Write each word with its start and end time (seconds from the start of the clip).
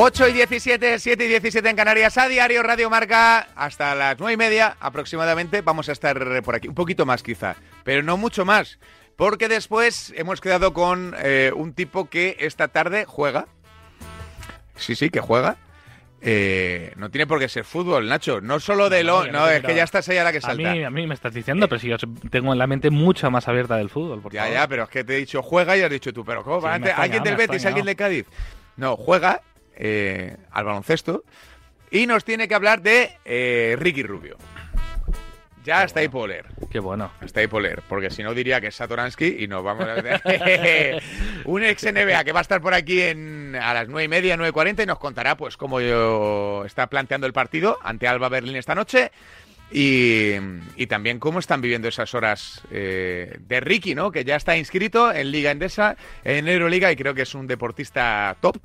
8 0.00 0.28
y 0.28 0.32
17, 0.32 1.00
7 1.00 1.24
y 1.24 1.26
17 1.26 1.68
en 1.68 1.74
Canarias, 1.74 2.16
a 2.18 2.28
diario 2.28 2.62
Radio 2.62 2.88
Marca, 2.88 3.48
hasta 3.56 3.96
las 3.96 4.16
9 4.20 4.34
y 4.34 4.36
media 4.36 4.76
aproximadamente. 4.78 5.60
Vamos 5.60 5.88
a 5.88 5.92
estar 5.92 6.40
por 6.44 6.54
aquí, 6.54 6.68
un 6.68 6.76
poquito 6.76 7.04
más 7.04 7.24
quizá, 7.24 7.56
pero 7.82 8.04
no 8.04 8.16
mucho 8.16 8.44
más, 8.44 8.78
porque 9.16 9.48
después 9.48 10.14
hemos 10.16 10.40
quedado 10.40 10.72
con 10.72 11.16
eh, 11.18 11.50
un 11.52 11.72
tipo 11.72 12.08
que 12.08 12.36
esta 12.38 12.68
tarde 12.68 13.06
juega. 13.08 13.48
Sí, 14.76 14.94
sí, 14.94 15.10
que 15.10 15.18
juega. 15.18 15.56
Eh, 16.20 16.92
no 16.94 17.10
tiene 17.10 17.26
por 17.26 17.40
qué 17.40 17.48
ser 17.48 17.64
fútbol, 17.64 18.08
Nacho. 18.08 18.40
No 18.40 18.60
solo 18.60 18.88
de 18.90 19.02
lo. 19.02 19.26
No, 19.26 19.48
es 19.48 19.64
que 19.64 19.74
ya 19.74 19.82
estás 19.82 20.08
ahí 20.08 20.18
a 20.18 20.22
la 20.22 20.30
que 20.30 20.40
salta. 20.40 20.70
A 20.70 20.74
mí, 20.74 20.84
a 20.84 20.90
mí 20.90 21.08
me 21.08 21.14
estás 21.14 21.34
diciendo, 21.34 21.68
pero 21.68 21.80
si 21.80 21.88
yo 21.88 21.96
tengo 22.30 22.52
en 22.52 22.60
la 22.60 22.68
mente 22.68 22.90
mucha 22.90 23.30
más 23.30 23.48
abierta 23.48 23.76
del 23.76 23.90
fútbol. 23.90 24.20
Por 24.20 24.32
ya, 24.32 24.48
ya, 24.48 24.68
pero 24.68 24.84
es 24.84 24.90
que 24.90 25.02
te 25.02 25.16
he 25.16 25.18
dicho 25.18 25.42
juega 25.42 25.76
y 25.76 25.82
has 25.82 25.90
dicho 25.90 26.12
tú, 26.12 26.24
pero 26.24 26.44
¿cómo? 26.44 26.68
¿Alguien 26.68 27.24
del 27.24 27.34
Betis, 27.36 27.66
alguien 27.66 27.84
de 27.84 27.96
Cádiz? 27.96 28.26
No, 28.78 28.96
juega 28.96 29.42
eh, 29.80 30.36
al 30.50 30.64
baloncesto 30.64 31.24
y 31.90 32.06
nos 32.06 32.24
tiene 32.24 32.48
que 32.48 32.54
hablar 32.54 32.82
de 32.82 33.12
eh, 33.24 33.76
Ricky 33.78 34.02
Rubio. 34.02 34.36
Ya 35.64 35.84
está 35.84 36.00
ahí 36.00 36.08
por 36.08 36.28
leer. 36.28 36.46
Qué 36.70 36.80
bueno. 36.80 37.12
Está 37.20 37.40
ahí 37.40 37.46
por 37.46 37.62
leer, 37.62 37.82
porque 37.88 38.10
si 38.10 38.22
no 38.22 38.32
diría 38.34 38.60
que 38.60 38.68
es 38.68 38.74
Satoransky 38.74 39.36
y 39.40 39.48
nos 39.48 39.62
vamos 39.62 39.86
a 39.86 40.00
ver 40.00 41.02
un 41.44 41.62
ex 41.62 41.84
NBA 41.84 42.24
que 42.24 42.32
va 42.32 42.40
a 42.40 42.42
estar 42.42 42.60
por 42.60 42.74
aquí 42.74 43.02
en, 43.02 43.54
a 43.54 43.74
las 43.74 43.86
9 43.86 44.04
y 44.04 44.08
media, 44.08 44.36
9.40 44.36 44.82
y 44.82 44.86
nos 44.86 44.98
contará 44.98 45.36
pues 45.36 45.56
cómo 45.56 45.78
está 46.64 46.86
planteando 46.86 47.26
el 47.26 47.32
partido 47.32 47.78
ante 47.82 48.08
Alba 48.08 48.28
Berlín 48.28 48.56
esta 48.56 48.74
noche. 48.74 49.12
Y, 49.70 50.86
también 50.88 51.18
cómo 51.18 51.38
están 51.38 51.60
viviendo 51.60 51.88
esas 51.88 52.14
horas 52.14 52.62
eh, 52.70 53.36
de 53.38 53.60
Ricky, 53.60 53.94
¿no? 53.94 54.10
Que 54.10 54.24
ya 54.24 54.36
está 54.36 54.56
inscrito 54.56 55.12
en 55.12 55.30
Liga 55.30 55.50
Endesa, 55.50 55.96
en 56.24 56.48
Euroliga 56.48 56.90
y 56.90 56.96
creo 56.96 57.12
que 57.12 57.22
es 57.22 57.34
un 57.34 57.46
deportista 57.46 58.34
top 58.40 58.56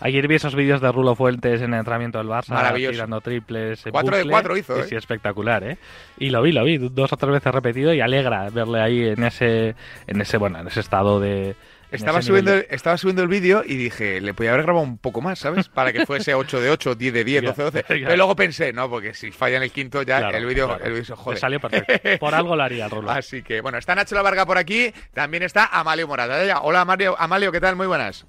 Ayer 0.00 0.28
vi 0.28 0.34
esos 0.34 0.54
vídeos 0.54 0.80
de 0.80 0.92
Rulo 0.92 1.14
Fuentes 1.14 1.62
en 1.62 1.72
el 1.72 1.78
entrenamiento 1.80 2.18
del 2.18 2.28
Barça, 2.28 2.74
tirando 2.74 3.20
triples. 3.20 3.84
4 3.90 4.16
de 4.16 4.26
4 4.26 4.56
hizo, 4.56 4.82
Sí, 4.84 4.94
¿eh? 4.94 4.98
espectacular, 4.98 5.64
¿eh? 5.64 5.78
Y 6.18 6.30
lo 6.30 6.42
vi, 6.42 6.52
lo 6.52 6.64
vi, 6.64 6.78
dos 6.78 7.12
o 7.12 7.16
tres 7.16 7.32
veces 7.32 7.54
repetido 7.54 7.94
y 7.94 8.00
alegra 8.00 8.50
verle 8.50 8.80
ahí 8.80 9.08
en 9.08 9.22
ese, 9.24 9.74
en 10.06 10.20
ese, 10.20 10.36
bueno, 10.36 10.58
en 10.58 10.68
ese 10.68 10.80
estado 10.80 11.20
de... 11.20 11.56
Estaba 11.92 12.20
subiendo, 12.20 12.52
estaba 12.52 12.98
subiendo 12.98 13.22
el 13.22 13.28
vídeo 13.28 13.62
y 13.64 13.76
dije, 13.76 14.20
le 14.20 14.34
podía 14.34 14.50
haber 14.50 14.64
grabado 14.64 14.84
un 14.84 14.98
poco 14.98 15.20
más, 15.22 15.38
¿sabes? 15.38 15.68
Para 15.68 15.92
que 15.92 16.04
fuese 16.04 16.34
8 16.34 16.60
de 16.60 16.70
8, 16.70 16.94
10 16.96 17.14
de 17.14 17.24
10, 17.24 17.44
12 17.44 17.62
de 17.62 17.70
12. 17.70 17.84
Pero 17.88 18.16
luego 18.16 18.34
pensé, 18.36 18.72
no, 18.72 18.90
porque 18.90 19.14
si 19.14 19.30
falla 19.30 19.58
en 19.58 19.62
el 19.62 19.70
quinto 19.70 20.02
ya 20.02 20.18
el 20.30 20.44
vídeo 20.46 20.78
vídeo 20.84 21.16
joder. 21.16 21.38
salió 21.38 21.60
perfecto. 21.60 22.18
Por 22.18 22.34
algo 22.34 22.56
lo 22.56 22.62
haría 22.64 22.88
Rulo. 22.88 23.10
Así 23.12 23.42
que, 23.42 23.60
bueno, 23.60 23.78
está 23.78 23.94
Nacho 23.94 24.16
La 24.16 24.22
Varga 24.22 24.44
por 24.44 24.58
aquí, 24.58 24.92
también 25.14 25.44
está 25.44 25.66
Amalio 25.66 26.08
Morada. 26.08 26.60
Hola, 26.60 26.80
Amalio, 26.80 27.14
Amalio, 27.18 27.52
¿qué 27.52 27.60
tal? 27.60 27.76
Muy 27.76 27.86
buenas. 27.86 28.26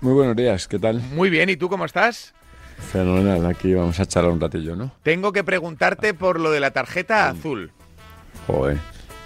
Muy 0.00 0.12
buenos 0.12 0.36
días, 0.36 0.68
¿qué 0.68 0.78
tal? 0.78 1.00
Muy 1.14 1.30
bien, 1.30 1.48
¿y 1.48 1.56
tú 1.56 1.68
cómo 1.68 1.86
estás? 1.86 2.34
Fenomenal, 2.92 3.46
aquí 3.46 3.72
vamos 3.72 3.98
a 3.98 4.04
charlar 4.06 4.30
un 4.30 4.40
ratillo, 4.40 4.76
¿no? 4.76 4.92
Tengo 5.02 5.32
que 5.32 5.42
preguntarte 5.42 6.12
por 6.12 6.38
lo 6.38 6.50
de 6.50 6.60
la 6.60 6.70
tarjeta 6.70 7.30
azul. 7.30 7.70
Joder, 8.46 8.76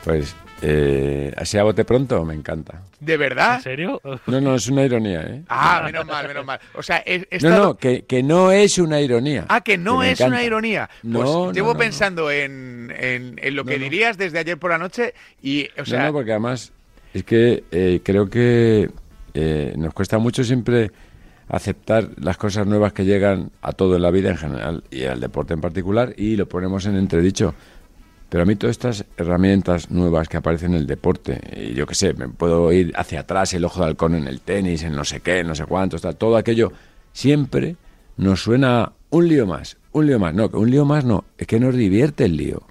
pues 0.04 0.36
eh, 0.62 1.32
así 1.36 1.58
a 1.58 1.64
bote 1.64 1.84
pronto, 1.84 2.24
me 2.24 2.34
encanta. 2.34 2.82
¿De 3.00 3.16
verdad? 3.16 3.56
¿En 3.56 3.62
serio? 3.62 4.00
No, 4.26 4.40
no, 4.40 4.54
es 4.54 4.68
una 4.68 4.84
ironía, 4.84 5.22
¿eh? 5.22 5.42
Ah, 5.48 5.82
menos 5.84 6.06
mal, 6.06 6.28
menos 6.28 6.44
mal. 6.44 6.60
O 6.74 6.82
sea, 6.82 7.02
No, 7.42 7.50
no, 7.50 7.76
que, 7.76 8.22
no 8.22 8.52
es 8.52 8.78
una 8.78 9.00
ironía. 9.00 9.46
Ah, 9.48 9.62
que 9.62 9.76
no 9.76 10.04
es 10.04 10.20
una 10.20 10.44
ironía. 10.44 10.88
Pues 11.02 11.12
no, 11.12 11.52
llevo 11.52 11.76
pensando 11.76 12.30
en, 12.30 12.94
en, 12.96 13.56
lo 13.56 13.64
que 13.64 13.78
dirías 13.78 14.16
desde 14.16 14.38
ayer 14.38 14.56
por 14.56 14.70
la 14.70 14.78
noche 14.78 15.14
y, 15.42 15.68
o 15.78 15.84
sea... 15.84 16.06
No, 16.06 16.12
porque 16.12 16.30
además 16.30 16.72
es 17.12 17.24
que 17.24 17.64
eh, 17.72 18.00
creo 18.04 18.30
que 18.30 18.88
eh, 19.34 19.74
nos 19.76 19.94
cuesta 19.94 20.18
mucho 20.18 20.44
siempre 20.44 20.90
aceptar 21.48 22.10
las 22.16 22.36
cosas 22.36 22.66
nuevas 22.66 22.92
que 22.92 23.04
llegan 23.04 23.50
a 23.60 23.72
todo 23.72 23.96
en 23.96 24.02
la 24.02 24.10
vida 24.10 24.30
en 24.30 24.36
general 24.36 24.84
y 24.90 25.04
al 25.04 25.20
deporte 25.20 25.52
en 25.52 25.60
particular 25.60 26.14
y 26.16 26.36
lo 26.36 26.48
ponemos 26.48 26.86
en 26.86 26.96
entredicho. 26.96 27.54
Pero 28.28 28.44
a 28.44 28.46
mí 28.46 28.54
todas 28.54 28.74
estas 28.76 29.04
herramientas 29.16 29.90
nuevas 29.90 30.28
que 30.28 30.36
aparecen 30.36 30.74
en 30.74 30.82
el 30.82 30.86
deporte, 30.86 31.40
y 31.56 31.74
yo 31.74 31.84
qué 31.86 31.96
sé, 31.96 32.14
me 32.14 32.28
puedo 32.28 32.72
ir 32.72 32.92
hacia 32.94 33.20
atrás, 33.20 33.52
el 33.54 33.64
ojo 33.64 33.80
de 33.80 33.86
halcón 33.86 34.14
en 34.14 34.28
el 34.28 34.40
tenis, 34.40 34.84
en 34.84 34.94
no 34.94 35.04
sé 35.04 35.18
qué, 35.18 35.42
no 35.42 35.56
sé 35.56 35.66
cuánto, 35.66 35.96
está, 35.96 36.12
todo 36.12 36.36
aquello, 36.36 36.72
siempre 37.12 37.74
nos 38.16 38.44
suena 38.44 38.92
un 39.10 39.28
lío 39.28 39.46
más, 39.46 39.78
un 39.90 40.06
lío 40.06 40.20
más. 40.20 40.32
No, 40.32 40.48
que 40.48 40.56
un 40.56 40.70
lío 40.70 40.84
más 40.84 41.04
no, 41.04 41.24
es 41.38 41.48
que 41.48 41.58
nos 41.58 41.74
divierte 41.74 42.24
el 42.24 42.36
lío. 42.36 42.62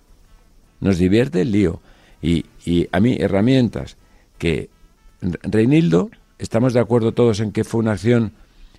Nos 0.80 0.98
divierte 0.98 1.42
el 1.42 1.52
lío. 1.52 1.81
Y, 2.22 2.46
y 2.64 2.88
a 2.94 3.02
mí 3.02 3.18
herramientas 3.19 3.98
que 4.38 4.69
Reinildo 5.22 6.09
¿Estamos 6.40 6.74
de 6.74 6.80
acuerdo 6.80 7.14
todos 7.14 7.42
en 7.42 7.52
que 7.52 7.66
fue 7.66 7.82
una 7.82 7.92
acción 7.92 8.32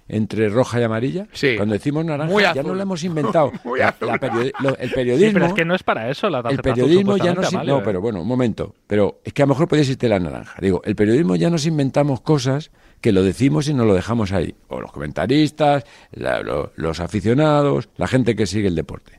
entre 0.08 0.48
roja 0.48 0.80
y 0.80 0.82
amarilla? 0.82 1.26
Sí. 1.32 1.56
Cuando 1.56 1.74
decimos 1.74 2.04
naranja, 2.06 2.54
ya 2.54 2.62
no 2.62 2.74
lo 2.74 2.82
hemos 2.82 3.04
inventado. 3.04 3.52
el 4.78 4.90
periodismo. 4.90 5.34
pero 5.34 5.46
es 5.46 5.52
que 5.52 5.64
no 5.66 5.74
es 5.74 5.82
para 5.82 6.10
eso 6.10 6.30
la 6.30 6.40
El 6.48 6.58
periodismo 6.58 7.18
ya 7.18 7.34
no 7.34 7.42
No, 7.64 7.78
¿eh? 7.78 7.82
pero 7.84 8.00
bueno, 8.00 8.22
un 8.22 8.26
momento. 8.26 8.74
Pero 8.86 9.20
es 9.22 9.34
que 9.34 9.42
a 9.42 9.46
lo 9.46 9.50
mejor 9.50 9.68
podía 9.68 9.82
existir 9.82 10.08
la 10.08 10.18
naranja. 10.18 10.56
Digo, 10.60 10.80
el 10.84 10.96
periodismo 10.96 11.36
ya 11.36 11.50
nos 11.50 11.66
inventamos 11.66 12.22
cosas 12.22 12.70
que 13.02 13.12
lo 13.12 13.22
decimos 13.22 13.68
y 13.68 13.74
no 13.74 13.84
lo 13.84 13.92
dejamos 13.92 14.32
ahí. 14.32 14.54
O 14.68 14.80
los 14.80 14.90
comentaristas, 14.90 15.84
los 16.12 17.00
aficionados, 17.00 17.90
la 17.98 18.08
gente 18.08 18.34
que 18.34 18.46
sigue 18.46 18.68
el 18.68 18.74
deporte. 18.74 19.12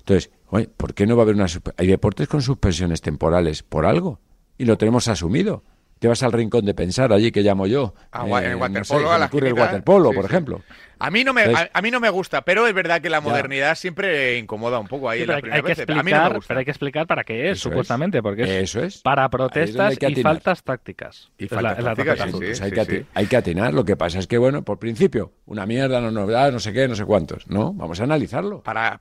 Entonces, 0.00 0.32
oye, 0.48 0.68
¿por 0.76 0.92
qué 0.92 1.06
no 1.06 1.16
va 1.16 1.22
a 1.22 1.24
haber 1.24 1.36
una. 1.36 1.46
Hay 1.76 1.86
deportes 1.86 2.26
con 2.26 2.42
suspensiones 2.42 3.00
temporales 3.00 3.62
por 3.62 3.86
algo? 3.86 4.18
Y 4.58 4.64
lo 4.64 4.76
tenemos 4.76 5.06
asumido 5.06 5.62
te 5.98 6.08
vas 6.08 6.22
al 6.22 6.32
rincón 6.32 6.64
de 6.64 6.74
pensar 6.74 7.12
allí 7.12 7.32
que 7.32 7.42
llamo 7.42 7.66
yo. 7.66 7.94
Ah, 8.12 8.26
en 8.26 8.44
el 8.44 8.52
eh, 8.52 8.54
waterpolo, 8.54 9.12
a 9.12 9.18
la 9.18 9.30
el 9.32 9.52
waterpolo, 9.54 10.12
por 10.12 10.24
ejemplo. 10.24 10.62
A 10.98 11.10
mí 11.10 11.24
no 11.24 11.34
me 11.34 11.42
a, 11.44 11.82
mí 11.82 11.90
no 11.90 12.00
me 12.00 12.08
gusta, 12.08 12.42
pero 12.42 12.66
es 12.66 12.72
verdad 12.72 13.02
que 13.02 13.10
la 13.10 13.20
modernidad 13.20 13.74
siempre 13.74 14.38
incomoda 14.38 14.78
un 14.78 14.86
poco 14.86 15.10
ahí 15.10 15.22
en 15.22 15.28
la 15.28 15.40
primera 15.40 15.56
hay 15.56 15.62
vez. 15.62 15.78
a 15.80 16.02
mí 16.02 16.10
no 16.10 16.22
me 16.22 16.34
gusta. 16.36 16.48
Pero 16.48 16.58
hay 16.58 16.64
que 16.64 16.70
explicar 16.70 17.06
para 17.06 17.24
qué 17.24 17.50
es, 17.50 17.60
supuestamente, 17.60 18.22
porque 18.22 18.60
Eso 18.60 18.82
es. 18.82 18.98
para 19.02 19.28
protestas 19.28 19.96
y 20.00 20.22
faltas 20.22 20.62
tácticas. 20.62 21.30
Y 21.38 21.48
faltas 21.48 21.84
tácticas, 21.84 22.30
pues 22.30 22.62
hay, 22.62 22.72
que 22.72 23.06
hay 23.12 23.26
que 23.26 23.36
atinar. 23.36 23.74
Lo 23.74 23.84
que 23.84 23.96
pasa 23.96 24.18
es 24.18 24.26
que, 24.26 24.38
bueno, 24.38 24.62
por 24.62 24.78
principio, 24.78 25.32
una 25.44 25.66
mierda, 25.66 26.00
no 26.00 26.10
novedad, 26.10 26.50
no 26.50 26.60
sé 26.60 26.72
qué, 26.72 26.88
no 26.88 26.94
sé 26.94 27.04
cuántos. 27.04 27.46
No, 27.46 27.74
vamos 27.74 28.00
a 28.00 28.04
analizarlo. 28.04 28.62
Para 28.62 28.98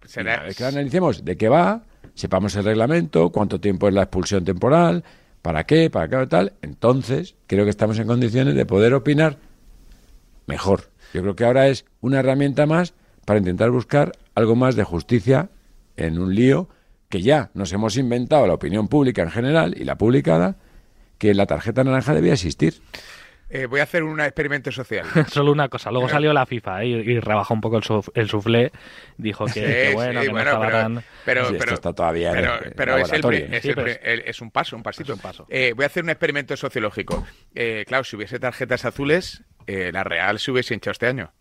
que 0.57 0.66
analicemos 0.66 1.23
de 1.23 1.38
qué 1.38 1.47
va, 1.47 1.83
sepamos 2.13 2.56
el 2.56 2.66
reglamento, 2.66 3.29
cuánto 3.29 3.59
tiempo 3.59 3.88
es 3.88 3.94
la 3.94 4.03
expulsión 4.03 4.44
temporal, 4.44 5.03
¿Para 5.45 5.63
qué? 5.66 5.91
¿Para 5.91 6.07
qué? 6.07 6.25
Tal. 6.25 6.53
Entonces, 6.63 7.35
creo 7.45 7.66
que 7.66 7.69
estamos 7.69 8.00
en 8.00 8.07
condiciones 8.07 8.56
de 8.56 8.66
poder 8.66 8.95
opinar 8.95 9.38
mejor. 10.47 10.89
Yo 11.13 11.22
creo 11.22 11.35
que 11.35 11.45
ahora 11.45 11.67
es 11.67 11.85
una 12.01 12.17
herramienta 12.17 12.66
más 12.66 12.95
para 13.25 13.38
intentar 13.38 13.69
buscar 13.69 14.13
algo 14.33 14.56
más 14.56 14.75
de 14.75 14.83
justicia 14.83 15.51
en 15.97 16.17
un 16.17 16.33
lío 16.33 16.67
que 17.09 17.22
ya 17.22 17.51
nos 17.53 17.72
hemos 17.73 17.95
inventado 17.95 18.47
la 18.47 18.56
opinión 18.56 18.88
pública 18.88 19.22
en 19.22 19.29
general 19.29 19.75
y 19.79 19.83
la 19.83 20.00
publicada, 20.00 20.56
que 21.19 21.36
la 21.36 21.45
tarjeta 21.45 21.83
naranja 21.83 22.15
debía 22.15 22.33
existir. 22.33 22.81
Eh, 23.56 23.66
voy 23.68 23.80
a 23.80 23.84
hacer 23.84 24.04
un 24.04 24.19
experimento 24.19 24.72
social. 24.72 25.06
Solo 25.28 25.52
una 25.52 25.69
cosa. 25.69 25.92
Luego 25.92 26.10
salió 26.10 26.34
la 26.34 26.46
FIFA 26.46 26.84
¿eh? 26.84 26.88
y, 26.88 27.19
rebajó 27.19 27.54
un 27.54 27.62
poco 27.62 27.78
el, 27.78 27.84
el 28.13 28.30
soufflé. 28.30 28.72
Dijo 29.18 29.46
que, 29.46 29.92
bueno, 29.94 30.22
que 30.22 30.31
no 30.31 30.40
estaba 30.40 30.90
pero, 31.24 31.48
Pero, 31.48 31.56
esto 31.62 31.74
está 31.74 31.94
todavía 31.94 32.31
pero, 32.75 32.98
es, 32.98 33.12
es, 33.13 34.42
un 34.42 34.52
paso, 34.52 34.75
un 34.75 34.84
pasito. 34.84 35.13
un 35.13 35.19
paso. 35.19 35.46
Eh, 35.50 35.74
voy 35.75 35.84
a 35.84 35.88
hacer 35.88 36.04
un 36.04 36.10
experimento 36.10 36.57
sociológico. 36.57 37.25
claro, 37.88 38.04
si 38.04 38.16
hubiese 38.16 38.40
tarjetas 38.40 38.86
azules, 38.86 39.44
la 39.67 40.03
Real 40.03 40.39
se 40.39 40.51
hubiese 40.51 40.73
hinchado 40.73 40.91
este 40.91 41.07
año. 41.07 41.31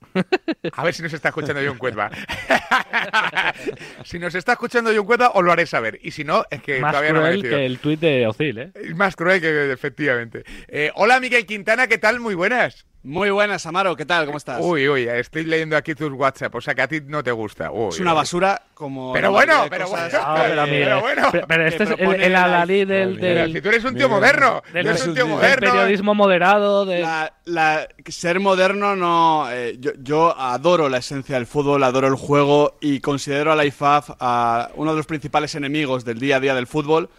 A 0.72 0.84
ver 0.84 0.94
si 0.94 1.02
nos 1.02 1.12
está 1.12 1.28
escuchando 1.28 1.60
John 1.66 1.78
Cuetba. 1.78 2.10
si 4.04 4.18
nos 4.18 4.34
está 4.34 4.52
escuchando 4.52 4.92
John 4.94 5.06
Cuetba, 5.06 5.30
os 5.34 5.44
lo 5.44 5.52
haré 5.52 5.66
saber. 5.66 5.98
Y 6.02 6.12
si 6.12 6.24
no, 6.24 6.44
es 6.50 6.62
que 6.62 6.80
Más 6.80 6.92
todavía 6.92 7.12
no 7.12 7.22
me 7.22 7.40
que 7.42 7.66
el 7.66 7.78
tuit 7.78 8.00
de 8.00 8.26
Ocil, 8.26 8.58
¿eh? 8.58 8.72
Más 8.94 9.16
cruel 9.16 9.40
que, 9.40 9.72
efectivamente. 9.72 10.44
Eh, 10.68 10.90
hola, 10.94 11.20
Miguel 11.20 11.46
Quintana, 11.46 11.86
¿qué 11.86 11.98
tal? 11.98 12.20
Muy 12.20 12.34
buenas. 12.34 12.86
Muy 13.06 13.28
buenas, 13.28 13.66
Amaro, 13.66 13.94
¿qué 13.96 14.06
tal? 14.06 14.24
¿Cómo 14.24 14.38
estás? 14.38 14.60
Uy, 14.62 14.88
uy, 14.88 15.02
estoy 15.06 15.44
leyendo 15.44 15.76
aquí 15.76 15.94
tus 15.94 16.10
WhatsApp, 16.10 16.54
o 16.54 16.60
sea 16.62 16.74
que 16.74 16.80
a 16.80 16.88
ti 16.88 17.02
no 17.06 17.22
te 17.22 17.32
gusta. 17.32 17.70
Uy, 17.70 17.90
es 17.90 18.00
una 18.00 18.12
uy. 18.12 18.16
basura 18.16 18.62
como... 18.72 19.12
Pero 19.12 19.26
la 19.26 19.28
bueno, 19.28 19.66
pero 19.68 19.88
bueno. 19.90 20.08
Ah, 20.22 20.42
pero, 20.48 20.66
mira, 20.66 20.84
pero 20.86 21.00
bueno. 21.02 21.44
pero, 21.46 21.66
este 21.66 21.84
es 21.84 21.90
el, 21.98 22.22
el 22.22 22.32
la- 22.32 22.44
alalí 22.44 22.86
del, 22.86 23.52
si 23.52 23.60
tú 23.60 23.68
eres 23.68 23.84
un 23.84 23.94
tío 23.94 24.08
Mira, 24.08 24.16
moderno, 24.20 24.62
del- 24.72 24.86
eres 24.86 25.06
un 25.06 25.12
tío 25.14 25.24
del 25.24 25.32
del 25.32 25.34
moderno. 25.36 25.70
periodismo 25.70 26.14
moderado. 26.14 26.86
De... 26.86 27.00
La, 27.00 27.30
la- 27.44 27.88
ser 28.06 28.40
moderno 28.40 28.96
no... 28.96 29.48
eh, 29.52 29.76
yo, 29.78 29.90
yo 29.98 30.34
adoro 30.40 30.88
la 30.88 30.96
esencia 30.96 31.34
del 31.34 31.46
fútbol, 31.46 31.82
adoro 31.84 32.06
el 32.08 32.14
juego 32.14 32.78
y 32.80 33.00
considero 33.00 33.52
a 33.52 33.54
la 33.54 33.66
IFAF 33.66 34.12
a 34.18 34.70
uno 34.76 34.92
de 34.92 34.96
los 34.96 35.04
principales 35.06 35.54
enemigos 35.54 36.06
del 36.06 36.18
día 36.18 36.36
a 36.36 36.40
día 36.40 36.54
del 36.54 36.66
fútbol. 36.66 37.10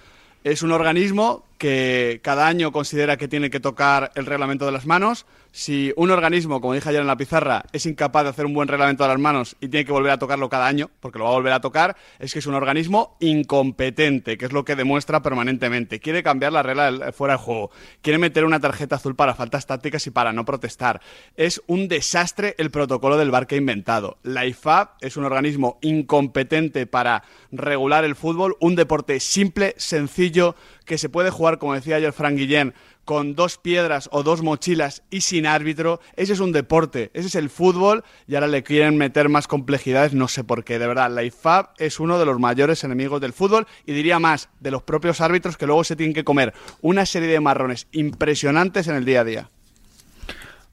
Es 0.44 0.64
un 0.64 0.72
organismo 0.72 1.44
que 1.58 2.20
cada 2.24 2.48
año 2.48 2.72
considera 2.72 3.18
que 3.18 3.28
tiene 3.28 3.50
que 3.50 3.60
tocar 3.60 4.12
el 4.16 4.26
reglamento 4.26 4.66
de 4.66 4.72
las 4.72 4.86
manos. 4.86 5.26
Si 5.52 5.94
un 5.96 6.12
organismo, 6.12 6.60
como 6.60 6.74
dije 6.74 6.90
ayer 6.90 7.00
en 7.00 7.08
la 7.08 7.16
pizarra, 7.16 7.64
es 7.72 7.86
incapaz 7.86 8.24
de 8.24 8.30
hacer 8.32 8.46
un 8.46 8.54
buen 8.54 8.68
reglamento 8.68 9.04
de 9.04 9.10
las 9.10 9.20
manos 9.20 9.56
y 9.62 9.70
tiene 9.70 9.86
que 9.86 9.94
volver 9.94 10.12
a 10.12 10.20
tocarlo 10.20 10.50
cada 10.50 10.68
año, 10.68 10.90
porque 11.00 11.18
lo 11.18 11.24
va 11.24 11.32
a 11.32 11.34
volver 11.36 11.54
a 11.54 11.62
tocar, 11.62 11.96
es 12.20 12.34
que 12.34 12.40
es 12.40 12.46
un 12.46 12.56
organismo 12.56 13.16
incompetente, 13.22 14.38
que 14.38 14.46
es 14.48 14.52
lo 14.52 14.66
que 14.66 14.76
demuestra 14.76 15.22
permanentemente. 15.22 16.02
Quiere 16.02 16.24
cambiar 16.24 16.52
la 16.52 16.62
regla 16.62 17.14
fuera 17.14 17.36
de 17.36 17.40
juego, 17.40 17.72
quiere 18.02 18.20
meter 18.20 18.44
una 18.44 18.60
tarjeta 18.60 18.98
azul 18.98 19.16
para 19.16 19.34
faltas 19.34 19.66
tácticas 19.66 20.06
y 20.08 20.12
para 20.12 20.34
no 20.34 20.44
protestar. 20.44 21.00
Es 21.38 21.62
un 21.68 21.88
desastre 21.88 22.56
el 22.58 22.70
protocolo 22.70 23.16
del 23.16 23.32
bar 23.32 23.48
que 23.48 23.56
ha 23.56 23.58
inventado. 23.58 24.18
La 24.24 24.46
IFAB 24.46 24.90
es 25.00 25.16
un 25.16 25.24
organismo 25.24 25.80
incompetente 25.82 26.86
para 26.86 27.24
regular 27.54 28.04
el 28.04 28.16
fútbol, 28.16 28.58
un 28.60 28.76
deporte 28.76 29.22
simple, 29.22 29.74
sencillo, 29.78 30.56
que 30.86 30.98
se 30.98 31.10
puede 31.10 31.30
jugar, 31.30 31.58
como 31.58 31.74
decía 31.74 31.98
ayer 31.98 32.14
Frank 32.14 32.36
Guillén, 32.36 32.74
con 33.04 33.36
dos 33.36 33.58
piedras 33.58 34.10
o 34.12 34.24
dos 34.24 34.42
mochilas 34.42 35.04
y 35.10 35.22
sin 35.22 35.46
árbitro. 35.46 36.00
Ese 36.16 36.34
es 36.34 36.40
un 36.40 36.52
deporte, 36.52 37.12
ese 37.14 37.28
es 37.28 37.36
el 37.36 37.50
fútbol 37.50 38.04
y 38.28 38.36
ahora 38.36 38.48
le 38.48 38.64
quieren 38.64 38.98
meter 38.98 39.30
más 39.30 39.48
complejidades, 39.48 40.14
no 40.14 40.28
sé 40.28 40.44
por 40.44 40.64
qué. 40.64 40.80
De 40.80 40.88
verdad, 40.88 41.12
la 41.12 41.24
IFAB 41.24 41.70
es 41.78 42.00
uno 42.00 42.20
de 42.20 42.26
los 42.26 42.40
mayores 42.40 42.84
enemigos 42.84 43.22
del 43.22 43.34
fútbol 43.34 43.68
y 43.86 43.94
diría 43.94 44.20
más, 44.20 44.50
de 44.60 44.72
los 44.72 44.84
propios 44.84 45.22
árbitros 45.22 45.58
que 45.58 45.68
luego 45.68 45.84
se 45.84 45.96
tienen 45.96 46.14
que 46.14 46.24
comer 46.24 46.54
una 46.82 47.06
serie 47.06 47.30
de 47.30 47.40
marrones 47.40 47.88
impresionantes 47.92 48.88
en 48.88 48.96
el 48.96 49.06
día 49.06 49.22
a 49.22 49.26
día. 49.26 49.50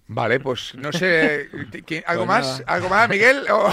Vale, 0.09 0.41
pues 0.41 0.75
no 0.75 0.93
sé. 0.93 1.49
¿quién- 1.87 2.05
¿Algo 2.07 2.27
Pues 2.27 2.41
más? 2.41 2.63
¿Algo 2.67 2.89
más, 2.91 3.09
Miguel? 3.09 3.47
O- 3.51 3.73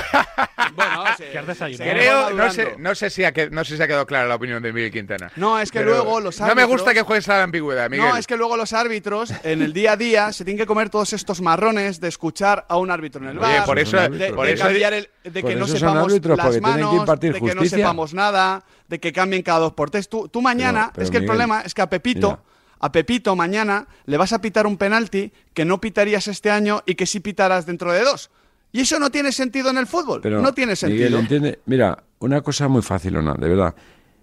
Bueno. 0.76 1.04
Creo, 1.78 2.30
no 2.32 2.52
sé, 2.52 2.76
no 2.78 2.96
sé 2.96 3.10
si 3.10 3.24
ha, 3.26 3.34
no 3.52 3.64
sé 3.66 3.76
si 3.76 3.84
ha 3.84 3.88
quedado 3.88 4.06
clara 4.06 4.28
la 4.28 4.36
opinión 4.36 4.62
de 4.64 4.72
Miguel 4.72 4.92
Quintana. 4.92 5.32
No, 5.36 5.60
es 5.60 5.72
que 5.72 5.82
luego 5.82 6.20
los 6.20 6.40
No 6.40 6.46
me 6.56 6.62
árbitros- 6.64 6.68
gusta 6.68 6.94
que 6.94 7.02
juegues 7.02 7.28
a 7.30 7.38
la 7.38 7.44
ambigüedad, 7.44 7.90
Miguel. 7.90 8.08
No, 8.08 8.16
es 8.18 8.28
que 8.28 8.38
luego 8.38 8.56
los 8.56 8.72
árbitros 8.74 9.34
en 9.44 9.62
el 9.62 9.74
día 9.74 9.94
a 9.94 9.98
día 9.98 10.32
se 10.32 10.46
tienen 10.46 10.60
que 10.60 10.66
comer 10.68 10.90
todos 10.90 11.12
estos 11.14 11.42
marrones 11.42 12.00
de 12.00 12.08
escuchar 12.08 12.66
a 12.70 12.78
un 12.78 12.92
árbitro 12.92 13.22
en 13.24 13.30
el 13.32 13.40
Oye, 13.40 13.58
bar, 13.58 13.66
por 13.66 13.80
eso- 13.80 13.98
de, 13.98 14.32
por 14.34 14.46
de 14.48 14.54
eso- 14.54 14.64
cambiar 14.64 14.94
el, 14.94 15.10
de 15.24 15.42
por 15.42 15.50
que 15.50 15.56
no 15.58 15.68
sepamos 15.68 16.04
árbitros, 16.12 16.38
las 16.38 16.62
manos, 16.62 16.94
impartir 16.96 17.34
de 17.34 17.42
que 17.42 17.56
no 17.56 17.66
sepamos 17.66 18.14
nada, 18.14 18.64
de 18.88 19.00
que 19.00 19.12
cambien 19.12 19.42
cada 19.44 19.60
dos 19.60 19.74
por 19.74 19.90
tres. 19.90 20.08
Tú, 20.08 20.30
tú 20.30 20.42
mañana, 20.42 20.84
Pero- 20.86 20.92
pero, 20.94 21.04
es 21.06 21.12
que 21.12 21.18
el 21.18 21.26
problema 21.26 21.62
es 21.62 21.74
que 21.74 21.82
a 21.82 21.90
Pepito, 21.90 22.30
mira. 22.30 22.49
A 22.80 22.92
Pepito 22.92 23.36
mañana 23.36 23.88
le 24.06 24.18
vas 24.18 24.34
a 24.34 24.42
pitar 24.42 24.68
un 24.68 24.78
penalti 24.78 25.32
que 25.54 25.66
no 25.66 25.82
pitarías 25.82 26.28
este 26.28 26.50
año 26.52 26.82
y 26.86 26.96
que 26.96 27.06
sí 27.06 27.20
pitarás 27.20 27.66
dentro 27.66 27.92
de 27.92 28.04
dos. 28.04 28.32
Y 28.72 28.82
eso 28.82 29.00
no 29.00 29.10
tiene 29.10 29.32
sentido 29.32 29.70
en 29.70 29.78
el 29.78 29.88
fútbol. 29.88 30.22
Pero, 30.22 30.42
no 30.42 30.54
tiene 30.54 30.74
Miguel, 30.74 30.78
sentido. 30.78 31.20
entiende. 31.20 31.60
Mira, 31.66 32.04
una 32.20 32.42
cosa 32.42 32.68
muy 32.68 32.82
fácil, 32.82 33.18
¿o 33.18 33.22
no? 33.22 33.34
De 33.34 33.50
verdad. 33.50 33.76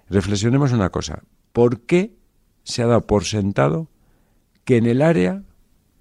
Reflexionemos 0.09 0.73
una 0.73 0.91
cosa. 0.91 1.23
¿Por 1.53 1.81
qué 1.81 2.15
se 2.63 2.83
ha 2.83 2.87
dado 2.87 3.07
por 3.07 3.25
sentado 3.25 3.89
que 4.65 4.77
en 4.77 4.87
el 4.87 5.03
área, 5.03 5.43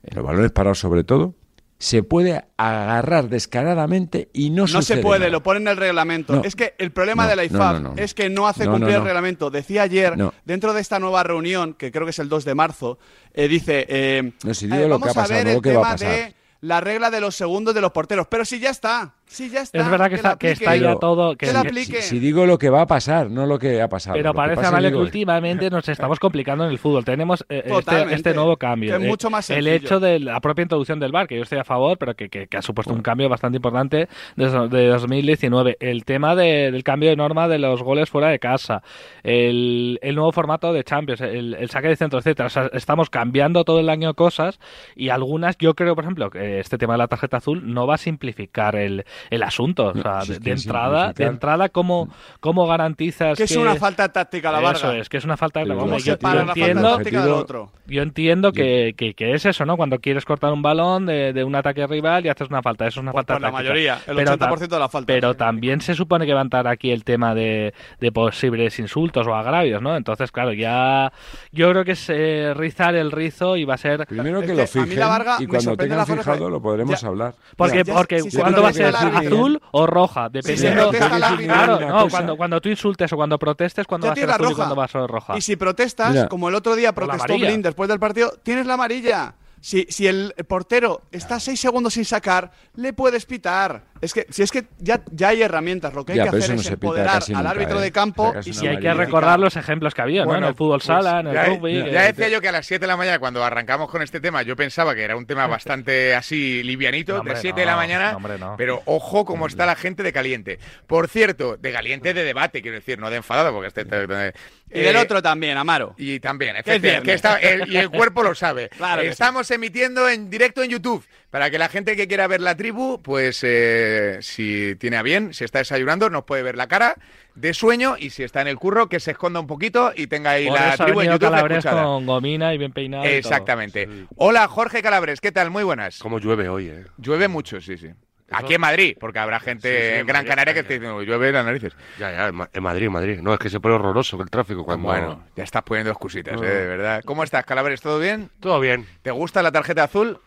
en 0.04 0.16
los 0.16 0.24
balones 0.24 0.52
parados 0.52 0.80
sobre 0.80 1.04
todo, 1.04 1.36
se 1.78 2.04
puede 2.04 2.46
agarrar 2.58 3.28
descaradamente 3.30 4.30
y 4.34 4.50
no 4.50 4.62
No 4.64 4.68
sucede 4.68 4.98
se 4.98 5.04
puede, 5.04 5.20
nada? 5.22 5.32
lo 5.32 5.44
pone 5.44 5.60
en 5.60 5.68
el 5.68 5.78
reglamento. 5.78 6.36
No. 6.38 6.44
Es 6.44 6.56
que 6.56 6.74
el 6.78 6.92
problema 6.92 7.24
No, 7.24 7.30
de 7.30 7.36
la 7.36 7.44
IFAB 7.44 8.00
es 8.00 8.14
que 8.14 8.30
no 8.30 8.48
hace 8.48 8.66
cumplir 8.66 8.96
el 8.96 9.04
reglamento. 9.04 9.50
Decía 9.52 9.84
ayer, 9.84 10.14
dentro 10.46 10.74
de 10.74 10.82
esta 10.82 11.00
nueva 11.00 11.24
reunión, 11.24 11.74
que 11.74 11.92
creo 11.92 12.06
que 12.06 12.12
es 12.12 12.20
el 12.20 12.30
2 12.30 12.46
de 12.46 12.56
marzo, 12.56 12.98
eh, 13.34 13.48
dice, 13.48 13.86
eh, 13.90 14.32
No, 14.44 14.54
si 14.54 14.68
digo 14.68 14.78
eh, 14.84 14.88
lo 14.88 15.00
que 15.00 15.08
vamos 15.10 15.18
a 15.18 15.28
ver 15.34 15.48
el 15.48 15.62
tema 15.62 15.96
de 15.96 16.34
la 16.62 16.82
regla 16.82 17.12
de 17.12 17.22
los 17.22 17.36
segundos 17.36 17.76
de 17.76 17.82
los 17.82 17.92
porteros. 17.92 18.28
Pero 18.28 18.46
si 18.46 18.60
ya 18.60 18.70
está, 18.70 19.14
si 19.28 19.50
ya 19.50 19.62
está. 19.62 19.80
Es 19.80 19.90
verdad 19.90 20.10
que 20.10 20.16
está, 20.16 20.38
que 20.38 20.52
está 20.52 20.72
apliquen. 20.72 20.94
ya 20.94 21.00
todo. 21.00 21.36
Que, 21.36 21.48
que. 21.48 21.84
Si, 21.84 22.10
si 22.10 22.20
digo 22.20 22.46
lo 22.46 22.58
que 22.58 22.70
va 22.70 22.82
a 22.82 22.88
pasar, 22.88 23.30
no 23.30 23.46
lo 23.46 23.58
que 23.60 23.82
ha 23.82 23.90
pasado. 23.90 24.16
pero 24.16 24.34
parece, 24.34 24.58
pasa, 24.58 24.70
Amalio, 24.70 24.92
que 24.92 24.98
últimamente 24.98 25.70
nos 25.70 25.88
estamos 25.90 26.20
complicando 26.20 26.64
en 26.66 26.72
el 26.72 26.78
fútbol. 26.80 27.04
Tenemos 27.06 27.44
eh, 27.50 27.64
este, 27.66 28.14
este 28.14 28.34
nuevo 28.34 28.56
cambio. 28.58 28.92
Que 28.92 28.98
es 28.98 29.04
Eh, 29.04 29.08
mucho 29.08 29.30
más 29.30 29.50
el 29.50 29.64
sencillo. 29.66 29.76
hecho 29.76 30.00
de 30.00 30.20
la 30.20 30.40
propia 30.42 30.64
introducción 30.64 31.00
del 31.00 31.12
VAR, 31.12 31.28
que 31.28 31.36
yo 31.38 31.44
estoy 31.44 31.58
a 31.60 31.64
favor, 31.64 31.98
pero 31.98 32.16
que, 32.16 32.30
que- 32.30 32.48
que 32.48 32.58
ha 32.58 32.62
supuesto 32.62 32.94
un 32.94 33.02
cambio 33.02 33.28
bastante 33.30 33.58
importante 33.58 34.08
desde 34.36 34.68
de 34.68 34.88
2019. 34.88 35.78
El 35.80 36.06
tema 36.06 36.36
de- 36.36 36.72
del 36.72 36.84
cambio 36.84 37.10
de 37.10 37.16
norma 37.16 37.48
de 37.48 37.60
los 37.60 37.82
goles 37.84 38.10
fuera 38.10 38.30
de 38.30 38.40
casa. 38.40 38.84
El, 39.24 40.00
el 40.02 40.16
nuevo 40.16 40.32
formato 40.32 40.72
de 40.72 40.84
Champions, 40.84 41.22
el, 41.22 41.56
el 41.56 41.70
saque 41.70 41.88
de 41.88 41.96
centro, 41.96 42.20
etcétera. 42.20 42.48
O 42.48 42.50
sea, 42.50 42.70
estamos 42.74 43.10
cambiando 43.10 43.64
todo 43.66 43.80
el 43.80 43.90
año 43.90 44.14
cosas 44.14 44.60
y 44.96 45.10
algunas, 45.10 45.58
yo 45.58 45.74
creo, 45.74 45.96
por 45.96 46.04
ejemplo, 46.04 46.30
que 46.30 46.60
este 46.60 46.78
tema 46.78 46.94
de 46.94 47.00
la 47.00 47.08
tarjeta 47.08 47.38
azul 47.38 47.74
no 47.74 47.88
va 47.88 47.96
a 47.96 47.98
simplificar 47.98 48.76
el, 48.76 49.06
el 49.30 49.44
asunto. 49.44 49.88
O 49.88 49.94
sea, 50.02 50.20
de, 50.26 50.52
entrada, 50.52 51.14
de 51.14 51.26
entrada, 51.26 51.70
¿cómo, 51.70 52.10
cómo 52.40 52.68
garantizas 52.68 53.38
Que 53.38 53.44
es 53.44 53.56
una 53.56 53.76
falta 53.76 54.10
táctica 54.12 54.52
la 54.52 54.60
Eso 54.72 54.88
Varga. 54.88 55.00
es, 55.02 55.10
que 55.10 55.18
es 55.18 55.26
una 55.26 55.38
falta 55.38 55.60
de 55.62 55.68
¿Cómo 55.76 55.96
el 55.96 56.04
yo, 56.04 56.18
la 56.22 56.42
entiendo, 56.42 56.96
táctica 56.98 57.22
del 57.24 57.32
otro? 57.34 57.72
yo 57.88 58.02
entiendo 58.02 58.52
que, 58.52 58.94
que- 58.98 59.14
que 59.14 59.34
es 59.34 59.46
eso, 59.46 59.66
¿no? 59.66 59.78
Cuando 59.78 60.00
quieres 60.00 60.26
cortar 60.26 60.52
un 60.54 60.62
balón 60.62 61.06
de, 61.06 61.34
de 61.34 61.44
un 61.44 61.56
ataque 61.56 61.86
rival 61.88 62.26
y 62.26 62.30
haces 62.30 62.50
una 62.50 62.62
falta, 62.62 62.88
eso 62.88 63.00
es 63.00 63.04
una 63.04 63.12
Pues 63.12 63.26
falta 63.26 63.34
por 63.36 63.42
la 63.42 63.48
táctica. 63.52 63.64
mayoría, 63.64 64.00
el 64.08 64.16
Pero 64.16 64.32
80% 64.38 64.68
de 64.68 64.80
la 64.80 64.90
falta. 64.90 65.06
Pero 65.14 65.34
también 65.36 65.82
se 65.82 65.94
supone 65.96 66.26
que 66.26 66.34
va 66.34 66.40
a 66.42 66.44
entrar 66.44 66.68
aquí 66.68 66.92
el 66.92 67.04
tema 67.04 67.34
de, 67.36 67.74
de 68.00 68.12
posibles 68.12 68.80
insultos 68.80 69.28
o 69.28 69.36
agravios, 69.36 69.82
¿no? 69.82 69.96
Entonces, 69.96 70.32
claro, 70.32 70.54
ya 70.54 71.12
yo 71.52 71.70
creo 71.72 71.86
que 71.86 71.92
es 71.94 72.10
eh, 72.10 72.54
rizar 72.56 72.96
el 72.96 73.12
rizo 73.12 73.56
y 73.58 73.66
va 73.66 73.76
a 73.76 73.78
ser... 73.78 74.06
Primero 74.08 74.40
Es 74.40 74.46
que 74.48 74.54
lo 74.56 74.62
a 74.62 74.64
mí 74.64 74.68
fijen 74.68 75.00
la 75.00 75.08
Varga 75.08 75.38
y 75.40 75.48
cuando 75.48 75.78
tengan 75.78 75.98
la 76.00 76.06
fijado 76.06 76.46
que- 76.46 76.52
lo 76.52 76.62
podremos 76.62 77.00
Ya. 77.02 77.08
hablar. 77.08 77.34
Porque, 77.56 77.84
Ya, 77.86 77.94
porque 77.94 78.22
¿cuándo 78.38 78.62
va 78.64 78.70
a 78.70 78.74
ser 78.74 78.94
azul 79.08 79.62
o 79.72 79.88
roja? 79.88 80.26
se 80.26 80.30
Dependiendo... 80.42 80.92
árbitro- 80.92 81.38
claro, 81.46 81.80
no, 81.80 82.08
cuando, 82.10 82.38
cuando 82.38 82.62
tú 82.62 82.70
insultes 82.70 83.12
o 83.14 83.16
cuando 83.16 83.38
protestes, 83.40 83.86
¿cuándo 83.88 84.06
Ya 84.08 84.10
va 84.10 84.14
a 84.14 84.16
ser 84.16 84.30
azul 84.32 84.46
y 84.46 84.50
roja. 84.50 84.56
cuándo 84.56 84.76
va 84.76 84.84
a 84.86 84.88
ser 84.88 85.02
roja? 85.08 85.38
Y 85.38 85.42
si 85.42 85.56
protestas, 85.56 86.12
Mira. 86.12 86.28
como 86.30 86.50
el 86.50 86.56
otro 86.56 86.76
día 86.76 86.94
protestó. 86.94 87.34
Blin 87.38 87.62
después 87.62 87.90
del 87.90 88.00
partido, 88.00 88.32
tienes 88.44 88.66
la 88.66 88.76
amarilla. 88.76 89.36
Si, 89.62 89.88
si 89.90 90.06
el 90.06 90.34
portero 90.48 91.02
está 91.12 91.40
seis 91.40 91.60
segundos 91.60 91.96
sin 91.96 92.06
sacar, 92.06 92.52
le 92.76 92.94
puedes 92.94 93.26
pitar. 93.26 93.86
Es 94.06 94.14
que, 94.14 94.26
si 94.30 94.44
es 94.44 94.52
que 94.52 94.66
ya, 94.80 95.02
ya 95.12 95.30
hay 95.30 95.42
herramientas, 95.42 95.94
lo 95.94 96.06
que 96.06 96.14
hay 96.14 96.18
Ya, 96.20 96.24
que 96.30 96.38
hacer 96.38 96.56
no 96.56 96.62
es 96.62 96.68
empoderar 96.68 97.22
al 97.24 97.34
nunca, 97.34 97.50
árbitro 97.50 97.80
¿eh? 97.80 97.84
de 97.84 97.92
campo 97.92 98.34
y, 98.46 98.64
Y 98.64 98.68
hay 98.68 98.80
que 98.80 98.94
recordar 98.94 99.40
los 99.40 99.56
ejemplos 99.58 99.94
que 99.94 100.02
había, 100.02 100.26
¿no? 100.26 100.36
En 100.36 100.44
el 100.44 100.56
fútbol 100.56 100.78
pues, 100.80 100.86
sala, 100.86 101.20
en 101.20 101.28
el 101.28 101.34
ya, 101.34 101.46
rugby... 101.46 101.92
ya 101.92 102.02
decía 102.04 102.30
yo 102.30 102.40
que 102.42 102.50
a 102.50 102.52
las 102.52 102.66
7 102.66 102.80
de 102.82 102.88
la 102.88 102.98
mañana, 102.98 103.20
cuando 103.20 103.44
arrancamos 103.44 103.90
con 103.90 104.02
este 104.02 104.20
tema, 104.20 104.42
yo 104.44 104.56
pensaba 104.56 104.96
que 104.96 105.04
era 105.04 105.16
un 105.18 105.26
tema 105.26 105.48
bastante 105.48 106.16
así 106.16 106.64
livianito, 106.64 107.14
No, 107.14 107.20
hombre, 107.20 107.36
de 107.36 107.42
7 107.42 107.60
de 107.60 107.66
la 107.66 107.76
mañana, 107.76 108.12
no, 108.12 108.18
hombre, 108.18 108.38
no. 108.38 108.56
pero 108.58 108.82
ojo 108.86 109.26
cómo 109.26 109.48
está 109.48 109.66
la 109.66 109.76
gente 109.76 110.04
de 110.04 110.14
caliente. 110.14 110.60
Por 110.88 111.08
cierto, 111.08 111.58
de 111.58 111.72
caliente 111.72 112.14
de 112.14 112.24
debate, 112.24 112.62
quiero 112.62 112.76
decir, 112.76 113.00
no 113.00 113.10
de 113.10 113.18
enfadado, 113.18 113.52
porque 113.54 113.68
este... 113.68 113.82
y 113.82 114.82
del 114.82 114.96
eh, 114.96 115.00
otro 115.00 115.22
también, 115.22 115.58
Amaro. 115.58 115.96
Y 115.98 116.20
también, 116.20 116.56
efectivamente, 116.58 117.06
que 117.10 117.14
está- 117.14 117.38
el- 117.40 117.72
y 117.72 117.78
el 117.78 117.90
cuerpo 117.90 118.24
lo 118.24 118.36
sabe. 118.36 118.70
Claro. 118.78 119.02
Estamos 119.02 119.50
emitiendo 119.52 120.08
en 120.10 120.30
directo 120.30 120.62
en 120.62 120.70
YouTube. 120.70 121.04
Para 121.36 121.52
que 121.52 121.60
la 121.60 121.68
gente 121.68 121.98
que 121.98 122.08
quiera 122.08 122.28
ver 122.28 122.40
la 122.40 122.56
tribu, 122.56 123.02
pues 123.02 123.42
eh, 123.44 124.20
si 124.22 124.78
tiene 124.80 124.96
a 124.96 125.02
bien, 125.02 125.34
si 125.34 125.44
está 125.44 125.60
desayunando, 125.60 126.10
nos 126.10 126.24
puede 126.24 126.44
ver 126.44 126.56
la 126.56 126.68
cara 126.68 126.96
de 127.34 127.54
sueño 127.54 127.98
y 128.00 128.12
si 128.12 128.24
está 128.24 128.40
en 128.40 128.48
el 128.48 128.56
curro, 128.56 128.88
que 128.88 129.02
se 129.02 129.12
esconda 129.12 129.42
un 129.42 129.46
poquito 129.46 129.92
y 129.94 130.08
tenga 130.08 130.30
ahí 130.30 130.48
Por 130.48 130.58
la 130.58 130.74
eso 130.76 130.84
ha 130.84 130.86
tribu 130.86 131.02
en 131.02 131.08
YouTube 131.12 131.30
Calabres 131.32 131.58
escuchada. 131.58 131.84
con 131.84 132.06
gomina 132.06 132.54
y 132.54 132.58
bien 132.58 132.72
peinado. 132.72 133.04
y 133.04 133.08
todo. 133.10 133.18
Exactamente. 133.18 133.90
Hola, 134.16 134.48
Jorge 134.48 134.82
Calabres, 134.82 135.20
¿qué 135.20 135.34
tal? 135.34 135.52
Muy 135.52 135.66
buenas. 135.66 136.00
Cómo 136.00 136.20
llueve 136.20 136.48
hoy, 136.48 136.70
¿eh? 136.70 136.86
Llueve 137.00 137.28
mucho, 137.28 137.60
sí, 137.60 137.78
sí. 137.78 137.90
Aquí 138.32 138.54
en 138.54 138.62
Madrid, 138.62 138.96
porque 138.98 139.20
habrá 139.20 139.42
gente 139.42 139.68
Sí, 139.70 139.76
sí, 139.78 139.92
en 139.92 140.00
en 140.00 140.08
Gran 140.08 140.20
Madrid, 140.22 140.30
Canaria 140.30 140.54
que 140.54 140.60
España. 140.62 140.68
te 140.80 140.86
diciendo, 140.86 141.04
llueve 141.04 141.32
las 141.34 141.46
narices. 141.46 141.74
Ya, 142.00 142.12
ya, 142.14 142.28
en 142.30 142.36
Ma- 142.36 142.50
en 142.54 142.64
Madrid, 142.64 142.86
en 142.86 142.92
Madrid. 142.94 143.20
No, 143.22 143.34
es 143.34 143.40
que 143.40 143.50
se 143.50 143.60
pone 143.60 143.76
horroroso 143.76 144.22
el 144.22 144.30
tráfico 144.30 144.64
cuando... 144.64 144.88
Bueno, 144.88 145.26
ya 145.36 145.44
estás 145.44 145.64
poniendo 145.64 145.92
excusitas, 145.92 146.34
No. 146.40 146.44
eh, 146.46 146.50
de 146.50 146.66
verdad. 146.66 147.02
¿Cómo 147.06 147.26
estás, 147.26 147.44
Calabres? 147.46 147.82
¿Todo 147.82 148.00
bien? 148.00 148.30
Todo 148.40 148.62
bien. 148.62 148.88
¿Te 149.02 149.12
gusta 149.12 149.44
la 149.44 149.52
tarjeta 149.52 149.84
azul? 149.84 150.18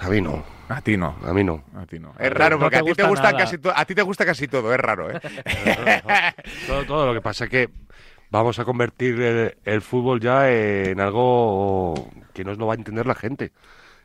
A 0.00 0.08
mí 0.08 0.20
no, 0.20 0.44
A 0.68 0.80
ti 0.80 0.96
no. 0.96 1.16
a 1.24 1.32
mí 1.32 1.44
no. 1.44 1.64
A 1.76 1.86
ti 1.86 1.98
no. 1.98 2.12
Es 2.18 2.30
raro 2.32 2.56
no 2.56 2.60
porque 2.64 2.76
te 2.76 2.80
a 2.80 2.84
ti 2.84 2.94
te 2.94 3.02
gusta 3.02 3.08
gusta 3.08 3.32
nada. 3.32 3.38
casi 3.38 3.58
todo, 3.58 3.72
a 3.76 3.84
ti 3.84 3.94
te 3.94 4.02
gusta 4.02 4.26
casi 4.26 4.48
todo, 4.48 4.72
es 4.74 4.80
raro, 4.80 5.10
¿eh? 5.10 5.20
todo, 6.66 6.84
todo 6.84 7.06
lo 7.06 7.14
que 7.14 7.20
pasa 7.20 7.44
es 7.44 7.50
que 7.50 7.70
vamos 8.30 8.58
a 8.58 8.64
convertir 8.64 9.20
el, 9.20 9.56
el 9.64 9.82
fútbol 9.82 10.20
ya 10.20 10.50
en 10.50 11.00
algo 11.00 12.10
que 12.34 12.44
no 12.44 12.54
lo 12.54 12.66
va 12.66 12.74
a 12.74 12.76
entender 12.76 13.06
la 13.06 13.14
gente. 13.14 13.52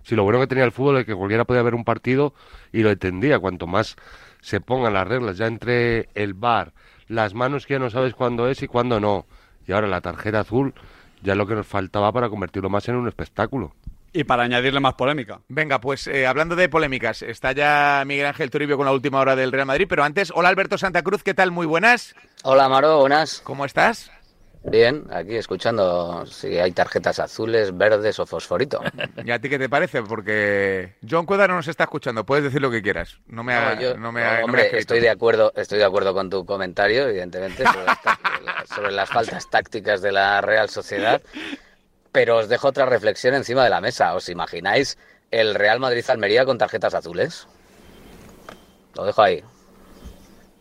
Si 0.04 0.16
lo 0.16 0.24
bueno 0.24 0.40
que 0.40 0.48
tenía 0.48 0.64
el 0.64 0.72
fútbol 0.72 0.98
es 0.98 1.06
que 1.06 1.14
cualquiera 1.16 1.46
podía 1.46 1.62
ver 1.62 1.76
un 1.76 1.84
partido 1.84 2.34
y 2.72 2.82
lo 2.82 2.90
entendía. 2.90 3.40
Cuanto 3.40 3.68
más 3.68 3.96
se 4.40 4.60
pongan 4.62 4.94
las 4.94 5.08
reglas 5.08 5.38
ya 5.38 5.46
entre 5.48 6.10
el 6.16 6.34
bar, 6.34 6.74
las 7.08 7.34
manos 7.34 7.66
que 7.66 7.76
ya 7.76 7.80
no 7.80 7.90
sabes 7.90 8.16
cuándo 8.16 8.48
es 8.50 8.64
y 8.64 8.68
cuándo 8.68 9.00
no. 9.00 9.26
Y 9.68 9.74
ahora 9.74 9.88
la 9.88 10.02
tarjeta 10.02 10.40
azul 10.40 10.74
ya 11.22 11.34
es 11.34 11.38
lo 11.38 11.46
que 11.46 11.54
nos 11.56 11.68
faltaba 11.68 12.12
para 12.12 12.30
convertirlo 12.30 12.70
más 12.70 12.88
en 12.90 12.96
un 12.96 13.08
espectáculo. 13.08 13.76
Y 14.14 14.26
para 14.26 14.44
añadirle 14.44 14.80
más 14.82 14.96
polémica. 14.96 15.40
Venga, 15.48 15.80
pues 15.80 16.06
eh, 16.08 16.28
hablando 16.28 16.56
de 16.58 16.68
polémicas, 16.68 17.22
está 17.22 17.54
ya 17.54 18.04
Miguel 18.06 18.26
Ángel 18.26 18.50
Toribio 18.50 18.76
con 18.76 18.86
la 18.86 18.92
última 18.92 19.20
hora 19.20 19.38
del 19.38 19.52
Real 19.54 19.66
Madrid, 19.66 19.86
pero 19.90 20.04
antes, 20.04 20.32
hola 20.36 20.50
Alberto 20.50 20.78
Santa 20.78 21.02
Cruz, 21.02 21.24
¿qué 21.24 21.34
tal? 21.34 21.52
Muy 21.52 21.66
buenas. 21.66 22.14
Hola 22.44 22.68
Maro, 22.68 23.00
buenas. 23.00 23.40
¿Cómo 23.42 23.64
estás? 23.64 24.12
Bien, 24.64 25.06
aquí 25.12 25.38
escuchando 25.38 26.24
si 26.28 26.60
hay 26.60 26.72
tarjetas 26.74 27.20
azules, 27.20 27.76
verdes 27.76 28.20
o 28.20 28.26
fosforito. 28.28 28.80
¿Y 29.26 29.32
a 29.32 29.40
ti 29.40 29.50
qué 29.50 29.58
te 29.58 29.70
parece? 29.70 30.04
Porque 30.04 30.98
John 31.10 31.26
Cueda 31.26 31.48
no 31.48 31.56
nos 31.56 31.68
está 31.70 31.86
escuchando, 31.86 32.26
puedes 32.26 32.44
decir 32.44 32.62
lo 32.62 32.70
que 32.70 32.82
quieras. 32.84 33.18
No 33.28 33.44
me 33.44 33.56
ha, 33.56 33.74
No, 33.76 33.82
yo- 33.82 33.98
no 33.98 34.12
me 34.12 34.24
ha- 34.24 34.32
no 34.34 34.38
me 34.40 34.44
hombre, 34.44 34.78
estoy 34.78 35.00
de 35.00 35.10
acuerdo, 35.10 35.52
estoy 35.56 35.80
de 35.80 35.86
acuerdo 35.86 36.14
con 36.14 36.30
tu 36.30 36.46
comentario, 36.46 37.08
evidentemente, 37.08 37.64
sobre 37.66 37.86
las, 37.86 38.02
ta- 38.04 38.20
sobre 38.76 38.92
las 38.92 39.10
faltas 39.10 39.50
tácticas 39.50 40.02
de 40.02 40.12
la 40.12 40.42
Real 40.42 40.70
Sociedad. 40.70 41.22
Pero 42.12 42.38
os 42.38 42.50
dejo 42.50 42.68
otra 42.68 42.86
reflexión 42.86 43.34
encima 43.36 43.64
de 43.64 43.70
la 43.70 43.82
mesa. 43.82 44.14
¿Os 44.16 44.28
imagináis 44.30 44.98
el 45.32 45.56
Real 45.56 45.80
Madrid-Almería 45.80 46.46
con 46.46 46.58
tarjetas 46.58 46.94
azules? 46.94 47.48
Lo 48.96 49.06
dejo 49.06 49.22
ahí. 49.22 49.42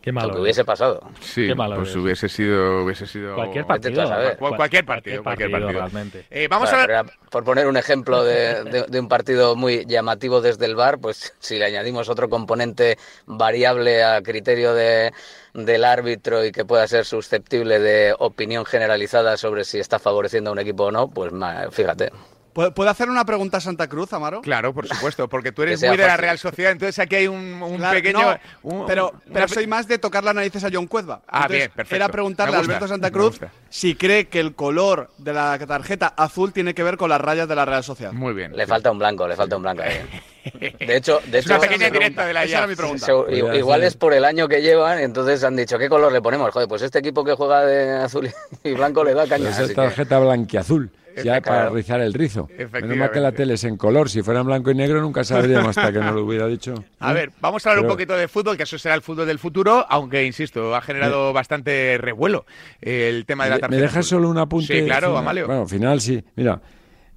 Qué 0.01 0.11
malo. 0.11 0.29
Lo 0.29 0.33
que 0.33 0.37
eres. 0.37 0.43
hubiese 0.45 0.65
pasado. 0.65 0.99
Sí, 1.19 1.45
Qué 1.47 1.53
malo 1.53 1.75
pues 1.75 1.95
hubiese 1.95 2.27
sido, 2.27 2.83
hubiese 2.83 3.05
sido 3.05 3.35
Cualquier 3.35 3.67
partido. 3.67 4.03
Cual- 4.39 4.55
cualquier 4.55 4.83
partido, 4.83 5.21
cualquier 5.21 5.51
partido. 5.51 5.71
realmente. 5.73 6.25
Eh, 6.31 6.47
vamos 6.49 6.69
Bueno, 6.71 6.81
a 6.81 6.85
era 6.85 7.03
por 7.29 7.43
poner 7.43 7.67
un 7.67 7.77
ejemplo 7.77 8.23
de, 8.23 8.63
de- 8.63 8.83
de 8.87 8.99
un 8.99 9.07
partido 9.07 9.55
muy 9.55 9.85
llamativo 9.85 10.41
desde 10.41 10.65
el 10.65 10.75
bar, 10.75 10.97
pues 10.97 11.35
si 11.37 11.59
le 11.59 11.65
añadimos 11.65 12.09
otro 12.09 12.29
componente 12.29 12.97
variable 13.27 14.03
a 14.03 14.23
criterio 14.23 14.73
de, 14.73 15.13
del 15.53 15.83
árbitro 15.83 16.45
y 16.45 16.51
que 16.51 16.65
pueda 16.65 16.87
ser 16.87 17.05
susceptible 17.05 17.79
de 17.79 18.15
opinión 18.17 18.65
generalizada 18.65 19.37
sobre 19.37 19.63
si 19.65 19.79
está 19.79 19.99
favoreciendo 19.99 20.49
a 20.49 20.53
un 20.53 20.59
equipo 20.59 20.85
o 20.85 20.91
no, 20.91 21.09
pues 21.09 21.31
fíjate. 21.71 22.11
¿Puedo 22.53 22.89
hacer 22.89 23.09
una 23.09 23.23
pregunta 23.23 23.57
a 23.57 23.61
Santa 23.61 23.87
Cruz, 23.87 24.11
Amaro? 24.11 24.41
Claro, 24.41 24.73
por 24.73 24.85
supuesto, 24.85 25.29
porque 25.29 25.53
tú 25.53 25.61
eres 25.63 25.81
muy 25.81 25.95
de 25.95 26.05
la. 26.05 26.17
Real 26.17 26.37
Sociedad, 26.37 26.73
entonces 26.73 26.99
aquí 26.99 27.15
hay 27.15 27.27
un, 27.27 27.63
un 27.63 27.77
Claro, 27.77 27.95
pequeño... 27.95 28.19
no, 28.19 28.37
un- 28.63 28.85
pero, 28.85 29.11
una 29.11 29.33
pero 29.33 29.47
pe- 29.47 29.53
soy 29.53 29.67
más 29.67 29.87
de 29.87 29.97
tocar 29.99 30.21
las 30.25 30.35
narices 30.35 30.61
a 30.65 30.69
John 30.71 30.85
Cuezba. 30.87 31.21
Ah, 31.29 31.43
Entonces, 31.43 31.57
bien, 31.57 31.71
perfecto. 31.73 31.95
Era 31.95 32.09
preguntarle 32.09 32.57
a 32.57 32.59
Alberto 32.59 32.89
Santa 32.89 33.09
Cruz 33.09 33.39
si 33.69 33.95
cree 33.95 34.27
que 34.27 34.41
el 34.41 34.53
color 34.53 35.11
de 35.17 35.31
la 35.31 35.57
tarjeta 35.65 36.07
azul 36.07 36.51
tiene 36.51 36.73
que 36.73 36.83
ver 36.83 36.97
con 36.97 37.09
las 37.09 37.21
rayas 37.21 37.47
de 37.47 37.55
la 37.55 37.63
Real 37.63 37.85
Sociedad. 37.85 38.11
Muy 38.11 38.33
bien. 38.33 38.53
Le 38.53 38.67
falta 38.67 38.91
un 38.91 38.99
blanco, 38.99 39.25
le 39.29 39.37
falta 39.37 39.55
un 39.55 39.61
blanco 39.63 39.83
ahí. 39.83 39.95
De 40.79 40.95
hecho, 40.97 41.19
de 41.27 41.39
Es 41.39 41.45
una 41.45 41.55
hecho, 41.55 41.61
pequeña 41.61 41.85
se- 41.87 41.91
directa 41.91 42.25
de 42.25 42.33
la 42.33 42.43
Esa 42.43 42.51
ya. 42.51 42.57
era 42.59 42.67
mi 42.67 42.75
pregunta. 42.75 43.05
se- 43.05 43.57
igual 43.57 43.83
es 43.83 43.95
por 43.95 44.13
el 44.13 44.25
año 44.25 44.47
que 44.47 44.61
llevan, 44.61 44.99
entonces 44.99 45.43
han 45.43 45.55
dicho, 45.55 45.77
¿qué 45.77 45.87
color 45.89 46.11
le 46.11 46.21
ponemos? 46.21 46.51
Joder, 46.51 46.67
pues 46.67 46.81
este 46.81 46.99
equipo 46.99 47.23
que 47.23 47.33
juega 47.33 47.65
de 47.65 47.91
azul 47.91 48.29
y 48.63 48.71
blanco 48.73 49.03
le 49.03 49.13
da 49.13 49.27
caña. 49.27 49.45
Pues 49.45 49.59
es 49.59 49.67
que- 49.69 49.75
tarjeta 49.75 50.19
blanquiazul, 50.19 50.89
ya 51.23 51.41
para 51.41 51.69
rizar 51.69 51.99
el 52.01 52.13
rizo. 52.13 52.47
Menos 52.73 52.97
mal 52.97 53.11
que 53.11 53.19
la 53.19 53.31
tele 53.33 53.53
es 53.55 53.63
en 53.65 53.75
color. 53.77 54.09
Si 54.09 54.21
fuera 54.23 54.39
en 54.39 54.47
blanco 54.47 54.71
y 54.71 54.75
negro 54.75 55.01
nunca 55.01 55.23
sabríamos 55.23 55.77
hasta 55.77 55.91
que 55.91 55.99
no 55.99 56.11
lo 56.13 56.23
hubiera 56.25 56.47
dicho. 56.47 56.73
A 56.99 57.13
ver, 57.13 57.31
vamos 57.41 57.65
a 57.65 57.69
hablar 57.71 57.85
un 57.85 57.91
poquito 57.91 58.15
de 58.15 58.27
fútbol, 58.27 58.57
que 58.57 58.63
eso 58.63 58.79
será 58.79 58.95
el 58.95 59.01
fútbol 59.01 59.27
del 59.27 59.37
futuro, 59.37 59.85
aunque, 59.89 60.25
insisto, 60.25 60.73
ha 60.75 60.81
generado 60.81 61.33
bastante 61.33 61.97
revuelo 61.99 62.45
eh, 62.81 63.09
el 63.09 63.25
tema 63.25 63.43
de 63.43 63.49
la 63.51 63.55
¿Me- 63.57 63.59
tarjeta 63.61 63.75
¿Me 63.77 63.81
dejas 63.87 64.05
solo 64.07 64.29
un 64.29 64.37
apunte? 64.37 64.79
Sí, 64.79 64.85
claro? 64.85 65.17
Amalio. 65.17 65.45
Bueno, 65.47 65.67
final 65.67 65.99
sí. 66.01 66.23
Mira, 66.35 66.59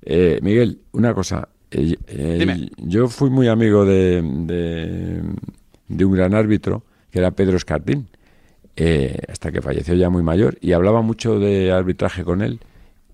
eh, 0.05 0.39
Miguel, 0.43 0.81
una 0.93 1.15
cosa. 1.15 1.49
Eh, 1.75 1.97
eh. 2.07 2.69
Yo 2.79 3.09
fui 3.09 3.31
muy 3.31 3.49
amigo 3.49 3.85
de, 3.85 4.23
de, 4.23 5.23
de 5.89 6.05
un 6.05 6.13
gran 6.13 6.35
árbitro, 6.35 6.85
que 7.11 7.19
era 7.19 7.33
Pedro 7.33 7.57
Escartín, 7.57 8.09
eh, 8.77 9.19
hasta 9.29 9.51
que 9.51 9.61
falleció 9.61 9.95
ya 9.95 10.09
muy 10.09 10.23
mayor, 10.23 10.57
y 10.61 10.73
hablaba 10.73 11.03
mucho 11.03 11.39
de 11.39 11.73
arbitraje 11.73 12.25
con 12.25 12.43
él. 12.43 12.61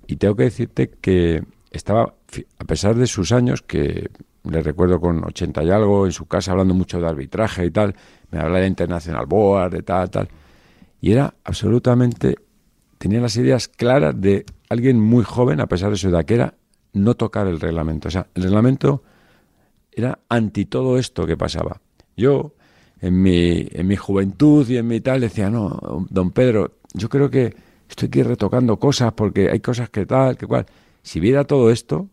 Y 0.07 0.17
tengo 0.17 0.37
que 0.37 0.45
decirte 0.45 0.91
que 1.01 1.43
estaba, 1.71 2.15
a 2.59 2.65
pesar 2.65 2.97
de 2.97 3.07
sus 3.07 3.33
años, 3.33 3.63
que 3.63 4.11
le 4.45 4.63
recuerdo 4.63 5.01
con 5.01 5.25
80 5.25 5.65
y 5.65 5.71
algo, 5.71 6.07
en 6.07 6.13
su 6.13 6.27
casa 6.27 6.53
hablando 6.53 6.75
mucho 6.75 7.01
de 7.01 7.09
arbitraje 7.09 7.65
y 7.65 7.71
tal, 7.71 7.95
me 8.31 8.39
hablaba 8.39 8.61
de 8.61 8.67
International 8.67 9.27
Board, 9.27 9.73
de 9.73 9.83
tal, 9.83 10.11
tal, 10.11 10.29
y 11.01 11.13
era 11.13 11.35
absolutamente, 11.45 12.37
tenía 12.99 13.21
las 13.21 13.37
ideas 13.37 13.69
claras 13.69 14.21
de 14.21 14.45
alguien 14.69 15.01
muy 15.01 15.25
joven, 15.25 15.61
a 15.61 15.67
pesar 15.67 15.91
de 15.91 15.97
su 15.97 16.09
edad, 16.09 16.25
que 16.25 16.35
era 16.35 16.55
no 16.93 17.15
tocar 17.15 17.47
el 17.47 17.61
reglamento. 17.61 18.09
O 18.09 18.11
sea, 18.11 18.27
el 18.35 18.43
reglamento 18.45 19.03
era 19.93 20.19
anti 20.29 20.67
todo 20.67 20.99
esto 20.99 21.27
que 21.27 21.37
pasaba. 21.37 21.81
Yo, 22.17 22.55
en 23.01 23.21
mi, 23.23 23.67
en 23.71 23.87
mi 23.87 23.97
juventud 23.97 24.69
y 24.69 24.77
en 24.77 24.87
mi 24.87 25.01
tal, 25.01 25.21
decía, 25.21 25.51
no, 25.51 26.07
don 26.11 26.31
Pedro, 26.33 26.79
yo 26.95 27.09
creo 27.09 27.31
que 27.31 27.55
estoy 27.89 28.09
aquí 28.09 28.23
retocando 28.23 28.79
cosas 28.79 29.13
porque 29.13 29.51
hay 29.51 29.61
cosas 29.61 29.91
que 29.91 30.07
tal, 30.07 30.37
que 30.37 30.47
cual. 30.47 30.67
Si 31.03 31.19
viera 31.19 31.45
todo 31.45 31.71
esto, 31.71 32.09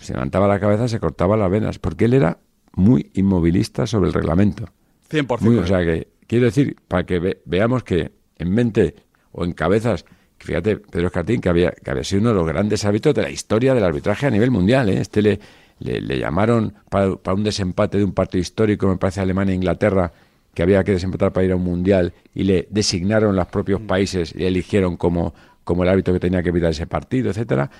se 0.00 0.12
levantaba 0.12 0.46
la 0.48 0.60
cabeza, 0.60 0.88
se 0.88 1.00
cortaba 1.00 1.36
las 1.36 1.50
venas, 1.50 1.78
porque 1.78 2.04
él 2.04 2.14
era 2.14 2.38
muy 2.74 3.10
inmovilista 3.14 3.86
sobre 3.86 4.08
el 4.08 4.14
reglamento. 4.14 4.66
100%. 5.10 5.40
Muy, 5.40 5.56
o 5.56 5.66
sea 5.66 5.78
que, 5.84 6.08
quiero 6.26 6.44
decir, 6.44 6.76
para 6.86 7.06
que 7.06 7.18
ve- 7.18 7.42
veamos 7.46 7.82
que 7.82 8.12
en 8.36 8.50
mente 8.52 8.94
o 9.32 9.44
en 9.44 9.52
cabezas, 9.52 10.04
fíjate, 10.38 10.76
Pedro 10.76 11.06
Escartín, 11.08 11.40
que 11.40 11.48
había, 11.48 11.70
que 11.70 11.90
había 11.90 12.04
sido 12.04 12.20
uno 12.20 12.30
de 12.30 12.36
los 12.36 12.46
grandes 12.46 12.84
árbitros 12.84 13.14
de 13.14 13.22
la 13.22 13.30
historia 13.30 13.74
del 13.74 13.84
arbitraje 13.84 14.26
a 14.26 14.30
nivel 14.30 14.50
mundial, 14.50 14.88
¿eh? 14.88 15.00
Este 15.00 15.22
le, 15.22 15.40
le, 15.80 16.00
le 16.00 16.18
llamaron 16.18 16.74
para, 16.88 17.16
para 17.16 17.34
un 17.34 17.44
desempate 17.44 17.98
de 17.98 18.04
un 18.04 18.12
partido 18.12 18.40
histórico, 18.40 18.88
me 18.88 18.96
parece 18.96 19.20
Alemania 19.20 19.52
e 19.52 19.56
Inglaterra, 19.56 20.12
que 20.54 20.62
había 20.62 20.82
que 20.82 20.92
desempatar 20.92 21.32
para 21.32 21.46
ir 21.46 21.52
a 21.52 21.56
un 21.56 21.62
mundial, 21.62 22.12
y 22.34 22.44
le 22.44 22.66
designaron 22.70 23.36
los 23.36 23.46
propios 23.46 23.80
países 23.80 24.34
y 24.34 24.44
eligieron 24.44 24.96
como, 24.96 25.34
como 25.64 25.82
el 25.82 25.88
árbitro 25.88 26.14
que 26.14 26.20
tenía 26.20 26.42
que 26.42 26.48
evitar 26.48 26.70
ese 26.70 26.86
partido, 26.86 27.30
etcétera. 27.30 27.70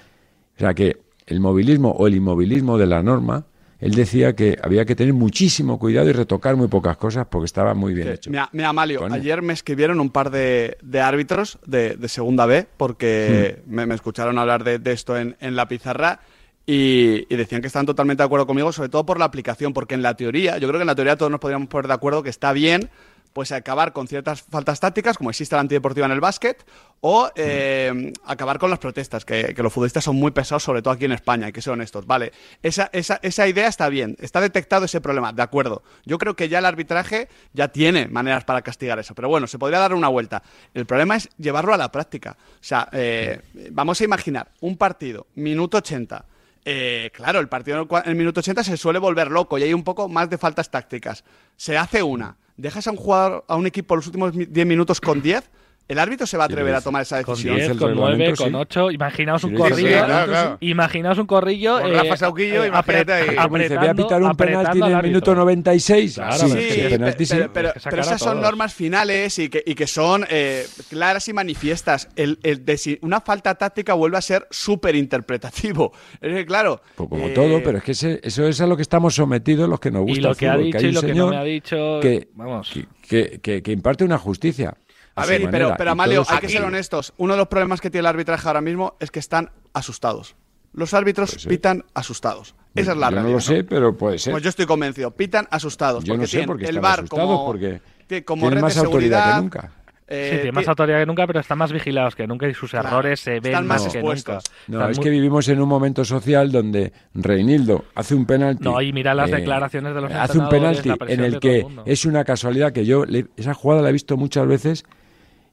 O 0.57 0.59
sea 0.61 0.75
que 0.75 0.99
el 1.27 1.41
movilismo 1.41 1.91
o 1.91 2.07
el 2.07 2.15
inmovilismo 2.15 2.79
de 2.79 2.87
la 2.87 3.03
norma, 3.03 3.47
él 3.81 3.95
decía 3.95 4.35
que 4.35 4.59
había 4.63 4.85
que 4.85 4.97
tener 4.97 5.15
muchísimo 5.15 5.79
cuidado 5.79 6.09
y 6.09 6.13
retocar 6.13 6.57
muy 6.57 6.69
pocas 6.69 6.97
cosas 6.97 7.27
porque 7.31 7.47
estaba 7.47 7.75
muy 7.75 7.95
bien 7.95 8.09
Sí. 8.09 8.15
hecho. 8.15 8.31
Mira, 8.31 8.49
mira, 8.53 8.73
Coño. 8.99 9.15
ayer 9.15 9.41
me 9.43 9.53
escribieron 9.53 10.01
un 10.01 10.11
par 10.11 10.31
de, 10.31 10.77
de 10.83 11.01
árbitros 11.01 11.59
de, 11.67 11.95
de 11.97 12.09
segunda 12.09 12.47
B 12.47 12.67
porque 12.77 13.63
me, 13.67 13.87
me 13.87 13.95
escucharon 13.95 14.39
hablar 14.39 14.65
de, 14.65 14.79
de 14.79 14.93
esto 14.93 15.17
en, 15.17 15.37
en 15.41 15.55
la 15.55 15.69
pizarra 15.69 16.21
y, 16.67 17.25
y 17.33 17.37
decían 17.37 17.61
que 17.61 17.69
estaban 17.69 17.87
totalmente 17.87 18.23
de 18.23 18.27
acuerdo 18.27 18.47
conmigo, 18.47 18.73
sobre 18.73 18.89
todo 18.91 19.07
por 19.07 19.19
la 19.19 19.25
aplicación, 19.25 19.73
porque 19.73 19.95
en 19.95 20.03
la 20.03 20.15
teoría, 20.15 20.59
yo 20.59 20.69
creo 20.69 20.79
que 20.79 20.83
en 20.83 20.87
la 20.89 20.95
teoría 20.95 21.17
todos 21.17 21.31
nos 21.31 21.41
podríamos 21.41 21.69
poner 21.69 21.87
de 21.89 21.95
acuerdo 21.95 22.23
que 22.23 22.31
está 22.31 22.53
bien 22.53 22.91
pues 23.33 23.53
acabar 23.53 23.93
con 23.93 24.09
ciertas 24.09 24.43
faltas 24.43 24.81
tácticas, 24.81 25.17
como 25.17 25.31
existe 25.31 25.55
la 25.55 25.61
antideportiva 25.61 26.07
en 26.07 26.13
el 26.13 26.21
básquet, 26.21 26.65
o 27.01 27.31
eh, 27.37 28.13
acabar 28.25 28.59
con 28.59 28.71
las 28.71 28.79
protestas, 28.79 29.25
que, 29.25 29.55
que 29.55 29.63
los 29.63 29.73
futbolistas 29.73 30.05
son 30.05 30.17
muy 30.17 30.31
pesados, 30.31 30.63
sobre 30.63 30.83
todo 30.83 30.95
aquí 30.95 31.05
en 31.05 31.13
España, 31.13 31.47
hay 31.47 31.53
que 31.53 31.63
ser 31.63 31.73
honestos. 31.73 32.07
Vale, 32.07 32.33
esa, 32.63 32.91
esa, 32.93 33.21
esa 33.23 33.47
idea 33.47 33.69
está 33.69 33.89
bien, 33.89 34.17
está 34.21 34.41
detectado 34.41 34.85
ese 34.85 35.01
problema, 35.01 35.33
de 35.33 35.43
acuerdo. 35.43 35.83
Yo 36.05 36.19
creo 36.19 36.35
que 36.35 36.49
ya 36.49 36.59
el 36.59 36.67
arbitraje 36.67 37.29
ya 37.53 37.69
tiene 37.69 38.09
maneras 38.09 38.45
para 38.45 38.63
castigar 38.63 38.99
eso, 38.99 39.15
pero 39.15 39.29
bueno, 39.29 39.47
se 39.47 39.59
podría 39.59 39.79
dar 39.79 39.95
una 39.95 40.09
vuelta. 40.09 40.43
El 40.75 40.87
problema 40.87 41.17
es 41.17 41.29
llevarlo 41.39 41.75
a 41.75 41.77
la 41.77 41.93
práctica. 41.93 42.37
O 42.41 42.65
sea, 42.65 42.89
eh, 42.93 43.41
vamos 43.71 44.01
a 44.01 44.05
imaginar 44.05 44.49
un 44.61 44.77
partido, 44.77 45.27
minuto 45.35 45.79
80. 45.79 46.25
Eh, 46.65 47.11
claro, 47.15 47.41
el 47.41 47.49
partido 47.49 47.89
en 47.91 48.11
el 48.11 48.15
minuto 48.15 48.41
80 48.41 48.65
se 48.65 48.77
suele 48.77 48.99
volver 48.99 49.31
loco 49.31 49.57
y 49.57 49.63
hay 49.63 49.73
un 49.73 49.85
poco 49.85 50.09
más 50.09 50.29
de 50.29 50.37
faltas 50.37 50.71
tácticas. 50.71 51.25
Se 51.57 51.79
hace 51.79 52.03
una. 52.03 52.37
Dejas 52.59 52.87
a 52.87 52.91
un 52.91 52.97
jugador, 52.99 53.45
a 53.49 53.57
un 53.57 53.67
equipo 53.67 53.97
los 53.97 54.07
últimos 54.07 54.35
mi- 54.35 54.45
10 54.45 54.67
minutos 54.67 55.01
con 55.01 55.23
10, 55.23 55.49
el 55.89 55.99
árbitro 55.99 56.27
se 56.27 56.37
va 56.37 56.45
a 56.45 56.47
atrever 56.47 56.75
a 56.75 56.81
tomar 56.81 57.03
esa 57.03 57.23
Con 57.25 57.35
decisión. 57.35 57.57
10, 57.57 57.71
el 57.71 57.79
con 57.79 57.95
9, 57.95 58.11
reglamento, 58.13 58.43
con 58.45 58.51
sí. 58.53 58.57
8. 58.57 58.91
Imaginaos 58.93 59.45
un 59.45 59.55
corrillo. 59.55 59.89
sí, 59.89 59.95
claro, 59.95 60.31
claro. 60.31 60.57
Imaginaos 60.61 61.19
un 61.19 61.27
corrillo. 61.27 61.81
Con 61.81 61.91
eh, 61.91 61.95
Rafa 61.95 62.17
Sauquillo, 62.19 62.65
imagínate 62.67 63.13
ahí. 63.13 63.27
voy 63.37 63.87
a 63.89 63.95
pitar 63.95 64.23
un 64.23 64.37
penalti 64.37 64.79
en 64.79 64.85
el 64.85 65.03
minuto 65.03 65.31
árbitro. 65.31 65.35
96. 65.37 66.15
Claro, 66.15 66.33
sí, 66.37 66.41
pero 66.49 66.61
Sí, 66.61 66.67
es 66.69 66.75
sí, 66.75 66.81
que- 66.83 66.89
penalti 66.91 67.25
pero, 67.27 67.53
pero- 67.53 67.69
Es 67.75 67.83
que 67.83 67.91
pero 67.91 68.03
esas 68.03 68.21
son 68.21 68.41
normas 68.41 68.75
finales 68.75 69.39
y 69.39 69.49
que, 69.49 69.63
y 69.65 69.75
que 69.75 69.87
son 69.87 70.27
eh, 70.29 70.67
claras 70.91 71.27
y 71.29 71.33
manifiestas. 71.33 72.09
El, 72.17 72.39
el 72.43 72.65
de 72.65 72.77
si 72.77 72.99
una 73.03 73.21
falta 73.21 73.55
táctica 73.55 73.95
vuelve 73.95 74.19
a 74.19 74.23
ser 74.23 74.47
súper 74.51 74.95
interpretativo. 74.97 75.93
Es 76.21 76.35
que, 76.35 76.47
claro. 76.47 76.81
Pues 76.97 77.09
como 77.09 77.29
eh, 77.29 77.31
todo, 77.31 77.63
pero 77.63 77.79
es 77.79 77.85
que 77.85 77.93
ese- 77.93 78.21
eso 78.23 78.47
es 78.47 78.61
a 78.61 78.67
lo 78.67 78.77
que 78.77 78.83
estamos 78.83 79.15
sometidos 79.15 79.69
los 79.69 79.81
que 79.81 79.91
nos 79.91 80.03
gusta 80.03 80.19
Y 80.19 80.23
lo 80.23 80.31
el 80.31 80.37
que 80.37 80.49
ha 80.49 80.53
fútbol, 80.55 80.65
dicho 80.67 80.79
hay 80.79 80.85
y 80.87 80.93
lo 80.93 81.01
que 81.03 81.15
no 81.15 81.29
me 81.29 81.37
ha 81.37 81.45
dicho. 81.45 82.01
que, 82.01 82.29
Vamos. 82.35 82.71
que, 82.73 82.87
que- 83.09 83.41
que- 83.41 83.63
que 83.63 83.73
imparte 83.73 84.05
una 84.05 84.19
justicia. 84.19 84.75
A 85.23 85.27
ver, 85.27 85.41
pero, 85.43 85.51
manera, 85.67 85.77
pero 85.77 85.91
Amalio, 85.93 86.25
hay 86.29 86.39
que 86.39 86.49
ser 86.49 86.63
honestos. 86.65 87.13
Uno 87.17 87.35
de 87.35 87.39
los 87.39 87.49
problemas 87.49 87.81
que 87.81 87.91
tiene 87.91 88.01
el 88.01 88.07
arbitraje 88.07 88.47
ahora 88.47 88.61
mismo 88.61 88.97
es 89.01 89.11
que 89.11 89.19
están 89.19 89.51
asustados. 89.73 90.37
Los 90.73 90.93
árbitros 90.95 91.31
Puede 91.31 91.41
ser. 91.41 91.51
pitan 91.51 91.85
asustados. 91.95 92.55
Esa 92.75 92.93
es 92.93 92.99
la 92.99 93.07
Yo 93.09 93.15
realidad. 93.17 93.23
no 93.31 93.37
lo 93.37 93.41
sé, 93.41 93.65
pero 93.65 93.97
puede 93.97 94.19
ser. 94.19 94.33
Pues 94.33 94.43
yo 94.45 94.51
estoy 94.51 94.67
convencido. 94.67 95.11
Pitan 95.11 95.49
asustados. 95.51 96.05
Yo 96.05 96.13
porque 96.13 96.21
no 96.21 96.27
sé 96.27 96.31
tienen 96.33 96.47
por 96.47 96.59
qué 96.59 96.67
el 96.67 96.79
asustados, 96.79 97.11
como, 97.11 97.47
porque 97.47 97.81
tiene 98.07 98.25
como 98.25 98.43
tienen 98.43 98.57
red 98.57 98.63
más 98.63 98.75
de 98.75 98.81
autoridad 98.81 99.19
seguridad, 99.19 99.35
que 99.37 99.43
nunca. 99.43 99.73
eh, 100.07 100.29
Sí, 100.31 100.37
tiene 100.37 100.53
más 100.53 100.69
autoridad 100.69 100.99
que 101.01 101.07
nunca, 101.07 101.27
pero 101.27 101.41
están 101.41 101.59
más 101.59 101.73
vigilados 101.73 102.15
que 102.15 102.27
nunca 102.27 102.47
y 102.49 102.55
sus 102.55 102.71
Claro, 102.71 102.89
errores 102.89 103.19
se 103.21 103.31
ven 103.41 103.47
están 103.47 103.67
más 103.67 103.83
que 103.89 103.99
expuestos. 103.99 104.35
nunca. 104.35 104.51
No, 104.69 104.77
Están 104.79 104.91
es 104.91 104.97
muy- 104.99 105.05
que 105.05 105.11
vivimos 105.11 105.49
en 105.49 105.61
un 105.61 105.69
momento 105.69 106.05
social 106.05 106.53
donde 106.53 106.93
Reinildo 107.15 107.87
hace 107.95 108.15
un 108.15 108.27
penalti. 108.27 108.63
No, 108.65 108.81
y 108.81 108.93
mira 108.93 109.15
las 109.15 109.31
declaraciones 109.31 109.95
de 109.95 110.01
los 110.03 110.13
Hace 110.13 110.39
un 110.39 110.49
penalti 110.51 110.93
en 111.09 111.25
el 111.25 111.41
que 111.41 111.61
el 111.61 111.67
es 111.87 112.05
una 112.05 112.25
casualidad 112.25 112.73
que 112.73 112.85
yo 112.85 113.05
le- 113.07 113.27
esa 113.37 113.55
jugada 113.55 113.83
la 113.83 113.89
he 113.89 113.93
visto 113.93 114.17
muchas 114.19 114.47
veces 114.47 114.85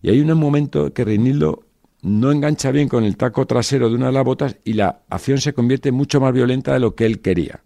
y 0.02 0.10
hay 0.10 0.20
un 0.22 0.38
momento 0.38 0.94
que 0.94 1.04
Reinildo 1.06 1.64
no 2.02 2.32
engancha 2.32 2.72
bien 2.72 2.88
con 2.88 3.04
el 3.04 3.18
taco 3.18 3.46
trasero 3.48 3.90
de 3.90 3.96
una 3.96 4.08
de 4.08 4.12
las 4.12 4.24
botas 4.24 4.58
y 4.64 4.74
la 4.74 5.02
acción 5.10 5.40
se 5.40 5.54
convierte 5.54 5.92
mucho 5.92 6.22
más 6.22 6.34
violenta 6.34 6.74
de 6.74 6.80
lo 6.80 6.94
que 6.96 7.06
él 7.06 7.20
quería. 7.22 7.62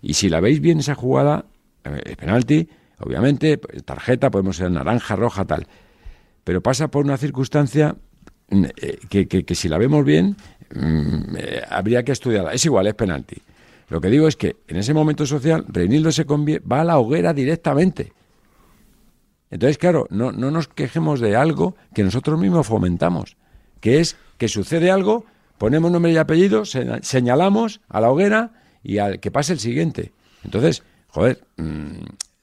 Y 0.00 0.14
si 0.14 0.28
la 0.28 0.40
veis 0.40 0.60
bien 0.60 0.78
esa 0.78 0.94
jugada, 0.94 1.44
eh, 1.84 2.00
es 2.06 2.16
penalti, 2.16 2.68
obviamente, 2.98 3.58
tarjeta, 3.84 4.30
podemos 4.30 4.56
ser 4.56 4.70
naranja, 4.70 5.16
roja, 5.16 5.44
tal. 5.44 5.66
Pero 6.44 6.62
pasa 6.62 6.88
por 6.88 7.04
una 7.04 7.16
circunstancia 7.18 7.96
mm, 8.50 8.64
eh, 8.80 8.98
que, 9.10 9.28
que- 9.28 9.44
que 9.44 9.54
si 9.54 9.68
la 9.68 9.76
vemos 9.78 10.04
bien, 10.04 10.36
mm, 10.74 11.36
eh, 11.36 11.62
habría 11.68 12.02
que 12.04 12.12
estudiarla. 12.12 12.52
Es 12.52 12.64
igual, 12.64 12.86
es 12.86 12.94
penalti. 12.94 13.36
Lo 13.88 14.00
que 14.00 14.08
digo 14.08 14.26
es 14.26 14.36
que 14.36 14.56
en 14.68 14.78
ese 14.78 14.94
momento 14.94 15.26
social, 15.26 15.64
Reinildo 15.68 16.10
se 16.12 16.24
va 16.24 16.80
a 16.80 16.84
la 16.84 16.98
hoguera 16.98 17.32
directamente. 17.34 18.12
Entonces, 19.50 19.78
claro, 19.78 20.06
no, 20.10 20.32
no 20.32 20.50
nos 20.50 20.68
quejemos 20.68 21.20
de 21.20 21.36
algo 21.36 21.76
que 21.94 22.02
nosotros 22.02 22.38
mismos 22.38 22.66
fomentamos, 22.66 23.36
que 23.80 24.00
es 24.00 24.16
que 24.38 24.48
sucede 24.48 24.90
algo, 24.90 25.24
ponemos 25.58 25.90
nombre 25.90 26.12
y 26.12 26.16
apellido, 26.16 26.64
se- 26.64 27.02
señalamos 27.02 27.80
a 27.88 28.00
la 28.00 28.10
hoguera 28.10 28.50
y 28.82 28.98
al 28.98 29.20
que 29.20 29.30
pase 29.30 29.52
el 29.52 29.58
siguiente. 29.60 30.12
Entonces, 30.44 30.82
joder, 31.08 31.44
mm, 31.56 31.90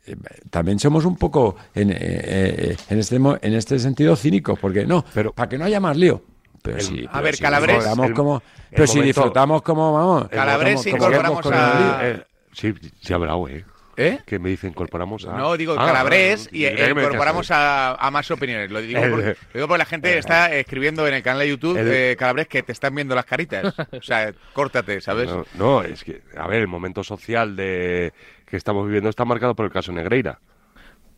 eh, 0.08 0.16
también 0.50 0.80
somos 0.80 1.06
un 1.06 1.16
poco 1.18 1.56
en, 1.76 1.92
eh, 1.92 1.98
eh, 2.00 2.78
en, 2.90 3.00
este, 3.00 3.16
en 3.18 3.54
este 3.54 3.80
sentido 3.80 4.16
cínicos, 4.16 4.58
porque 4.60 4.86
no, 4.86 5.04
Pero- 5.14 5.34
para 5.34 5.50
que 5.50 5.58
no 5.58 5.66
haya 5.66 5.80
más 5.80 5.96
lío. 5.98 6.24
Pero 6.62 6.78
El- 6.78 6.84
sí, 6.84 7.06
a 7.08 7.12
pero 7.12 7.24
ver, 7.26 7.36
si 7.36 7.44
Calabres, 7.44 7.86
el- 7.86 8.14
como, 8.14 8.36
el 8.38 8.42
pero 8.72 8.88
si 8.88 9.02
disfrutamos 9.02 9.62
como 9.62 9.92
vamos. 9.94 10.30
Calabres 10.30 10.82
como 10.84 10.96
incorporamos 10.96 11.46
a-. 11.52 12.00
Eh, 12.02 12.24
sí, 12.54 12.74
sí, 13.02 13.12
ha 13.14 13.18
hablado, 13.18 13.46
¿eh? 13.98 14.20
Que 14.26 14.40
me 14.40 14.50
dice 14.50 14.68
incorporamos 14.68 15.26
a... 15.26 15.38
No, 15.38 15.56
digo 15.58 15.76
Ah, 15.78 15.86
Calabres 15.86 16.48
ah, 16.48 16.56
y 16.56 16.66
eh, 16.66 16.90
incorporamos 16.90 17.52
a, 17.52 17.96
a 17.96 18.12
más 18.12 18.30
opiniones. 18.32 18.72
Lo 18.72 18.82
digo, 18.82 19.02
porque, 19.02 19.26
lo 19.26 19.54
digo 19.54 19.68
porque 19.68 19.78
la 19.78 19.86
gente 19.86 20.18
está 20.18 20.54
escribiendo 20.54 21.08
en 21.08 21.14
el 21.14 21.24
canal 21.24 21.40
de 21.40 21.50
YouTube, 21.50 21.78
El- 21.78 21.92
eh, 21.92 22.16
Calabres, 22.18 22.48
que 22.48 22.64
te 22.64 22.72
están 22.72 22.96
viendo 22.96 23.16
las 23.16 23.26
caritas. 23.26 23.74
O 23.92 24.02
sea, 24.02 24.34
córtate, 24.54 25.02
¿sabes? 25.02 25.30
No, 25.30 25.46
no, 25.56 25.84
es 25.84 26.04
que, 26.04 26.22
a 26.38 26.48
ver, 26.48 26.62
el 26.62 26.68
momento 26.68 27.04
social 27.04 27.56
de 27.56 28.14
que 28.46 28.58
estamos 28.58 28.86
viviendo 28.86 29.10
está 29.10 29.26
marcado 29.26 29.56
por 29.56 29.66
el 29.66 29.72
caso 29.72 29.92
Negreira. 29.92 30.40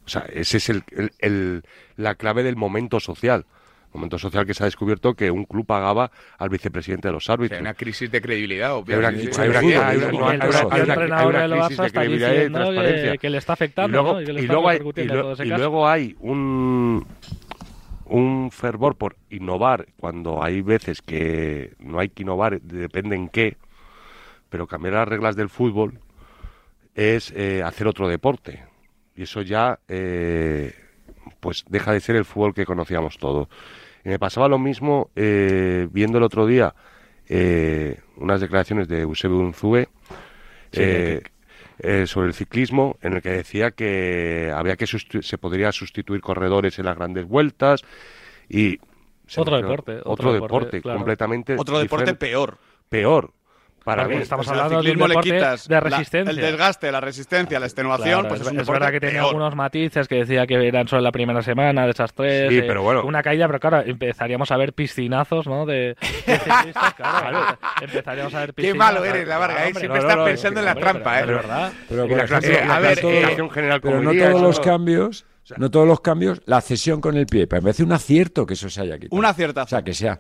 O 0.05 0.09
sea, 0.09 0.25
ese 0.31 0.57
es 0.57 0.69
el, 0.69 0.83
el- 0.91 1.11
el- 1.19 1.63
la 1.95 2.15
clave 2.15 2.43
del 2.43 2.55
momento 2.55 2.99
social. 2.99 3.45
Momento 3.95 4.17
social 4.19 4.45
que 4.45 4.53
se 4.53 4.63
ha 4.63 4.65
descubierto 4.65 5.13
que 5.13 5.31
un 5.31 5.45
club 5.45 5.65
pagaba 5.65 6.11
al 6.37 6.49
vicepresidente 6.49 7.07
de 7.07 7.13
los 7.13 7.23
O 7.23 7.25
sea, 7.25 7.33
árbitros. 7.33 7.57
hay 7.57 7.61
una 7.61 7.73
crisis 7.73 8.11
de 8.11 8.21
credibilidad, 8.21 8.73
obviamente. 8.75 9.41
hay 9.41 9.49
una- 9.49 9.87
hay 9.89 9.97
crisis 11.67 11.77
de 11.77 11.85
está 11.85 11.91
credibilidad 11.91 12.29
y 12.29 12.33
de 12.33 12.39
diciendo 12.39 12.59
que, 12.59 12.65
transparencia. 12.65 13.17
que 13.17 13.29
le 13.29 13.37
está 13.37 13.53
afectando, 13.53 13.89
y 13.89 13.91
luego, 13.93 14.13
¿no? 14.13 14.21
Y 14.21 14.23
y 14.43 14.47
luego 14.47 14.69
hay, 14.69 14.79
y 15.39 15.45
luego 15.45 15.87
hay 15.87 16.15
un, 16.19 17.05
un 18.05 18.51
fervor 18.51 18.95
por 18.97 19.15
innovar 19.29 19.87
cuando 19.97 20.43
hay 20.43 20.61
veces 20.61 21.01
que 21.01 21.73
no 21.79 21.99
hay 21.99 22.09
que 22.09 22.23
innovar, 22.23 22.61
depende 22.61 23.15
en 23.15 23.29
qué, 23.29 23.57
pero 24.49 24.67
cambiar 24.67 24.93
las 24.95 25.07
reglas 25.07 25.35
del 25.35 25.49
fútbol 25.49 25.99
es 26.93 27.31
eh, 27.35 27.61
hacer 27.63 27.87
otro 27.87 28.07
deporte. 28.07 28.63
Y 29.15 29.23
eso 29.23 29.41
ya 29.41 29.79
eh, 29.87 30.73
pues 31.39 31.63
deja 31.69 31.93
de 31.93 31.99
ser 31.99 32.15
el 32.15 32.25
fútbol 32.25 32.53
que 32.53 32.65
conocíamos 32.65 33.17
todos. 33.17 33.47
Y 34.05 34.09
me 34.09 34.19
pasaba 34.19 34.47
lo 34.47 34.59
mismo 34.59 35.09
eh, 35.15 35.87
viendo 35.91 36.19
el 36.19 36.23
otro 36.23 36.45
día 36.45 36.75
eh, 37.27 37.99
unas 38.17 38.39
declaraciones 38.39 38.87
de 38.87 39.01
Eusebio 39.01 39.37
Unzue 39.37 39.89
eh, 40.71 41.21
eh, 41.79 42.05
sobre 42.05 42.27
el 42.27 42.33
ciclismo, 42.33 42.97
en 43.01 43.13
el 43.13 43.21
que 43.21 43.31
decía 43.31 43.71
que 43.71 44.53
había 44.55 44.75
que 44.75 44.85
se 44.85 45.37
podría 45.37 45.71
sustituir 45.71 46.21
corredores 46.21 46.77
en 46.77 46.85
las 46.85 46.95
grandes 46.95 47.27
vueltas 47.27 47.81
y 48.47 48.79
Otro 49.35 49.57
deporte, 49.57 49.97
otro, 49.97 50.11
otro 50.11 50.33
deporte, 50.33 50.55
deporte, 50.55 50.81
claro. 50.81 50.99
completamente 50.99 51.55
Otro 51.57 51.79
deporte 51.79 52.11
diferente. 52.11 52.25
peor. 52.25 52.57
peor 52.89 53.31
para 53.85 54.01
Porque 54.03 54.15
mí. 54.17 54.21
estamos 54.23 54.45
O 54.45 54.49
sea, 54.49 54.53
al 54.55 54.59
hablando 54.65 54.73
de 54.83 54.91
un 54.91 54.97
ciclismo 54.97 55.07
le 55.07 55.11
deporte 55.13 55.29
quitas 55.31 55.67
de 55.69 55.73
la- 55.75 55.79
resistencia. 55.79 56.29
el 56.31 56.35
desgaste, 56.37 56.91
la 56.91 56.99
resistencia, 57.01 57.59
la 57.59 57.65
extenuación, 57.67 58.21
Claro, 58.21 58.27
pues 58.27 58.41
es, 58.41 58.67
verdad 58.67 58.91
que 58.91 58.99
tenía 58.99 59.15
peor. 59.21 59.27
algunos 59.27 59.55
matices 59.55 60.07
que 60.07 60.15
decía 60.15 60.45
que 60.47 60.67
eran 60.67 60.87
solo 60.87 61.01
la 61.03 61.11
primera 61.13 61.41
semana 61.41 61.85
de 61.85 61.91
esas 61.91 62.11
tres. 62.13 62.49
Sí, 62.49 62.57
eh, 62.57 62.63
pero 62.67 62.81
bueno. 62.81 63.03
Una 63.05 63.23
caída, 63.23 63.47
pero 63.47 63.59
claro, 63.59 63.81
empezaríamos 63.85 64.51
a 64.51 64.57
ver 64.57 64.73
piscinazos, 64.73 65.47
¿no? 65.47 65.65
De, 65.65 65.95
de 66.25 66.39
ciclistas, 66.39 66.93
claro. 66.97 67.57
Empezaríamos 67.81 68.33
a 68.33 68.39
ver 68.39 68.47
Qué 68.49 68.53
piscinazos. 68.63 68.93
malo 68.93 69.05
eres, 69.05 69.27
la 69.27 69.37
Varga, 69.37 69.67
¿eh? 69.67 69.73
Siempre 69.73 69.87
no, 69.87 69.95
estás 69.95 70.15
no, 70.15 70.21
no, 70.21 70.25
pensando 70.25 70.59
en 70.59 70.65
la 70.65 70.71
hombre, 70.71 70.83
trampa, 70.83 71.11
pero- 71.19 71.21
¿eh? 71.23 71.27
De 71.27 71.33
verdad. 71.35 71.73
Pero, 71.87 72.07
la 72.07 72.25
clase- 72.25 72.61
a 72.61 72.79
ver, 72.79 72.99
eh, 73.03 73.37
general 73.53 73.81
Pero 73.81 73.97
como 73.99 74.13
no 74.13 74.19
todos 74.19 74.41
los 74.41 74.59
cambios, 74.59 75.25
no 75.57 75.69
todos 75.69 75.87
los 75.87 76.01
cambios, 76.01 76.41
la 76.45 76.59
cesión 76.61 77.01
con 77.01 77.15
el 77.17 77.27
pie. 77.27 77.41
Me 77.51 77.61
parece 77.61 77.83
un 77.83 77.91
acierto 77.91 78.47
que 78.47 78.55
eso 78.55 78.67
se 78.69 78.81
haya 78.81 78.97
quitado. 78.97 79.15
Un 79.19 79.25
aciertazo. 79.25 79.65
O 79.67 79.69
sea, 79.69 79.83
que 79.83 79.93
sea. 79.93 80.19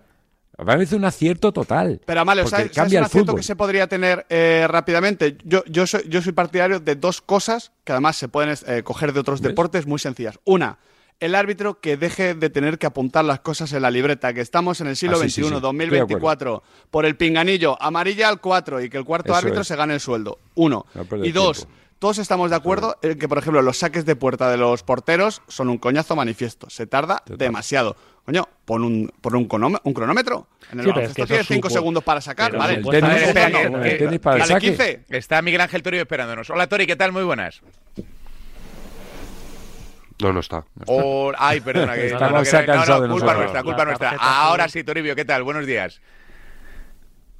Me 0.57 0.65
parece 0.65 0.95
un 0.95 1.05
acierto 1.05 1.51
total. 1.51 2.01
Pero 2.05 2.21
Amalio, 2.21 2.47
¿sabes, 2.47 2.67
¿sabes 2.67 2.75
cambia 2.75 2.99
un 2.99 3.03
el 3.03 3.05
acierto 3.05 3.25
fútbol. 3.31 3.39
que 3.39 3.43
se 3.45 3.55
podría 3.55 3.87
tener 3.87 4.25
eh, 4.29 4.65
rápidamente? 4.69 5.37
Yo, 5.43 5.63
yo, 5.65 5.85
soy, 5.85 6.03
yo 6.07 6.21
soy 6.21 6.31
partidario 6.33 6.79
de 6.79 6.95
dos 6.95 7.21
cosas 7.21 7.71
que 7.83 7.91
además 7.91 8.15
se 8.15 8.27
pueden 8.29 8.55
eh, 8.67 8.83
coger 8.83 9.11
de 9.13 9.19
otros 9.19 9.41
¿Ves? 9.41 9.49
deportes 9.51 9.85
muy 9.85 9.99
sencillas. 9.99 10.39
Una, 10.45 10.77
el 11.19 11.35
árbitro 11.35 11.79
que 11.79 11.97
deje 11.97 12.35
de 12.35 12.49
tener 12.49 12.77
que 12.77 12.85
apuntar 12.87 13.23
las 13.25 13.39
cosas 13.39 13.71
en 13.73 13.81
la 13.81 13.91
libreta, 13.91 14.33
que 14.33 14.41
estamos 14.41 14.81
en 14.81 14.87
el 14.87 14.95
siglo 14.95 15.17
Ah, 15.17 15.23
sí, 15.23 15.29
XXI, 15.29 15.41
sí, 15.43 15.47
sí. 15.47 15.53
De 15.55 15.59
2024, 15.61 16.63
por 16.91 17.05
el 17.05 17.15
pinganillo, 17.15 17.81
amarilla 17.81 18.29
al 18.29 18.39
4 18.41 18.81
y 18.83 18.89
que 18.89 18.97
el 18.97 19.05
cuarto 19.05 19.31
Eso 19.31 19.37
árbitro 19.39 19.61
es. 19.61 19.67
se 19.67 19.75
gane 19.75 19.93
el 19.93 19.99
sueldo. 19.99 20.39
Uno. 20.55 20.85
No 20.93 21.25
y 21.25 21.31
dos, 21.31 21.59
tiempo. 21.65 21.75
Todos 21.99 22.17
estamos 22.17 22.49
de 22.49 22.55
acuerdo 22.55 22.97
en 23.01 23.17
que, 23.17 23.27
por 23.27 23.37
ejemplo, 23.37 23.61
los 23.61 23.77
saques 23.79 24.05
de 24.05 24.15
puerta 24.15 24.49
de 24.49 24.57
los 24.57 24.83
porteros 24.83 25.41
son 25.47 25.69
un 25.69 25.77
coñazo 25.77 26.15
manifiesto. 26.15 26.69
Se 26.69 26.85
tarda 26.87 27.23
demasiado. 27.25 27.95
Coño, 28.25 28.47
pon 28.65 28.83
un, 28.83 29.13
pon 29.21 29.35
un, 29.35 29.77
un 29.83 29.93
cronómetro. 29.93 30.47
En 30.71 30.79
el 30.79 30.85
Sí, 30.85 30.91
pero 30.91 31.05
es 31.05 31.13
baloncesto 31.15 31.21
que 31.23 31.27
tienes 31.27 31.47
5 31.47 31.67
supo- 31.69 31.73
segundos 31.73 32.03
para 32.03 32.21
sacar, 32.21 32.51
pero 32.51 32.63
¿vale? 32.63 32.73
el 32.75 32.83
tenis, 32.83 33.21
el 33.23 33.97
tenis 33.97 34.19
para 34.19 34.35
el 34.37 34.41
dale 34.41 34.53
saque. 34.53 34.67
15. 34.67 35.03
Está 35.09 35.41
Miguel 35.43 35.61
Ángel 35.61 35.83
Torio 35.83 36.01
esperándonos. 36.01 36.49
Hola, 36.49 36.67
Tori, 36.67 36.87
¿qué 36.87 36.95
tal? 36.95 37.11
Muy 37.11 37.23
buenas. 37.23 37.61
No, 40.21 40.31
no 40.33 40.39
está. 40.39 40.63
O- 40.87 41.33
Ay, 41.37 41.61
perdona. 41.61 41.93
Que, 41.95 42.09
no, 42.13 42.19
no, 42.19 42.43
que- 42.43 42.51
no, 42.67 42.85
no, 42.85 43.13
culpa 43.13 43.33
nuestra, 43.35 43.63
culpa 43.63 43.77
La 43.79 43.85
nuestra. 43.85 44.09
Ahora 44.19 44.67
sí, 44.69 44.83
Toribio, 44.83 45.15
¿qué 45.15 45.25
tal? 45.25 45.43
Buenos 45.43 45.65
días. 45.65 46.01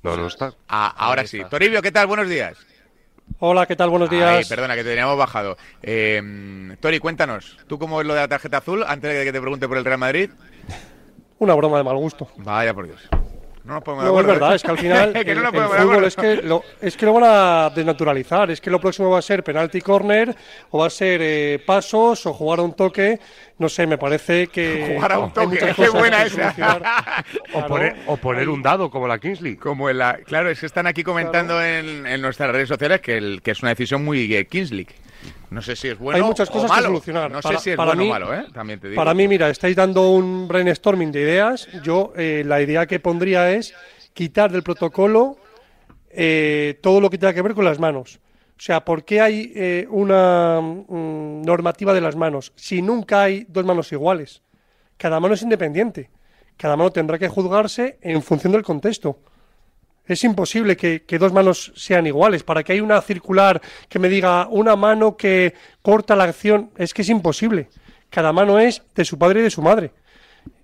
No, 0.04 0.16
no 0.18 0.28
está. 0.28 0.54
Ah, 0.68 0.94
ahora 0.98 1.26
sí. 1.26 1.38
está. 1.38 1.50
Toribio, 1.50 1.82
¿qué 1.82 1.92
tal? 1.92 2.06
Buenos 2.06 2.30
días. 2.30 2.58
Hola, 3.40 3.66
¿qué 3.66 3.76
tal? 3.76 3.90
Buenos 3.90 4.10
días. 4.10 4.30
Ay, 4.30 4.46
perdona, 4.46 4.76
que 4.76 4.84
te 4.84 4.90
teníamos 4.90 5.18
bajado. 5.18 5.58
Eh, 5.84 6.22
Tori, 6.80 7.00
cuéntanos. 7.00 7.58
¿Tú 7.68 7.78
cómo 7.78 8.00
es 8.00 8.08
lo 8.08 8.14
de 8.14 8.22
la 8.22 8.28
tarjeta 8.30 8.58
azul? 8.58 8.84
Antes 8.88 9.14
de 9.14 9.26
que 9.26 9.34
te 9.34 9.42
pregunte 9.42 9.68
por 9.68 9.78
el 9.78 9.84
Real 9.84 9.98
Madrid. 9.98 10.30
Una 11.40 11.54
broma 11.54 11.78
de 11.78 11.84
mal 11.84 11.98
gusto. 11.98 12.30
Vaya 12.38 12.74
por 12.74 12.86
Dios. 12.86 13.02
No 13.66 13.74
nos 13.74 13.84
ponemos 13.84 14.06
de 14.06 14.12
No, 14.12 14.20
es 14.20 14.26
verdad, 14.28 14.52
¿eh? 14.54 14.56
es 14.56 14.64
que 14.64 14.72
al 14.72 14.78
final 14.78 15.14
Que 15.26 15.32
el, 15.32 15.42
no 15.42 15.50
el 15.50 15.56
fútbol 15.56 16.04
es 16.06 16.16
que, 16.16 16.36
lo, 16.38 16.64
es 16.82 16.96
que 16.96 17.06
lo 17.06 17.14
van 17.14 17.24
a 17.26 17.70
desnaturalizar. 17.76 18.52
Es 18.52 18.62
que 18.62 18.70
lo 18.70 18.80
próximo 18.80 19.10
va 19.10 19.20
a 19.20 19.22
ser 19.24 19.44
penalti 19.44 19.82
corner 19.82 20.36
o 20.70 20.80
va 20.80 20.88
a 20.88 20.90
ser 20.90 21.20
eh, 21.24 21.64
pasos 21.66 22.26
o 22.26 22.34
jugar 22.34 22.60
a 22.60 22.62
un 22.62 22.74
toque. 22.76 23.20
No 23.58 23.68
sé, 23.68 23.88
me 23.88 23.98
parece 23.98 24.48
que. 24.48 24.94
Jugar 24.96 25.14
a 25.14 25.20
un 25.20 25.34
toque, 25.34 25.74
qué 25.76 25.90
buena 25.90 26.24
esa. 26.24 26.50
O 27.54 27.60
Claro, 27.60 27.68
poner, 27.68 27.96
o 28.08 28.18
poner 28.18 28.50
un 28.50 28.62
dado 28.62 28.90
como 28.90 29.08
la 29.08 29.18
Kingsley. 29.18 29.56
Como 29.56 29.90
en 29.90 29.98
la, 29.98 30.18
claro, 30.18 30.50
es 30.50 30.60
que 30.60 30.66
están 30.66 30.88
aquí 30.88 31.04
comentando 31.04 31.64
en, 31.64 32.06
en 32.06 32.22
nuestras 32.22 32.52
redes 32.52 32.68
sociales 32.68 33.02
que, 33.02 33.18
el, 33.18 33.42
que 33.42 33.52
es 33.52 33.62
una 33.62 33.70
decisión 33.70 34.04
muy 34.04 34.34
eh, 34.36 34.46
Kingsley. 34.46 34.88
No 35.50 35.62
sé 35.62 35.76
si 35.76 35.88
es 35.90 35.98
bueno 35.98 36.18
Hay 36.18 36.24
muchas 36.24 36.50
o 36.50 36.54
cosas 36.54 36.72
que 36.72 36.84
solucionar. 36.84 37.32
No 37.32 37.40
Para- 37.42 37.58
sé 37.58 37.64
si 37.64 37.70
es 37.72 37.78
para 37.78 37.92
bueno 37.92 38.02
mí- 38.04 38.10
o 38.10 38.12
malo, 38.14 38.34
¿eh? 38.34 38.46
También 38.54 38.80
te 38.80 38.90
digo. 38.90 39.00
Para 39.00 39.14
mí, 39.14 39.28
mira, 39.28 39.50
estáis 39.50 39.76
dando 39.76 40.10
un 40.12 40.48
brainstorming 40.48 41.12
de 41.12 41.22
ideas. 41.22 41.68
Yo 41.84 42.14
eh, 42.16 42.44
la 42.46 42.62
idea 42.62 42.86
que 42.86 43.00
pondría 43.00 43.52
es 43.52 43.74
quitar 44.14 44.52
del 44.52 44.64
protocolo 44.64 45.38
eh, 46.10 46.80
todo 46.82 47.02
lo 47.02 47.10
que 47.10 47.18
tenga 47.18 47.34
que 47.34 47.42
ver 47.42 47.54
con 47.54 47.66
las 47.66 47.80
manos. 47.80 48.20
O 48.58 48.62
sea, 48.62 48.86
¿por 48.86 49.04
qué 49.04 49.20
hay 49.20 49.52
eh, 49.56 49.88
una 49.90 50.62
mm, 50.62 51.42
normativa 51.42 51.94
de 51.94 52.00
las 52.02 52.16
manos 52.16 52.54
si 52.56 52.82
nunca 52.82 53.24
hay 53.24 53.46
dos 53.50 53.66
manos 53.66 53.92
iguales? 53.92 54.42
Cada 54.98 55.20
mano 55.20 55.34
es 55.34 55.42
independiente. 55.42 56.10
Cada 56.58 56.78
mano 56.78 56.90
tendrá 56.92 57.20
que 57.20 57.28
juzgarse 57.28 57.98
en 58.02 58.22
función 58.22 58.54
del 58.54 58.64
contexto. 58.64 59.20
Es 60.08 60.24
imposible 60.24 60.78
que, 60.78 61.18
dos 61.20 61.34
manos 61.34 61.72
sean 61.76 62.06
iguales. 62.06 62.44
Para 62.44 62.64
que 62.64 62.74
haya 62.74 62.84
una 62.84 63.02
circular 63.02 63.62
que 63.90 64.00
me 64.00 64.10
diga 64.10 64.48
una 64.48 64.76
mano 64.76 65.18
que 65.18 65.54
corta 65.82 66.16
la 66.16 66.26
acción, 66.26 66.72
es 66.78 66.94
que 66.94 67.02
es 67.02 67.10
imposible. 67.10 67.70
Cada 68.10 68.32
mano 68.32 68.60
es 68.60 68.84
de 68.94 69.04
su 69.04 69.18
padre 69.18 69.40
y 69.40 69.44
de 69.44 69.50
su 69.50 69.62
madre. 69.62 69.92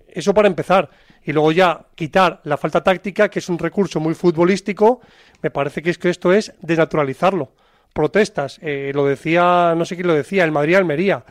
Eso 0.08 0.32
para 0.32 0.48
empezar. 0.48 0.90
Y 1.24 1.32
luego 1.32 1.52
ya 1.52 1.86
quitar 1.94 2.40
la 2.44 2.56
falta 2.56 2.82
táctica, 2.82 3.28
que 3.28 3.40
es 3.40 3.48
un 3.48 3.58
recurso 3.58 4.00
muy 4.00 4.14
futbolístico, 4.14 5.00
me 5.40 5.50
parece 5.50 5.82
que 5.82 5.90
es 5.90 5.98
que 5.98 6.10
esto 6.10 6.32
es 6.32 6.52
desnaturalizarlo. 6.60 7.52
Protestas, 7.92 8.58
eh, 8.62 8.92
lo 8.94 9.06
decía, 9.06 9.74
no 9.76 9.84
sé 9.84 9.96
quién 9.96 10.06
lo 10.06 10.14
decía, 10.14 10.44
el 10.44 10.52
Madrid-Almería. 10.52 11.24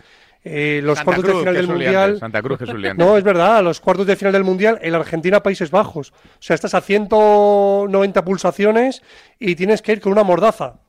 Eh, 0.44 0.82
los 0.84 0.98
Santa 0.98 1.06
cuartos 1.06 1.26
Cruz, 1.26 1.36
de 1.36 1.40
final 1.42 1.56
del 1.56 1.68
Mundial. 1.68 2.20
Santa 2.20 2.42
Cruz, 2.42 2.60
Jesús. 2.60 2.82
No, 2.98 3.18
es 3.18 3.24
verdad, 3.24 3.64
los 3.64 3.80
cuartos 3.80 4.08
de 4.08 4.16
final 4.16 4.34
del 4.34 4.44
Mundial, 4.44 4.80
en 4.82 4.96
Argentina-Países 4.96 5.70
Bajos. 5.70 6.12
O 6.12 6.42
sea, 6.42 6.56
estás 6.56 6.74
a 6.74 6.82
190 6.82 8.26
pulsaciones 8.26 9.04
y 9.40 9.56
tienes 9.56 9.82
que 9.82 9.92
ir 9.92 10.02
con 10.02 10.12
una 10.12 10.24
mordaza. 10.24 10.80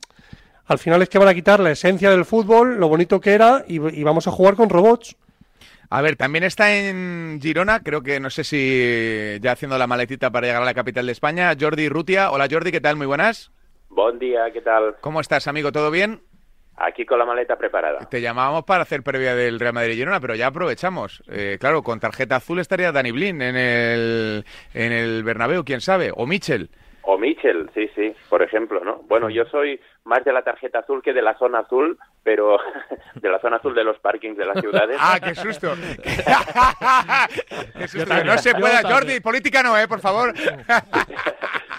Al 0.65 0.79
final 0.79 1.03
es 1.03 1.09
que 1.09 1.19
van 1.19 1.29
a 1.29 1.35
quitar 1.35 1.61
la 1.61 1.73
esencia 1.73 2.11
del 2.11 2.25
fútbol, 2.25 2.79
lo 2.79 2.88
bonito 2.88 3.21
que 3.21 3.33
era, 3.33 3.65
y, 3.67 3.75
y 3.75 4.03
vamos 4.05 4.27
a 4.27 4.31
jugar 4.31 4.55
con 4.55 4.71
robots. 4.71 5.17
A 5.91 6.01
ver, 6.01 6.17
también 6.17 6.45
está 6.45 6.75
en 6.75 7.38
Girona, 7.43 7.81
creo 7.81 8.03
que 8.03 8.19
no 8.19 8.31
sé 8.31 8.45
si 8.45 9.38
ya 9.43 9.53
haciendo 9.53 9.77
la 9.77 9.87
maletita 9.87 10.31
para 10.31 10.47
llegar 10.47 10.62
a 10.62 10.65
la 10.65 10.73
capital 10.73 11.05
de 11.05 11.12
España, 11.12 11.55
Jordi 11.61 11.91
Rutia. 11.91 12.31
Hola 12.31 12.49
Jordi, 12.51 12.73
¿qué 12.73 12.81
tal? 12.81 12.97
Muy 12.97 13.07
buenas. 13.07 13.51
Buen 13.91 14.19
día, 14.19 14.51
¿qué 14.55 14.62
tal? 14.62 14.97
¿Cómo 15.03 15.21
estás, 15.21 15.49
amigo? 15.49 15.71
¿Todo 15.71 15.91
bien? 15.91 16.23
Aquí 16.76 17.04
con 17.04 17.18
la 17.18 17.24
maleta 17.24 17.56
preparada. 17.56 18.00
Te 18.08 18.20
llamábamos 18.20 18.64
para 18.64 18.82
hacer 18.82 19.02
previa 19.02 19.35
del 19.35 19.61
Real 19.61 19.74
Madrid 19.74 19.94
Girona, 19.94 20.20
pero 20.20 20.35
ya 20.35 20.48
aprovechamos. 20.48 21.22
Eh, 21.28 21.58
claro, 21.61 21.82
con 21.82 22.00
tarjeta 22.00 22.37
azul 22.37 22.58
estaría 22.58 22.92
Dani 22.92 23.12
Blin 23.12 23.42
en 23.42 23.56
el, 23.56 24.44
en 24.74 24.92
el 24.92 25.22
Bernabéu, 25.22 25.64
quién 25.64 25.80
sabe, 25.80 26.11
o 26.14 26.26
Michel. 26.26 26.70
O 27.04 27.18
Michel, 27.18 27.68
sí, 27.74 27.90
sí, 27.96 28.14
por 28.28 28.42
ejemplo, 28.42 28.82
¿no? 28.85 29.02
Bueno, 29.08 29.28
yo 29.28 29.44
soy 29.46 29.80
más 30.04 30.24
de 30.24 30.32
la 30.32 30.42
tarjeta 30.42 30.78
azul 30.80 31.02
que 31.02 31.12
de 31.12 31.20
la 31.20 31.37
zona 31.37 31.58
azul, 31.61 31.98
pero 32.22 32.58
de 33.16 33.28
la 33.28 33.40
zona 33.40 33.56
azul 33.56 33.74
de 33.74 33.82
los 33.85 33.98
parkings 33.98 34.38
de 34.38 34.46
las 34.46 34.56
ciudades. 34.61 34.96
¡Ah, 35.00 35.18
qué 35.22 35.35
susto! 35.35 35.72
¡Qué 37.76 37.88
susto! 37.88 38.24
No 38.24 38.38
se 38.38 38.54
pueda, 38.54 38.82
Jordi, 38.82 39.18
política 39.20 39.62
no, 39.64 39.76
¿eh? 39.76 39.88
Por 39.88 40.00
favor. 40.00 40.32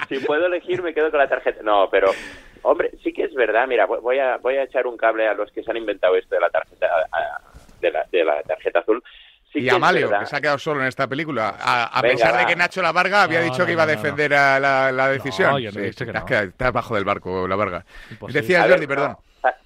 si 0.09 0.19
puedo 0.19 0.45
elegir, 0.45 0.83
me 0.83 0.93
quedo 0.93 1.09
con 1.09 1.19
la 1.19 1.29
tarjeta. 1.29 1.63
No, 1.63 1.87
pero, 1.89 2.11
hombre, 2.63 2.91
sí 3.03 3.13
que 3.13 3.23
es 3.23 3.33
verdad. 3.33 3.67
Mira, 3.67 3.85
voy 3.85 4.19
a, 4.19 4.37
voy 4.37 4.57
a 4.57 4.63
echar 4.63 4.87
un 4.87 4.97
cable 4.97 5.27
a 5.27 5.33
los 5.33 5.51
que 5.51 5.63
se 5.63 5.71
han 5.71 5.77
inventado 5.77 6.15
esto 6.15 6.35
de 6.35 6.41
la 6.41 6.49
tarjeta, 6.49 6.87
de 7.81 7.91
la, 7.91 8.05
de 8.11 8.23
la 8.23 8.41
tarjeta 8.43 8.79
azul. 8.79 9.01
Sí 9.51 9.59
y 9.59 9.69
a 9.69 9.77
Malio, 9.77 10.09
que 10.17 10.25
se 10.25 10.35
ha 10.35 10.41
quedado 10.41 10.57
solo 10.57 10.81
en 10.81 10.87
esta 10.87 11.07
película, 11.07 11.55
a, 11.59 11.85
a 11.99 12.01
pesar 12.01 12.35
de 12.37 12.45
que 12.47 12.55
Nacho 12.55 12.81
La 12.81 12.91
Varga 12.91 13.21
había 13.21 13.37
No, 13.39 13.45
dicho 13.45 13.59
no, 13.59 13.65
que 13.67 13.71
iba 13.73 13.83
a 13.83 13.85
no, 13.85 13.91
no. 13.91 13.97
defender 14.01 14.33
a 14.33 14.59
la, 14.59 14.91
la 14.91 15.09
decisión. 15.09 15.51
No, 15.51 15.59
yo 15.59 15.71
no 15.71 15.79
he 15.79 15.83
Sí, 15.83 15.89
dicho 15.89 16.05
que 16.05 16.09
estás 16.11 16.23
no. 16.23 16.25
que- 16.27 16.43
estás 16.49 16.71
bajo 16.73 16.95
del 16.95 17.05
barco, 17.05 17.47
La 17.47 17.55
Varga. 17.55 17.85
Imposible. 18.09 18.41
Decías, 18.41 18.61
A 18.63 18.65
ver, 18.65 18.71
Jordi, 18.77 18.87
perdón. 18.87 19.17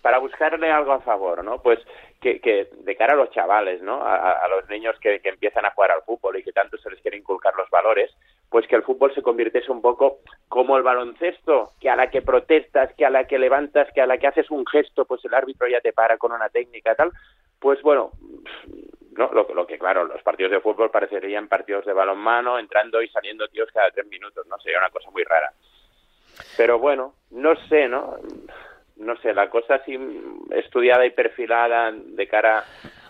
para 0.02 0.18
buscarle 0.18 0.70
algo 0.70 0.92
a 0.92 1.00
favor, 1.00 1.42
¿no? 1.42 1.62
Pues 1.62 1.80
que, 2.20 2.42
que 2.42 2.68
de 2.84 2.96
cara 2.98 3.14
a 3.14 3.16
los 3.16 3.30
chavales, 3.32 3.82
¿no? 3.82 4.04
A, 4.04 4.16
a- 4.18 4.32
a 4.44 4.48
los 4.50 4.68
niños 4.68 4.96
que, 5.00 5.22
que 5.22 5.30
empiezan 5.30 5.66
a 5.66 5.72
jugar 5.72 5.92
al 5.92 6.02
fútbol 6.02 6.36
y 6.38 6.44
que 6.44 6.52
tanto 6.52 6.78
se 6.80 6.90
les 6.90 7.00
quiere 7.02 7.16
inculcar 7.18 7.54
los 7.56 7.70
valores, 7.70 8.12
pues 8.50 8.68
que 8.68 8.76
el 8.76 8.84
fútbol 8.84 9.14
se 9.14 9.22
convirtiese 9.22 9.72
un 9.72 9.82
poco 9.82 10.20
como 10.48 10.78
el 10.78 10.84
baloncesto, 10.84 11.72
que 11.80 11.90
a 11.90 11.96
la 11.96 12.10
que 12.10 12.22
protestas, 12.22 12.94
que 12.94 13.06
a 13.06 13.10
la 13.10 13.26
que 13.26 13.40
levantas, 13.40 13.92
que 13.94 14.02
a 14.02 14.08
la 14.08 14.18
que 14.18 14.28
haces 14.28 14.50
un 14.50 14.66
gesto, 14.66 15.06
pues 15.06 15.24
el 15.26 15.34
árbitro 15.34 15.68
ya 15.68 15.82
te 15.82 15.94
para 15.94 16.18
con 16.18 16.32
una 16.32 16.50
técnica 16.50 16.96
tal. 16.96 17.12
Pues 17.60 17.82
bueno, 17.82 18.12
no, 19.18 19.32
lo, 19.34 19.48
lo 19.54 19.68
que 19.68 19.78
claro, 19.78 20.06
los 20.06 20.22
partidos 20.22 20.52
de 20.52 20.62
fútbol 20.62 20.92
parecerían 20.92 21.48
partidos 21.48 21.86
de 21.86 21.94
balonmano, 21.94 22.60
entrando 22.60 23.02
y 23.02 23.10
saliendo 23.10 23.48
tíos 23.48 23.70
cada 23.74 23.92
tres 23.92 24.08
minutos, 24.08 24.46
¿no? 24.48 24.58
Sería 24.60 24.80
una 24.80 24.92
cosa 24.92 25.10
muy 25.12 25.24
rara. 25.24 25.52
Pero 26.56 26.80
bueno, 26.80 27.16
no 27.32 27.56
sé, 27.68 27.88
¿no? 27.88 28.18
No 28.98 29.16
sé, 29.18 29.34
la 29.34 29.50
cosa 29.50 29.76
así 29.76 29.98
estudiada 30.52 31.06
y 31.06 31.12
perfilada 31.12 31.92
de 31.92 32.28
cara, 32.28 32.64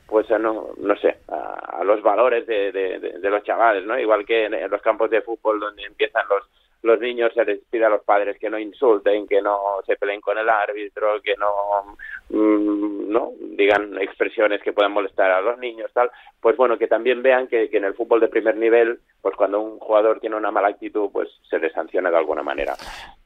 pues 0.07 0.29
a 0.31 0.39
no, 0.39 0.69
no 0.77 0.95
sé, 0.97 1.17
a, 1.27 1.79
a 1.79 1.83
los 1.83 2.01
valores 2.01 2.47
de, 2.47 2.71
de- 2.71 2.99
de- 2.99 3.29
los 3.29 3.43
chavales, 3.43 3.85
¿no? 3.85 3.99
Igual 3.99 4.25
que 4.25 4.45
en, 4.45 4.53
en 4.53 4.71
los 4.71 4.81
campos 4.81 5.09
de 5.09 5.21
fútbol 5.21 5.59
donde 5.59 5.83
empiezan 5.83 6.23
los 6.29 6.43
los 6.83 6.99
niños 6.99 7.31
se 7.33 7.43
les 7.43 7.59
pide 7.69 7.85
a 7.85 7.89
los 7.89 8.03
padres 8.03 8.37
que 8.39 8.49
no 8.49 8.57
insulten, 8.59 9.27
que 9.27 9.41
no 9.41 9.57
se 9.85 9.95
peleen 9.95 10.21
con 10.21 10.37
el 10.37 10.47
árbitro, 10.49 11.21
que 11.21 11.33
no, 11.37 11.95
mm, 12.29 13.11
no 13.11 13.31
digan 13.57 13.99
expresiones 14.01 14.61
que 14.61 14.73
puedan 14.73 14.91
molestar 14.91 15.31
a 15.31 15.41
los 15.41 15.57
niños, 15.57 15.91
tal. 15.93 16.09
Pues 16.39 16.55
bueno, 16.55 16.77
que 16.77 16.87
también 16.87 17.21
vean 17.23 17.47
que, 17.47 17.69
que 17.69 17.77
en 17.77 17.85
el 17.85 17.93
fútbol 17.95 18.19
de 18.21 18.27
primer 18.27 18.55
nivel, 18.57 18.99
pues 19.21 19.35
cuando 19.35 19.59
un 19.59 19.79
jugador 19.79 20.19
tiene 20.19 20.35
una 20.35 20.51
mala 20.51 20.69
actitud, 20.69 21.09
pues 21.11 21.29
se 21.49 21.57
le 21.59 21.71
sanciona 21.71 22.09
de 22.11 22.17
alguna 22.17 22.43
manera. 22.43 22.75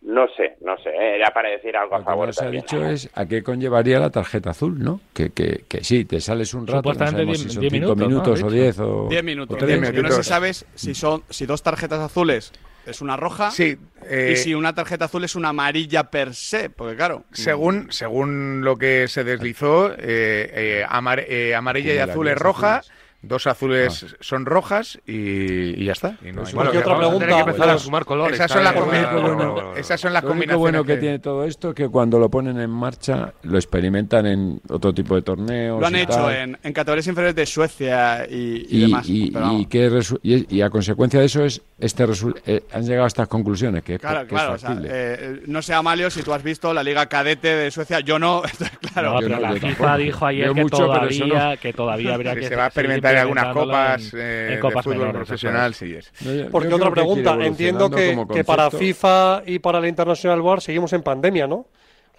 No 0.01 0.27
sé, 0.29 0.55
no 0.61 0.77
sé, 0.77 0.89
¿eh? 0.89 1.15
era 1.17 1.29
para 1.31 1.49
decir 1.49 1.75
algo 1.75 1.95
a 1.95 1.99
Lo 1.99 2.03
que 2.05 2.09
favor 2.09 2.27
no 2.27 2.33
se 2.33 2.45
ha 2.45 2.49
dicho 2.49 2.83
es 2.85 3.09
a 3.13 3.25
qué 3.27 3.43
conllevaría 3.43 3.99
la 3.99 4.09
tarjeta 4.09 4.51
azul, 4.51 4.79
¿no? 4.79 4.99
Que, 5.13 5.29
que, 5.31 5.63
que 5.67 5.83
sí, 5.83 6.05
te 6.05 6.19
sales 6.19 6.53
un 6.53 6.65
rato, 6.65 6.91
no 6.93 6.95
sabemos 6.95 7.37
diez- 7.37 7.43
si 7.43 7.49
son 7.49 7.61
diez 7.61 7.73
cinco 7.73 7.95
minutos, 7.95 7.97
¿no? 7.99 8.07
minutos 8.07 8.41
Ha 8.43 8.45
o 8.45 8.49
dicho. 8.49 8.61
diez 8.63 8.79
o... 8.79 9.07
10 9.09 9.21
o 9.21 9.25
minutos. 9.25 9.57
tres. 9.57 9.67
Diez 9.81 9.81
Lo 9.81 9.95
que 9.95 10.01
no 10.01 10.11
se 10.15 10.23
sabe 10.23 10.49
es 10.49 10.65
si, 10.73 10.95
son, 10.95 11.21
si 11.29 11.45
dos 11.45 11.61
tarjetas 11.61 11.99
azules 11.99 12.51
es 12.85 13.01
una 13.01 13.15
roja 13.17 13.51
Sí, 13.51 13.77
eh, 14.05 14.31
y 14.33 14.35
si 14.37 14.53
una 14.53 14.73
tarjeta 14.73 15.05
azul 15.05 15.23
es 15.23 15.35
una 15.35 15.49
amarilla 15.49 16.09
per 16.09 16.33
se. 16.33 16.69
Porque 16.69 16.95
claro, 16.95 17.25
según, 17.31 17.91
según 17.91 18.61
lo 18.63 18.77
que 18.77 19.07
se 19.07 19.23
deslizó, 19.23 19.91
eh, 19.93 19.97
eh, 19.99 20.85
amar- 20.89 21.25
eh, 21.27 21.53
amarilla 21.55 21.93
y 21.93 21.97
azul 21.99 22.27
es 22.27 22.37
roja, 22.37 22.77
azules. 22.77 23.00
Dos 23.23 23.45
azules 23.47 24.15
son 24.19 24.45
rojas 24.45 24.99
y, 25.05 25.79
y 25.81 25.85
ya 25.85 25.91
está. 25.91 26.17
Y 26.23 26.31
no 26.31 26.43
hay 26.43 26.53
Bueno, 26.53 26.63
más. 26.65 26.71
¿qué 26.71 26.77
otra 26.79 26.97
pregunta? 26.97 27.25
que 27.27 27.39
empezar 27.39 27.69
a 27.69 27.71
Pues, 27.73 27.83
sumar 27.83 28.05
colores. 28.05 28.33
esas 28.35 28.51
son 28.51 28.63
las 28.63 28.73
combinaciones- 28.73 29.35
Bueno, 29.35 29.75
esas 29.75 30.01
son 30.01 30.13
las 30.13 30.23
Lo 30.23 30.31
único 30.31 30.39
combinaciones 30.39 30.59
bueno 30.59 30.83
que 30.83 30.93
que- 30.95 30.99
tiene 30.99 31.19
todo 31.19 31.43
esto 31.45 31.69
es 31.69 31.75
que 31.75 31.87
cuando 31.89 32.17
lo 32.19 32.29
ponen 32.29 32.59
en 32.59 32.69
marcha 32.69 33.33
lo 33.43 33.57
experimentan 33.57 34.25
en 34.25 34.61
otro 34.69 34.93
tipo 34.93 35.15
de 35.15 35.21
torneos. 35.21 35.79
lo 35.79 35.85
han 35.85 35.95
y 35.95 35.99
hecho 35.99 36.13
tal. 36.13 36.35
en, 36.35 36.57
en 36.63 36.73
categorías 36.73 37.07
inferiores 37.07 37.35
de 37.35 37.45
Suecia 37.45 38.25
y, 38.29 38.33
y 38.33 38.67
Y, 38.69 38.81
demás. 38.81 39.05
y- 39.07 39.31
pero 39.31 39.45
y 39.45 39.47
vamos. 39.49 39.67
qué 39.67 39.91
resu- 39.91 40.19
y- 40.23 40.55
y 40.57 40.61
a 40.61 40.69
consecuencia 40.69 41.19
de 41.19 41.25
eso 41.27 41.45
es 41.45 41.61
este 41.79 42.07
resu- 42.07 42.35
eh, 42.45 42.63
han 42.73 42.83
llegado 42.85 43.03
a 43.05 43.07
estas 43.07 43.27
conclusiones 43.27 43.83
que, 43.83 43.95
es- 43.95 44.01
Claro, 44.01 44.21
que 44.21 44.27
claro. 44.27 44.53
o 44.53 44.55
es 44.55 44.61
sea, 44.61 44.69
factible. 44.71 44.89
eh, 44.93 45.41
no 45.47 45.61
sé, 45.61 45.73
Amalio, 45.73 46.09
si 46.09 46.23
tú 46.23 46.33
has 46.33 46.41
visto 46.43 46.73
la 46.73 46.83
Liga 46.83 47.05
Cadete 47.07 47.55
de 47.55 47.71
Suecia. 47.71 47.99
Yo 47.99 48.17
no, 48.19 48.41
claro. 48.93 49.13
No, 49.13 49.19
pero 49.19 49.35
no, 49.35 49.41
la 49.41 49.53
FIFA 49.53 49.97
dijo 49.97 50.25
ayer 50.25 50.51
que, 50.53 50.61
mucho, 50.63 50.77
todavía, 50.77 51.57
que 51.57 51.73
todavía 51.73 52.13
habría 52.15 52.35
que 52.35 52.47
se 52.47 52.55
va 52.55 52.63
a 52.63 52.67
experimentar 52.67 53.10
en 53.11 53.17
algunas 53.19 53.53
copas, 53.53 54.13
en- 54.13 54.19
eh, 54.19 54.53
en 54.55 54.61
de 54.61 54.71
fútbol 54.71 54.97
menores, 54.97 55.13
profesional. 55.15 55.73
Sí 55.73 55.93
es. 55.93 56.11
No, 56.21 56.33
yo- 56.33 56.49
Porque 56.49 56.69
yo 56.69 56.75
otra 56.75 56.87
que 56.89 56.93
pregunta, 56.93 57.37
entiendo 57.41 57.89
que, 57.89 58.43
para. 58.45 58.71
FIFA 58.71 59.43
y 59.45 59.59
para 59.59 59.79
la 59.79 59.87
International 59.87 60.41
Board 60.41 60.61
seguimos 60.61 60.91
en 60.93 61.03
pandemia, 61.03 61.47
¿no? 61.47 61.65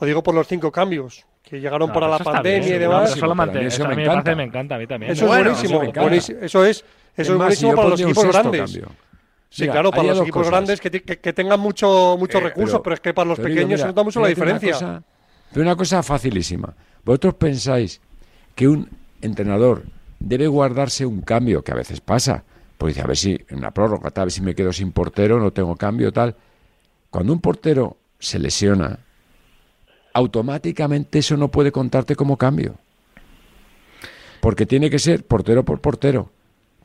Lo 0.01 0.07
digo 0.07 0.23
por 0.23 0.35
los 0.35 0.47
cinco 0.49 0.73
cambios 0.73 1.25
que 1.43 1.61
llegaron 1.61 1.89
No, 1.89 1.95
para 1.95 2.09
la 2.09 2.19
pandemia 2.19 2.61
bien, 2.61 2.77
y 2.77 2.79
demás. 2.79 3.17
eso 3.17 3.35
me 3.35 3.47
parece, 3.47 3.83
encanta. 3.83 4.35
me 4.35 4.43
encanta, 4.45 4.75
a 4.75 4.79
mí 4.79 4.87
también. 4.87 5.13
Eso 5.13 5.27
Bueno, 5.27 5.51
es 5.53 5.57
buenísimo. 5.69 5.83
eso 5.83 6.01
buenísimo. 6.01 6.39
Es, 6.39 6.45
eso 6.45 6.65
Es 6.65 6.85
es 7.17 7.29
más, 7.31 7.39
buenísimo 7.39 7.75
para 7.75 7.89
los 7.91 8.01
equipos 8.01 8.25
grandes. 8.27 8.61
cambio. 8.73 8.89
Sí, 9.51 9.63
Mira, 9.65 9.73
claro, 9.75 9.91
para 9.91 10.03
los 10.05 10.21
equipos 10.23 10.41
cosas. 10.41 10.51
grandes 10.51 10.81
que, 10.81 10.91
que- 10.91 11.19
que 11.19 11.33
tengan 11.35 11.61
mucho, 11.61 12.17
mucho 12.19 12.39
Eh, 12.39 12.41
recurso, 12.41 12.73
pero- 12.79 12.83
pero 12.85 12.95
es 12.95 13.01
que 13.01 13.13
para 13.13 13.29
los 13.29 13.39
pequeños 13.39 13.67
mira, 13.67 13.79
se 13.79 13.87
nota 13.87 14.03
mucho 14.03 14.19
la 14.21 14.23
una 14.25 14.29
diferencia. 14.31 14.73
cosa- 14.73 15.03
pero 15.53 15.63
una 15.63 15.77
cosa 15.77 16.03
facilísima. 16.03 16.75
¿Vosotros 17.05 17.35
pensáis 17.35 18.01
que 18.55 18.67
un 18.67 18.89
entrenador 19.21 19.83
debe 20.23 20.47
guardarse 20.47 21.05
un 21.05 21.21
cambio, 21.21 21.63
que 21.63 21.73
a 21.73 21.77
veces 21.77 22.01
pasa? 22.01 22.45
Pues 22.79 22.95
dice, 22.95 23.05
a 23.05 23.07
ver 23.07 23.17
si 23.17 23.39
en 23.49 23.59
una 23.59 23.71
prórroga, 23.71 24.11
tal, 24.11 24.23
a 24.23 24.25
ver 24.27 24.33
si 24.33 24.41
me 24.41 24.55
quedo 24.55 24.73
sin 24.73 24.93
portero, 24.93 25.39
no 25.39 25.53
tengo 25.53 25.77
cambio, 25.77 26.13
tal. 26.13 26.37
Cuando 27.11 27.33
un 27.33 27.41
portero 27.41 27.99
se 28.19 28.39
lesiona, 28.39 28.99
automáticamente 30.15 31.19
eso 31.19 31.37
no 31.37 31.51
puede 31.51 31.73
contarte 31.73 32.17
como 32.17 32.37
cambio. 32.37 32.77
Porque 34.41 34.67
tiene 34.67 34.91
que 34.91 34.99
ser 34.99 35.25
portero 35.25 35.65
por 35.65 35.81
portero. 35.81 36.31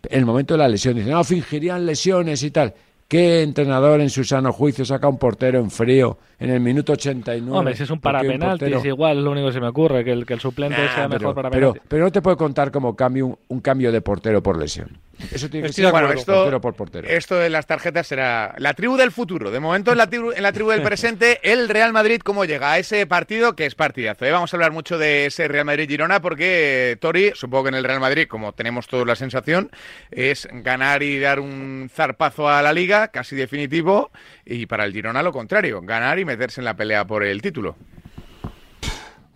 En 0.03 0.19
el 0.19 0.25
momento 0.25 0.53
de 0.53 0.59
la 0.59 0.67
lesión, 0.67 0.95
dicen, 0.95 1.11
no, 1.11 1.23
fingirían 1.23 1.85
lesiones 1.85 2.43
y 2.43 2.51
tal. 2.51 2.73
¿Qué 3.07 3.41
entrenador 3.41 4.01
en 4.01 4.09
su 4.09 4.25
sano 4.25 4.51
juicio 4.51 4.83
saca 4.83 5.07
un 5.07 5.17
portero 5.17 5.59
en 5.59 5.71
frío 5.71 6.17
en 6.39 6.49
el 6.49 6.59
minuto 6.59 6.91
89? 6.93 7.57
Hombre, 7.57 7.75
si 7.75 7.83
es 7.83 7.89
un 7.89 8.01
para 8.01 8.19
penaltis, 8.19 8.83
igual 8.83 9.23
lo 9.23 9.31
único 9.31 9.47
que 9.47 9.53
se 9.53 9.61
me 9.61 9.67
ocurre, 9.67 10.03
que 10.03 10.11
el, 10.11 10.25
que 10.25 10.33
el 10.33 10.41
suplente 10.41 10.77
Nah, 10.81 10.93
sea 10.93 11.07
mejor 11.07 11.19
pero, 11.19 11.33
para 11.35 11.49
pero, 11.49 11.67
penaltis. 11.71 11.87
pero 11.87 12.03
no 12.03 12.11
te 12.11 12.21
puede 12.21 12.35
contar 12.35 12.69
como 12.69 12.95
cambio 12.97 13.27
un, 13.27 13.37
un 13.47 13.59
cambio 13.61 13.93
de 13.93 14.01
portero 14.01 14.43
por 14.43 14.57
lesión. 14.59 14.97
Eso 15.31 15.49
tiene 15.49 15.67
que 15.67 15.73
ser 15.73 15.91
Bueno, 15.91 16.11
esto, 16.11 16.33
portero 16.33 16.61
por 16.61 16.75
portero. 16.75 17.07
esto 17.07 17.35
de 17.35 17.49
las 17.49 17.65
tarjetas 17.65 18.07
será 18.07 18.55
la 18.57 18.73
tribu 18.73 18.97
del 18.97 19.11
futuro. 19.11 19.51
De 19.51 19.59
momento, 19.59 19.91
en 19.91 19.97
la 19.97 20.07
tribu, 20.07 20.31
en 20.31 20.43
la 20.43 20.51
tribu 20.51 20.69
del 20.69 20.83
presente, 20.83 21.39
el 21.43 21.69
Real 21.69 21.93
Madrid, 21.93 22.21
¿cómo 22.23 22.45
llega 22.45 22.71
a 22.71 22.79
ese 22.79 23.05
partido 23.07 23.55
que 23.55 23.65
es 23.65 23.75
partidazo? 23.75 24.25
¿eh? 24.25 24.31
Vamos 24.31 24.53
a 24.53 24.57
hablar 24.57 24.71
mucho 24.71 24.97
de 24.97 25.25
ese 25.25 25.47
Real 25.47 25.65
Madrid-Girona 25.65 26.21
porque 26.21 26.91
eh, 26.91 26.95
Tori, 26.97 27.31
supongo 27.33 27.63
que 27.63 27.69
en 27.69 27.75
el 27.75 27.83
Real 27.83 27.99
Madrid, 27.99 28.27
como 28.27 28.53
tenemos 28.53 28.87
todos 28.87 29.07
la 29.07 29.15
sensación, 29.15 29.71
es 30.11 30.47
ganar 30.51 31.03
y 31.03 31.19
dar 31.19 31.39
un 31.39 31.89
zarpazo 31.93 32.49
a 32.49 32.61
la 32.61 32.73
liga, 32.73 33.09
casi 33.09 33.35
definitivo, 33.35 34.11
y 34.45 34.65
para 34.65 34.85
el 34.85 34.93
Girona 34.93 35.23
lo 35.23 35.31
contrario, 35.31 35.81
ganar 35.81 36.19
y 36.19 36.25
meterse 36.25 36.61
en 36.61 36.65
la 36.65 36.75
pelea 36.75 37.05
por 37.05 37.23
el 37.23 37.41
título. 37.41 37.75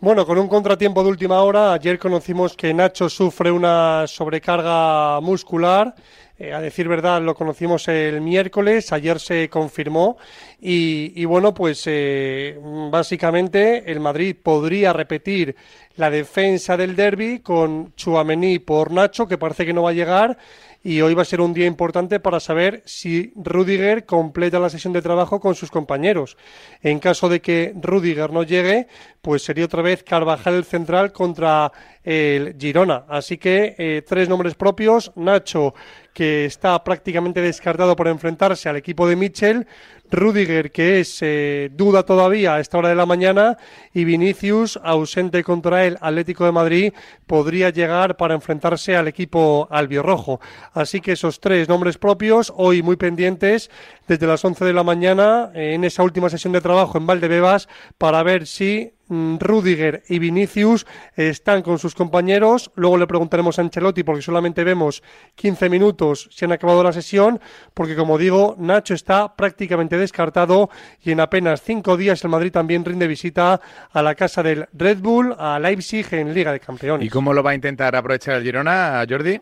Bueno, 0.01 0.25
con 0.25 0.39
un 0.39 0.47
contratiempo 0.47 1.03
de 1.03 1.09
última 1.09 1.43
hora, 1.43 1.73
ayer 1.73 1.99
conocimos 1.99 2.55
que 2.55 2.73
Nacho 2.73 3.07
sufre 3.07 3.51
una 3.51 4.07
sobrecarga 4.07 5.19
muscular. 5.21 5.93
Eh, 6.39 6.53
a 6.53 6.59
decir 6.59 6.87
verdad, 6.87 7.21
lo 7.21 7.35
conocimos 7.35 7.87
el 7.87 8.19
miércoles, 8.19 8.91
ayer 8.93 9.19
se 9.19 9.47
confirmó. 9.47 10.17
Y, 10.59 11.23
bueno, 11.25 11.53
pues 11.53 11.83
eh, 11.85 12.59
básicamente 12.89 13.91
el 13.91 13.99
Madrid 13.99 14.35
podría 14.41 14.91
repetir 14.91 15.55
la 15.97 16.09
defensa 16.09 16.75
del 16.77 16.95
derby 16.95 17.41
con 17.41 17.93
Chuamení 17.95 18.57
por 18.57 18.89
Nacho, 18.91 19.27
que 19.27 19.37
parece 19.37 19.67
que 19.67 19.73
no 19.73 19.83
va 19.83 19.91
a 19.91 19.93
llegar. 19.93 20.35
Y 20.83 21.01
hoy 21.01 21.13
va 21.13 21.21
a 21.21 21.25
ser 21.25 21.41
un 21.41 21.53
día 21.53 21.67
importante 21.67 22.19
para 22.19 22.39
saber 22.39 22.81
si 22.85 23.33
Rudiger 23.35 24.05
completa 24.05 24.59
la 24.59 24.69
sesión 24.69 24.93
de 24.93 25.01
trabajo 25.03 25.39
con 25.39 25.53
sus 25.53 25.69
compañeros. 25.69 26.37
En 26.81 26.99
caso 26.99 27.29
de 27.29 27.39
que 27.39 27.73
Rudiger 27.79 28.33
no 28.33 28.41
llegue, 28.41 28.87
pues 29.21 29.43
sería 29.43 29.65
otra 29.65 29.83
vez 29.83 30.01
Carvajal 30.01 30.55
el 30.55 30.65
central 30.65 31.11
contra 31.11 31.71
el 32.03 32.55
Girona. 32.59 33.05
Así 33.07 33.37
que 33.37 33.75
eh, 33.77 34.01
tres 34.07 34.27
nombres 34.27 34.55
propios, 34.55 35.11
Nacho, 35.15 35.75
que 36.13 36.45
está 36.45 36.83
prácticamente 36.83 37.41
descartado 37.41 37.95
por 37.95 38.07
enfrentarse 38.07 38.67
al 38.67 38.75
equipo 38.75 39.07
de 39.07 39.15
Mitchell, 39.15 39.67
Rudiger, 40.11 40.71
que 40.71 40.99
es 40.99 41.19
eh, 41.21 41.69
duda 41.73 42.03
todavía 42.03 42.55
a 42.55 42.59
esta 42.59 42.77
hora 42.77 42.89
de 42.89 42.95
la 42.95 43.05
mañana, 43.05 43.57
y 43.93 44.03
Vinicius, 44.03 44.79
ausente 44.83 45.43
contra 45.43 45.85
el 45.85 45.97
Atlético 46.01 46.45
de 46.45 46.51
Madrid, 46.51 46.93
podría 47.27 47.69
llegar 47.69 48.17
para 48.17 48.35
enfrentarse 48.35 48.95
al 48.95 49.07
equipo 49.07 49.67
albiorrojo. 49.71 50.39
Así 50.73 51.01
que 51.01 51.13
esos 51.13 51.39
tres 51.39 51.69
nombres 51.69 51.97
propios, 51.97 52.53
hoy 52.55 52.81
muy 52.83 52.95
pendientes, 52.95 53.71
desde 54.07 54.27
las 54.27 54.43
11 54.43 54.65
de 54.65 54.73
la 54.73 54.83
mañana, 54.83 55.51
en 55.53 55.83
esa 55.83 56.03
última 56.03 56.29
sesión 56.29 56.53
de 56.53 56.61
trabajo 56.61 56.97
en 56.97 57.07
Valdebebas, 57.07 57.69
para 57.97 58.23
ver 58.23 58.47
si 58.47 58.93
Rudiger 59.11 60.03
y 60.07 60.19
Vinicius 60.19 60.87
están 61.15 61.61
con 61.61 61.77
sus 61.79 61.95
compañeros. 61.95 62.71
Luego 62.75 62.97
le 62.97 63.07
preguntaremos 63.07 63.59
a 63.59 63.61
Ancelotti, 63.61 64.03
porque 64.03 64.21
solamente 64.21 64.63
vemos 64.63 65.03
15 65.35 65.69
minutos 65.69 66.29
si 66.31 66.45
han 66.45 66.51
acabado 66.51 66.83
la 66.83 66.93
sesión, 66.93 67.39
porque 67.73 67.95
como 67.95 68.17
digo, 68.17 68.55
Nacho 68.57 68.93
está 68.93 69.35
prácticamente 69.35 69.97
descartado 69.97 70.69
y 71.01 71.11
en 71.11 71.19
apenas 71.19 71.61
cinco 71.61 71.97
días 71.97 72.23
el 72.23 72.29
Madrid 72.29 72.51
también 72.51 72.85
rinde 72.85 73.07
visita 73.07 73.59
a 73.91 74.01
la 74.01 74.15
casa 74.15 74.41
del 74.41 74.67
Red 74.73 74.99
Bull, 74.99 75.35
a 75.37 75.59
Leipzig 75.59 76.07
en 76.11 76.33
Liga 76.33 76.51
de 76.51 76.59
Campeones. 76.59 77.05
¿Y 77.05 77.09
cómo 77.09 77.33
lo 77.33 77.43
va 77.43 77.51
a 77.51 77.55
intentar 77.55 77.95
aprovechar 77.95 78.35
el 78.35 78.43
Girona, 78.43 79.05
Jordi? 79.07 79.39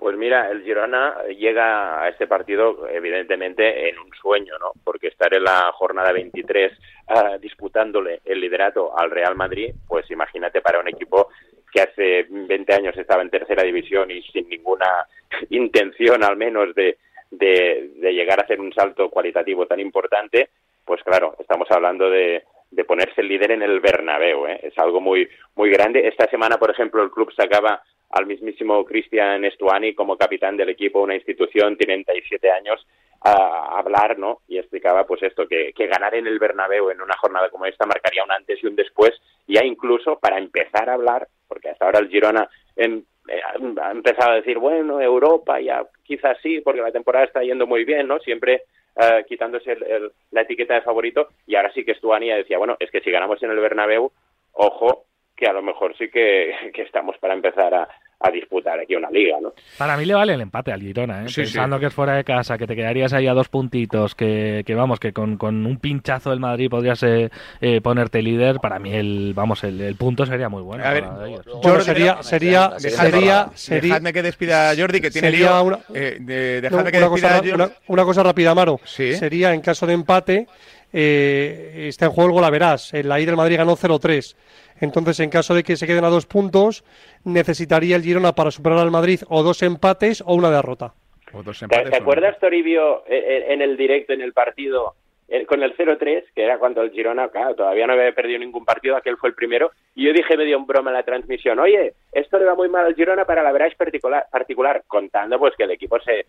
Pues 0.00 0.16
mira, 0.16 0.50
el 0.50 0.62
Girona 0.62 1.24
llega 1.24 2.02
a 2.02 2.08
este 2.08 2.26
partido 2.26 2.88
evidentemente 2.88 3.90
en 3.90 3.98
un 3.98 4.10
sueño, 4.14 4.54
¿no? 4.58 4.72
Porque 4.82 5.08
estar 5.08 5.34
en 5.34 5.44
la 5.44 5.70
jornada 5.72 6.10
23 6.10 6.72
ah, 7.08 7.36
disputándole 7.38 8.22
el 8.24 8.40
liderato 8.40 8.98
al 8.98 9.10
Real 9.10 9.36
Madrid, 9.36 9.74
pues 9.86 10.10
imagínate 10.10 10.62
para 10.62 10.80
un 10.80 10.88
equipo 10.88 11.28
que 11.70 11.82
hace 11.82 12.26
20 12.30 12.72
años 12.72 12.96
estaba 12.96 13.20
en 13.20 13.28
tercera 13.28 13.62
división 13.62 14.10
y 14.10 14.22
sin 14.22 14.48
ninguna 14.48 14.86
intención 15.50 16.24
al 16.24 16.38
menos 16.38 16.74
de, 16.74 16.96
de, 17.30 17.90
de 17.96 18.14
llegar 18.14 18.40
a 18.40 18.44
hacer 18.44 18.58
un 18.58 18.72
salto 18.72 19.10
cualitativo 19.10 19.66
tan 19.66 19.80
importante, 19.80 20.48
pues 20.82 21.02
claro, 21.02 21.36
estamos 21.38 21.70
hablando 21.70 22.08
de, 22.08 22.44
de 22.70 22.84
ponerse 22.86 23.22
líder 23.22 23.50
en 23.50 23.60
el 23.60 23.80
Bernabéu, 23.80 24.46
¿eh? 24.46 24.60
es 24.62 24.78
algo 24.78 25.02
muy 25.02 25.28
muy 25.56 25.68
grande. 25.68 26.08
Esta 26.08 26.26
semana, 26.30 26.56
por 26.56 26.70
ejemplo, 26.70 27.02
el 27.02 27.10
club 27.10 27.30
sacaba 27.34 27.82
al 28.10 28.26
mismísimo 28.26 28.84
Cristian 28.84 29.44
Estuani 29.44 29.94
como 29.94 30.16
capitán 30.16 30.56
del 30.56 30.68
equipo, 30.70 31.00
una 31.02 31.14
institución, 31.14 31.76
37 31.76 32.50
años, 32.50 32.86
a 33.22 33.78
hablar, 33.78 34.18
¿no? 34.18 34.40
Y 34.48 34.58
explicaba, 34.58 35.04
pues 35.06 35.22
esto, 35.22 35.46
que, 35.46 35.72
que 35.74 35.86
ganar 35.86 36.14
en 36.14 36.26
el 36.26 36.38
Bernabéu 36.38 36.90
en 36.90 37.02
una 37.02 37.16
jornada 37.18 37.50
como 37.50 37.66
esta 37.66 37.84
marcaría 37.86 38.24
un 38.24 38.32
antes 38.32 38.58
y 38.62 38.66
un 38.66 38.76
después, 38.76 39.12
ya 39.46 39.62
incluso 39.64 40.18
para 40.18 40.38
empezar 40.38 40.88
a 40.88 40.94
hablar, 40.94 41.28
porque 41.46 41.68
hasta 41.68 41.84
ahora 41.84 41.98
el 41.98 42.08
Girona 42.08 42.48
en, 42.76 43.04
eh, 43.28 43.40
ha 43.82 43.90
empezado 43.90 44.32
a 44.32 44.36
decir, 44.36 44.58
bueno, 44.58 45.00
Europa 45.00 45.60
ya 45.60 45.84
quizás 46.02 46.38
sí, 46.42 46.60
porque 46.62 46.80
la 46.80 46.92
temporada 46.92 47.26
está 47.26 47.42
yendo 47.42 47.66
muy 47.66 47.84
bien, 47.84 48.08
¿no? 48.08 48.18
Siempre 48.20 48.62
eh, 48.96 49.24
quitándose 49.28 49.72
el- 49.72 50.10
la 50.32 50.40
etiqueta 50.40 50.74
de 50.74 50.82
favorito, 50.82 51.28
y 51.46 51.54
ahora 51.56 51.72
sí 51.72 51.84
que 51.84 51.92
Estuani 51.92 52.30
decía, 52.30 52.58
bueno, 52.58 52.76
es 52.80 52.90
que 52.90 53.00
si 53.02 53.10
ganamos 53.10 53.40
en 53.42 53.50
el 53.50 53.60
Bernabéu, 53.60 54.10
ojo, 54.52 55.04
que 55.40 55.46
a 55.46 55.52
lo 55.52 55.62
mejor 55.62 55.96
sí 55.98 56.08
que, 56.12 56.52
que 56.74 56.82
estamos 56.82 57.16
para 57.18 57.34
empezar 57.34 57.72
a, 57.74 57.88
a 58.20 58.30
disputar 58.30 58.78
aquí 58.78 58.94
una 58.94 59.10
liga, 59.10 59.38
¿no? 59.40 59.54
Para 59.78 59.96
mí 59.96 60.04
le 60.04 60.12
vale 60.14 60.34
el 60.34 60.40
empate 60.42 60.70
al 60.72 60.82
Girona, 60.82 61.24
¿eh? 61.24 61.28
Sí, 61.30 61.40
pensando 61.40 61.76
sí. 61.76 61.80
que 61.80 61.86
es 61.86 61.94
fuera 61.94 62.12
de 62.14 62.22
casa, 62.24 62.58
que 62.58 62.66
te 62.66 62.76
quedarías 62.76 63.14
ahí 63.14 63.26
a 63.26 63.32
dos 63.32 63.48
puntitos, 63.48 64.14
que, 64.14 64.62
que 64.66 64.74
vamos, 64.74 65.00
que 65.00 65.12
con, 65.14 65.38
con 65.38 65.64
un 65.64 65.78
pinchazo 65.78 66.28
del 66.28 66.38
Madrid 66.40 66.68
podrías 66.68 67.02
eh, 67.02 67.30
eh, 67.62 67.80
ponerte 67.80 68.20
líder. 68.20 68.56
Para 68.60 68.78
mí 68.78 68.92
el 68.94 69.32
vamos 69.34 69.64
el, 69.64 69.80
el 69.80 69.96
punto 69.96 70.26
sería 70.26 70.50
muy 70.50 70.62
bueno. 70.62 70.84
A 70.84 70.92
ver, 70.92 71.04
ellos. 71.26 71.46
Bueno, 71.46 71.60
Jordi, 71.62 71.84
sería, 71.84 72.22
sería, 72.22 72.78
sería, 72.78 73.46
dejadme- 73.46 73.54
sería, 73.56 73.80
Dejadme 73.80 74.12
que 74.12 74.22
despida 74.22 74.70
a 74.70 74.76
Jordi, 74.76 75.00
que 75.00 75.10
tiene 75.10 75.30
lío. 75.30 75.62
una- 75.64 75.78
Eh, 75.94 76.18
de- 76.20 76.56
No, 76.56 76.68
dejadme 76.76 76.92
que 76.92 76.98
una, 76.98 77.08
despida 77.08 77.28
cosa, 77.28 77.28
a 77.28 77.36
Jordi. 77.38 77.50
una- 77.52 77.70
una 77.86 78.04
cosa 78.04 78.22
rápida, 78.22 78.54
Maro. 78.54 78.78
Sí. 78.84 79.14
Sería 79.14 79.54
en 79.54 79.62
caso 79.62 79.86
de 79.86 79.94
empate, 79.94 80.46
eh, 80.92 81.86
está 81.88 82.06
en 82.06 82.10
juego 82.12 82.28
el 82.30 82.34
Golaverás. 82.34 82.92
En 82.94 83.08
la 83.08 83.20
ida 83.20 83.30
el 83.30 83.36
Madrid 83.36 83.56
ganó 83.56 83.76
0-3. 83.76 84.36
Entonces, 84.80 85.20
en 85.20 85.30
caso 85.30 85.54
de 85.54 85.62
que 85.62 85.76
se 85.76 85.86
queden 85.86 86.04
a 86.04 86.08
dos 86.08 86.26
puntos, 86.26 86.84
necesitaría 87.24 87.96
el 87.96 88.02
Girona 88.02 88.32
para 88.32 88.50
superar 88.50 88.78
al 88.78 88.90
Madrid 88.90 89.20
o 89.28 89.42
dos 89.42 89.62
empates 89.62 90.22
o 90.26 90.34
una 90.34 90.50
derrota. 90.50 90.94
O 91.32 91.42
dos 91.42 91.58
¿Te, 91.58 91.66
empates, 91.66 91.90
te 91.90 91.96
acuerdas, 91.96 92.38
Toribio, 92.38 93.04
eh, 93.06 93.18
eh, 93.18 93.44
en 93.52 93.62
el 93.62 93.76
directo, 93.76 94.12
en 94.12 94.20
el 94.20 94.32
partido, 94.32 94.94
eh, 95.32 95.46
con 95.46 95.62
el 95.62 95.76
0-3, 95.76 96.24
que 96.34 96.42
era 96.42 96.58
cuando 96.58 96.82
el 96.82 96.90
Girona, 96.90 97.28
claro, 97.28 97.54
todavía 97.54 97.86
no 97.86 97.92
había 97.92 98.10
perdido 98.12 98.40
ningún 98.40 98.64
partido, 98.64 98.96
aquel 98.96 99.16
fue 99.16 99.28
el 99.28 99.36
primero, 99.36 99.70
y 99.94 100.04
yo 100.04 100.12
dije 100.12 100.36
medio 100.36 100.56
en 100.56 100.66
broma 100.66 100.90
en 100.90 100.96
la 100.96 101.04
transmisión, 101.04 101.60
oye, 101.60 101.94
esto 102.10 102.36
le 102.36 102.46
va 102.46 102.56
muy 102.56 102.68
mal 102.68 102.84
al 102.84 102.96
Girona 102.96 103.24
para 103.24 103.44
la 103.44 103.52
verás 103.52 103.72
particular, 103.76 104.26
particular 104.32 104.82
contando 104.88 105.38
pues 105.38 105.54
que 105.56 105.62
el 105.62 105.70
equipo 105.70 106.00
se 106.00 106.18
eh, 106.18 106.26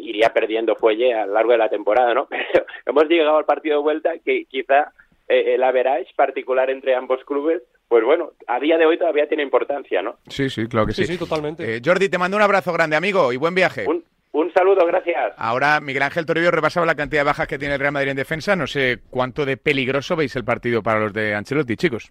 iría 0.00 0.30
perdiendo 0.30 0.76
fuelle 0.76 1.12
a 1.12 1.26
lo 1.26 1.34
largo 1.34 1.52
de 1.52 1.58
la 1.58 1.68
temporada, 1.68 2.14
¿no? 2.14 2.26
Pero 2.30 2.64
hemos 2.86 3.04
llegado 3.04 3.36
al 3.36 3.44
partido 3.44 3.76
de 3.76 3.82
vuelta 3.82 4.12
que 4.24 4.46
quizá 4.46 4.92
eh, 5.28 5.54
el 5.54 5.62
average 5.62 6.14
particular 6.16 6.70
entre 6.70 6.94
ambos 6.94 7.22
clubes, 7.24 7.62
pues 7.88 8.04
bueno, 8.04 8.32
a 8.46 8.60
día 8.60 8.76
de 8.76 8.86
hoy 8.86 8.98
todavía 8.98 9.26
tiene 9.26 9.42
importancia, 9.42 10.02
¿no? 10.02 10.16
Sí, 10.28 10.50
sí, 10.50 10.66
claro 10.66 10.86
que 10.86 10.92
sí. 10.92 11.06
Sí, 11.06 11.14
sí, 11.14 11.18
totalmente. 11.18 11.76
Eh, 11.76 11.80
Jordi, 11.84 12.08
te 12.08 12.18
mando 12.18 12.36
un 12.36 12.42
abrazo 12.42 12.72
grande, 12.72 12.96
amigo, 12.96 13.32
y 13.32 13.36
buen 13.36 13.54
viaje. 13.54 13.86
Un, 13.88 14.04
un 14.32 14.52
saludo, 14.52 14.86
gracias. 14.86 15.32
Ahora 15.38 15.80
Miguel 15.80 16.02
Ángel 16.02 16.26
Toribio 16.26 16.50
repasaba 16.50 16.84
la 16.84 16.94
cantidad 16.94 17.20
de 17.22 17.26
bajas 17.26 17.48
que 17.48 17.58
tiene 17.58 17.74
el 17.74 17.80
Real 17.80 17.92
Madrid 17.92 18.10
en 18.10 18.16
defensa. 18.16 18.54
No 18.56 18.66
sé 18.66 18.98
cuánto 19.08 19.46
de 19.46 19.56
peligroso 19.56 20.16
veis 20.16 20.36
el 20.36 20.44
partido 20.44 20.82
para 20.82 21.00
los 21.00 21.12
de 21.12 21.34
Ancelotti, 21.34 21.76
chicos. 21.76 22.10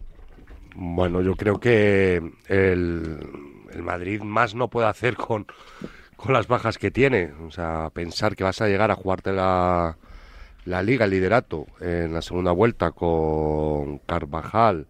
Bueno, 0.76 1.22
yo 1.22 1.36
creo 1.36 1.60
que 1.60 2.22
el, 2.48 3.18
el 3.72 3.84
Madrid 3.84 4.22
más 4.22 4.56
no 4.56 4.68
puede 4.70 4.88
hacer 4.88 5.16
con, 5.16 5.46
con 6.16 6.34
las 6.34 6.48
bajas 6.48 6.78
que 6.78 6.92
tiene. 6.92 7.32
O 7.48 7.52
sea, 7.52 7.90
pensar 7.94 8.36
que 8.36 8.44
vas 8.44 8.62
a 8.62 8.68
llegar 8.68 8.92
a 8.92 8.96
jugarte 8.96 9.32
la, 9.32 9.98
la 10.66 10.84
liga, 10.84 11.06
el 11.06 11.12
liderato, 11.12 11.66
en 11.80 12.14
la 12.14 12.22
segunda 12.22 12.52
vuelta 12.52 12.92
con 12.92 14.00
Carvajal 14.00 14.88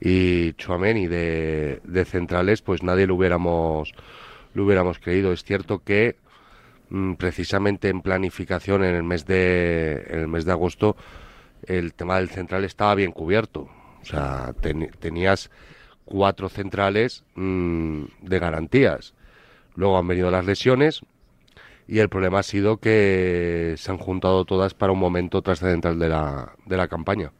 y 0.00 0.54
Chuameni 0.54 1.06
de, 1.06 1.80
de 1.84 2.04
centrales, 2.04 2.62
pues 2.62 2.82
nadie 2.82 3.06
lo 3.06 3.14
hubiéramos, 3.16 3.92
lo 4.54 4.64
hubiéramos 4.64 4.98
creído. 4.98 5.32
Es 5.32 5.44
cierto 5.44 5.82
que 5.84 6.16
mm, 6.90 7.14
precisamente 7.14 7.88
en 7.88 8.02
planificación 8.02 8.84
en 8.84 8.94
el 8.94 9.02
mes 9.02 9.26
de, 9.26 10.04
en 10.08 10.20
el 10.20 10.28
mes 10.28 10.44
de 10.44 10.52
agosto 10.52 10.96
el 11.66 11.94
tema 11.94 12.16
del 12.16 12.30
central 12.30 12.64
estaba 12.64 12.94
bien 12.94 13.12
cubierto. 13.12 13.68
O 14.02 14.04
sea, 14.04 14.54
ten- 14.60 14.90
tenías 14.98 15.50
cuatro 16.04 16.48
centrales 16.48 17.24
mm, 17.34 18.04
de 18.22 18.38
garantías. 18.38 19.14
Luego 19.76 19.98
han 19.98 20.08
venido 20.08 20.30
las 20.30 20.44
lesiones 20.46 21.02
y 21.88 21.98
el 21.98 22.08
problema 22.08 22.40
ha 22.40 22.42
sido 22.44 22.78
que 22.78 23.74
se 23.78 23.90
han 23.90 23.98
juntado 23.98 24.44
todas 24.44 24.74
para 24.74 24.92
un 24.92 24.98
momento 25.00 25.42
trascendental 25.42 25.98
de 25.98 26.08
la, 26.08 26.52
de 26.66 26.76
la 26.76 26.88
campaña. 26.88 27.32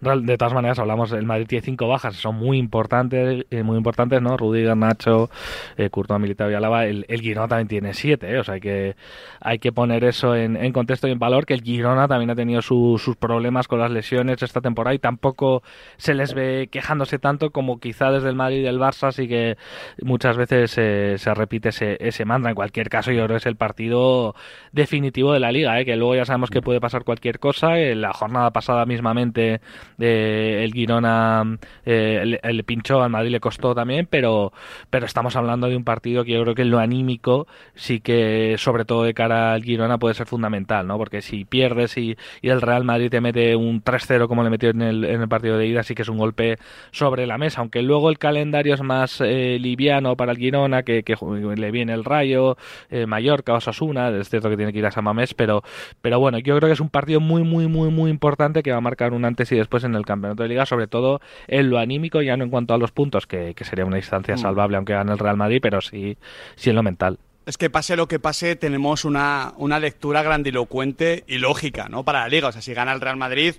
De 0.00 0.38
todas 0.38 0.54
maneras, 0.54 0.78
hablamos, 0.78 1.12
el 1.12 1.26
Madrid 1.26 1.46
tiene 1.46 1.62
cinco 1.62 1.86
bajas, 1.86 2.16
son 2.16 2.36
muy 2.36 2.56
importantes, 2.56 3.44
eh, 3.50 3.62
muy 3.62 3.76
importantes, 3.76 4.22
¿no? 4.22 4.36
Rudiger, 4.38 4.74
Nacho, 4.74 5.28
eh, 5.76 5.90
Courtois, 5.90 6.18
Militao 6.18 6.50
y 6.50 6.54
Alaba. 6.54 6.86
El, 6.86 7.04
el 7.08 7.20
Girona 7.20 7.48
también 7.48 7.68
tiene 7.68 7.92
siete, 7.92 8.30
¿eh? 8.32 8.38
O 8.38 8.44
sea, 8.44 8.54
hay 8.54 8.60
que, 8.60 8.96
hay 9.40 9.58
que 9.58 9.72
poner 9.72 10.04
eso 10.04 10.34
en, 10.34 10.56
en 10.56 10.72
contexto 10.72 11.06
y 11.06 11.10
en 11.12 11.18
valor, 11.18 11.44
que 11.44 11.52
el 11.52 11.62
Girona 11.62 12.08
también 12.08 12.30
ha 12.30 12.34
tenido 12.34 12.62
su- 12.62 12.98
sus 12.98 13.16
problemas 13.16 13.68
con 13.68 13.78
las 13.78 13.90
lesiones 13.90 14.42
esta 14.42 14.60
temporada 14.62 14.94
y 14.94 14.98
tampoco 14.98 15.62
se 15.98 16.14
les 16.14 16.32
ve 16.32 16.68
quejándose 16.72 17.18
tanto 17.18 17.50
como 17.50 17.78
quizá 17.78 18.10
desde 18.10 18.30
el 18.30 18.36
Madrid 18.36 18.62
y 18.62 18.66
el 18.66 18.78
Barça, 18.78 19.08
así 19.08 19.28
que 19.28 19.58
muchas 20.02 20.36
veces 20.38 20.74
eh, 20.78 21.16
se 21.18 21.34
repite 21.34 21.68
ese, 21.70 21.98
ese 22.00 22.24
mantra. 22.24 22.50
En 22.50 22.56
cualquier 22.56 22.88
caso, 22.88 23.10
yo 23.12 23.18
creo 23.24 23.34
que 23.34 23.36
es 23.36 23.46
el 23.46 23.56
partido 23.56 24.34
definitivo 24.72 25.32
de 25.34 25.40
la 25.40 25.52
liga, 25.52 25.78
¿eh? 25.78 25.84
que 25.84 25.96
luego 25.96 26.14
ya 26.14 26.24
sabemos 26.24 26.48
que 26.48 26.62
puede 26.62 26.80
pasar 26.80 27.04
cualquier 27.04 27.38
cosa. 27.38 27.78
En 27.78 28.00
la 28.00 28.12
jornada 28.14 28.50
pasada 28.50 28.86
mismamente 28.86 29.60
eh, 30.00 30.62
el 30.64 30.72
Girona 30.72 31.58
eh, 31.84 32.38
le, 32.42 32.52
le 32.52 32.64
pinchó, 32.64 33.02
al 33.02 33.10
Madrid 33.10 33.30
le 33.30 33.40
costó 33.40 33.74
también, 33.74 34.06
pero, 34.08 34.52
pero 34.88 35.06
estamos 35.06 35.36
hablando 35.36 35.68
de 35.68 35.76
un 35.76 35.84
partido 35.84 36.24
que 36.24 36.32
yo 36.32 36.42
creo 36.42 36.54
que 36.54 36.62
en 36.62 36.70
lo 36.70 36.78
anímico 36.78 37.46
sí 37.74 38.00
que, 38.00 38.56
sobre 38.58 38.84
todo 38.84 39.04
de 39.04 39.14
cara 39.14 39.52
al 39.52 39.62
Girona, 39.62 39.98
puede 39.98 40.14
ser 40.14 40.26
fundamental, 40.26 40.86
¿no? 40.86 40.98
Porque 40.98 41.22
si 41.22 41.44
pierdes 41.44 41.96
y, 41.96 42.16
y 42.42 42.48
el 42.48 42.60
Real 42.60 42.84
Madrid 42.84 43.10
te 43.10 43.20
mete 43.20 43.56
un 43.56 43.82
3-0 43.82 44.26
como 44.28 44.42
le 44.42 44.50
metió 44.50 44.70
en 44.70 44.82
el, 44.82 45.04
en 45.04 45.20
el 45.22 45.28
partido 45.28 45.58
de 45.58 45.66
ida, 45.66 45.82
sí 45.82 45.94
que 45.94 46.02
es 46.02 46.08
un 46.08 46.18
golpe 46.18 46.58
sobre 46.90 47.26
la 47.26 47.38
mesa, 47.38 47.60
aunque 47.60 47.82
luego 47.82 48.10
el 48.10 48.18
calendario 48.18 48.74
es 48.74 48.82
más 48.82 49.20
eh, 49.20 49.58
liviano 49.60 50.16
para 50.16 50.32
el 50.32 50.38
Girona, 50.38 50.82
que, 50.82 51.02
que 51.02 51.16
le 51.56 51.70
viene 51.70 51.92
el 51.92 52.04
Rayo, 52.04 52.56
eh, 52.90 53.06
Mallorca, 53.06 53.54
Osasuna, 53.54 54.10
es 54.10 54.28
cierto 54.28 54.48
que 54.48 54.56
tiene 54.56 54.72
que 54.72 54.78
ir 54.78 54.86
a 54.86 54.90
San 54.90 55.04
Mamés, 55.04 55.34
pero, 55.34 55.62
pero 56.00 56.18
bueno, 56.18 56.38
yo 56.38 56.56
creo 56.56 56.68
que 56.68 56.74
es 56.74 56.80
un 56.80 56.88
partido 56.88 57.20
muy, 57.20 57.42
muy, 57.42 57.66
muy, 57.66 57.90
muy 57.90 58.10
importante 58.10 58.62
que 58.62 58.70
va 58.72 58.78
a 58.78 58.82
marcar 58.82 59.12
un 59.12 59.24
antes 59.24 59.50
y 59.52 59.56
después 59.56 59.84
en 59.84 59.89
el 59.94 60.04
campeonato 60.04 60.42
de 60.42 60.48
liga, 60.48 60.66
sobre 60.66 60.86
todo 60.86 61.20
en 61.48 61.70
lo 61.70 61.78
anímico, 61.78 62.22
ya 62.22 62.36
no 62.36 62.44
en 62.44 62.50
cuanto 62.50 62.74
a 62.74 62.78
los 62.78 62.92
puntos, 62.92 63.26
que, 63.26 63.54
que 63.54 63.64
sería 63.64 63.84
una 63.84 63.96
distancia 63.96 64.36
salvable 64.36 64.76
aunque 64.76 64.92
gane 64.92 65.12
el 65.12 65.18
Real 65.18 65.36
Madrid, 65.36 65.60
pero 65.62 65.80
sí, 65.80 66.16
sí 66.56 66.70
en 66.70 66.76
lo 66.76 66.82
mental. 66.82 67.18
Es 67.46 67.56
que 67.56 67.70
pase 67.70 67.96
lo 67.96 68.06
que 68.06 68.18
pase, 68.18 68.54
tenemos 68.54 69.04
una, 69.04 69.54
una 69.56 69.80
lectura 69.80 70.22
grandilocuente 70.22 71.24
y 71.26 71.38
lógica, 71.38 71.88
¿no? 71.88 72.04
Para 72.04 72.20
la 72.20 72.28
liga. 72.28 72.48
O 72.48 72.52
sea, 72.52 72.62
si 72.62 72.74
gana 72.74 72.92
el 72.92 73.00
Real 73.00 73.16
Madrid, 73.16 73.54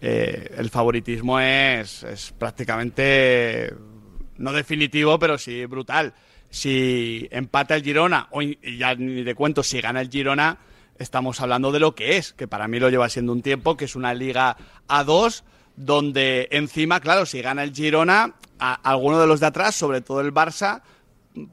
eh, 0.00 0.54
el 0.56 0.70
favoritismo 0.70 1.40
es, 1.40 2.04
es 2.04 2.32
prácticamente 2.32 3.74
no 4.38 4.52
definitivo, 4.52 5.18
pero 5.18 5.36
sí 5.36 5.66
brutal. 5.66 6.14
Si 6.50 7.28
empata 7.30 7.74
el 7.74 7.82
Girona, 7.82 8.28
o 8.30 8.40
y 8.40 8.58
ya 8.78 8.94
ni 8.94 9.24
te 9.24 9.34
cuento, 9.34 9.62
si 9.62 9.80
gana 9.80 10.00
el 10.00 10.08
Girona, 10.08 10.58
estamos 10.98 11.40
hablando 11.40 11.72
de 11.72 11.80
lo 11.80 11.94
que 11.94 12.16
es, 12.16 12.32
que 12.32 12.46
para 12.46 12.68
mí 12.68 12.78
lo 12.78 12.88
lleva 12.88 13.08
siendo 13.08 13.32
un 13.32 13.42
tiempo, 13.42 13.76
que 13.76 13.86
es 13.86 13.96
una 13.96 14.14
liga 14.14 14.56
A2, 14.88 15.42
donde 15.76 16.48
encima, 16.50 17.00
claro, 17.00 17.26
si 17.26 17.42
gana 17.42 17.62
el 17.62 17.74
Girona, 17.74 18.34
a, 18.58 18.74
alguno 18.74 19.20
de 19.20 19.26
los 19.26 19.40
de 19.40 19.46
atrás, 19.46 19.74
sobre 19.74 20.00
todo 20.00 20.20
el 20.20 20.32
Barça, 20.32 20.82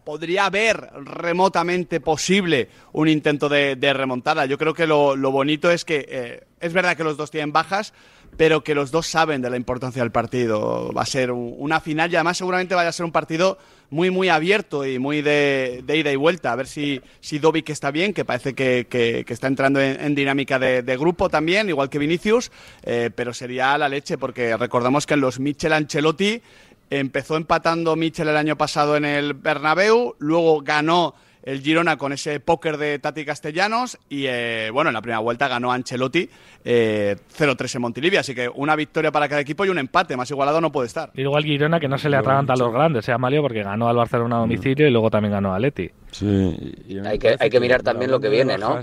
podría 0.03 0.45
haber 0.45 0.89
remotamente 1.03 1.99
posible 1.99 2.69
un 2.93 3.07
intento 3.07 3.49
de, 3.49 3.75
de 3.75 3.93
remontada. 3.93 4.45
Yo 4.45 4.57
creo 4.57 4.73
que 4.73 4.85
lo, 4.85 5.15
lo 5.15 5.31
bonito 5.31 5.71
es 5.71 5.85
que 5.85 6.05
eh, 6.07 6.43
es 6.59 6.73
verdad 6.73 6.95
que 6.95 7.03
los 7.03 7.17
dos 7.17 7.31
tienen 7.31 7.51
bajas, 7.51 7.93
pero 8.41 8.63
que 8.63 8.73
los 8.73 8.89
dos 8.89 9.05
saben 9.05 9.39
de 9.43 9.51
la 9.51 9.55
importancia 9.55 10.01
del 10.01 10.09
partido. 10.11 10.91
Va 10.97 11.03
a 11.03 11.05
ser 11.05 11.31
un- 11.31 11.53
una 11.59 11.79
final 11.79 12.11
y 12.11 12.15
además 12.15 12.39
seguramente 12.39 12.73
vaya 12.73 12.89
a 12.89 12.91
ser 12.91 13.05
un 13.05 13.11
partido 13.11 13.59
muy, 13.91 14.09
muy 14.09 14.29
abierto 14.29 14.83
y 14.83 14.97
muy 14.97 15.21
de, 15.21 15.83
ida 15.87 16.11
y 16.11 16.15
vuelta. 16.15 16.51
A 16.51 16.55
ver 16.55 16.65
si, 16.65 17.01
si 17.19 17.37
Dovic 17.37 17.69
está 17.69 17.91
bien, 17.91 18.15
que 18.15 18.25
parece 18.25 18.55
que, 18.55 18.87
que- 18.89 19.23
está 19.27 19.45
entrando 19.45 19.79
en, 19.79 20.15
dinámica 20.15 20.57
de, 20.57 20.81
de 20.81 20.97
grupo 20.97 21.29
también, 21.29 21.69
igual 21.69 21.91
que 21.91 21.99
Vinicius, 21.99 22.51
eh, 22.81 23.11
pero 23.13 23.31
sería 23.31 23.77
la 23.77 23.87
leche 23.87 24.17
porque 24.17 24.57
recordamos 24.57 25.05
que 25.05 25.13
en 25.13 25.21
los 25.21 25.39
Michel 25.39 25.73
Ancelotti 25.73 26.41
empezó 26.89 27.37
empatando 27.37 27.95
Michel 27.95 28.27
el 28.29 28.37
año 28.37 28.57
pasado 28.57 28.97
en 28.97 29.05
el 29.05 29.35
Bernabéu, 29.35 30.15
luego 30.17 30.61
ganó 30.61 31.13
el 31.43 31.61
Girona 31.61 31.97
con 31.97 32.13
ese 32.13 32.39
póker 32.39 32.77
de 32.77 32.99
Tati 32.99 33.25
Castellanos 33.25 33.97
y 34.09 34.25
eh, 34.27 34.69
bueno, 34.71 34.89
en 34.89 34.93
la 34.93 35.01
primera 35.01 35.19
vuelta 35.19 35.47
ganó 35.47 35.71
Ancelotti 35.71 36.29
eh, 36.63 37.15
0-3 37.37 37.75
en 37.75 37.81
Montilivia, 37.81 38.19
así 38.19 38.35
que 38.35 38.49
una 38.49 38.75
victoria 38.75 39.11
para 39.11 39.27
cada 39.27 39.41
equipo 39.41 39.65
y 39.65 39.69
un 39.69 39.79
empate, 39.79 40.15
más 40.15 40.29
igualado 40.29 40.61
no 40.61 40.71
puede 40.71 40.87
estar. 40.87 41.11
Y 41.15 41.21
luego 41.21 41.37
al 41.37 41.43
Girona 41.43 41.79
que 41.79 41.87
no 41.87 41.97
se 41.97 42.09
le 42.09 42.17
atraganta 42.17 42.53
a 42.53 42.57
los 42.57 42.71
grandes, 42.71 43.05
sea 43.05 43.17
Mario, 43.17 43.41
porque 43.41 43.63
ganó 43.63 43.87
al 43.87 43.95
Barcelona 43.95 44.37
a 44.37 44.39
domicilio 44.39 44.87
y 44.87 44.91
luego 44.91 45.09
también 45.09 45.33
ganó 45.33 45.53
a 45.53 45.59
Leti. 45.59 45.89
Sí, 46.11 46.73
Hay 47.05 47.17
que, 47.17 47.35
hay 47.39 47.49
que 47.49 47.59
mirar 47.59 47.81
también 47.81 48.11
lo 48.11 48.19
que 48.19 48.29
viene, 48.29 48.57
¿no? 48.57 48.79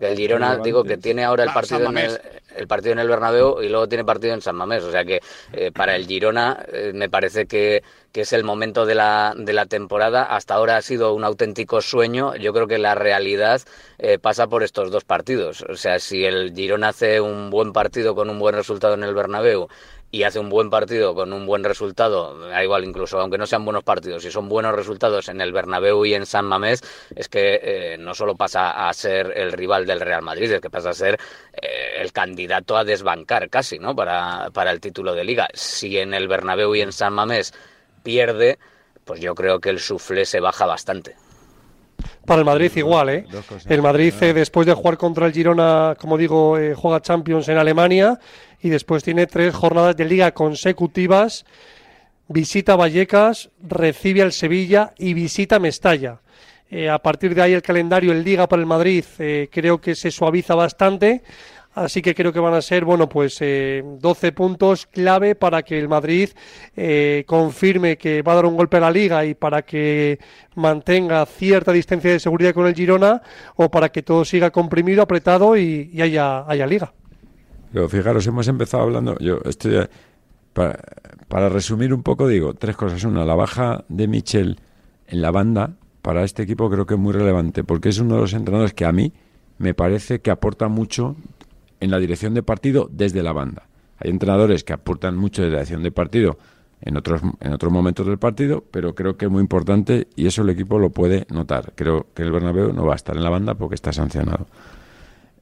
El 0.00 0.16
Girona, 0.16 0.58
digo, 0.58 0.84
que 0.84 0.96
tiene 0.98 1.24
ahora 1.24 1.44
el 1.44 1.50
Claro, 1.50 1.52
partido, 1.52 1.84
en 1.86 1.98
el, 1.98 2.10
Mamés. 2.10 2.20
el 2.56 2.66
partido 2.66 2.92
en 2.92 2.98
el 3.00 3.08
Bernabéu 3.08 3.62
y 3.62 3.68
luego 3.68 3.86
tiene 3.88 4.04
partido 4.04 4.34
en 4.34 4.40
San 4.42 4.56
Mamés. 4.56 4.82
O 4.84 4.90
sea 4.90 5.04
que 5.04 5.20
eh, 5.52 5.70
para 5.72 5.94
el 5.96 6.06
Girona 6.06 6.64
eh, 6.72 6.92
me 6.94 7.08
parece 7.10 7.46
que, 7.46 7.82
que 8.12 8.22
es 8.22 8.32
el 8.32 8.42
momento 8.44 8.86
de 8.86 8.94
la, 8.94 9.34
de 9.36 9.52
la 9.52 9.66
temporada. 9.66 10.22
Hasta 10.24 10.54
ahora 10.54 10.76
ha 10.78 10.82
sido 10.82 11.12
un 11.14 11.24
auténtico 11.24 11.82
sueño. 11.82 12.34
Yo 12.36 12.52
creo 12.52 12.66
que 12.66 12.78
la 12.78 12.94
realidad 12.94 13.60
eh, 13.98 14.18
pasa 14.18 14.46
por 14.48 14.62
estos 14.62 14.90
dos 14.90 15.04
partidos. 15.04 15.62
O 15.68 15.76
sea, 15.76 15.98
si 15.98 16.24
el 16.24 16.52
Girona 16.54 16.88
hace 16.88 17.20
un 17.20 17.50
buen 17.50 17.72
partido 17.72 18.14
con 18.14 18.30
un 18.30 18.38
buen 18.38 18.54
resultado 18.54 18.94
en 18.94 19.04
el 19.04 19.14
Bernabéu 19.14 19.68
y 20.10 20.24
hace 20.24 20.38
un 20.38 20.48
buen 20.48 20.70
partido 20.70 21.14
con 21.14 21.32
un 21.32 21.46
buen 21.46 21.62
resultado, 21.62 22.36
da 22.48 22.62
igual 22.62 22.84
incluso, 22.84 23.20
aunque 23.20 23.38
no 23.38 23.46
sean 23.46 23.64
buenos 23.64 23.84
partidos, 23.84 24.22
si 24.22 24.30
son 24.30 24.48
buenos 24.48 24.74
resultados 24.74 25.28
en 25.28 25.40
el 25.40 25.52
Bernabéu 25.52 26.04
y 26.04 26.14
en 26.14 26.26
San 26.26 26.46
Mamés, 26.46 26.82
es 27.14 27.28
que 27.28 27.60
eh, 27.62 27.98
no 27.98 28.14
solo 28.14 28.34
pasa 28.34 28.88
a 28.88 28.92
ser 28.92 29.32
el 29.36 29.52
rival 29.52 29.86
del 29.86 30.00
Real 30.00 30.22
Madrid, 30.22 30.50
es 30.50 30.60
que 30.60 30.70
pasa 30.70 30.90
a 30.90 30.94
ser 30.94 31.18
eh, 31.52 31.98
el 31.98 32.12
candidato 32.12 32.76
a 32.76 32.84
desbancar 32.84 33.48
casi, 33.48 33.78
¿no? 33.78 33.94
Para, 33.94 34.50
para 34.52 34.70
el 34.72 34.80
título 34.80 35.14
de 35.14 35.24
liga. 35.24 35.48
Si 35.54 35.98
en 35.98 36.14
el 36.14 36.26
Bernabéu 36.28 36.74
y 36.74 36.80
en 36.80 36.92
San 36.92 37.12
Mamés 37.12 37.52
pierde, 38.02 38.58
pues 39.04 39.20
yo 39.20 39.34
creo 39.34 39.60
que 39.60 39.70
el 39.70 39.78
suflé 39.78 40.24
se 40.24 40.40
baja 40.40 40.66
bastante. 40.66 41.14
Para 42.24 42.40
el 42.40 42.44
Madrid 42.44 42.70
igual, 42.76 43.08
¿eh? 43.08 43.26
El 43.66 43.82
Madrid, 43.82 44.14
eh, 44.20 44.32
después 44.32 44.66
de 44.66 44.74
jugar 44.74 44.96
contra 44.98 45.26
el 45.26 45.32
Girona, 45.32 45.96
como 45.98 46.16
digo, 46.16 46.58
eh, 46.58 46.74
juega 46.74 47.00
Champions 47.00 47.48
en 47.48 47.56
Alemania 47.56 48.18
y 48.60 48.68
después 48.68 49.02
tiene 49.02 49.26
tres 49.26 49.54
jornadas 49.54 49.96
de 49.96 50.04
liga 50.04 50.32
consecutivas. 50.32 51.44
Visita 52.28 52.76
Vallecas, 52.76 53.50
recibe 53.60 54.22
al 54.22 54.32
Sevilla 54.32 54.92
y 54.96 55.14
visita 55.14 55.58
Mestalla. 55.58 56.20
Eh, 56.70 56.88
a 56.88 57.00
partir 57.00 57.34
de 57.34 57.42
ahí 57.42 57.52
el 57.52 57.62
calendario 57.62 58.12
en 58.12 58.22
Liga 58.22 58.48
para 58.48 58.60
el 58.60 58.66
Madrid 58.66 59.04
eh, 59.18 59.48
creo 59.50 59.80
que 59.80 59.96
se 59.96 60.12
suaviza 60.12 60.54
bastante. 60.54 61.22
Así 61.72 62.02
que 62.02 62.16
creo 62.16 62.32
que 62.32 62.40
van 62.40 62.54
a 62.54 62.62
ser, 62.62 62.84
bueno, 62.84 63.08
pues 63.08 63.38
eh, 63.40 63.84
12 64.00 64.32
puntos 64.32 64.86
clave 64.86 65.36
para 65.36 65.62
que 65.62 65.78
el 65.78 65.88
Madrid 65.88 66.30
eh, 66.76 67.24
confirme 67.28 67.96
que 67.96 68.22
va 68.22 68.32
a 68.32 68.34
dar 68.36 68.46
un 68.46 68.56
golpe 68.56 68.78
a 68.78 68.80
la 68.80 68.90
liga 68.90 69.24
y 69.24 69.34
para 69.34 69.62
que 69.62 70.18
mantenga 70.56 71.24
cierta 71.26 71.70
distancia 71.70 72.10
de 72.10 72.18
seguridad 72.18 72.54
con 72.54 72.66
el 72.66 72.74
Girona 72.74 73.22
o 73.54 73.70
para 73.70 73.90
que 73.90 74.02
todo 74.02 74.24
siga 74.24 74.50
comprimido, 74.50 75.00
apretado 75.00 75.56
y, 75.56 76.00
haya, 76.02 76.44
haya 76.50 76.66
liga. 76.66 76.92
Pero 77.72 77.88
fijaros, 77.88 78.26
hemos 78.26 78.48
empezado 78.48 78.82
hablando, 78.82 79.16
yo 79.20 79.38
estoy, 79.44 79.86
para, 80.52 80.76
para 81.28 81.48
resumir 81.48 81.94
un 81.94 82.02
poco, 82.02 82.26
digo, 82.26 82.52
tres 82.54 82.74
cosas. 82.74 83.04
Una, 83.04 83.24
la 83.24 83.36
baja 83.36 83.84
de 83.88 84.08
Michel 84.08 84.58
en 85.06 85.22
la 85.22 85.30
banda 85.30 85.70
para 86.02 86.24
este 86.24 86.42
equipo 86.42 86.68
creo 86.68 86.84
que 86.84 86.94
es 86.94 87.00
muy 87.00 87.12
relevante, 87.12 87.62
porque 87.62 87.90
es 87.90 88.00
uno 88.00 88.16
de 88.16 88.22
los 88.22 88.32
entrenadores 88.32 88.74
que 88.74 88.84
a 88.84 88.92
mí 88.92 89.12
me 89.58 89.74
parece 89.74 90.20
que 90.20 90.32
aporta 90.32 90.66
mucho 90.66 91.14
en 91.80 91.90
la 91.90 91.98
dirección 91.98 92.34
de 92.34 92.42
partido 92.42 92.88
desde 92.92 93.22
la 93.22 93.32
banda. 93.32 93.66
Hay 93.98 94.10
entrenadores 94.10 94.64
que 94.64 94.72
aportan 94.72 95.16
mucho 95.16 95.42
de 95.42 95.48
la 95.48 95.56
dirección 95.56 95.82
de 95.82 95.90
partido 95.90 96.38
en 96.80 96.96
otros, 96.96 97.20
en 97.40 97.52
otros 97.52 97.72
momentos 97.72 98.06
del 98.06 98.18
partido, 98.18 98.64
pero 98.70 98.94
creo 98.94 99.16
que 99.16 99.26
es 99.26 99.30
muy 99.30 99.40
importante 99.40 100.08
y 100.16 100.26
eso 100.26 100.42
el 100.42 100.50
equipo 100.50 100.78
lo 100.78 100.90
puede 100.90 101.26
notar. 101.30 101.72
Creo 101.74 102.06
que 102.14 102.22
el 102.22 102.32
Bernabéu 102.32 102.72
no 102.72 102.86
va 102.86 102.94
a 102.94 102.96
estar 102.96 103.16
en 103.16 103.22
la 103.22 103.30
banda 103.30 103.54
porque 103.54 103.74
está 103.74 103.92
sancionado. 103.92 104.46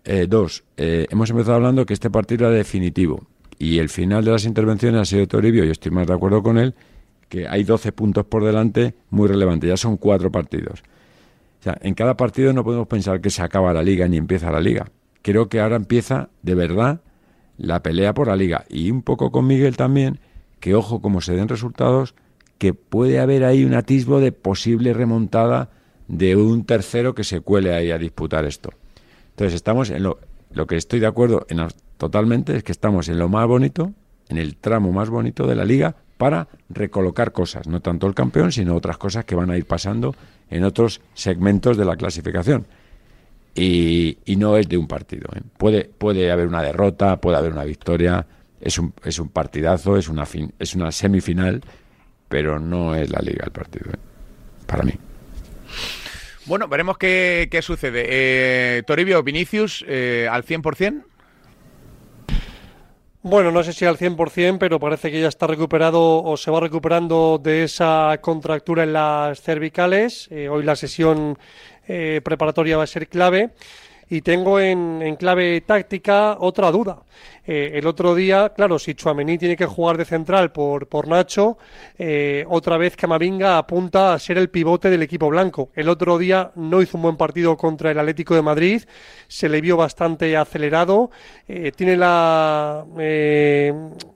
Eh, 0.04 0.26
dos, 0.28 0.64
eh, 0.76 1.06
hemos 1.10 1.30
empezado 1.30 1.56
hablando 1.56 1.86
que 1.86 1.94
este 1.94 2.10
partido 2.10 2.46
era 2.46 2.56
definitivo 2.56 3.26
y 3.58 3.78
el 3.78 3.88
final 3.88 4.24
de 4.24 4.30
las 4.32 4.44
intervenciones 4.44 5.00
ha 5.00 5.04
sido 5.04 5.26
Toribio, 5.26 5.64
y 5.64 5.70
estoy 5.70 5.90
más 5.90 6.06
de 6.06 6.14
acuerdo 6.14 6.42
con 6.42 6.58
él, 6.58 6.74
que 7.28 7.46
hay 7.46 7.64
12 7.64 7.92
puntos 7.92 8.24
por 8.24 8.44
delante 8.44 8.94
muy 9.10 9.28
relevantes, 9.28 9.68
ya 9.68 9.76
son 9.76 9.96
cuatro 9.96 10.30
partidos. 10.30 10.82
O 11.60 11.62
sea, 11.62 11.76
en 11.82 11.94
cada 11.94 12.16
partido 12.16 12.52
no 12.52 12.64
podemos 12.64 12.86
pensar 12.86 13.20
que 13.20 13.30
se 13.30 13.42
acaba 13.42 13.72
la 13.72 13.82
liga 13.82 14.06
ni 14.08 14.16
empieza 14.16 14.50
la 14.50 14.60
liga. 14.60 14.86
Creo 15.22 15.48
que 15.48 15.60
ahora 15.60 15.76
empieza 15.76 16.28
de 16.42 16.54
verdad 16.54 17.00
la 17.56 17.82
pelea 17.82 18.14
por 18.14 18.28
la 18.28 18.36
liga. 18.36 18.64
Y 18.68 18.90
un 18.90 19.02
poco 19.02 19.30
con 19.32 19.46
Miguel 19.46 19.76
también, 19.76 20.20
que 20.60 20.74
ojo 20.74 21.00
como 21.00 21.20
se 21.20 21.34
den 21.34 21.48
resultados, 21.48 22.14
que 22.58 22.74
puede 22.74 23.20
haber 23.20 23.44
ahí 23.44 23.64
un 23.64 23.74
atisbo 23.74 24.20
de 24.20 24.32
posible 24.32 24.92
remontada 24.92 25.70
de 26.08 26.36
un 26.36 26.64
tercero 26.64 27.14
que 27.14 27.24
se 27.24 27.40
cuele 27.40 27.74
ahí 27.74 27.90
a 27.90 27.98
disputar 27.98 28.44
esto. 28.44 28.70
Entonces 29.30 29.54
estamos 29.54 29.90
en 29.90 30.02
lo, 30.02 30.18
lo 30.50 30.66
que 30.66 30.76
estoy 30.76 31.00
de 31.00 31.06
acuerdo 31.06 31.46
en, 31.48 31.60
totalmente 31.96 32.56
es 32.56 32.64
que 32.64 32.72
estamos 32.72 33.08
en 33.08 33.18
lo 33.18 33.28
más 33.28 33.46
bonito, 33.46 33.92
en 34.28 34.38
el 34.38 34.56
tramo 34.56 34.92
más 34.92 35.10
bonito 35.10 35.46
de 35.46 35.54
la 35.54 35.64
liga 35.64 35.96
para 36.16 36.48
recolocar 36.68 37.32
cosas, 37.32 37.68
no 37.68 37.80
tanto 37.80 38.06
el 38.06 38.14
campeón, 38.14 38.50
sino 38.50 38.74
otras 38.74 38.98
cosas 38.98 39.24
que 39.24 39.36
van 39.36 39.50
a 39.50 39.56
ir 39.56 39.66
pasando 39.66 40.14
en 40.50 40.64
otros 40.64 41.00
segmentos 41.14 41.76
de 41.76 41.84
la 41.84 41.96
clasificación. 41.96 42.66
Y, 43.58 44.18
y 44.24 44.36
no 44.36 44.56
es 44.56 44.68
de 44.68 44.76
un 44.76 44.86
partido. 44.86 45.28
¿eh? 45.34 45.40
Puede, 45.56 45.84
puede 45.84 46.30
haber 46.30 46.46
una 46.46 46.62
derrota, 46.62 47.20
puede 47.20 47.36
haber 47.36 47.52
una 47.52 47.64
victoria, 47.64 48.26
es 48.60 48.78
un, 48.78 48.92
es 49.04 49.18
un 49.18 49.28
partidazo, 49.28 49.96
es 49.96 50.08
una, 50.08 50.26
fin, 50.26 50.52
es 50.58 50.74
una 50.74 50.92
semifinal, 50.92 51.62
pero 52.28 52.58
no 52.58 52.94
es 52.94 53.10
la 53.10 53.20
liga 53.20 53.44
el 53.44 53.52
partido, 53.52 53.90
¿eh? 53.90 53.98
para 54.66 54.84
mí. 54.84 54.92
Bueno, 56.46 56.66
veremos 56.66 56.96
qué, 56.96 57.48
qué 57.50 57.60
sucede. 57.60 58.06
Eh, 58.08 58.82
Toribio, 58.86 59.22
Vinicius, 59.22 59.84
eh, 59.86 60.26
al 60.30 60.44
100%. 60.44 61.04
Bueno, 63.20 63.50
no 63.50 63.62
sé 63.62 63.74
si 63.74 63.84
al 63.84 63.98
100%, 63.98 64.56
pero 64.58 64.80
parece 64.80 65.10
que 65.10 65.20
ya 65.20 65.28
está 65.28 65.46
recuperado 65.46 66.22
o 66.22 66.36
se 66.38 66.50
va 66.50 66.60
recuperando 66.60 67.38
de 67.42 67.64
esa 67.64 68.16
contractura 68.22 68.84
en 68.84 68.94
las 68.94 69.42
cervicales. 69.42 70.28
Eh, 70.30 70.48
hoy 70.48 70.62
la 70.62 70.76
sesión 70.76 71.36
eh, 71.88 72.20
preparatoria 72.22 72.76
va 72.76 72.84
a 72.84 72.86
ser 72.86 73.08
clave. 73.08 73.50
Y 74.10 74.22
tengo 74.22 74.58
en, 74.58 75.02
en 75.02 75.16
clave 75.16 75.60
táctica 75.60 76.38
otra 76.40 76.70
duda. 76.70 77.02
Eh, 77.46 77.72
el 77.74 77.86
otro 77.86 78.14
día, 78.14 78.52
claro, 78.56 78.78
si 78.78 78.94
Chuamení 78.94 79.36
tiene 79.36 79.54
que 79.54 79.66
jugar 79.66 79.98
de 79.98 80.06
central 80.06 80.50
por, 80.50 80.86
por 80.86 81.08
Nacho, 81.08 81.58
eh, 81.98 82.44
otra 82.48 82.78
vez 82.78 82.96
Camavinga 82.96 83.58
apunta 83.58 84.14
a 84.14 84.18
ser 84.18 84.38
el 84.38 84.48
pivote 84.48 84.88
del 84.88 85.02
equipo 85.02 85.28
blanco. 85.28 85.70
El 85.74 85.90
otro 85.90 86.16
día 86.16 86.52
no 86.56 86.80
hizo 86.80 86.96
un 86.96 87.02
buen 87.02 87.16
partido 87.18 87.54
contra 87.58 87.90
el 87.90 87.98
Atlético 87.98 88.34
de 88.34 88.40
Madrid, 88.40 88.82
se 89.26 89.48
le 89.48 89.60
vio 89.60 89.76
bastante 89.76 90.36
acelerado, 90.38 91.10
tiene 91.76 91.96
la 91.96 92.84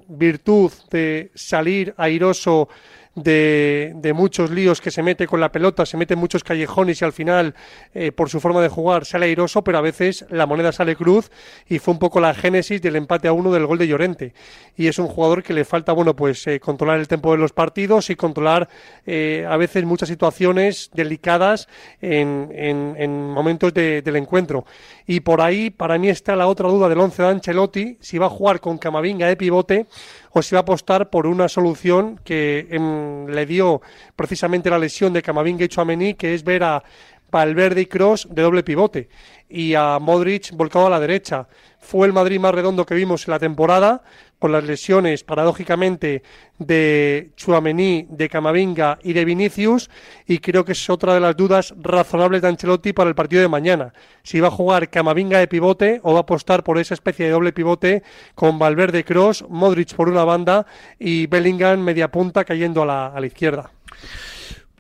virtud 0.09 0.73
de 0.91 1.31
salir 1.35 1.95
airoso 1.97 2.69
de, 3.14 3.92
de 3.96 4.12
muchos 4.12 4.51
líos 4.51 4.81
que 4.81 4.90
se 4.90 5.03
mete 5.03 5.27
con 5.27 5.40
la 5.40 5.53
pelota, 5.53 5.85
se 5.85 5.96
mete 5.96 6.14
en 6.14 6.20
muchos 6.20 6.42
callejones 6.44 7.01
y 7.01 7.05
al 7.05 7.12
final, 7.12 7.55
eh, 7.94 8.11
por 8.12 8.31
su 8.31 8.40
forma 8.40 8.62
de 8.62 8.68
jugar, 8.68 9.05
sale 9.05 9.27
airoso, 9.27 9.62
pero 9.62 9.79
a 9.79 9.83
veces 9.83 10.25
la 10.31 10.46
moneda 10.46 10.72
sale 10.72 10.96
cruz 10.96 11.31
y 11.68 11.79
fue 11.79 11.92
un 11.92 11.98
poco 11.98 12.20
la 12.20 12.33
génesis 12.35 12.81
del 12.81 12.96
empate 12.96 13.29
a 13.29 13.33
uno 13.33 13.53
del 13.53 13.66
gol 13.66 13.79
de 13.79 13.87
Llorente. 13.88 14.33
Y 14.77 14.87
es 14.87 14.98
un 14.98 15.09
jugador 15.09 15.42
que 15.42 15.53
le 15.53 15.64
falta, 15.64 15.92
bueno, 15.92 16.16
pues 16.16 16.46
eh, 16.46 16.59
controlar 16.59 16.98
el 17.01 17.09
tiempo 17.09 17.33
de 17.33 17.38
los 17.38 17.53
partidos 17.53 18.09
y 18.11 18.16
controlar 18.16 18.68
eh, 19.07 19.46
a 19.48 19.57
veces 19.57 19.84
muchas 19.84 20.09
situaciones 20.09 20.91
delicadas 20.95 21.68
en, 22.01 22.51
en- 22.55 22.95
en 22.99 23.30
momentos 23.30 23.74
de- 23.74 24.01
del 24.03 24.16
encuentro. 24.16 24.64
Y 25.07 25.20
por 25.20 25.40
ahí, 25.40 25.70
para 25.70 25.98
mí 25.98 26.09
está 26.09 26.36
la 26.36 26.46
otra 26.46 26.68
duda 26.68 26.88
del 26.88 26.98
once 26.98 27.22
de 27.22 27.28
Ancelotti, 27.28 27.98
si 28.00 28.18
va 28.18 28.26
a 28.26 28.30
jugar 28.30 28.61
con 28.61 28.78
Camavinga 28.78 29.26
de 29.26 29.36
pivote 29.36 29.86
o 30.30 30.42
si 30.42 30.55
va 30.55 30.61
a 30.61 30.62
apostar 30.62 31.11
por 31.11 31.26
una 31.26 31.48
solución 31.48 32.20
que 32.24 32.66
em, 32.70 33.26
le 33.26 33.46
dio 33.46 33.82
precisamente 34.16 34.70
la 34.70 34.78
lesión 34.78 35.12
de 35.12 35.22
Camavinga 35.22 35.64
y 35.64 35.68
Chouameni, 35.68 36.14
que 36.14 36.34
es 36.34 36.44
ver 36.44 36.64
a 36.64 36.82
Valverde 37.30 37.80
y 37.80 37.86
Cross 37.86 38.28
de 38.30 38.42
doble 38.42 38.62
pivote 38.62 39.09
y 39.48 39.74
a 39.74 39.98
Modric 39.98 40.53
volcado 40.53 40.86
a 40.86 40.90
la 40.90 41.00
derecha. 41.00 41.48
Fue 41.78 42.07
el 42.07 42.12
Madrid 42.12 42.38
más 42.38 42.55
redondo 42.55 42.86
que 42.86 42.94
vimos 42.94 43.26
en 43.26 43.32
la 43.32 43.38
temporada, 43.38 44.03
con 44.43 44.51
las 44.51 44.64
lesiones, 44.64 45.22
paradójicamente, 45.22 46.24
de 46.59 47.30
Chuamení, 47.36 48.09
de 48.11 48.28
Camavinga 48.28 48.99
y 49.01 49.12
de 49.12 49.24
Vinicius, 49.24 49.88
y 50.26 50.38
creo 50.38 50.64
que 50.64 50.72
es 50.72 50.90
otra 50.90 51.14
de 51.14 51.20
las 51.20 51.36
dudas 51.36 51.72
razonables 51.80 52.43
de 52.43 52.49
Ancelotti 52.49 52.93
para 52.93 53.09
el 53.09 53.14
partido 53.14 53.40
de 53.40 53.47
mañana. 53.47 53.95
Si 54.24 54.40
va 54.40 54.49
a 54.49 54.51
jugar 54.51 54.90
Camavinga 54.90 55.38
de 55.38 55.47
pivote 55.47 56.01
o 56.03 56.14
va 56.14 56.18
a 56.18 56.22
apostar 56.22 56.64
por 56.64 56.78
esa 56.78 56.95
especie 56.95 57.26
de 57.26 57.30
doble 57.30 57.53
pivote 57.53 58.03
con 58.34 58.59
Valverde 58.59 59.05
Cross, 59.05 59.45
Modric 59.49 59.95
por 59.95 60.09
una 60.09 60.24
banda 60.24 60.66
y 60.99 61.28
Bellingham 61.28 61.78
media 61.78 62.11
punta 62.11 62.45
cayendo 62.45 62.82
a 62.82 62.86
la, 62.86 63.07
a 63.07 63.20
la 63.20 63.26
izquierda. 63.26 63.70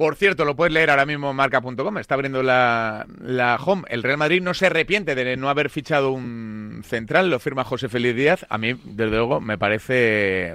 Por 0.02 0.16
cierto, 0.16 0.44
lo 0.44 0.56
puedes 0.56 0.74
leer 0.74 0.90
ahora 0.90 1.06
mismo 1.06 1.30
en 1.30 1.36
marca.com, 1.36 1.98
está 1.98 2.14
abriendo 2.14 2.42
la, 2.42 3.06
la, 3.20 3.54
home. 3.54 3.84
El 3.88 4.02
Real 4.02 4.18
Madrid 4.18 4.42
no 4.42 4.52
se 4.52 4.66
arrepiente 4.66 5.14
de 5.14 5.36
no 5.36 5.48
haber 5.48 5.70
fichado 5.70 6.10
un 6.10 6.82
central, 6.84 7.30
lo 7.30 7.38
firma 7.38 7.62
José 7.62 7.88
Félix 7.88 8.16
Díaz. 8.16 8.46
A 8.48 8.58
mí, 8.58 8.74
desde 8.82 9.12
luego, 9.12 9.40
me 9.40 9.58
parece 9.58 10.54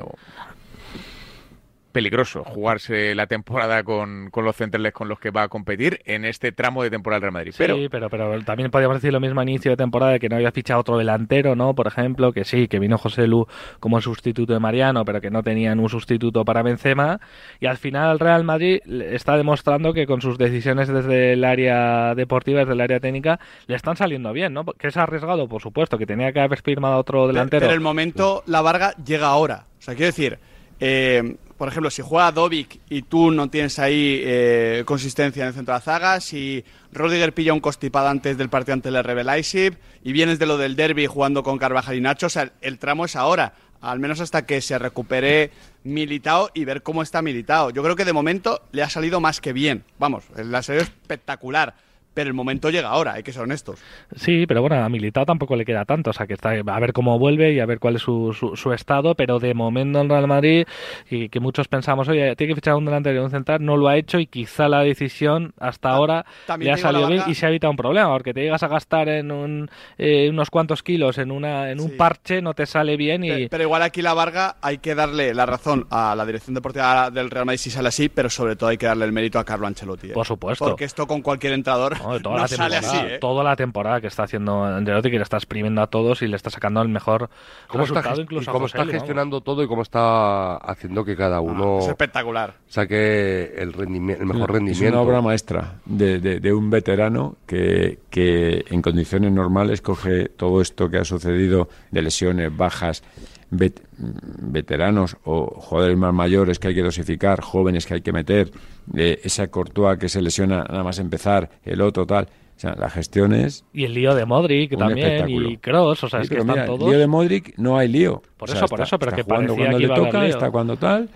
peligroso 1.97 2.43
jugarse 2.43 3.15
la 3.15 3.25
temporada 3.25 3.81
con, 3.83 4.29
con, 4.29 4.45
los 4.45 4.55
centrales 4.55 4.93
con 4.93 5.07
los 5.07 5.19
que 5.19 5.31
va 5.31 5.41
a 5.41 5.47
competir 5.47 5.99
en 6.05 6.25
este 6.25 6.51
tramo 6.51 6.83
de 6.83 6.91
temporada 6.91 7.17
del 7.17 7.21
Real 7.23 7.33
Madrid. 7.33 7.55
Pero... 7.57 7.75
Sí, 7.75 7.89
pero, 7.89 8.07
pero 8.07 8.39
también 8.43 8.69
podríamos 8.69 8.97
decir 8.97 9.11
lo 9.11 9.19
mismo 9.19 9.39
a 9.39 9.43
inicio 9.43 9.71
de 9.71 9.77
temporada 9.77 10.11
de 10.11 10.19
que 10.19 10.29
no 10.29 10.35
había 10.35 10.51
fichado 10.51 10.79
otro 10.79 10.99
delantero, 10.99 11.55
¿no? 11.55 11.73
Por 11.73 11.87
ejemplo, 11.87 12.33
que 12.33 12.45
sí, 12.45 12.67
que 12.67 12.77
vino 12.77 12.99
José 12.99 13.25
Lu 13.25 13.47
como 13.79 13.99
sustituto 13.99 14.53
de 14.53 14.59
Mariano, 14.59 15.05
pero 15.05 15.21
que 15.21 15.31
no 15.31 15.41
tenían 15.41 15.79
un 15.79 15.89
sustituto 15.89 16.45
para 16.45 16.61
Benzema. 16.61 17.19
Y 17.59 17.65
al 17.65 17.77
final 17.77 18.11
el 18.11 18.19
Real 18.19 18.43
Madrid 18.43 18.79
está 18.85 19.35
demostrando 19.35 19.91
que 19.91 20.05
con 20.05 20.21
sus 20.21 20.37
decisiones 20.37 20.89
desde 20.89 21.33
el 21.33 21.43
área 21.43 22.13
deportiva, 22.13 22.59
desde 22.59 22.73
el 22.73 22.81
área 22.81 22.99
técnica, 22.99 23.39
le 23.65 23.75
están 23.75 23.97
saliendo 23.97 24.33
bien, 24.33 24.53
¿no? 24.53 24.65
Que 24.65 24.89
es 24.89 24.97
arriesgado, 24.97 25.47
por 25.47 25.63
supuesto, 25.63 25.97
que 25.97 26.05
tenía 26.05 26.31
que 26.31 26.41
haber 26.41 26.61
firmado 26.61 26.97
otro 26.97 27.25
delantero. 27.25 27.61
Pero, 27.61 27.69
pero 27.69 27.73
el 27.73 27.81
momento, 27.81 28.43
la 28.45 28.61
Varga 28.61 28.93
llega 29.03 29.25
ahora. 29.25 29.65
O 29.79 29.81
sea, 29.81 29.95
quiero 29.95 30.05
decir... 30.05 30.37
Eh, 30.79 31.37
por 31.57 31.67
ejemplo, 31.67 31.89
si 31.89 32.01
juega 32.01 32.31
Dovic 32.31 32.79
y 32.89 33.01
tú 33.01 33.31
no 33.31 33.49
tienes 33.49 33.79
ahí 33.79 34.21
eh, 34.23 34.83
consistencia 34.85 35.41
en 35.41 35.47
el 35.47 35.53
centro 35.53 35.73
de 35.73 35.77
la 35.77 35.81
zaga, 35.81 36.19
si 36.19 36.63
Rodiger 36.91 37.33
pilla 37.33 37.53
un 37.53 37.59
costipado 37.59 38.07
antes 38.07 38.37
del 38.37 38.49
partido 38.49 38.73
ante 38.73 38.89
el 38.89 39.03
RB 39.03 39.23
Leipzig 39.23 39.77
y 40.03 40.11
vienes 40.11 40.37
de 40.39 40.45
lo 40.45 40.57
del 40.57 40.75
derby 40.75 41.07
jugando 41.07 41.41
con 41.41 41.57
Carvajal 41.57 41.95
y 41.95 42.01
Nacho, 42.01 42.27
o 42.27 42.29
sea, 42.29 42.51
el 42.61 42.77
tramo 42.77 43.05
es 43.05 43.15
ahora, 43.15 43.53
al 43.81 43.99
menos 43.99 44.21
hasta 44.21 44.45
que 44.45 44.61
se 44.61 44.77
recupere 44.77 45.51
Militao 45.83 46.51
y 46.53 46.63
ver 46.63 46.83
cómo 46.83 47.01
está 47.01 47.21
Militao. 47.21 47.71
Yo 47.71 47.81
creo 47.81 47.95
que 47.95 48.05
de 48.05 48.13
momento 48.13 48.61
le 48.71 48.83
ha 48.83 48.89
salido 48.89 49.19
más 49.19 49.41
que 49.41 49.51
bien, 49.53 49.83
vamos, 49.97 50.25
la 50.35 50.59
ha 50.59 50.63
salido 50.63 50.83
espectacular 50.83 51.86
pero 52.17 52.29
el 52.29 52.33
momento 52.33 52.71
llega 52.71 52.89
ahora, 52.89 53.13
hay 53.13 53.21
que 53.21 53.31
ser 53.31 53.43
honestos. 53.43 53.79
Sí, 54.15 54.47
pero 54.47 54.61
bueno, 54.61 54.83
a 54.83 54.89
Militao 54.89 55.23
tampoco 55.23 55.55
le 55.55 55.65
queda 55.65 55.85
tanto, 55.85 56.09
o 56.09 56.13
sea 56.13 56.25
que 56.25 56.33
está 56.33 56.49
a 56.49 56.79
ver 56.79 56.91
cómo 56.91 57.19
vuelve 57.19 57.53
y 57.53 57.59
a 57.59 57.67
ver 57.67 57.77
cuál 57.77 57.97
es 57.97 58.01
su, 58.01 58.33
su, 58.33 58.73
estado, 58.73 59.13
pero 59.13 59.37
de 59.37 59.53
momento 59.53 60.01
en 60.01 60.09
Real 60.09 60.25
Madrid, 60.25 60.65
y 61.11 61.29
que 61.29 61.39
muchos 61.39 61.67
pensamos, 61.67 62.07
oye, 62.07 62.35
tiene 62.35 62.53
que 62.53 62.55
fichar 62.55 62.73
un 62.73 62.85
delantero 62.85 63.21
y 63.21 63.23
un 63.23 63.29
central, 63.29 63.63
no 63.63 63.77
lo 63.77 63.87
ha 63.87 63.97
hecho 63.97 64.17
y 64.17 64.25
quizá 64.25 64.67
la 64.67 64.79
decisión 64.79 65.53
hasta 65.59 65.91
ahora 65.91 66.25
le 66.57 66.71
ha 66.71 66.77
salido 66.77 67.07
bien 67.07 67.21
y 67.27 67.35
se 67.35 67.45
ha 67.45 67.49
evitado 67.49 67.69
un 67.69 67.77
problema, 67.77 68.09
porque 68.09 68.33
te 68.33 68.41
llegas 68.41 68.63
a 68.63 68.67
gastar 68.67 69.09
en 69.09 69.31
un, 69.31 69.69
eh, 69.99 70.27
unos 70.31 70.49
cuantos 70.49 70.81
kilos 70.81 71.19
en, 71.19 71.29
una, 71.29 71.69
en 71.69 71.79
un 71.79 71.89
sí. 71.89 71.95
parche, 71.97 72.41
no 72.41 72.55
te 72.55 72.65
sale 72.65 72.97
bien 72.97 73.25
y... 73.25 73.29
Pero, 73.29 73.47
pero, 73.51 73.63
igual 73.63 73.83
aquí 73.83 74.01
la 74.01 74.15
Varga 74.15 74.55
hay 74.59 74.79
que 74.79 74.95
darle 74.95 75.35
la 75.35 75.45
razón 75.45 75.85
a 75.91 76.15
la 76.15 76.25
dirección 76.25 76.55
deportiva 76.55 77.11
del 77.11 77.29
Real 77.29 77.45
Madrid 77.45 77.59
si 77.59 77.69
sale 77.69 77.89
así, 77.89 78.09
pero 78.09 78.31
sobre 78.31 78.55
todo 78.55 78.71
hay 78.71 78.79
que 78.79 78.87
darle 78.87 79.05
el 79.05 79.11
mérito 79.11 79.37
a 79.37 79.43
Carlo 79.43 79.67
Ancelotti. 79.67 80.07
¿eh? 80.07 80.13
Por 80.13 80.25
supuesto. 80.25 80.65
Porque 80.65 80.85
esto 80.85 81.05
con 81.05 81.21
cualquier 81.21 81.53
entrador... 81.53 81.95
No, 82.07 82.13
de 82.13 82.19
toda, 82.21 82.35
no 82.35 82.41
la 82.41 82.47
sale 82.47 82.75
temporada, 82.79 82.99
así, 83.03 83.13
¿eh? 83.13 83.17
toda 83.19 83.43
la 83.43 83.55
temporada 83.55 84.01
que 84.01 84.07
está 84.07 84.23
haciendo 84.23 84.63
Ancelotti, 84.63 85.11
que 85.11 85.17
le 85.17 85.23
está 85.23 85.37
exprimiendo 85.37 85.81
a 85.81 85.87
todos 85.87 86.21
y 86.21 86.27
le 86.27 86.35
está 86.35 86.49
sacando 86.49 86.81
el 86.81 86.89
mejor 86.89 87.29
¿Cómo 87.67 87.83
está, 87.83 87.95
resultado 88.01 88.15
gest- 88.15 88.23
incluso 88.23 88.43
y 88.43 88.49
a 88.49 88.53
cómo 88.53 88.65
José 88.65 88.77
está 88.79 88.91
gestionando 88.91 89.41
todo 89.41 89.63
y 89.63 89.67
cómo 89.67 89.81
está 89.81 90.55
haciendo 90.57 91.03
que 91.05 91.15
cada 91.15 91.41
uno 91.41 91.79
Es 91.79 91.87
espectacular. 91.87 92.53
saque 92.67 93.53
el, 93.57 93.73
rendimi- 93.73 94.17
el 94.19 94.25
mejor 94.25 94.49
Es 94.49 94.55
rendimiento. 94.55 94.87
una 94.93 95.01
obra 95.01 95.21
maestra 95.21 95.75
de, 95.85 96.19
de- 96.19 96.39
de 96.39 96.53
un 96.53 96.69
veterano 96.69 97.35
que, 97.45 97.99
que 98.09 98.65
en 98.69 98.81
condiciones 98.81 99.31
normales 99.31 99.81
coge 99.81 100.29
todo 100.29 100.61
esto 100.61 100.89
que 100.89 100.97
ha 100.97 101.03
sucedido 101.05 101.69
de 101.91 102.01
lesiones, 102.01 102.55
bajas, 102.55 103.03
vet- 103.51 103.81
veteranos 103.97 105.17
o 105.23 105.47
jugadores 105.61 105.97
más 105.97 106.13
mayores 106.13 106.59
que 106.59 106.69
hay 106.69 106.75
que 106.75 106.83
dosificar, 106.83 107.41
jóvenes 107.41 107.85
que 107.85 107.95
hay 107.95 108.01
que 108.01 108.11
meter, 108.13 108.51
eh, 108.95 109.19
esa 109.23 109.47
Courtois 109.47 109.97
que 109.99 110.09
se 110.09 110.21
lesiona 110.21 110.63
nada 110.63 110.83
más 110.83 110.99
empezar, 110.99 111.49
el 111.65 111.81
otro 111.81 112.05
tal. 112.05 112.25
O 112.25 112.59
sea, 112.59 112.73
la 112.73 112.89
gestión 112.89 113.33
es 113.33 113.63
Y 113.71 113.83
el 113.83 113.93
lío 113.93 114.15
de 114.15 114.25
Modric 114.25 114.71
Un 114.73 114.79
también 114.79 115.07
espectáculo. 115.07 115.49
y 115.49 115.57
Cross, 115.57 116.03
o 116.05 116.09
sea, 116.09 116.19
Sí, 116.21 116.23
es 116.23 116.29
que 116.29 116.37
están 116.39 116.53
mira, 116.55 116.65
todos. 116.65 116.89
lío 116.89 116.97
de 116.97 117.05
Modric 117.07 117.53
no 117.57 117.77
hay 117.77 117.87
lío. 117.87 118.23
Por 118.35 118.49
O 118.49 118.53
eso, 118.53 118.65
por 118.67 118.79
está- 118.79 118.83
eso, 118.83 118.97
pero 118.99 119.11
está 119.11 119.15
que 119.17 119.23
jugando 119.23 119.53
cuando 119.55 119.77
que 119.77 119.79
le 119.79 119.85
iba 119.85 119.95
toca, 119.95 120.25
está 120.25 120.49
cuando 120.51 120.75
tal. 120.77 121.09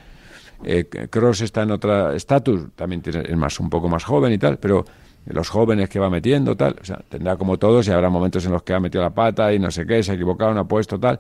Eh, 0.64 0.86
Cross 1.10 1.42
está 1.42 1.64
en 1.64 1.72
otra 1.72 2.16
estatus, 2.16 2.68
también 2.76 3.02
tiene, 3.02 3.24
es 3.28 3.36
más 3.36 3.60
un 3.60 3.70
poco 3.72 3.90
más 3.90 4.04
joven 4.04 4.32
y 4.34 4.38
tal, 4.38 4.60
pero 4.60 4.86
los 5.26 5.50
jóvenes 5.50 5.90
que 5.90 5.98
va 6.00 6.12
metiendo 6.12 6.56
tal, 6.56 6.76
o 6.80 6.86
sea, 6.86 7.00
tendrá 7.10 7.36
como 7.38 7.58
todos 7.58 7.88
y 7.88 7.92
habrá 7.92 8.10
momentos 8.12 8.46
en 8.46 8.52
los 8.52 8.62
que 8.62 8.74
ha 8.76 8.80
metido 8.80 9.04
la 9.04 9.10
pata 9.10 9.52
y 9.52 9.58
no 9.58 9.72
sé 9.72 9.88
qué, 9.88 10.04
se 10.04 10.12
ha 10.12 10.16
equivocado, 10.16 10.54
no 10.54 10.60
ha 10.60 10.68
puesto 10.68 11.00
tal, 11.00 11.20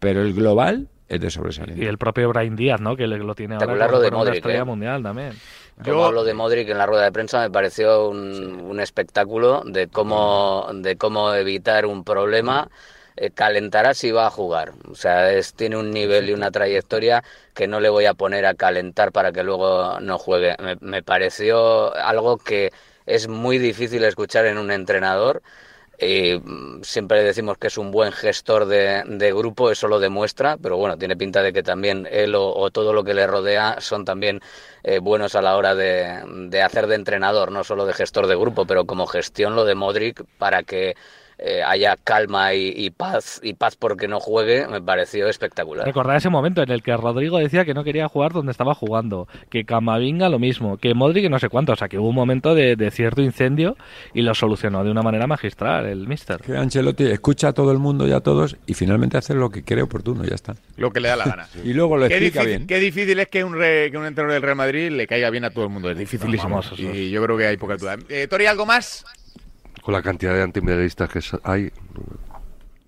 pero 0.00 0.22
el 0.22 0.34
global 0.34 0.88
es 1.08 1.20
de 1.20 1.30
sobresaliente. 1.30 1.84
Y 1.84 1.86
el 1.86 1.98
propio 1.98 2.28
Brian 2.30 2.56
Díaz, 2.56 2.80
¿no? 2.80 2.96
Que 2.96 3.06
le- 3.06 3.18
lo 3.18 3.34
tiene 3.36 3.54
ahora 3.54 3.66
como 3.86 4.00
de 4.00 4.08
con 4.08 4.14
una 4.14 4.16
Modric, 4.24 4.34
estrella 4.36 4.60
¿eh? 4.60 4.64
mundial 4.64 5.02
también. 5.04 5.30
Como 5.82 6.04
hablo 6.06 6.24
de 6.24 6.32
Modric 6.34 6.68
en 6.70 6.78
la 6.78 6.86
rueda 6.86 7.04
de 7.04 7.12
prensa, 7.12 7.40
me 7.40 7.50
pareció 7.50 8.08
un, 8.08 8.60
un 8.60 8.80
espectáculo 8.80 9.62
de 9.66 9.88
cómo, 9.88 10.66
de 10.72 10.96
cómo 10.96 11.34
evitar 11.34 11.84
un 11.86 12.04
problema. 12.04 12.70
Eh, 13.16 13.30
calentará 13.30 13.92
si 13.94 14.10
va 14.10 14.26
a 14.26 14.30
jugar. 14.30 14.72
O 14.90 14.94
sea, 14.94 15.32
es, 15.32 15.54
tiene 15.54 15.76
un 15.76 15.90
nivel 15.92 16.30
y 16.30 16.32
una 16.32 16.50
trayectoria 16.50 17.22
que 17.54 17.68
no 17.68 17.80
le 17.80 17.88
voy 17.90 18.06
a 18.06 18.14
poner 18.14 18.46
a 18.46 18.54
calentar 18.54 19.12
para 19.12 19.30
que 19.32 19.42
luego 19.44 20.00
no 20.00 20.18
juegue. 20.18 20.56
Me, 20.58 20.76
me 20.80 21.02
pareció 21.02 21.94
algo 21.94 22.38
que 22.38 22.72
es 23.06 23.28
muy 23.28 23.58
difícil 23.58 24.04
escuchar 24.04 24.46
en 24.46 24.58
un 24.58 24.70
entrenador. 24.70 25.42
Y 25.98 26.38
mm, 26.38 26.82
siempre 26.82 27.22
decimos 27.22 27.58
que 27.58 27.68
es 27.68 27.78
un 27.78 27.90
buen 27.90 28.12
gestor 28.12 28.66
de, 28.66 29.02
de 29.06 29.32
grupo, 29.32 29.70
eso 29.70 29.88
lo 29.88 30.00
demuestra, 30.00 30.56
pero 30.56 30.76
bueno, 30.76 30.98
tiene 30.98 31.16
pinta 31.16 31.42
de 31.42 31.52
que 31.52 31.62
también 31.62 32.08
él 32.10 32.34
o, 32.34 32.54
o 32.54 32.70
todo 32.70 32.92
lo 32.92 33.04
que 33.04 33.14
le 33.14 33.26
rodea 33.26 33.80
son 33.80 34.04
también 34.04 34.40
eh, 34.82 34.98
buenos 34.98 35.34
a 35.34 35.42
la 35.42 35.56
hora 35.56 35.74
de, 35.74 36.22
de 36.48 36.62
hacer 36.62 36.86
de 36.86 36.96
entrenador, 36.96 37.52
no 37.52 37.64
solo 37.64 37.86
de 37.86 37.94
gestor 37.94 38.26
de 38.26 38.36
grupo, 38.36 38.66
pero 38.66 38.86
como 38.86 39.06
gestión 39.06 39.54
lo 39.56 39.64
de 39.64 39.74
Modric 39.74 40.24
para 40.38 40.62
que 40.62 40.94
eh, 41.38 41.62
haya 41.64 41.96
calma 42.02 42.54
y, 42.54 42.72
y 42.76 42.90
paz 42.90 43.40
y 43.42 43.54
paz 43.54 43.76
porque 43.76 44.08
no 44.08 44.20
juegue, 44.20 44.66
me 44.68 44.80
pareció 44.80 45.28
espectacular. 45.28 45.86
Recordar 45.86 46.16
ese 46.16 46.30
momento 46.30 46.62
en 46.62 46.70
el 46.70 46.82
que 46.82 46.96
Rodrigo 46.96 47.38
decía 47.38 47.64
que 47.64 47.74
no 47.74 47.84
quería 47.84 48.08
jugar 48.08 48.32
donde 48.32 48.52
estaba 48.52 48.74
jugando, 48.74 49.28
que 49.50 49.64
Camavinga 49.64 50.28
lo 50.28 50.38
mismo, 50.38 50.76
que 50.78 50.94
Modric 50.94 51.28
no 51.30 51.38
sé 51.38 51.48
cuánto, 51.48 51.72
o 51.72 51.76
sea 51.76 51.88
que 51.88 51.98
hubo 51.98 52.08
un 52.08 52.14
momento 52.14 52.54
de, 52.54 52.76
de 52.76 52.90
cierto 52.90 53.22
incendio 53.22 53.76
y 54.12 54.22
lo 54.22 54.34
solucionó 54.34 54.84
de 54.84 54.90
una 54.90 55.02
manera 55.02 55.26
magistral 55.26 55.86
el 55.86 56.06
mister. 56.06 56.40
Que 56.40 56.56
Ancelotti 56.56 57.04
escucha 57.04 57.48
a 57.48 57.52
todo 57.52 57.72
el 57.72 57.78
mundo 57.78 58.06
y 58.06 58.12
a 58.12 58.20
todos 58.20 58.56
y 58.66 58.74
finalmente 58.74 59.18
hace 59.18 59.34
lo 59.34 59.50
que 59.50 59.64
cree 59.64 59.82
oportuno, 59.82 60.24
ya 60.24 60.34
está. 60.34 60.54
Lo 60.76 60.90
que 60.92 61.00
le 61.00 61.08
da 61.08 61.16
la 61.16 61.24
gana. 61.24 61.48
Y 61.64 61.72
luego 61.72 61.96
lo 61.96 62.06
Qué 62.08 62.14
explica 62.14 62.40
difícil, 62.40 62.58
bien. 62.58 62.66
qué 62.66 62.78
difícil 62.78 63.18
es 63.20 63.28
que 63.28 63.42
un, 63.44 63.54
re- 63.54 63.90
que 63.90 63.96
un 63.98 64.06
entrenador 64.06 64.34
del 64.34 64.42
Real 64.42 64.56
Madrid 64.56 64.90
le 64.90 65.06
caiga 65.06 65.30
bien 65.30 65.44
a 65.44 65.50
todo 65.50 65.64
el 65.64 65.70
mundo. 65.70 65.90
Es 65.90 65.98
dificilísimo. 65.98 66.56
Vamos, 66.56 66.72
y 66.78 67.10
yo 67.10 67.22
creo 67.24 67.36
que 67.36 67.46
hay 67.46 67.56
poca 67.56 67.76
duda. 67.76 67.96
Eh, 68.08 68.26
Tori, 68.28 68.46
¿algo 68.46 68.66
más? 68.66 69.04
Con 69.84 69.92
la 69.92 70.00
cantidad 70.00 70.32
de 70.32 70.40
antimedialistas 70.40 71.10
que 71.10 71.20
hay. 71.42 71.70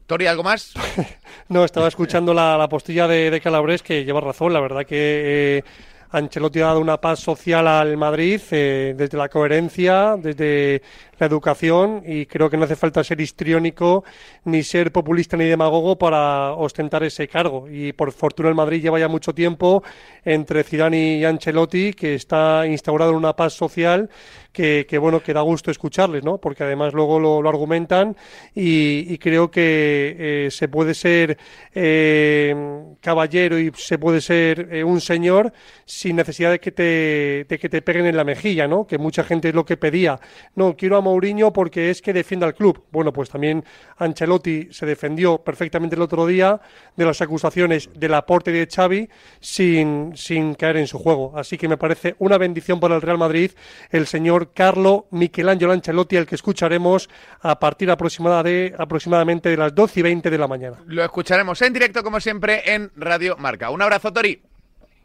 Tori, 0.06 0.26
¿algo 0.26 0.42
más? 0.42 0.72
No, 1.48 1.64
estaba 1.64 1.86
escuchando 1.86 2.32
la, 2.32 2.56
la 2.56 2.68
postilla 2.68 3.06
de, 3.06 3.30
de 3.30 3.40
Calabres 3.40 3.82
que 3.82 4.04
lleva 4.04 4.20
razón. 4.20 4.52
La 4.52 4.60
verdad 4.60 4.84
que 4.86 5.58
eh, 5.58 5.64
Ancelotti 6.10 6.60
ha 6.60 6.66
dado 6.66 6.80
una 6.80 7.00
paz 7.00 7.20
social 7.20 7.66
al 7.66 7.96
Madrid 7.96 8.40
eh, 8.50 8.94
desde 8.96 9.18
la 9.18 9.28
coherencia, 9.28 10.16
desde 10.16 10.82
la 11.18 11.26
educación 11.26 12.02
y 12.06 12.26
creo 12.26 12.48
que 12.48 12.56
no 12.56 12.64
hace 12.64 12.76
falta 12.76 13.02
ser 13.02 13.20
histriónico 13.20 14.04
ni 14.44 14.62
ser 14.62 14.92
populista 14.92 15.36
ni 15.36 15.44
demagogo 15.44 15.96
para 15.98 16.52
ostentar 16.52 17.02
ese 17.02 17.28
cargo. 17.28 17.68
Y 17.68 17.92
por 17.92 18.12
fortuna 18.12 18.48
el 18.48 18.54
Madrid 18.54 18.82
lleva 18.82 18.98
ya 18.98 19.08
mucho 19.08 19.34
tiempo 19.34 19.82
entre 20.24 20.62
Zidane 20.62 21.18
y 21.18 21.24
Ancelotti 21.24 21.92
que 21.92 22.14
está 22.14 22.66
instaurado 22.66 23.10
en 23.10 23.18
una 23.18 23.34
paz 23.34 23.54
social 23.54 24.08
que, 24.56 24.98
bueno, 24.98 25.22
que 25.22 25.34
da 25.34 25.42
gusto 25.42 25.70
escucharles, 25.70 26.24
¿no? 26.24 26.38
Porque 26.38 26.64
además 26.64 26.94
luego 26.94 27.20
lo, 27.20 27.46
argumentan 27.46 28.16
y, 28.54 29.12
y 29.12 29.18
creo 29.18 29.50
que 29.50 30.16
eh, 30.18 30.50
se 30.50 30.68
puede 30.68 30.94
ser 30.94 31.36
eh, 31.74 32.54
caballero 33.02 33.58
y 33.58 33.70
se 33.76 33.98
puede 33.98 34.22
ser 34.22 34.68
eh, 34.72 34.82
un 34.82 35.02
señor 35.02 35.52
sin 35.84 36.16
necesidad 36.16 36.50
de 36.50 36.58
que 36.58 36.72
te, 36.72 37.46
de 37.46 37.58
que 37.60 37.68
te 37.68 37.82
peguen 37.82 38.06
en 38.06 38.16
la 38.16 38.24
mejilla, 38.24 38.66
¿no? 38.66 38.86
Que 38.86 38.96
mucha 38.96 39.24
gente 39.24 39.50
es 39.50 39.54
lo 39.54 39.66
que 39.66 39.76
pedía. 39.76 40.18
No, 40.54 40.74
quiero 40.74 40.96
a 40.96 41.02
Mourinho 41.02 41.52
porque 41.52 41.90
es 41.90 42.00
que 42.00 42.14
defienda 42.14 42.46
al 42.46 42.54
club. 42.54 42.82
Bueno, 42.90 43.12
pues 43.12 43.28
también 43.28 43.62
Ancelotti 43.98 44.68
se 44.70 44.86
defendió 44.86 45.38
perfectamente 45.38 45.96
el 45.96 46.02
otro 46.02 46.26
día 46.26 46.58
de 46.96 47.04
las 47.04 47.20
acusaciones 47.20 47.90
del 47.94 48.14
aporte 48.14 48.52
de 48.52 48.66
Xavi 48.66 49.08
sin, 49.38 50.16
sin 50.16 50.54
caer 50.54 50.78
en 50.78 50.86
su 50.86 50.98
juego. 50.98 51.32
Así 51.36 51.58
que 51.58 51.68
me 51.68 51.76
parece 51.76 52.16
una 52.20 52.38
bendición 52.38 52.80
para 52.80 52.96
el 52.96 53.02
Real 53.02 53.18
Madrid 53.18 53.50
el 53.90 54.06
señor 54.06 54.45
Carlo 54.54 55.06
Michelangelo 55.10 55.72
Ancelotti, 55.72 56.16
al 56.16 56.26
que 56.26 56.34
escucharemos 56.34 57.08
a 57.40 57.58
partir 57.58 57.90
aproximada 57.90 58.42
de, 58.42 58.74
aproximadamente 58.78 59.48
de 59.48 59.56
las 59.56 59.74
12 59.74 60.00
y 60.00 60.02
20 60.02 60.30
de 60.30 60.38
la 60.38 60.48
mañana. 60.48 60.76
Lo 60.86 61.04
escucharemos 61.04 61.60
en 61.62 61.72
directo, 61.72 62.02
como 62.02 62.20
siempre, 62.20 62.74
en 62.74 62.90
Radio 62.96 63.36
Marca. 63.38 63.70
Un 63.70 63.82
abrazo, 63.82 64.12
Tori. 64.12 64.42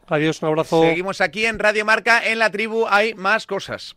Adiós, 0.08 0.42
un 0.42 0.48
abrazo. 0.48 0.82
Seguimos 0.82 1.20
aquí 1.20 1.46
en 1.46 1.58
Radio 1.58 1.84
Marca. 1.84 2.26
En 2.26 2.38
la 2.38 2.50
tribu 2.50 2.86
hay 2.88 3.14
más 3.14 3.46
cosas. 3.46 3.96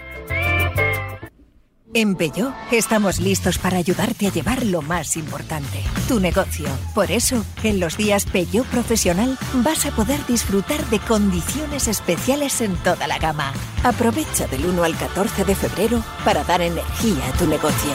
En 1.93 2.15
Peugeot 2.15 2.53
estamos 2.71 3.19
listos 3.19 3.57
para 3.57 3.75
ayudarte 3.75 4.27
a 4.27 4.31
llevar 4.31 4.65
lo 4.65 4.81
más 4.81 5.17
importante, 5.17 5.83
tu 6.07 6.21
negocio. 6.21 6.69
Por 6.95 7.11
eso, 7.11 7.43
en 7.63 7.81
los 7.81 7.97
días 7.97 8.25
Peugeot 8.25 8.65
Profesional 8.67 9.37
vas 9.55 9.85
a 9.85 9.91
poder 9.91 10.25
disfrutar 10.25 10.85
de 10.85 10.99
condiciones 10.99 11.89
especiales 11.89 12.61
en 12.61 12.77
toda 12.77 13.07
la 13.07 13.19
gama. 13.19 13.51
Aprovecha 13.83 14.47
del 14.47 14.67
1 14.67 14.83
al 14.85 14.97
14 14.97 15.43
de 15.43 15.53
febrero 15.53 16.01
para 16.23 16.45
dar 16.45 16.61
energía 16.61 17.27
a 17.27 17.37
tu 17.37 17.45
negocio. 17.45 17.91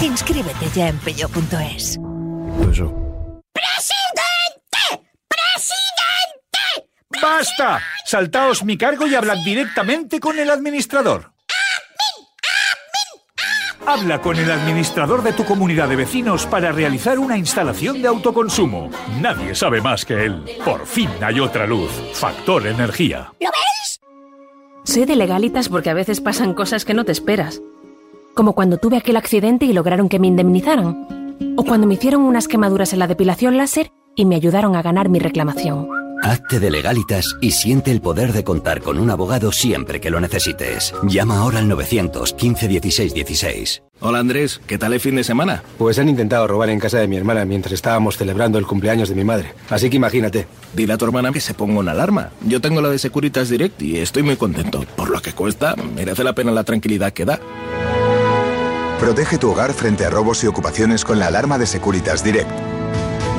Inscríbete 0.00 0.68
ya 0.72 0.88
en 0.88 0.98
peugeot.es. 0.98 1.98
¡Presidente! 2.60 3.02
¡Presidente! 5.26 6.88
¡Basta! 7.20 7.82
Saltaos 8.06 8.62
mi 8.62 8.78
cargo 8.78 9.08
y 9.08 9.16
hablad 9.16 9.38
directamente 9.44 10.20
con 10.20 10.38
el 10.38 10.50
administrador. 10.50 11.32
Habla 13.90 14.20
con 14.20 14.36
el 14.36 14.48
administrador 14.48 15.20
de 15.24 15.32
tu 15.32 15.44
comunidad 15.44 15.88
de 15.88 15.96
vecinos 15.96 16.46
para 16.46 16.70
realizar 16.70 17.18
una 17.18 17.36
instalación 17.36 18.00
de 18.00 18.06
autoconsumo. 18.06 18.88
Nadie 19.20 19.52
sabe 19.52 19.80
más 19.80 20.04
que 20.04 20.26
él. 20.26 20.44
Por 20.64 20.86
fin 20.86 21.08
hay 21.20 21.40
otra 21.40 21.66
luz. 21.66 21.90
Factor 22.12 22.68
Energía. 22.68 23.32
¿Lo 23.40 23.48
ves? 23.48 24.00
Soy 24.84 25.06
de 25.06 25.16
legalitas 25.16 25.68
porque 25.68 25.90
a 25.90 25.94
veces 25.94 26.20
pasan 26.20 26.54
cosas 26.54 26.84
que 26.84 26.94
no 26.94 27.04
te 27.04 27.10
esperas. 27.10 27.60
Como 28.36 28.52
cuando 28.52 28.76
tuve 28.76 28.96
aquel 28.96 29.16
accidente 29.16 29.66
y 29.66 29.72
lograron 29.72 30.08
que 30.08 30.20
me 30.20 30.28
indemnizaran. 30.28 31.34
O 31.56 31.64
cuando 31.64 31.88
me 31.88 31.94
hicieron 31.94 32.22
unas 32.22 32.46
quemaduras 32.46 32.92
en 32.92 33.00
la 33.00 33.08
depilación 33.08 33.56
láser 33.56 33.90
y 34.14 34.24
me 34.24 34.36
ayudaron 34.36 34.76
a 34.76 34.82
ganar 34.82 35.08
mi 35.08 35.18
reclamación. 35.18 35.99
Hazte 36.22 36.60
de 36.60 36.70
legalitas 36.70 37.36
y 37.40 37.52
siente 37.52 37.90
el 37.90 38.02
poder 38.02 38.32
de 38.32 38.44
contar 38.44 38.82
con 38.82 38.98
un 38.98 39.10
abogado 39.10 39.52
siempre 39.52 40.00
que 40.00 40.10
lo 40.10 40.20
necesites. 40.20 40.94
Llama 41.04 41.38
ahora 41.38 41.58
al 41.60 41.68
915 41.68 42.68
16 42.68 43.14
16. 43.14 43.82
Hola 44.00 44.18
Andrés, 44.18 44.60
¿qué 44.66 44.76
tal 44.78 44.92
el 44.92 45.00
fin 45.00 45.16
de 45.16 45.24
semana? 45.24 45.62
Pues 45.78 45.98
han 45.98 46.08
intentado 46.08 46.46
robar 46.46 46.70
en 46.70 46.78
casa 46.78 46.98
de 46.98 47.08
mi 47.08 47.16
hermana 47.16 47.44
mientras 47.44 47.72
estábamos 47.72 48.18
celebrando 48.18 48.58
el 48.58 48.66
cumpleaños 48.66 49.08
de 49.08 49.14
mi 49.14 49.24
madre. 49.24 49.54
Así 49.70 49.88
que 49.88 49.96
imagínate. 49.96 50.46
Dile 50.74 50.92
a 50.92 50.98
tu 50.98 51.06
hermana 51.06 51.32
que 51.32 51.40
se 51.40 51.54
ponga 51.54 51.80
una 51.80 51.92
alarma. 51.92 52.30
Yo 52.46 52.60
tengo 52.60 52.80
la 52.82 52.90
de 52.90 52.98
Securitas 52.98 53.48
Direct 53.48 53.80
y 53.80 53.98
estoy 53.98 54.22
muy 54.22 54.36
contento. 54.36 54.84
Por 54.96 55.10
lo 55.10 55.20
que 55.22 55.32
cuesta, 55.32 55.74
merece 55.94 56.24
la 56.24 56.34
pena 56.34 56.52
la 56.52 56.64
tranquilidad 56.64 57.12
que 57.12 57.24
da. 57.24 57.40
Protege 59.00 59.38
tu 59.38 59.50
hogar 59.50 59.72
frente 59.72 60.04
a 60.04 60.10
robos 60.10 60.44
y 60.44 60.46
ocupaciones 60.46 61.04
con 61.04 61.18
la 61.18 61.28
alarma 61.28 61.58
de 61.58 61.66
Securitas 61.66 62.22
Direct. 62.22 62.79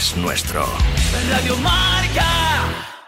es 0.00 0.16
nuestro. 0.16 0.64
Radio 1.30 1.56
Marca. 1.58 2.99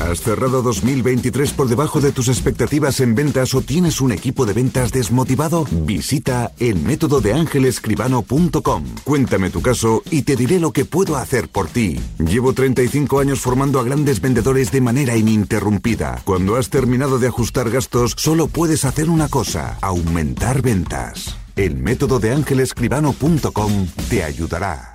¿Has 0.00 0.22
cerrado 0.22 0.62
2023 0.62 1.52
por 1.52 1.68
debajo 1.68 2.00
de 2.00 2.10
tus 2.10 2.28
expectativas 2.28 3.00
en 3.00 3.14
ventas 3.14 3.54
o 3.54 3.60
tienes 3.60 4.00
un 4.00 4.12
equipo 4.12 4.46
de 4.46 4.54
ventas 4.54 4.92
desmotivado? 4.92 5.66
Visita 5.70 6.52
el 6.58 6.76
método 6.76 7.20
de 7.20 7.34
ángelescribano.com. 7.34 8.84
Cuéntame 9.04 9.50
tu 9.50 9.60
caso 9.60 10.02
y 10.10 10.22
te 10.22 10.36
diré 10.36 10.58
lo 10.58 10.72
que 10.72 10.86
puedo 10.86 11.16
hacer 11.16 11.48
por 11.48 11.68
ti. 11.68 12.00
Llevo 12.18 12.54
35 12.54 13.20
años 13.20 13.40
formando 13.40 13.78
a 13.78 13.84
grandes 13.84 14.22
vendedores 14.22 14.72
de 14.72 14.80
manera 14.80 15.16
ininterrumpida. 15.18 16.22
Cuando 16.24 16.56
has 16.56 16.70
terminado 16.70 17.18
de 17.18 17.28
ajustar 17.28 17.70
gastos, 17.70 18.14
solo 18.16 18.48
puedes 18.48 18.86
hacer 18.86 19.10
una 19.10 19.28
cosa, 19.28 19.76
aumentar 19.82 20.62
ventas. 20.62 21.36
El 21.56 21.76
método 21.76 22.20
de 22.20 22.32
ángelescribano.com 22.32 23.86
te 24.08 24.24
ayudará. 24.24 24.94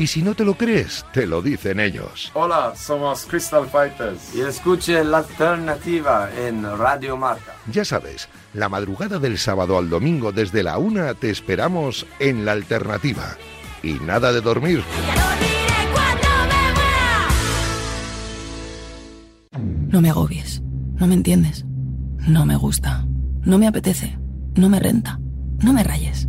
Y 0.00 0.06
si 0.06 0.22
no 0.22 0.34
te 0.34 0.46
lo 0.46 0.54
crees, 0.54 1.04
te 1.12 1.26
lo 1.26 1.42
dicen 1.42 1.78
ellos. 1.78 2.30
Hola, 2.32 2.72
somos 2.74 3.26
Crystal 3.26 3.68
Fighters. 3.68 4.34
Y 4.34 4.40
escuche 4.40 5.04
la 5.04 5.18
alternativa 5.18 6.30
en 6.38 6.62
Radio 6.78 7.18
Marca. 7.18 7.54
Ya 7.70 7.84
sabes, 7.84 8.30
la 8.54 8.70
madrugada 8.70 9.18
del 9.18 9.36
sábado 9.36 9.76
al 9.76 9.90
domingo 9.90 10.32
desde 10.32 10.62
la 10.62 10.78
una 10.78 11.12
te 11.12 11.28
esperamos 11.28 12.06
en 12.18 12.46
la 12.46 12.52
alternativa. 12.52 13.36
Y 13.82 13.92
nada 13.92 14.32
de 14.32 14.40
dormir. 14.40 14.82
No 19.90 20.00
me 20.00 20.08
agobies. 20.08 20.62
No 20.94 21.08
me 21.08 21.14
entiendes. 21.14 21.66
No 22.26 22.46
me 22.46 22.56
gusta. 22.56 23.04
No 23.42 23.58
me 23.58 23.66
apetece. 23.66 24.18
No 24.54 24.70
me 24.70 24.80
renta. 24.80 25.20
No 25.62 25.74
me 25.74 25.84
rayes. 25.84 26.26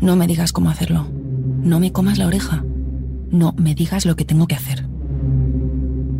No 0.00 0.16
me 0.16 0.26
digas 0.26 0.50
cómo 0.50 0.70
hacerlo. 0.70 1.06
No 1.12 1.78
me 1.78 1.92
comas 1.92 2.18
la 2.18 2.26
oreja. 2.26 2.64
No 3.32 3.54
me 3.56 3.74
digas 3.74 4.04
lo 4.04 4.14
que 4.14 4.26
tengo 4.26 4.46
que 4.46 4.54
hacer. 4.54 4.86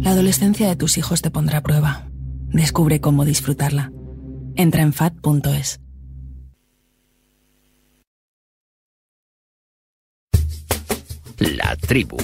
La 0.00 0.12
adolescencia 0.12 0.66
de 0.66 0.76
tus 0.76 0.96
hijos 0.96 1.20
te 1.20 1.30
pondrá 1.30 1.58
a 1.58 1.62
prueba. 1.62 2.08
Descubre 2.48 3.02
cómo 3.02 3.26
disfrutarla. 3.26 3.92
Entra 4.56 4.80
en 4.80 4.94
fat.es. 4.94 5.78
La 11.38 11.76
tribu. 11.76 12.16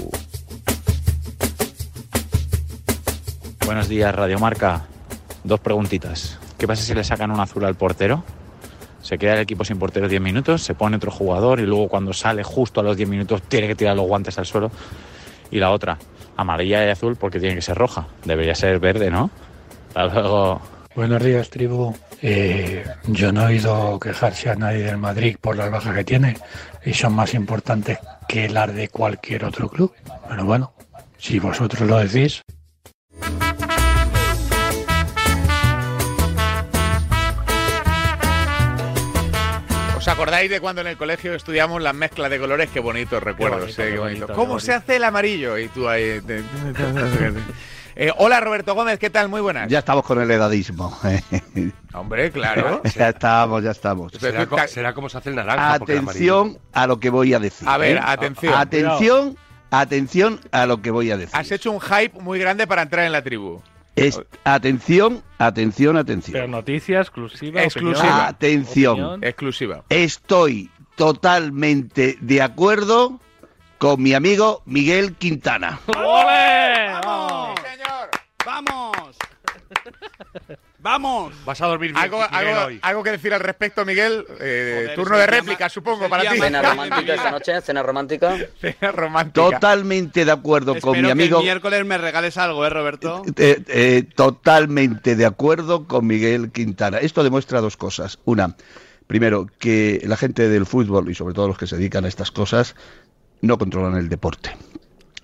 Buenos 3.67 3.91
días, 3.91 4.15
Radiomarca. 4.15 4.87
Dos 5.45 5.61
preguntitas. 5.61 6.39
¿Qué 6.57 6.67
pasa 6.67 6.83
si 6.83 6.95
le 6.95 7.05
sacan 7.05 7.31
un 7.31 7.41
azul 7.41 7.67
al 7.67 7.75
portero? 7.75 8.25
Se 9.09 9.17
queda 9.17 9.33
el 9.33 9.41
equipo 9.41 9.65
sin 9.65 9.79
portero 9.79 10.07
10 10.07 10.21
minutos, 10.21 10.63
se 10.63 10.75
pone 10.75 10.99
otro 10.99 11.11
jugador 11.11 11.61
y 11.61 11.63
luego 11.65 11.89
cuando 11.89 12.13
sale 12.13 12.43
justo 12.43 12.81
a 12.81 12.83
los 12.83 12.95
10 12.95 13.09
minutos 13.09 13.41
tiene 13.41 13.67
que 13.67 13.75
tirar 13.75 13.97
los 13.97 14.07
guantes 14.07 14.37
al 14.37 14.45
suelo. 14.45 14.71
Y 15.51 15.59
la 15.59 15.71
otra, 15.71 15.97
amarilla 16.37 16.85
y 16.85 16.91
azul 16.91 17.17
porque 17.17 17.41
tiene 17.41 17.55
que 17.55 17.63
ser 17.63 17.79
roja. 17.79 18.07
Debería 18.27 18.55
ser 18.55 18.79
verde, 18.81 19.11
¿no? 19.11 19.31
Hasta 19.95 20.21
luego. 20.21 20.61
Buenos 20.95 21.25
días, 21.25 21.49
tribu. 21.49 21.97
Eh, 22.21 22.85
yo 23.07 23.33
no 23.33 23.45
he 23.45 23.55
oído 23.55 23.99
quejarse 23.99 24.51
a 24.51 24.57
nadie 24.57 24.85
del 24.85 24.99
Madrid 24.99 25.39
por 25.41 25.57
las 25.57 25.71
bajas 25.71 25.95
que 25.95 26.05
tiene 26.05 26.37
y 26.85 26.93
son 26.93 27.15
más 27.15 27.33
importantes 27.33 27.99
que 28.29 28.51
las 28.51 28.75
de 28.75 28.89
cualquier 28.89 29.47
otro 29.47 29.71
club. 29.71 29.95
Pero 30.29 30.45
bueno, 30.45 30.75
si 31.17 31.39
vosotros 31.39 31.89
lo 31.89 31.97
decís. 31.97 32.43
¿Os 40.09 40.15
acordáis 40.15 40.49
de 40.49 40.59
cuando 40.59 40.81
en 40.81 40.87
el 40.87 40.97
colegio 40.97 41.35
estudiamos 41.35 41.83
las 41.83 41.95
mezclas 41.95 42.31
de 42.31 42.39
colores? 42.39 42.71
Qué 42.73 42.81
bonitos 42.81 43.23
recuerdos. 43.23 43.61
bonito, 43.61 43.83
eh, 43.83 43.85
qué 43.85 43.93
qué 43.93 43.99
bonito. 43.99 44.21
bonito, 44.27 44.35
¿Cómo 44.41 44.57
qué 44.57 44.63
se 44.63 44.73
hace 44.73 44.97
el 44.97 45.05
amarillo? 45.05 45.59
Y 45.59 45.69
tú 45.69 45.87
ahí... 45.87 46.19
te- 46.23 46.43
Eh, 48.01 48.13
hola 48.17 48.39
Roberto 48.41 48.75
Gómez, 48.77 48.99
¿qué 49.01 49.11
tal? 49.11 49.29
Muy 49.29 49.41
buenas. 49.41 49.69
Ya 49.69 49.81
estamos 49.81 50.05
con 50.05 50.19
el 50.23 50.31
edadismo. 50.31 50.97
Hombre, 51.93 52.31
claro. 52.31 52.81
ya 52.97 53.09
estamos, 53.09 53.63
ya 53.65 53.73
estamos. 53.73 54.13
Será, 54.13 54.47
co- 54.47 54.57
será 54.69 54.95
como 54.95 55.09
se 55.09 55.19
hace 55.19 55.31
el 55.31 55.35
naranja. 55.37 55.75
el 55.77 55.83
Atención 55.83 56.59
a 56.73 56.87
lo 56.87 57.01
que 57.01 57.11
voy 57.11 57.35
a 57.35 57.41
decir. 57.41 57.69
A 57.69 57.77
ver, 57.77 57.97
¿eh? 57.97 58.01
atención. 58.03 58.55
Atención, 58.55 59.37
atención 59.71 60.41
a 60.53 60.65
lo 60.67 60.81
que 60.81 60.91
voy 60.93 61.11
a 61.11 61.17
decir. 61.19 61.37
Has 61.37 61.51
hecho 61.51 61.71
un 61.73 61.81
hype 61.81 62.19
muy 62.21 62.39
grande 62.39 62.67
para 62.69 62.83
entrar 62.83 63.05
en 63.05 63.11
la 63.13 63.23
tribu. 63.23 63.61
Es, 64.07 64.21
atención, 64.45 65.23
atención, 65.39 65.97
atención. 65.97 66.33
Pero 66.33 66.49
noticia 66.49 67.01
exclusiva. 67.01 67.63
Exclusiva. 67.63 68.27
Atención. 68.27 68.93
opinión. 69.01 69.25
Exclusiva. 69.25 69.85
Estoy 69.89 70.71
totalmente 70.97 72.17
de 72.21 72.43
acuerdo 72.43 73.21
con 73.79 74.03
mi 74.03 74.15
amigo 74.15 74.63
Miguel 74.67 75.15
Quintana. 75.15 75.81
¡Ole! 75.87 76.93
¡Vamos! 77.05 77.61
¡Vamos! 78.45 79.17
Vas 80.81 81.61
a 81.61 81.67
dormir 81.67 81.91
bien, 81.93 82.03
¿Algo, 82.03 82.19
Miguel, 82.19 82.49
algo- 82.49 82.67
hoy. 82.67 82.79
algo 82.83 83.03
que 83.03 83.11
decir 83.11 83.35
al 83.35 83.41
respecto, 83.41 83.85
Miguel? 83.85 84.25
Eh, 84.41 84.75
Joder, 84.83 84.95
turno 84.95 85.19
de 85.19 85.27
réplica, 85.27 85.69
supongo, 85.69 86.09
para 86.09 86.31
ti. 86.31 86.39
Cena 86.39 86.63
romántica 86.63 87.15
esta 87.15 87.31
noche, 87.33 87.61
cena 87.63 87.83
romántica. 87.83 88.37
Cena 88.61 88.93
romántica. 88.93 89.51
Totalmente 89.51 90.25
de 90.25 90.31
acuerdo 90.31 90.73
con 90.81 90.95
Espero 90.95 91.03
mi 91.03 91.07
que 91.07 91.13
amigo. 91.13 91.39
el 91.39 91.45
miércoles 91.45 91.85
me 91.85 91.99
regales 91.99 92.37
algo, 92.39 92.65
¿eh, 92.65 92.71
Roberto? 92.71 93.23
Eh, 93.37 93.63
eh, 93.67 94.05
totalmente 94.15 95.17
de 95.17 95.27
acuerdo 95.27 95.87
con 95.87 96.07
Miguel 96.07 96.53
Quintana. 96.53 96.99
Esto 96.99 97.25
demuestra 97.25 97.61
dos 97.61 97.77
cosas. 97.77 98.21
Una, 98.25 98.55
primero, 99.09 99.49
que 99.59 100.01
la 100.05 100.17
gente 100.17 100.49
del 100.49 100.65
fútbol 100.65 101.11
y 101.11 101.15
sobre 101.15 101.35
todo 101.35 101.49
los 101.49 101.59
que 101.59 101.67
se 101.67 101.77
dedican 101.77 102.05
a 102.05 102.09
estas 102.09 102.31
cosas 102.31 102.77
no 103.41 103.59
controlan 103.59 103.99
el 103.99 104.09
deporte. 104.09 104.57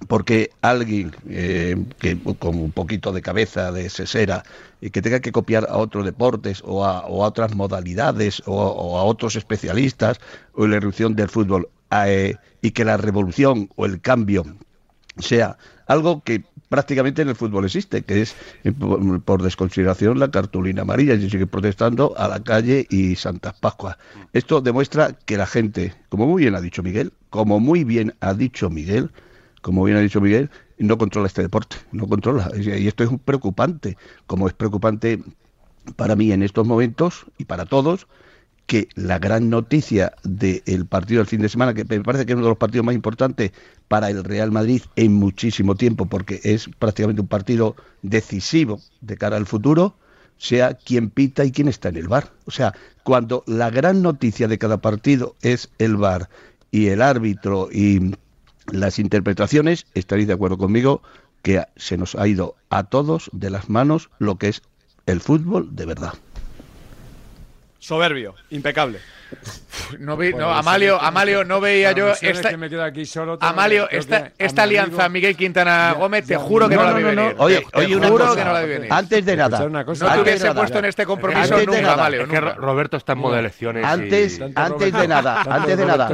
Porque 0.09 0.51
alguien 0.61 1.13
eh, 1.29 1.77
que 1.99 2.19
con 2.39 2.57
un 2.57 2.73
poquito 2.73 3.13
de 3.13 3.23
cabeza, 3.23 3.73
de 3.73 3.89
sesera, 3.89 4.45
y 4.81 4.91
que 4.91 5.01
tenga 5.01 5.21
que 5.21 5.33
copiar 5.33 5.67
a 5.71 5.79
otros 5.79 6.05
deportes 6.05 6.63
o 6.65 6.85
a, 6.85 7.07
o 7.07 7.25
a 7.25 7.29
otras 7.29 7.55
modalidades 7.55 8.43
o, 8.45 8.99
a 8.99 9.05
otros 9.05 9.35
especialistas 9.37 10.21
o 10.53 10.67
la 10.67 10.77
erupción 10.77 11.17
del 11.17 11.29
fútbol 11.29 11.69
eh, 12.07 12.37
y 12.61 12.73
que 12.73 12.85
la 12.85 12.99
revolución 12.99 13.71
o 13.77 13.87
el 13.87 14.01
cambio 14.01 14.45
sea 15.19 15.57
algo 15.87 16.23
que 16.23 16.45
prácticamente 16.69 17.23
en 17.23 17.29
el 17.29 17.37
fútbol 17.37 17.65
existe, 17.65 18.03
que 18.03 18.23
es 18.23 18.35
eh, 18.65 18.73
por, 18.73 19.23
por 19.23 19.43
desconsideración 19.43 20.19
la 20.19 20.31
cartulina 20.31 20.83
amarilla, 20.83 21.15
y 21.15 21.31
sigue 21.31 21.47
protestando 21.47 22.15
a 22.19 22.29
la 22.29 22.43
calle 22.43 22.87
y 22.91 23.17
Santas 23.17 23.55
Pascuas. 23.61 23.97
Esto 24.33 24.61
demuestra 24.61 25.13
que 25.13 25.37
la 25.37 25.47
gente, 25.47 25.95
como 26.09 26.27
muy 26.27 26.43
bien 26.43 26.55
ha 26.55 26.61
dicho 26.61 26.83
Miguel, 26.83 27.13
como 27.31 27.61
muy 27.61 27.85
bien 27.85 28.15
ha 28.21 28.35
dicho 28.35 28.71
Miguel, 28.71 29.11
como 29.65 29.83
bien 29.83 29.97
ha 29.97 30.03
dicho 30.03 30.21
Miguel, 30.21 30.51
no 30.77 30.99
controla 30.99 31.27
este 31.27 31.41
deporte, 31.41 31.77
no 31.91 32.07
controla. 32.07 32.51
Y 32.55 32.87
esto 32.87 33.03
es 33.03 33.09
preocupante, 33.25 33.97
como 34.27 34.47
es 34.47 34.53
preocupante 34.53 35.23
para 35.97 36.17
mí 36.17 36.33
en 36.33 36.43
estos 36.43 36.67
momentos 36.67 37.25
y 37.39 37.47
para 37.47 37.65
todos, 37.65 38.07
que 38.67 38.89
la 38.95 39.19
gran 39.19 39.49
noticia 39.49 40.13
del 40.23 40.85
partido 40.85 41.21
del 41.21 41.29
fin 41.29 41.41
de 41.41 41.49
semana, 41.49 41.73
que 41.73 41.87
me 41.87 42.03
parece 42.03 42.27
que 42.27 42.33
es 42.33 42.37
uno 42.37 42.45
de 42.45 42.51
los 42.51 42.59
partidos 42.59 42.85
más 42.85 42.95
importantes 42.95 43.53
para 43.89 44.11
el 44.11 44.23
Real 44.23 44.53
Madrid 44.53 44.83
en 44.97 45.15
muchísimo 45.15 45.77
tiempo, 45.77 46.05
porque 46.05 46.41
es 46.45 46.69
prácticamente 46.79 47.23
un 47.23 47.29
partido 47.29 47.75
decisivo 48.03 48.83
de 49.01 49.17
cara 49.17 49.39
al 49.39 49.47
futuro, 49.47 49.97
sea 50.37 50.75
quien 50.75 51.09
pita 51.09 51.43
y 51.43 51.53
quién 51.53 51.69
está 51.69 51.89
en 51.89 51.97
el 51.97 52.09
bar. 52.09 52.33
O 52.45 52.51
sea, 52.51 52.75
cuando 53.03 53.45
la 53.47 53.71
gran 53.71 54.03
noticia 54.03 54.47
de 54.47 54.59
cada 54.59 54.77
partido 54.77 55.37
es 55.41 55.71
el 55.79 55.97
bar 55.97 56.29
y 56.71 56.89
el 56.89 57.01
árbitro 57.01 57.71
y 57.73 58.15
las 58.71 58.99
interpretaciones, 58.99 59.87
estaréis 59.95 60.29
de 60.29 60.35
acuerdo 60.35 60.59
conmigo 60.59 61.03
que 61.43 61.63
se 61.77 61.97
nos 61.97 62.15
ha 62.15 62.27
ido 62.27 62.57
a 62.71 62.85
todos 62.85 63.31
de 63.33 63.51
las 63.51 63.69
manos 63.69 64.11
lo 64.19 64.37
que 64.37 64.49
es 64.49 64.63
el 65.07 65.21
fútbol 65.21 65.77
de 65.77 65.87
verdad. 65.87 66.15
Soberbio, 67.79 68.35
impecable. 68.51 68.99
No, 69.99 70.17
vi- 70.17 70.33
no, 70.33 70.53
Amalio, 70.53 71.01
Amalio, 71.01 71.45
no 71.45 71.61
veía 71.61 71.93
yo 71.93 72.13
esta, 72.21 72.51
que 72.51 72.57
me 72.57 72.71
quedo 72.71 72.83
aquí 72.85 73.05
solo, 73.05 73.39
Amalio, 73.41 73.89
esta, 73.91 74.33
esta 74.39 74.63
alianza 74.63 75.05
amigo- 75.05 75.15
Miguel 75.15 75.37
Quintana 75.37 75.95
Gómez, 75.99 76.27
te 76.27 76.37
juro 76.37 76.69
que 76.69 76.77
no, 76.77 76.85
la 76.85 76.91
no, 76.91 76.97
vi 76.97 77.03
no, 77.03 77.13
no. 77.13 77.23
venir. 77.23 77.37
Oye, 77.39 77.67
oye, 77.75 77.97
una 77.97 78.09
juro 78.09 78.25
cosa. 78.27 78.37
que 78.39 78.45
no 78.45 78.53
la 78.53 78.63
vi 78.63 78.69
venir. 78.69 78.93
Antes 78.93 79.25
de 79.25 79.37
nada, 79.37 79.57
Escuchad 79.57 79.71
una 79.71 79.85
cosa. 79.85 80.07
No 80.07 80.13
te 80.15 80.21
hubiese 80.21 80.55
puesto 80.55 80.79
en 80.79 80.85
este 80.87 81.07
compromiso 81.07 81.41
Antes 81.43 81.59
de 81.59 81.67
nunca, 81.67 81.81
nada. 81.83 81.93
Amalio, 81.95 82.23
Es 82.23 82.29
que 82.29 82.41
Roberto 82.41 82.97
está 82.97 83.13
en 83.13 83.19
modo 83.19 83.35
de 83.35 83.41
elecciones. 83.41 83.85
Antes, 83.85 84.41
antes 84.55 84.93
de 84.93 85.09
nada, 85.09 85.43
antes 85.49 85.77
de 85.77 85.87
nada, 85.87 86.09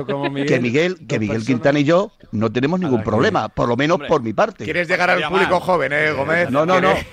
que 0.47 0.61
Miguel, 0.61 1.07
que 1.07 1.19
Miguel 1.19 1.45
Quintana 1.45 1.79
y 1.79 1.85
yo 1.85 2.13
no 2.33 2.51
tenemos 2.51 2.81
ningún 2.81 3.03
problema, 3.03 3.49
por 3.49 3.69
lo 3.69 3.77
menos 3.77 3.99
por 4.09 4.23
mi 4.23 4.33
parte. 4.33 4.65
Quieres 4.65 4.89
llegar 4.89 5.11
al 5.11 5.23
público 5.29 5.61
joven, 5.61 5.93
¿eh, 5.93 6.13
Gómez? 6.13 6.51
No, 6.51 6.67
no, 6.67 6.81
no. 6.81 6.95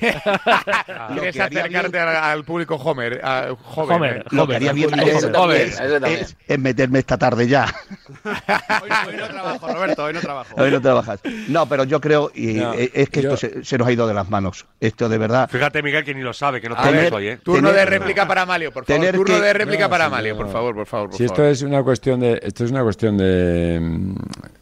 ¿Quieres, 1.14 1.40
acercarte 1.40 2.00
al, 2.00 2.44
público 2.44 2.76
Homer? 2.76 3.22
joven. 3.64 4.14
¿eh? 4.18 4.24
Lo 4.32 4.48
que 4.48 4.56
haría 4.56 4.74
bien 4.74 4.98
es, 5.00 5.26
es- 6.06 6.36
es 6.48 6.60
meterme 6.60 7.00
esta 7.00 7.18
tarde 7.18 7.48
ya. 7.48 7.66
Hoy, 8.26 8.90
hoy 9.10 9.16
no 9.18 9.28
trabajo, 9.28 9.68
Roberto, 9.74 10.04
hoy 10.04 10.14
no 10.14 10.20
trabajo. 10.22 10.56
Hoy 10.58 10.72
no 10.72 10.82
trabajas. 10.82 11.20
No, 11.48 11.68
pero 11.68 11.84
yo 11.84 12.00
creo 12.02 12.32
y 12.36 12.54
No, 12.56 12.74
eh, 12.74 12.92
es 12.94 13.10
que 13.10 13.22
yo- 13.22 13.34
esto 13.34 13.48
se, 13.48 13.64
se 13.64 13.78
nos 13.78 13.88
ha 13.88 13.92
ido 13.92 14.08
de 14.08 14.14
las 14.14 14.30
manos. 14.30 14.66
Esto 14.80 15.10
de 15.10 15.18
verdad. 15.18 15.50
Fíjate, 15.50 15.82
Miguel, 15.82 16.04
que 16.04 16.14
ni 16.14 16.22
lo 16.22 16.34
sabe, 16.34 16.62
que 16.62 16.70
no 16.70 16.76
Tener- 16.76 17.14
hoy, 17.14 17.28
¿eh? 17.28 17.38
Turno 17.44 17.70
Tener- 17.70 17.76
de 17.90 17.98
réplica 17.98 18.28
para 18.28 18.44
Amalio, 18.44 18.72
por 18.72 18.86
favor. 18.86 19.00
Tener 19.02 19.16
Turno 19.16 19.36
que- 19.36 19.42
de 19.42 19.54
réplica 19.54 19.84
No, 19.86 19.90
para 19.90 20.06
sí, 20.06 20.08
Amalio, 20.08 20.34
no. 20.34 20.38
por 20.42 20.52
favor, 20.52 20.76
por 20.76 20.86
favor. 20.86 21.10
por 21.10 21.18
Si 21.18 21.24
esto 21.24 21.36
favor. 21.38 21.52
es 21.52 21.62
una 21.62 21.84
cuestión 21.84 22.20
de 22.20 22.40
esto 22.44 22.64
es 22.66 22.72
una 22.72 22.84
cuestión 22.84 23.18
de, 23.18 24.14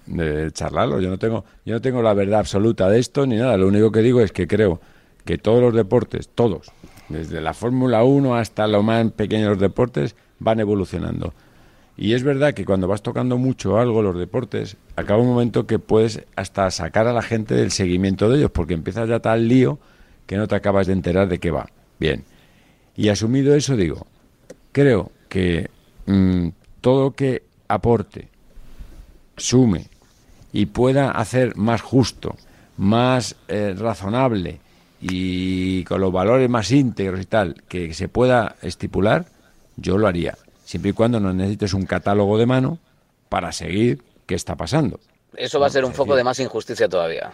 de 0.06 0.52
charlarlo, 0.52 1.00
yo 1.00 1.10
no 1.10 1.18
tengo 1.18 1.46
yo 1.66 1.74
no 1.76 1.82
tengo 1.82 2.02
la 2.02 2.14
verdad 2.14 2.40
absoluta 2.40 2.90
de 2.90 3.00
esto 3.00 3.26
ni 3.26 3.38
nada, 3.38 3.58
lo 3.58 3.68
único 3.68 3.92
que 3.92 4.00
digo 4.02 4.22
es 4.22 4.32
que 4.32 4.48
creo 4.48 4.80
que 5.26 5.38
todos 5.38 5.62
los 5.62 5.74
deportes, 5.74 6.30
todos, 6.34 6.72
desde 7.10 7.42
la 7.42 7.54
Fórmula 7.54 8.04
1 8.04 8.36
hasta 8.36 8.68
los 8.68 8.84
más 8.84 9.12
pequeños 9.12 9.60
deportes 9.60 10.16
van 10.40 10.60
evolucionando. 10.60 11.34
Y 11.98 12.14
es 12.14 12.24
verdad 12.24 12.54
que 12.54 12.66
cuando 12.66 12.88
vas 12.88 13.02
tocando 13.02 13.38
mucho 13.38 13.78
algo 13.78 14.02
los 14.02 14.18
deportes, 14.18 14.76
acaba 14.96 15.22
un 15.22 15.30
momento 15.30 15.66
que 15.66 15.80
puedes 15.80 16.26
hasta 16.36 16.70
sacar 16.72 17.08
a 17.08 17.14
la 17.14 17.22
gente 17.22 17.56
del 17.56 17.72
seguimiento 17.72 18.30
de 18.30 18.40
ellos, 18.40 18.52
porque 18.52 18.74
empiezas 18.74 19.08
ya 19.08 19.20
tal 19.20 19.48
lío 19.48 19.80
que 20.26 20.36
no 20.38 20.48
te 20.48 20.56
acabas 20.56 20.88
de 20.88 20.94
enterar 20.94 21.30
de 21.30 21.40
qué 21.40 21.52
va. 21.52 21.70
Bien. 22.00 22.24
Y 22.98 23.10
asumido 23.10 23.56
eso 23.56 23.78
digo, 23.78 24.08
creo 24.72 25.12
que 25.30 25.70
mm, 26.06 26.50
todo 26.82 27.12
que 27.12 27.44
aporte, 27.68 28.28
sume 29.38 29.88
y 30.52 30.68
pueda 30.68 31.12
hacer 31.12 31.56
más 31.56 31.82
justo, 31.82 32.36
más 32.78 33.36
eh, 33.48 33.74
razonable 33.78 34.60
y 35.02 35.84
con 35.86 36.02
los 36.02 36.12
valores 36.12 36.50
más 36.50 36.72
íntegros 36.72 37.22
y 37.22 37.26
tal 37.26 37.64
que 37.68 37.94
se 37.94 38.08
pueda 38.08 38.56
estipular, 38.62 39.26
yo 39.78 39.97
lo 39.97 40.07
haría, 40.07 40.38
siempre 40.63 40.91
y 40.91 40.93
cuando 40.93 41.19
no 41.19 41.34
necesites 41.34 41.73
un 41.73 41.86
catálogo 41.86 42.38
de 42.38 42.45
mano 42.45 42.80
para 43.30 43.51
seguir 43.51 44.01
qué 44.26 44.36
está 44.36 44.55
pasando. 44.55 44.99
Eso 45.36 45.59
va 45.59 45.67
a 45.67 45.69
ser 45.69 45.84
un 45.86 45.93
foco 45.93 46.15
de 46.15 46.23
más 46.23 46.39
injusticia 46.39 46.88
todavía. 46.88 47.32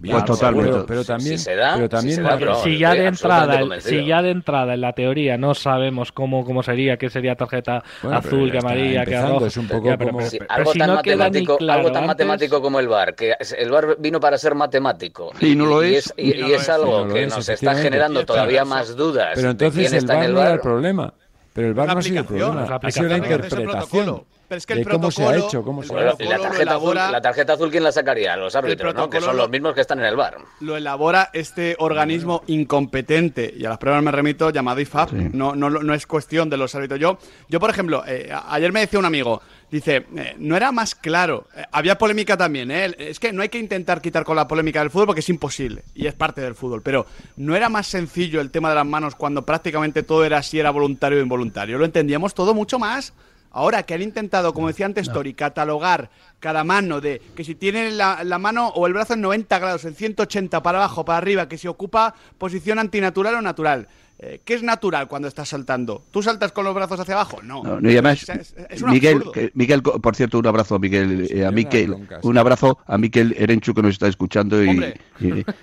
Bien, 0.00 0.12
Pues 0.16 0.24
totalmente. 0.26 0.70
Pero, 0.70 0.86
pero 0.86 1.04
también, 1.04 1.38
Si 1.38 1.44
se 1.44 1.56
da, 1.56 1.74
pero 1.74 1.88
también 1.88 2.16
si 2.16 2.22
se 2.22 2.28
da, 2.28 2.38
pero 2.38 2.62
si 2.62 2.78
ya 2.78 2.94
de 2.94 3.06
entrada, 3.06 3.80
si 3.80 4.04
ya 4.04 4.22
de 4.22 4.30
entrada 4.30 4.74
en 4.74 4.80
la 4.82 4.92
teoría 4.92 5.38
no 5.38 5.54
sabemos 5.54 6.12
cómo, 6.12 6.44
cómo 6.44 6.62
sería, 6.62 6.96
qué 6.98 7.08
sería 7.10 7.34
tarjeta 7.36 7.82
Bueno, 8.02 8.18
azul, 8.18 8.50
que 8.52 8.58
amarilla, 8.58 9.04
que 9.06 9.20
roja. 9.20 9.46
es 9.46 9.56
un 9.56 9.66
poco 9.66 9.88
Ya, 9.88 9.96
pero- 9.96 10.10
como- 10.12 10.28
pero 10.30 10.46
algo, 10.48 10.72
si 10.72 10.78
tan 10.78 10.88
no 10.90 10.94
matemático, 10.96 11.56
claro 11.56 11.78
algo 11.80 11.92
tan 11.92 12.02
antes- 12.04 12.08
matemático 12.08 12.60
como 12.62 12.80
el 12.80 12.86
VAR, 12.88 13.14
que 13.14 13.34
el 13.58 13.70
VAR 13.70 13.96
vino 13.98 14.20
para 14.20 14.36
ser 14.38 14.54
matemático. 14.54 15.32
Y 15.40 15.54
no 15.56 15.66
lo 15.66 15.82
es. 15.82 16.12
y, 16.16 16.32
Y 16.34 16.40
no 16.40 16.46
y 16.46 16.50
lo 16.50 16.56
es 16.56 16.68
algo 16.68 17.08
que 17.08 17.26
nos 17.26 17.48
está 17.48 17.74
generando 17.74 18.24
todavía 18.24 18.64
más 18.64 18.94
dudas 18.94 19.30
Pero 19.34 19.50
entonces 19.50 19.92
el 19.92 19.98
el 20.10 20.34
no 20.34 20.40
era 20.42 20.52
el 20.52 20.60
problema. 20.60 21.12
Pero 21.58 21.68
el 21.70 21.74
VAR 21.74 21.88
no 21.88 21.98
ha 21.98 22.02
sido 22.02 22.20
el 22.20 22.24
problema. 22.24 22.54
la 22.54 22.76
Ha 22.80 22.90
sido 22.92 23.08
la 23.08 23.16
interpretación 23.16 23.64
protocolo. 24.04 24.26
Pero 24.48 24.58
es 24.58 24.64
que 24.66 24.72
el 24.74 24.78
de 24.78 24.84
cómo 24.92 25.10
se 25.10 25.22
ha 25.24 25.26
protocolo- 25.26 25.48
hecho, 25.48 25.62
cómo 25.64 25.82
se 25.82 25.92
ha 25.92 25.96
hecho. 25.96 26.04
la 26.06 26.16
protocolo 26.16 26.42
tarjeta, 26.48 26.74
azul, 26.76 26.94
la 26.94 27.20
tarjeta 27.20 27.52
azul, 27.54 27.70
¿quién 27.72 27.82
la 27.82 27.90
sacaría? 27.92 28.36
Los 28.36 28.54
árbitros, 28.54 28.94
¿no? 28.94 29.10
Que 29.10 29.18
protocolo 29.18 29.26
son 29.26 29.36
lo- 29.36 29.42
los 29.42 29.50
mismos 29.50 29.74
que 29.74 29.80
están 29.80 29.98
en 29.98 30.04
el 30.06 30.14
VAR. 30.14 30.36
Lo 30.60 30.76
elabora 30.76 31.30
este 31.32 31.74
organismo 31.80 32.42
incompetente, 32.46 33.52
y 33.56 33.64
a 33.64 33.70
las 33.70 33.78
pruebas 33.78 34.02
me 34.04 34.12
remito, 34.12 34.50
llamado 34.50 34.80
IFAB. 34.80 35.12
No, 35.34 35.54
no, 35.56 35.68
no 35.68 35.94
es 35.94 36.06
cuestión 36.06 36.48
de 36.48 36.56
los 36.56 36.74
árbitros. 36.76 37.00
Yo, 37.00 37.18
yo 37.48 37.58
por 37.60 37.70
ejemplo, 37.70 38.04
eh, 38.06 38.30
ayer 38.48 38.72
me 38.72 38.80
decía 38.80 39.00
un 39.00 39.04
amigo, 39.04 39.42
dice, 39.70 40.06
eh, 40.16 40.34
no 40.38 40.56
era 40.56 40.72
más 40.72 40.94
claro. 40.94 41.46
Eh, 41.54 41.64
había 41.72 41.98
polémica 41.98 42.36
también, 42.36 42.70
¿eh? 42.70 42.94
Es 42.98 43.18
que 43.18 43.32
no 43.32 43.42
hay 43.42 43.48
que 43.48 43.58
intentar 43.58 44.00
quitar 44.00 44.24
con 44.24 44.36
la 44.36 44.48
polémica 44.48 44.80
del 44.80 44.90
fútbol 44.90 45.06
porque 45.06 45.20
es 45.20 45.28
imposible, 45.28 45.84
y 45.94 46.06
es 46.06 46.14
parte 46.14 46.40
del 46.40 46.54
fútbol. 46.54 46.82
Pero 46.82 47.06
no 47.36 47.56
era 47.56 47.68
más 47.68 47.86
sencillo 47.86 48.40
el 48.40 48.50
tema 48.50 48.70
de 48.70 48.76
las 48.76 48.86
manos 48.86 49.14
cuando 49.14 49.44
prácticamente 49.44 50.02
todo 50.02 50.24
era 50.24 50.42
si 50.42 50.58
era 50.58 50.70
voluntario 50.70 51.18
o 51.18 51.22
involuntario. 51.22 51.78
Lo 51.78 51.84
entendíamos 51.84 52.34
todo 52.34 52.54
mucho 52.54 52.78
más. 52.78 53.12
Ahora 53.50 53.82
que 53.82 53.94
han 53.94 54.02
intentado, 54.02 54.52
como 54.52 54.68
decía 54.68 54.84
antes 54.84 55.10
Tori, 55.10 55.32
catalogar 55.32 56.10
cada 56.38 56.64
mano 56.64 57.00
de 57.00 57.22
que 57.34 57.44
si 57.44 57.54
tiene 57.54 57.90
la, 57.90 58.22
la 58.22 58.38
mano 58.38 58.68
o 58.68 58.86
el 58.86 58.92
brazo 58.92 59.14
en 59.14 59.22
90 59.22 59.58
grados, 59.58 59.84
en 59.86 59.94
180 59.94 60.62
para 60.62 60.78
abajo, 60.78 61.04
para 61.06 61.16
arriba, 61.16 61.48
que 61.48 61.56
si 61.56 61.66
ocupa 61.66 62.14
posición 62.36 62.78
antinatural 62.78 63.36
o 63.36 63.42
natural. 63.42 63.88
Eh, 64.20 64.40
¿Qué 64.44 64.54
es 64.54 64.64
natural 64.64 65.06
cuando 65.06 65.28
estás 65.28 65.48
saltando? 65.48 66.02
¿Tú 66.10 66.24
saltas 66.24 66.50
con 66.50 66.64
los 66.64 66.74
brazos 66.74 66.98
hacia 66.98 67.14
abajo? 67.14 67.38
No. 67.40 67.62
No, 67.62 67.80
no, 67.80 67.88
y 67.88 67.92
además, 67.92 68.28
Es- 68.28 68.28
es- 68.28 68.54
es 68.68 68.82
un 68.82 68.90
Miguel, 68.90 69.22
que- 69.32 69.52
Miguel, 69.54 69.80
por 69.80 70.16
cierto, 70.16 70.40
un 70.40 70.46
abrazo 70.48 70.74
a 70.74 70.78
Miguel, 70.80 71.28
eh, 71.30 71.44
a 71.46 71.52
Miquel, 71.52 71.94
un 72.22 72.36
abrazo 72.38 72.78
a 72.84 72.98
Miquel 72.98 73.32
Erenchu 73.38 73.72
que 73.74 73.82
nos 73.82 73.92
está 73.92 74.08
escuchando 74.08 74.60
y, 74.64 74.92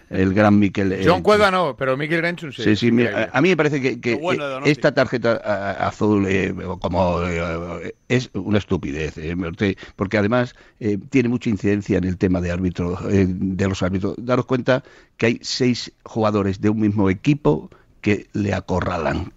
el 0.09 0.33
gran 0.33 0.57
Miquel. 0.57 0.87
John 0.91 0.99
Erenchu. 1.01 1.23
Cueva 1.23 1.51
no, 1.51 1.75
pero 1.75 1.97
Miguel 1.97 2.21
Renchun 2.21 2.53
sí. 2.53 2.63
Sí, 2.63 2.75
sí, 2.77 2.91
mira, 2.93 3.29
a 3.33 3.41
mí 3.41 3.49
me 3.49 3.57
parece 3.57 3.99
que, 3.99 4.15
bueno 4.15 4.45
eh, 4.45 4.49
Donosti. 4.49 4.71
esta 4.71 4.93
tarjeta 4.93 5.41
a- 5.43 5.87
azul 5.89 6.25
eh, 6.25 6.53
como 6.79 7.23
eh, 7.23 7.93
es 8.07 8.29
una 8.33 8.57
estupidez, 8.59 9.17
eh, 9.17 9.35
porque- 9.37 9.77
porque 9.97 10.17
además 10.17 10.55
eh, 10.79 10.97
tiene 11.09 11.27
mucha 11.27 11.49
incidencia 11.49 11.97
en 11.97 12.05
el 12.05 12.17
tema 12.17 12.39
de 12.39 12.51
árbitro, 12.51 12.97
eh, 13.09 13.25
de 13.27 13.67
los 13.67 13.83
árbitros. 13.83 14.15
Daros 14.17 14.45
cuenta 14.45 14.81
que 15.17 15.25
hay 15.25 15.39
seis 15.41 15.91
jugadores 16.03 16.61
de 16.61 16.69
un 16.69 16.79
mismo 16.79 17.09
equipo 17.09 17.69
que 18.05 18.27
le 18.33 18.53
acorralan. 18.53 19.33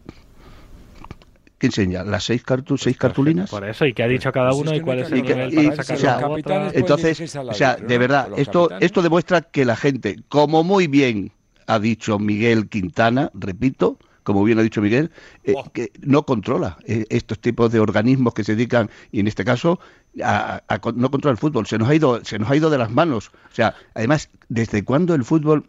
¿Qué 1.58 1.68
enseña? 1.68 2.04
¿Las 2.04 2.24
seis, 2.24 2.42
cartu 2.44 2.76
seis 2.76 2.98
cartulinas? 2.98 3.48
Por 3.48 3.64
eso, 3.66 3.86
y 3.86 3.94
que 3.94 4.02
ha 4.02 4.06
dicho 4.06 4.30
cada 4.30 4.52
uno 4.52 4.74
y 4.74 4.80
cuál 4.82 4.98
es 4.98 5.10
el 5.10 5.18
Y 5.18 5.22
que- 5.22 5.34
nivel 5.34 5.52
y- 5.54 5.56
para 5.56 5.68
o 5.68 5.76
sacar 5.76 5.96
sea, 5.98 6.28
u 6.28 6.32
otra. 6.32 6.70
entonces, 6.74 7.34
o 7.36 7.54
sea, 7.54 7.76
de 7.76 7.96
verdad, 7.98 8.28
esto, 8.36 8.68
esto 8.78 9.00
demuestra 9.00 9.40
que 9.40 9.64
la 9.64 9.74
gente, 9.74 10.16
como 10.28 10.62
muy 10.64 10.86
bien 10.86 11.32
ha 11.66 11.78
dicho 11.78 12.18
Miguel 12.18 12.68
Quintana, 12.68 13.30
repito, 13.32 13.96
como 14.22 14.44
bien 14.44 14.58
ha 14.58 14.62
dicho 14.62 14.82
Miguel, 14.82 15.10
eh, 15.44 15.54
que 15.72 15.90
no 16.02 16.24
controla 16.24 16.76
eh, 16.86 17.06
estos 17.08 17.38
tipos 17.40 17.72
de 17.72 17.80
organismos 17.80 18.34
que 18.34 18.44
se 18.44 18.54
dedican, 18.54 18.90
y 19.10 19.20
en 19.20 19.28
este 19.28 19.44
caso, 19.46 19.80
a, 20.22 20.56
a- 20.56 20.74
a 20.74 20.78
con- 20.80 20.98
no 21.00 21.10
controla 21.10 21.32
el 21.32 21.38
fútbol. 21.38 21.66
Se 21.66 21.78
nos 21.78 21.88
ha 21.88 21.94
ido, 21.94 22.22
se 22.22 22.38
nos 22.38 22.50
ha 22.50 22.54
ido 22.56 22.68
de 22.68 22.76
las 22.76 22.90
manos. 22.90 23.28
O 23.50 23.54
sea, 23.54 23.74
además, 23.94 24.28
¿desde 24.50 24.84
cuándo 24.84 25.14
el 25.14 25.24
fútbol 25.24 25.64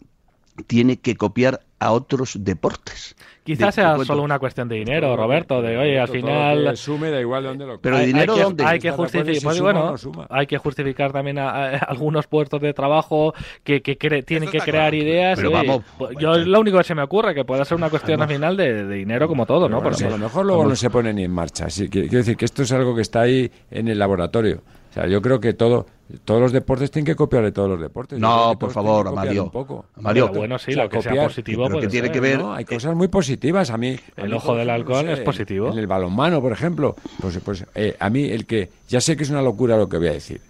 tiene 0.68 0.98
que 0.98 1.16
copiar 1.16 1.62
a 1.80 1.92
otros 1.92 2.38
deportes? 2.44 3.16
Quizás 3.44 3.76
De- 3.76 3.82
sea 3.82 3.98
solo 4.06 4.22
una 4.22 4.38
cuestión 4.38 4.68
de 4.70 4.76
dinero, 4.76 5.16
Roberto, 5.16 5.62
de 5.62 5.76
oye, 5.76 6.00
al 6.00 6.08
final... 6.10 6.78
sume, 6.78 7.10
da 7.10 7.20
igual 7.20 7.42
de 7.42 7.50
dónde 7.50 7.66
lo 7.66 7.80
Pero 7.80 7.98
hay, 7.98 8.06
dinero 8.06 8.34
hay 8.34 8.38
que, 8.38 8.44
dónde? 8.44 8.64
hay 8.66 8.80
que 8.80 8.90
¿Estás 8.90 9.12
de 9.12 9.20
acuerdo 9.20 9.34
justificar, 9.34 9.40
si 9.40 9.46
pues, 9.46 9.58
suma 9.58 9.70
o 9.70 9.74
bueno, 9.74 9.92
no 9.92 9.98
suma? 9.98 10.28
hay 10.30 10.46
que 10.46 10.58
justificar 10.60 11.12
también 11.12 11.40
a, 11.40 11.50
a 11.50 11.70
algunos 11.78 12.28
puestos 12.28 12.62
de 12.62 12.74
trabajo 12.74 13.34
que, 13.64 13.82
que 13.82 13.98
cre- 13.98 14.24
tienen 14.24 14.52
que 14.52 14.60
crear 14.60 14.94
ideas. 14.94 15.36
Pero 15.38 15.50
y, 15.50 15.54
vamos, 15.54 15.84
pues, 15.98 16.16
yo 16.20 16.36
es 16.36 16.46
lo 16.46 16.60
único 16.60 16.78
que 16.78 16.84
se 16.84 16.94
me 16.94 17.02
ocurre 17.02 17.34
que 17.34 17.44
puede 17.44 17.66
ser 17.66 17.78
una 17.78 17.90
cuestión 17.90 18.22
al 18.22 18.28
final 18.28 18.56
de, 18.56 18.86
de 18.86 18.96
dinero 18.96 19.28
como 19.28 19.48
todo, 19.48 19.68
¿no? 19.68 19.82
Bueno, 19.82 19.98
Por 19.98 20.06
a 20.06 20.10
lo 20.12 20.18
mejor 20.20 20.46
luego 20.46 20.66
no 20.68 20.76
se 20.76 20.90
pone 20.92 21.12
ni 21.14 21.24
en 21.24 21.32
marcha. 21.32 21.70
Sí, 21.72 21.90
quiero 21.90 22.08
quiero 22.08 22.20
decir 22.20 22.38
que 22.38 22.46
esto 22.46 22.62
es 22.62 22.72
algo 22.72 22.94
que 22.96 23.02
está 23.02 23.22
ahí 23.22 23.50
en 23.72 23.88
el 23.88 23.98
laboratorio. 23.98 24.62
O 24.90 24.94
sea, 24.94 25.08
yo 25.08 25.22
creo 25.22 25.40
que 25.40 25.54
todo, 25.54 25.86
todos 26.26 26.42
los 26.42 26.52
deportes 26.52 26.90
tienen 26.90 27.06
que 27.06 27.16
copiar 27.16 27.44
de 27.44 27.52
todos 27.52 27.70
los 27.70 27.80
deportes. 27.80 28.20
No, 28.20 28.58
por 28.58 28.72
favor. 28.72 29.08
Amalio, 29.08 29.52
Pero 30.04 30.28
bueno, 30.30 30.58
sí, 30.58 30.72
O 30.72 30.74
sea, 30.74 30.84
lo 30.86 30.90
que 30.90 31.02
sea 31.02 31.24
positivo 31.24 31.68
pero 31.68 31.80
que 31.80 31.88
tiene 31.88 32.08
ser, 32.08 32.14
que 32.14 32.20
ver- 32.20 32.40
¿no? 32.40 32.54
Hay 32.54 32.66
cosas 32.66 32.96
muy 32.96 33.08
positivas. 33.08 33.70
A 33.70 33.78
mí, 33.78 34.00
a 34.18 34.22
El 34.22 34.30
mí, 34.30 34.34
ojo 34.36 34.56
del 34.56 34.70
halcón 34.70 35.06
no 35.06 35.12
es 35.14 35.20
positivo. 35.20 35.72
En 35.72 35.78
el 35.78 35.86
balonmano, 35.88 36.42
por 36.42 36.52
ejemplo, 36.52 36.96
pues, 37.22 37.40
pues 37.46 37.66
eh, 37.76 37.96
a 38.00 38.10
mí 38.10 38.26
el 38.26 38.46
que 38.48 38.70
ya 38.88 39.00
sé 39.00 39.16
que 39.16 39.24
es 39.24 39.30
una 39.30 39.42
locura 39.44 39.78
lo 39.78 39.88
que 39.88 39.98
voy 40.00 40.08
a 40.08 40.14
decir, 40.14 40.42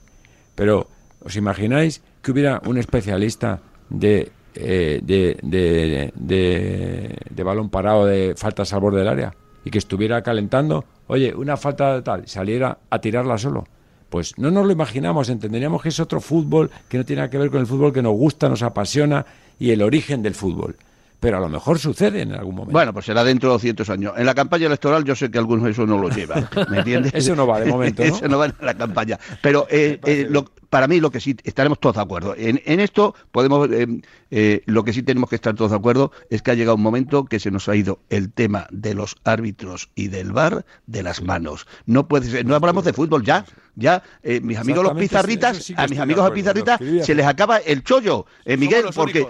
pero 0.56 0.88
os 1.24 1.36
imagináis 1.36 2.02
que 2.22 2.32
hubiera 2.32 2.62
un 2.66 2.78
especialista 2.78 3.60
de 3.90 4.32
eh, 4.56 5.00
de, 5.04 5.38
de, 5.44 6.12
de- 6.16 7.18
de 7.30 7.44
balón 7.44 7.70
parado 7.70 8.06
de 8.06 8.34
faltas 8.36 8.74
al 8.74 8.80
borde 8.80 9.00
del 9.00 9.08
área 9.08 9.34
y 9.64 9.70
que 9.72 9.78
estuviera 9.78 10.22
calentando, 10.22 10.86
oye, 11.08 11.34
una 11.36 11.56
falta 11.58 11.96
de 11.96 12.02
tal, 12.02 12.28
saliera 12.28 12.78
a 12.90 13.00
tirarla 13.00 13.38
solo. 13.38 13.66
Pues 14.10 14.34
no 14.38 14.50
nos 14.52 14.66
lo 14.66 14.72
imaginamos, 14.72 15.30
entenderíamos 15.30 15.82
que 15.82 15.90
es 15.90 16.00
otro 16.00 16.20
fútbol 16.22 16.72
que 16.88 16.98
no 16.98 17.06
tiene 17.06 17.22
nada 17.22 17.30
que 17.30 17.38
ver 17.38 17.50
con 17.52 17.60
el 17.62 17.68
fútbol 17.68 17.94
que 17.94 18.02
nos 18.02 18.14
gusta, 18.14 18.50
nos 18.50 18.64
apasiona 18.64 19.26
y 19.60 19.72
el 19.72 19.82
origen 19.82 20.22
del 20.22 20.36
fútbol. 20.36 20.76
Pero 21.20 21.36
a 21.36 21.42
lo 21.42 21.50
mejor 21.50 21.78
sucede 21.80 22.22
en 22.22 22.32
algún 22.32 22.56
momento. 22.56 22.72
Bueno, 22.72 22.94
pues 22.94 23.06
será 23.06 23.26
dentro 23.26 23.50
de 23.50 23.54
200 23.56 23.90
años. 23.90 24.14
En 24.16 24.26
la 24.26 24.34
campaña 24.34 24.68
electoral 24.68 25.04
yo 25.04 25.16
sé 25.16 25.30
que 25.30 25.38
algunos 25.38 25.66
de 25.66 25.72
esos 25.72 25.86
no 25.86 25.98
lo 25.98 26.10
llevan, 26.10 26.48
¿me 26.70 26.78
entiendes? 26.80 27.14
Eso 27.16 27.36
no 27.36 27.46
va 27.46 27.60
de 27.60 27.66
momento, 27.66 28.04
¿no? 28.06 28.08
Eso 28.16 28.28
no 28.30 28.38
va 28.38 28.46
en 28.46 28.54
la 28.62 28.74
campaña. 28.76 29.20
Pero 29.42 29.68
eh, 29.70 30.00
eh, 30.06 30.28
lo- 30.30 30.46
para 30.70 30.88
mí 30.88 31.00
lo 31.02 31.10
que 31.12 31.20
sí, 31.20 31.36
estaremos 31.44 31.80
todos 31.82 31.96
de 31.98 32.02
acuerdo. 32.04 32.36
En, 32.38 32.62
en 32.64 32.80
esto 32.80 33.16
podemos, 33.34 33.68
eh, 33.70 33.88
eh, 34.32 34.62
lo 34.66 34.84
que 34.86 34.94
sí 34.94 35.04
tenemos 35.04 35.30
que 35.30 35.36
estar 35.36 35.56
todos 35.56 35.72
de 35.72 35.78
acuerdo 35.78 36.12
es 36.30 36.42
que 36.42 36.52
ha 36.52 36.54
llegado 36.54 36.76
un 36.76 36.84
momento 36.84 37.26
que 37.26 37.40
se 37.42 37.52
nos 37.52 37.68
ha 37.68 37.76
ido 37.76 38.00
el 38.10 38.32
tema 38.32 38.68
de 38.72 38.94
los 38.94 39.18
árbitros 39.26 39.90
y 39.96 40.08
del 40.08 40.32
VAR 40.32 40.64
de 40.88 41.04
las 41.04 41.22
manos. 41.22 41.68
No 41.86 42.08
puede 42.08 42.30
ser, 42.30 42.46
no 42.46 42.56
hablamos 42.56 42.86
de 42.86 42.94
fútbol 42.94 43.24
ya. 43.26 43.46
Ya, 43.80 44.04
eh, 44.24 44.42
mis 44.42 44.58
amigos 44.58 44.84
los 44.84 44.98
pizarritas, 44.98 45.58
sí 45.58 45.74
a 45.78 45.88
mis 45.88 46.00
amigos 46.00 46.26
los 46.26 46.34
pizarritas 46.34 46.80
se 46.80 47.16
les 47.16 47.26
acaba 47.26 47.58
el 47.58 47.84
chollo. 47.84 48.26
Eh, 48.46 48.58
Miguel, 48.58 48.86
porque. 48.94 49.26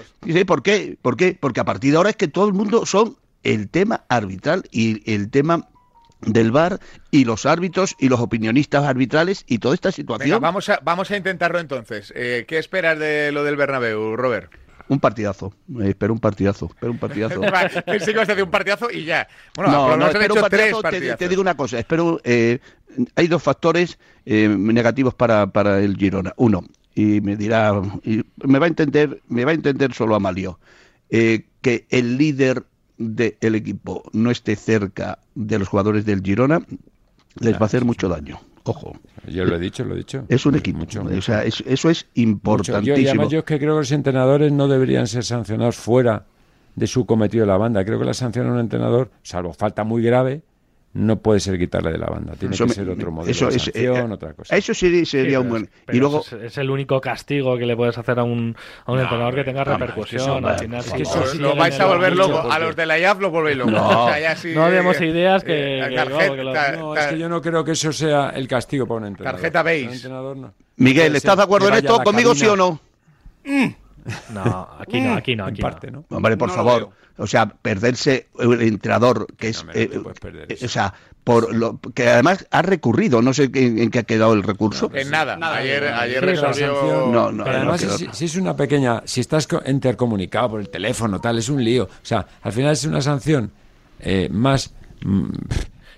¿por 0.46 0.64
qué? 0.64 0.98
¿Por 1.02 1.16
qué? 1.16 1.38
Porque 1.40 1.60
a 1.60 1.66
partir 1.66 1.92
de 1.92 1.98
ahora 1.98 2.10
es 2.10 2.16
que 2.16 2.28
todo 2.28 2.48
el 2.48 2.54
mundo 2.54 2.86
son 2.86 3.18
el 3.44 3.70
tema 3.70 4.06
arbitral 4.10 4.64
y 4.72 5.14
el 5.14 5.30
tema 5.30 5.70
del 6.22 6.52
VAR 6.52 6.80
y 7.12 7.26
los 7.26 7.46
árbitros 7.46 7.96
y 8.00 8.10
los 8.10 8.20
opinionistas 8.20 8.84
arbitrales 8.84 9.46
y 9.48 9.60
toda 9.60 9.76
esta 9.76 9.92
situación. 9.92 10.30
Venga, 10.30 10.40
vamos 10.40 10.68
a, 10.70 10.80
vamos 10.84 11.12
a 11.12 11.18
intentarlo 11.18 11.60
entonces. 11.60 12.12
Eh, 12.16 12.46
¿Qué 12.48 12.58
esperas 12.58 13.00
de 13.00 13.32
lo 13.32 13.44
del 13.44 13.56
Bernabéu, 13.56 14.16
Robert? 14.16 14.52
Un 14.90 15.00
partidazo. 15.00 15.54
Eh, 15.80 15.90
espero 15.90 16.14
un 16.14 16.20
partidazo. 16.20 16.66
Espero 16.66 16.92
un 16.92 16.98
partidazo. 16.98 17.40
Pensé 17.86 18.14
que 18.14 18.20
hacer 18.20 18.44
un 18.44 18.52
partidazo 18.52 18.92
y 18.92 19.06
ya. 19.06 19.28
Bueno, 19.56 19.72
no, 19.72 19.98
no, 19.98 20.08
espero 20.08 20.34
un 20.34 20.40
hecho 20.40 20.50
tres 20.50 20.74
partidazo. 20.74 21.18
Te, 21.18 21.26
te 21.26 21.30
digo 21.30 21.42
una 21.42 21.56
cosa. 21.56 21.80
Espero. 21.80 22.20
eh, 22.24 22.60
hay 23.16 23.28
dos 23.28 23.44
factores 23.44 24.00
eh, 24.26 24.48
negativos 24.50 25.14
para, 25.14 25.48
para 25.48 25.80
el 25.80 25.96
Girona. 25.98 26.34
Uno, 26.38 26.64
y 26.96 27.22
me 27.22 27.36
dirá, 27.36 27.82
y 28.04 28.24
me 28.44 28.60
va 28.60 28.66
a 28.66 28.70
entender, 28.70 29.22
me 29.28 29.46
va 29.46 29.52
a 29.52 29.56
entender 29.56 29.94
solo 29.94 30.16
Amalio, 30.16 30.60
eh, 31.10 31.46
que 31.62 31.86
el 31.90 32.18
líder 32.18 32.64
del 32.98 33.56
equipo 33.56 34.04
no 34.12 34.30
esté 34.30 34.56
cerca 34.56 35.20
de 35.36 35.58
los 35.60 35.70
jugadores 35.70 36.06
del 36.06 36.22
Girona 36.22 36.62
les 37.40 37.54
va 37.54 37.62
a 37.62 37.66
hacer 37.66 37.86
mucho 37.86 38.10
daño. 38.10 38.42
Ojo. 38.70 38.94
Yo 39.28 39.46
lo 39.46 39.56
he 39.56 39.60
dicho, 39.60 39.84
lo 39.84 39.96
he 39.96 39.98
dicho. 39.98 40.26
Es 40.30 40.46
un 40.46 40.56
equipo. 40.56 40.80
Mucho, 40.80 41.02
O 41.04 41.22
sea, 41.22 41.44
es- 41.44 41.64
eso 41.66 41.90
es 41.90 42.06
Mucho. 42.06 42.14
Yo, 42.16 42.20
y 42.20 42.22
importantísimo. 42.22 43.10
además 43.10 43.30
yo 43.30 43.40
es 43.40 43.46
que 43.46 43.58
creo 43.60 43.74
que 43.76 43.80
los 43.80 43.92
entrenadores 43.92 44.52
no 44.52 44.68
deberían 44.68 45.08
ser 45.08 45.24
sancionados 45.24 45.76
fuera 45.76 46.26
de 46.76 46.88
su 46.88 47.06
cometido 47.06 47.44
de 47.44 47.48
la 47.52 47.58
banda. 47.58 47.84
Creo 47.84 48.00
que 48.00 48.06
la 48.06 48.14
sanción 48.14 48.48
a 48.48 48.54
un 48.54 48.60
entrenador, 48.60 49.12
salvo 49.24 49.54
falta 49.54 49.84
muy 49.84 50.02
grave, 50.02 50.42
no 50.92 51.20
puede 51.20 51.40
ser 51.40 51.60
quitarle 51.60 51.92
de 51.92 51.98
la 52.00 52.08
banda. 52.08 52.34
Tiene 52.34 52.56
Eso 52.56 52.64
que 52.66 52.70
me- 52.70 52.74
ser 52.74 52.90
otro 52.90 53.12
modelo 53.12 53.32
eso 53.32 53.48
de 53.50 53.58
es- 53.58 53.64
sanción, 53.64 54.10
eh, 54.12 54.14
otra 54.14 54.34
cosa. 54.34 54.56
Eso 54.58 54.74
sí 54.74 55.06
sería 55.06 55.30
Sí, 55.32 55.36
un 55.44 55.50
buen. 55.50 55.70
es- 55.88 55.96
Y 55.96 56.00
luego. 56.00 56.22
es, 56.22 56.34
es 56.34 56.58
el 56.58 56.70
único 56.72 57.00
castigo 57.00 57.58
que 57.58 57.66
le 57.68 57.76
puedes 57.76 57.96
hacer 57.98 58.18
a 58.20 58.24
un, 58.24 58.56
a 58.86 58.92
un 58.92 58.98
No, 58.98 59.04
entrenador 59.04 59.36
que 59.36 59.44
tenga 59.44 59.64
repercusión. 59.64 60.22
eso, 60.22 60.36
al 60.48 60.58
final, 60.60 60.80
es 60.80 60.86
sí, 60.88 60.92
que 60.98 61.06
sí, 61.06 61.12
eso 61.12 61.28
sí, 61.28 61.38
Lo 61.38 61.56
vais 61.56 61.80
a 61.80 61.86
volver 61.86 62.16
loco. 62.16 62.52
A 62.52 62.58
los 62.60 62.76
de 62.76 62.86
la 62.88 62.98
IAF 62.98 63.20
los 63.20 63.32
volvéis 63.32 63.58
locos. 63.58 63.74
No. 63.74 64.06
O 64.06 64.08
sea, 64.08 64.20
ya 64.20 64.36
sí, 64.36 64.52
No 64.56 64.70
demos 64.72 65.00
eh, 65.00 65.06
ideas 65.08 65.44
que- 65.44 65.80
eh, 65.80 65.90
que- 65.90 65.96
tarjeta- 65.96 66.36
que 66.36 66.44
lo- 66.44 66.54
ta- 66.54 66.72
No, 66.72 66.94
ta- 66.96 67.02
es 67.02 67.08
que 67.14 67.20
yo 67.20 67.30
no 67.30 67.42
creo 67.42 67.64
que 67.64 67.72
eso 67.74 67.94
sea 67.94 68.30
el 68.32 68.48
castigo 68.48 68.88
para 68.88 69.02
un 69.02 69.06
entrenador. 69.08 69.40
Tarjeta 69.42 69.64
no. 70.36 70.54
Miguel, 70.78 71.16
¿estás 71.16 71.38
de 71.38 71.44
acuerdo 71.44 71.68
en 71.68 71.76
esto? 71.76 72.02
¿Conmigo 72.04 72.32
cabina- 72.32 72.46
sí 72.46 72.48
o 72.48 72.56
no? 72.56 72.80
No, 74.34 74.68
aquí 74.80 75.02
no, 75.02 75.14
aquí 75.14 75.36
no, 75.36 75.46
aquí 75.46 75.62
parte, 75.62 75.92
no. 75.92 76.06
Hombre, 76.10 76.38
por 76.38 76.50
No 76.50 76.56
favor. 76.56 76.90
O 77.18 77.28
sea, 77.28 77.48
perderse 77.48 78.28
el 78.40 78.62
entrenador, 78.62 79.28
que 79.36 79.50
es. 79.50 79.66
no 79.66 79.72
eh, 79.74 79.90
eh, 79.92 80.46
eso. 80.50 80.66
o 80.66 80.70
sea, 80.70 80.94
por 81.24 81.54
lo, 81.54 81.78
que 81.94 82.08
además 82.08 82.48
ha 82.50 82.62
recurrido, 82.62 83.22
no 83.22 83.34
sé 83.34 83.50
en, 83.54 83.78
en 83.78 83.92
qué 83.92 84.00
ha 84.00 84.04
quedado 84.04 84.34
el 84.34 84.42
recurso. 84.42 84.90
En 84.94 85.10
nada. 85.10 85.38
ayer 85.58 85.84
ayer 85.84 86.20
Sí, 86.22 86.26
la 86.26 86.32
resolvió. 86.48 86.76
sanción- 86.76 87.12
No, 87.12 87.32
no, 87.32 87.44
pero 87.44 87.64
no 87.66 87.74
además, 87.74 87.82
si, 87.98 88.08
si 88.14 88.26
es 88.26 88.36
una 88.38 88.56
pequeña, 88.56 89.02
si 89.06 89.20
estás 89.20 89.48
co- 89.48 89.62
intercomunicado 89.66 90.52
por 90.52 90.60
el 90.62 90.70
teléfono, 90.70 91.20
tal, 91.20 91.38
es 91.38 91.50
un 91.50 91.62
lío. 91.64 91.84
O 91.84 91.90
sea, 92.06 92.26
al 92.42 92.54
final 92.54 92.72
es 92.72 92.86
una 92.86 93.02
sanción 93.02 93.52
eh, 94.00 94.30
más. 94.32 94.74
mm, 95.04 95.28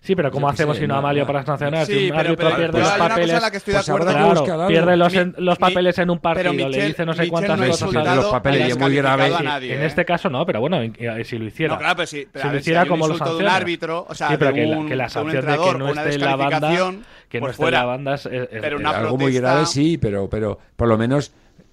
Sí, 0.03 0.15
pero 0.15 0.31
¿cómo 0.31 0.49
hacemos 0.49 0.77
sé, 0.77 0.81
si 0.81 0.87
no, 0.87 0.95
Amalio, 0.95 1.27
para 1.27 1.45
sancionar? 1.45 1.85
Sí, 1.85 1.93
si 1.93 2.03
un 2.05 2.17
pero- 2.17 2.19
árbitro 2.21 2.45
pero- 2.47 2.57
pierde 2.57 2.71
pero 2.73 2.83
los 2.85 2.91
hay 2.91 2.95
una 2.99 3.03
cosa 3.05 3.09
papeles. 3.15 3.35
en 3.35 3.41
la 3.43 3.51
que 3.51 3.57
estoy 3.57 3.71
de 3.73 3.77
pues 3.77 3.89
acuerdo. 3.89 4.43
Claro. 4.45 4.67
pierde 4.67 4.97
los, 4.97 5.13
Mi- 5.13 5.19
en- 5.19 5.35
los 5.37 5.59
mi- 5.59 5.61
papeles 5.61 5.97
en 5.99 6.09
un 6.09 6.19
partido, 6.19 6.53
le 6.69 6.85
dice 6.87 7.05
no 7.05 7.13
sé 7.13 7.19
Michel 7.21 7.29
cuántas 7.31 7.59
no 7.59 7.67
cosas. 7.67 8.15
los 8.15 8.25
papeles 8.25 8.61
a 8.63 8.67
y 8.67 8.71
es 8.71 8.77
muy 8.79 8.95
grave. 8.95 9.29
nadie, 9.43 9.75
en 9.75 9.81
¿eh? 9.83 9.85
este 9.85 10.03
caso 10.03 10.27
no, 10.31 10.43
pero 10.43 10.59
bueno, 10.59 10.81
en- 10.81 10.95
eh, 10.97 11.23
si 11.23 11.37
lo 11.37 11.45
hiciera. 11.45 11.73
No, 11.75 11.79
claro, 11.79 11.95
pero 11.97 12.07
sí. 12.07 12.27
pero 12.31 12.45
si 12.47 12.51
lo 12.51 12.57
hiciera 12.57 12.85
como 12.87 13.07
lo 13.07 13.13
de 13.13 13.19
un 13.21 13.27
sanciona. 13.27 13.55
árbitro, 13.55 14.05
o 14.09 14.15
sea, 14.15 14.29
sí, 14.29 14.35
pero 14.39 14.51
de 14.51 14.55
que, 14.61 14.65
la- 14.65 14.85
que 14.87 14.95
la 14.95 15.09
sanción 15.09 15.45
de 15.45 15.51
que 15.57 15.73
no 15.77 15.89
esté 15.89 16.13
en 16.15 16.21
la 16.21 16.35
banda, 16.35 16.59
descalificación, 16.59 17.05
que 17.29 17.39
no 17.41 17.47
esté 17.51 17.61
en 17.61 17.71
la 17.71 17.79
fuera. 17.79 17.83
banda 17.85 18.13
es, 18.15 18.25
algo 18.25 19.17
muy 19.19 19.33
grave, 19.33 19.65
sí, 19.67 19.99
pero, 19.99 20.27
pero 20.27 20.57
por 20.75 20.87
lo 20.87 20.97
menos 20.97 21.31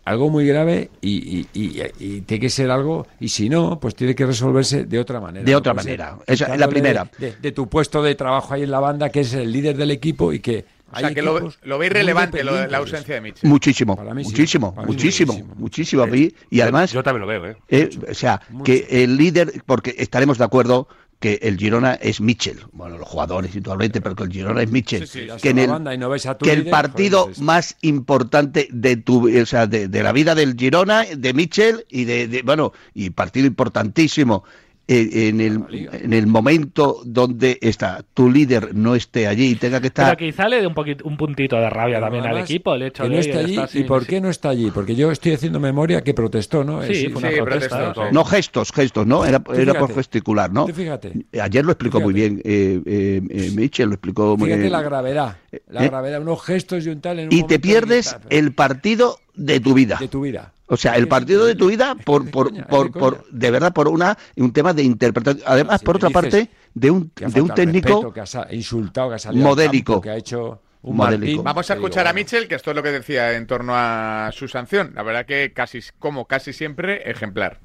algo 0.09 0.31
muy 0.31 0.47
grave 0.47 0.91
y, 1.01 1.39
y- 1.39 1.47
y- 1.55 1.83
y 1.99 2.21
tiene 2.23 2.41
que 2.41 2.51
ser 2.51 2.71
algo, 2.71 3.07
y 3.21 3.29
si 3.29 3.49
no, 3.49 3.79
pues 3.81 3.95
tiene 3.95 4.15
que 4.15 4.27
resolverse 4.27 4.85
de 4.85 4.99
otra 4.99 5.21
manera. 5.21 5.45
De 5.45 5.55
otra 5.57 5.75
puede 5.75 5.85
ser 5.89 5.99
manera. 5.99 6.19
Esa 6.27 6.53
es 6.55 6.59
la 6.61 6.69
primera. 6.69 7.11
De, 7.19 7.35
de 7.41 7.53
tu 7.53 7.69
puesto 7.69 8.03
de 8.03 8.15
trabajo 8.15 8.55
ahí 8.55 8.63
en 8.63 8.71
la 8.71 8.81
banda, 8.81 9.11
que 9.11 9.21
es 9.21 9.35
el 9.35 9.53
líder 9.53 9.77
del 9.77 9.91
equipo 9.91 10.33
y 10.33 10.41
que. 10.41 10.65
O 10.91 10.99
sea, 10.99 11.13
que 11.13 11.21
lo, 11.21 11.53
lo 11.65 11.79
veis 11.79 11.93
relevante 11.93 12.43
lo 12.43 12.67
la 12.67 12.79
ausencia 12.79 13.15
de 13.15 13.21
Mitchell. 13.21 13.49
Muchísimo, 13.51 13.95
Para 13.95 14.15
mí 14.15 14.25
sí, 14.25 14.31
muchísimo, 14.31 14.75
para 14.75 14.87
mí 14.87 14.95
muchísimo, 14.95 15.33
muchísimo. 15.57 16.07
muchísimo. 16.07 16.35
y 16.51 16.61
además, 16.63 16.93
Yo 16.93 17.03
también 17.03 17.21
lo 17.21 17.27
veo, 17.27 17.45
¿eh? 17.45 17.57
eh, 17.69 17.91
o 18.11 18.15
sea, 18.15 18.41
que 18.65 18.87
el 18.91 19.19
líder, 19.19 19.53
porque 19.67 19.95
estaremos 19.99 20.39
de 20.39 20.45
acuerdo 20.45 20.89
que 21.21 21.41
el 21.43 21.59
Girona 21.59 21.95
es 21.95 22.21
Mitchell, 22.21 22.61
bueno, 22.73 22.97
los 22.97 23.09
jugadores 23.09 23.51
individualmente, 23.51 24.01
pero 24.01 24.15
que 24.15 24.23
el 24.25 24.31
Girona 24.33 24.63
es 24.63 24.71
Mitchell, 24.71 25.07
Sí, 25.07 25.21
sí, 25.21 25.27
ya 25.27 25.37
que, 25.37 25.51
en 25.51 25.59
el, 25.59 25.69
no 25.69 26.09
que 26.45 26.53
partido 26.71 27.23
joder, 27.25 27.41
más 27.41 27.77
importante 27.81 28.69
de 28.71 28.97
tu, 28.97 29.29
o 29.29 29.47
sea, 29.47 29.67
de, 29.67 29.89
de 29.89 30.03
la 30.03 30.13
vida 30.13 30.35
del 30.37 30.55
Girona, 30.57 31.05
de 31.05 31.35
Mitchell 31.35 31.85
y 31.89 32.05
de, 32.05 32.29
de- 32.29 32.43
bueno, 32.43 32.73
y 32.95 33.11
partido 33.11 33.47
importantísimo 33.49 34.45
eh, 34.91 35.29
en 35.29 35.41
el, 35.43 35.63
en 35.93 36.13
el 36.15 36.27
momento 36.27 37.03
donde 37.05 37.59
está 37.61 38.03
tu 38.15 38.31
líder 38.31 38.75
no 38.75 38.95
esté 38.95 39.27
allí 39.27 39.51
y 39.51 39.55
tenga 39.57 39.81
que 39.83 39.89
estar 39.89 40.17
Pero 40.17 40.31
quizá 40.33 40.49
le 40.49 40.61
dé 40.63 40.67
un, 40.67 40.73
poquito, 40.75 41.05
un 41.07 41.17
puntito 41.19 41.57
de 41.57 41.69
rabia 41.69 41.97
Pero 41.97 42.07
también 42.07 42.27
al 42.27 42.39
equipo 42.39 42.75
el 42.75 42.83
hecho 42.83 43.03
que 43.03 43.09
de 43.11 43.15
no 43.15 43.21
allí. 43.21 43.51
está 43.57 43.65
¿Y 43.65 43.69
sin- 43.69 43.87
por 43.87 44.07
qué 44.07 44.21
no 44.21 44.31
está 44.31 44.49
allí? 44.49 44.71
Porque 44.71 44.95
yo 44.97 45.11
estoy 45.11 45.35
haciendo 45.35 45.61
memoria 45.61 46.03
que 46.03 46.15
protestó, 46.15 46.65
¿no? 46.65 46.83
Sí, 46.83 46.93
Es- 46.93 47.13
fue 47.13 47.21
una 47.21 47.31
sí, 47.31 47.37
protesta. 47.43 47.77
protestó. 47.93 48.13
no 48.13 48.25
gestos, 48.25 48.73
gestos, 48.73 49.07
¿no? 49.07 49.25
Era, 49.27 49.43
era 49.55 49.75
por 49.75 49.89
fíjate, 49.89 49.95
gesticular, 49.95 50.51
¿no? 50.53 50.67
fíjate. 50.69 51.13
Ayer 51.41 51.65
lo 51.65 51.73
explicó 51.73 52.01
muy 52.01 52.15
Fíjate. 52.15 52.31
bien 52.31 52.43
eh, 52.45 52.81
eh, 52.87 53.23
eh, 53.29 53.51
Mitchell, 53.55 53.89
lo 53.89 53.95
explicó 53.95 54.37
muy 54.39 54.47
Fíjate 54.47 54.61
bien. 54.63 54.73
la 54.73 54.83
gravedad. 54.83 55.37
La 55.69 55.85
¿Eh? 55.85 55.89
gravedad, 55.89 56.21
unos 56.23 56.43
gestos 56.43 56.87
y 56.87 56.89
un 56.89 57.01
tal. 57.01 57.19
En 57.19 57.29
un 57.29 57.33
y 57.35 57.43
te 57.45 57.59
pierdes 57.59 58.17
el 58.31 58.53
partido 58.55 59.19
de 59.35 59.61
tu 59.61 59.75
vida. 59.75 59.99
de 60.01 60.09
tu 60.09 60.23
vida. 60.23 60.53
O 60.71 60.77
sea, 60.77 60.97
el 60.97 61.09
partido 61.09 61.47
de 61.47 61.55
tu 61.55 61.69
vida 61.69 61.95
por, 61.95 62.31
por, 62.31 62.53
es 62.55 62.65
por, 62.67 62.93
por- 62.93 63.27
de 63.31 63.51
verdad 63.51 63.73
por 63.73 63.89
una 63.89 64.17
un 64.37 64.53
tema 64.53 64.73
de 64.75 64.83
interpretación. 64.83 65.43
Además, 65.47 65.81
Si 65.81 65.87
por 65.87 65.97
otra 65.97 66.11
parte, 66.11 66.51
de 66.75 66.91
un 66.91 67.11
de 67.17 67.41
un 67.41 67.49
técnico 67.55 67.89
respeto, 67.89 68.13
que 68.13 68.21
ha 68.21 68.55
insultado, 68.55 69.09
que 69.09 69.15
ha 69.15 69.19
salido 69.19 69.47
modélico. 69.49 69.93
campo, 69.95 70.03
que 70.03 70.11
ha 70.11 70.17
hecho 70.17 70.61
un. 70.83 70.97
Martín, 70.97 71.43
Vamos 71.43 71.71
a 71.71 71.75
escuchar 71.75 72.07
a 72.07 72.13
Mitchell, 72.13 72.47
que 72.47 72.55
esto 72.57 72.71
es 72.71 72.77
lo 72.77 72.83
que 72.83 72.93
decía 72.93 73.33
en 73.33 73.47
torno 73.47 73.73
a 73.75 74.31
su 74.33 74.47
sanción. 74.47 74.93
La 74.95 75.03
verdad 75.03 75.25
que 75.27 75.53
casi, 75.55 75.81
como 75.99 76.27
casi 76.27 76.53
siempre, 76.53 77.11
ejemplar. 77.11 77.59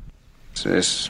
És 0.53 1.09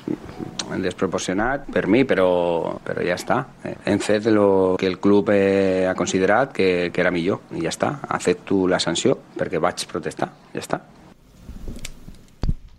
desproporcionat 0.80 1.66
per 1.74 1.86
mi, 1.92 2.06
però, 2.08 2.78
però 2.84 3.04
ja 3.04 3.18
està. 3.20 3.42
Hem 3.86 4.00
fet 4.00 4.28
el 4.32 4.38
que 4.80 4.88
el 4.88 5.00
club 5.04 5.30
eh, 5.34 5.86
ha 5.90 5.96
considerat 6.00 6.54
que, 6.56 6.92
que 6.94 7.02
era 7.04 7.12
millor 7.12 7.42
i 7.52 7.64
ja 7.66 7.72
està. 7.74 7.90
Accepto 8.16 8.64
la 8.72 8.80
sanció 8.80 9.18
perquè 9.38 9.60
vaig 9.60 9.84
protestar. 9.92 10.30
Ja 10.54 10.62
està. 10.64 10.80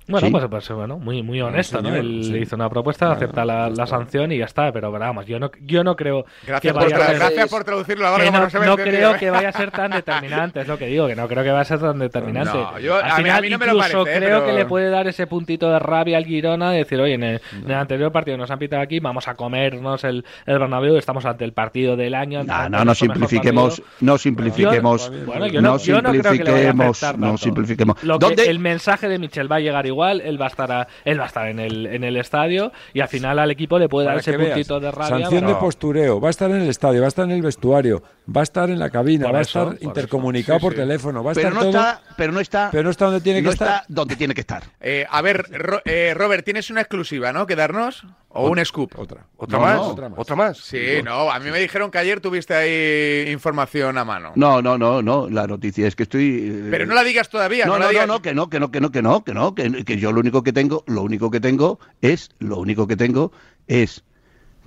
Bueno, 0.07 0.27
Sí. 0.27 0.33
pues, 0.33 0.45
pues, 0.51 0.69
bueno, 0.71 0.99
muy, 0.99 1.23
muy 1.23 1.41
honesto, 1.41 1.81
¿no? 1.81 1.95
Él 1.95 2.21
sí. 2.25 2.37
hizo 2.39 2.57
una 2.57 2.69
propuesta, 2.69 3.11
acepta 3.13 3.45
la, 3.45 3.71
la 3.71 3.87
sanción 3.87 4.31
y 4.33 4.39
ya 4.39 4.45
está, 4.45 4.71
pero 4.71 4.93
vamos, 4.93 5.25
yo 5.25 5.39
no, 5.39 5.51
yo 5.63 5.83
no 5.83 5.97
creo 5.97 6.27
Gracias, 6.47 6.61
que 6.61 6.79
por, 6.79 6.83
vaya 6.93 7.05
a 7.05 7.07
ser... 7.09 7.17
gracias 7.19 7.49
por 7.51 7.65
traducirlo 7.65 8.07
ahora 8.07 8.25
que 8.25 8.31
no, 8.31 8.41
no 8.41 8.51
se 8.51 8.59
me 8.59 8.67
no 8.67 8.77
creo 8.77 9.15
¿eh? 9.15 9.19
que 9.19 9.31
vaya 9.31 9.49
a 9.49 9.53
ser 9.53 9.71
tan 9.71 9.91
determinante, 9.93 10.61
es 10.61 10.69
lo 10.69 10.77
que 10.77 10.87
digo, 10.89 11.07
que 11.07 11.17
no 11.17 11.27
creo 11.27 11.43
que 11.43 11.49
vaya 11.51 11.63
a 11.63 11.65
ser 11.65 11.79
tan 11.81 11.99
determinante. 11.99 12.53
No, 12.53 12.79
yo- 12.79 12.97
Al 12.97 13.03
a 13.03 13.05
mí- 13.07 13.11
a 13.13 13.17
final, 13.17 13.43
mí 13.43 13.49
no 13.51 13.59
me 13.59 13.67
lo 13.67 13.73
incluso 13.77 14.05
parece, 14.05 14.17
¿eh? 14.17 14.21
creo 14.29 14.41
pero- 14.41 14.47
que 14.47 14.59
le 14.59 14.67
puede 14.67 14.91
dar 14.91 15.07
ese 15.09 15.27
puntito 15.27 15.71
de 15.71 15.79
rabia 15.79 16.19
al 16.19 16.25
Girona 16.27 16.71
de 16.73 16.79
decir, 16.79 17.01
oye, 17.01 17.15
en 17.15 17.23
el, 17.23 17.41
en 17.63 17.71
el 17.71 17.77
anterior 17.77 18.13
partido 18.13 18.37
nos 18.37 18.51
han 18.51 18.59
pitado 18.59 18.83
aquí, 18.83 19.01
vamos 19.01 19.27
a 19.27 19.35
comernos 19.35 20.05
el, 20.05 20.25
el 20.45 20.59
Bernabéu, 20.59 20.97
estamos 20.99 21.25
ante 21.25 21.45
el 21.45 21.53
partido 21.55 21.97
del 21.97 22.15
año. 22.15 22.45
No, 22.45 22.69
no, 22.69 22.85
no 22.85 22.95
simplifiquemos, 22.95 23.83
no 24.01 24.19
simplifiquemos, 24.19 25.11
bueno, 25.25 25.47
yo 25.47 25.63
no, 25.63 25.73
no 25.73 25.79
yo 25.79 26.03
no 26.03 26.11
creo 26.11 26.23
que 26.33 26.45
le 26.45 26.51
vaya 26.51 26.69
a 26.69 26.73
simplifiquemos, 26.73 27.03
afectar 27.03 27.19
no 27.19 27.27
tanto. 27.29 27.39
simplifiquemos. 27.43 28.03
Lo 28.05 28.19
que- 28.19 28.27
¿Dónde? 28.27 28.51
el 28.51 28.59
mensaje 28.59 29.09
de 29.09 29.19
Michel 29.19 29.51
va 29.51 29.57
a 29.57 29.61
llegar 29.61 29.87
igual, 29.87 29.94
él 30.21 30.41
va 30.41 30.47
a 30.47 30.49
estar, 30.49 30.71
a- 30.73 30.89
él 31.05 31.19
va 31.19 31.25
a 31.25 31.27
estar 31.27 31.49
en 31.49 31.59
el, 31.59 31.87
en 31.87 32.05
el 32.05 32.17
estadio 32.17 32.73
y 32.93 33.01
al 33.01 33.09
final 33.09 33.39
al 33.39 33.51
equipo 33.51 33.79
le 33.79 33.89
puede 33.89 34.07
dar 34.07 34.19
ese 34.19 34.37
veas, 34.37 34.51
puntito 34.55 34.81
de 34.81 34.91
rabia. 34.91 35.09
Sanción 35.27 35.47
de 35.47 35.55
postureo. 35.55 36.21
Va 36.21 36.29
a 36.29 36.31
estar 36.31 36.51
en 36.51 36.63
el 36.63 36.69
estadio, 36.69 37.01
va 37.01 37.07
a 37.07 37.09
estar 37.09 37.25
en 37.25 37.31
el 37.33 37.43
vestuario, 37.43 38.03
va 38.27 38.41
a 38.41 38.45
estar 38.45 38.71
en 38.71 38.79
la 38.79 38.89
cabina, 38.91 39.27
Por 39.27 39.35
va 39.35 39.39
a 39.41 39.43
estar 39.43 39.77
intercomunicado 39.81 40.59
por 40.61 40.73
Sí, 40.73 40.77
sí. 40.77 40.83
teléfono, 40.83 41.23
va 41.23 41.33
a 41.33 41.35
Pero 41.35 41.49
estar 41.49 41.63
no 41.65 41.71
todo. 41.71 41.81
está, 41.81 42.03
pero 42.17 42.33
no 42.33 42.41
está, 42.41 42.69
pero 42.71 42.83
no 42.85 42.91
está 42.91 43.05
donde 43.07 43.21
tiene 43.21 43.43
que 43.43 43.49
estar. 43.51 43.85
donde 43.89 44.17
tiene 44.17 44.35
que 44.35 44.41
estar. 44.41 44.63
Eh, 44.81 45.05
a 45.11 45.21
ver, 45.23 45.47
Ro- 45.53 45.83
eh, 45.85 46.15
Robert, 46.17 46.45
¿tienes 46.45 46.71
una 46.71 46.81
exclusiva, 46.81 47.33
no? 47.33 47.47
¿Que 47.47 47.55
darnos? 47.57 48.07
¿O 48.31 48.49
un 48.51 48.65
scoop? 48.65 48.99
Otra. 48.99 49.27
¿Otra, 49.37 49.59
No, 49.59 49.65
más? 49.65 49.77
no. 49.77 49.83
¿Otra 49.89 50.09
más? 50.09 50.19
¿Otra 50.19 50.37
más? 50.37 50.59
Sí, 50.59 51.03
no, 51.05 51.31
a 51.31 51.39
mí 51.39 51.51
me 51.51 51.59
dijeron 51.61 51.91
que 51.91 51.99
ayer 51.99 52.21
tuviste 52.21 52.55
ahí 52.55 53.31
información 53.31 53.97
a 53.99 54.05
mano. 54.05 54.33
No, 54.35 54.61
no, 54.61 54.77
no, 54.79 55.03
no. 55.03 55.29
La 55.29 55.47
noticia 55.47 55.87
es 55.87 55.95
que 55.95 56.03
estoy. 56.05 56.51
eh, 56.51 56.69
Pero 56.71 56.87
no 56.87 56.95
la 56.95 57.05
digas 57.05 57.29
todavía, 57.29 57.67
no, 57.67 57.75
No, 57.75 57.79
la 57.79 57.85
no, 57.85 57.87
no, 57.87 57.93
digas. 57.93 58.07
no, 58.09 58.23
que 58.23 58.35
no, 58.35 58.49
que 58.49 58.59
no, 58.59 58.71
que 58.71 58.81
no, 58.81 58.91
que 58.91 59.03
no, 59.03 59.23
que 59.25 59.35
no, 59.35 59.55
que, 59.55 59.85
que 59.85 59.99
yo 59.99 60.11
lo 60.13 60.21
único 60.21 60.43
que 60.43 60.53
tengo, 60.53 60.83
lo 60.87 61.03
único 61.03 61.31
que 61.31 61.41
tengo 61.41 61.79
es, 62.01 62.31
lo 62.39 62.57
único 62.59 62.87
que 62.89 62.97
tengo 62.97 63.31
es 63.69 64.03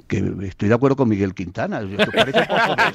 que 0.08 0.24
estoy 0.44 0.70
de 0.70 0.76
acuerdo 0.76 0.96
con 0.96 1.10
Miguel 1.10 1.34
Quintana. 1.34 1.80
¿Os 1.80 2.08
parece 2.14 2.44
poco? 2.46 2.76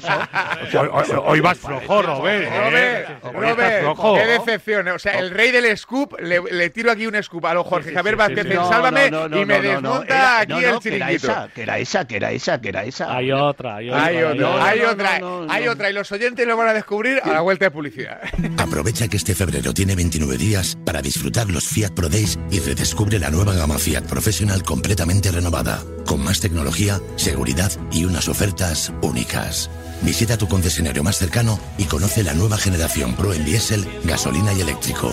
O 0.63 0.71
sea, 0.71 0.81
Hoy, 0.81 0.89
hoy- 0.91 1.19
hoy 1.25 1.39
vas 1.41 1.57
flojo, 1.57 2.01
Robert. 2.01 2.49
Robert, 2.49 3.09
¿eh? 3.09 3.15
Robert, 3.33 3.81
flojo. 3.81 4.15
qué 4.15 4.25
decepción. 4.25 4.87
O 4.89 4.99
sea, 4.99 5.13
el 5.19 5.29
rey 5.31 5.51
del 5.51 5.75
scoop, 5.77 6.19
le, 6.19 6.41
le 6.41 6.69
tiro 6.69 6.91
aquí 6.91 7.05
un 7.07 7.21
scoop 7.21 7.45
a 7.45 7.53
lo 7.53 7.63
Jorge 7.63 7.93
Javier 7.93 8.15
Vázquez 8.15 8.45
No, 8.53 8.67
Sálvame 8.69 9.11
no, 9.11 9.27
no, 9.27 9.41
y 9.41 9.45
me 9.45 9.59
no, 9.59 9.63
no, 9.63 9.81
no, 9.81 9.99
desmonta 9.99 10.39
aquí 10.39 10.51
no, 10.53 10.59
el 10.59 10.71
no, 10.73 10.79
que 10.79 10.95
era 10.95 11.07
chiringuito. 11.07 11.27
esa, 11.31 11.47
que 11.53 11.61
era 11.63 11.79
esa, 11.79 12.07
que 12.07 12.15
era 12.15 12.31
esa, 12.31 12.61
que 12.61 12.69
era 12.69 12.83
esa. 12.85 13.15
Hay 13.15 13.31
otra, 13.31 13.75
hay 13.77 13.89
otra. 13.89 14.05
Hay 14.05 14.17
otra, 14.23 14.65
hay 14.65 14.81
otra, 14.81 15.19
hay 15.49 15.67
otra. 15.67 15.89
Y 15.89 15.93
los 15.93 16.11
oyentes 16.11 16.47
lo 16.47 16.55
van 16.57 16.69
a 16.69 16.73
descubrir 16.73 17.19
a 17.23 17.29
la 17.31 17.41
vuelta 17.41 17.65
de 17.65 17.71
publicidad. 17.71 18.21
Aprovecha 18.57 19.07
que 19.07 19.17
este 19.17 19.35
febrero 19.35 19.73
tiene 19.73 19.95
29 19.95 20.37
días 20.37 20.77
para 20.85 21.01
disfrutar 21.01 21.49
los 21.49 21.67
Fiat 21.67 21.91
Pro 21.93 22.09
Days 22.09 22.39
y 22.51 22.59
redescubre 22.59 23.19
la 23.19 23.29
nueva 23.29 23.53
gama 23.53 23.77
Fiat 23.77 24.03
Professional 24.03 24.63
completamente 24.63 25.31
renovada, 25.31 25.79
con 26.05 26.23
más 26.23 26.39
tecnología, 26.39 26.92
seguridad 27.15 27.71
y 27.91 28.05
unas 28.05 28.27
ofertas 28.27 28.91
únicas. 29.01 29.69
Visita 30.01 30.37
tu 30.37 30.47
concesionario 30.47 31.03
más 31.03 31.17
cercano 31.17 31.59
y 31.77 31.85
conoce 31.85 32.23
la 32.23 32.33
nueva 32.33 32.57
generación 32.57 33.15
Pro 33.15 33.33
en 33.33 33.45
diésel, 33.45 33.87
gasolina 34.03 34.53
y 34.53 34.61
eléctrico. 34.61 35.11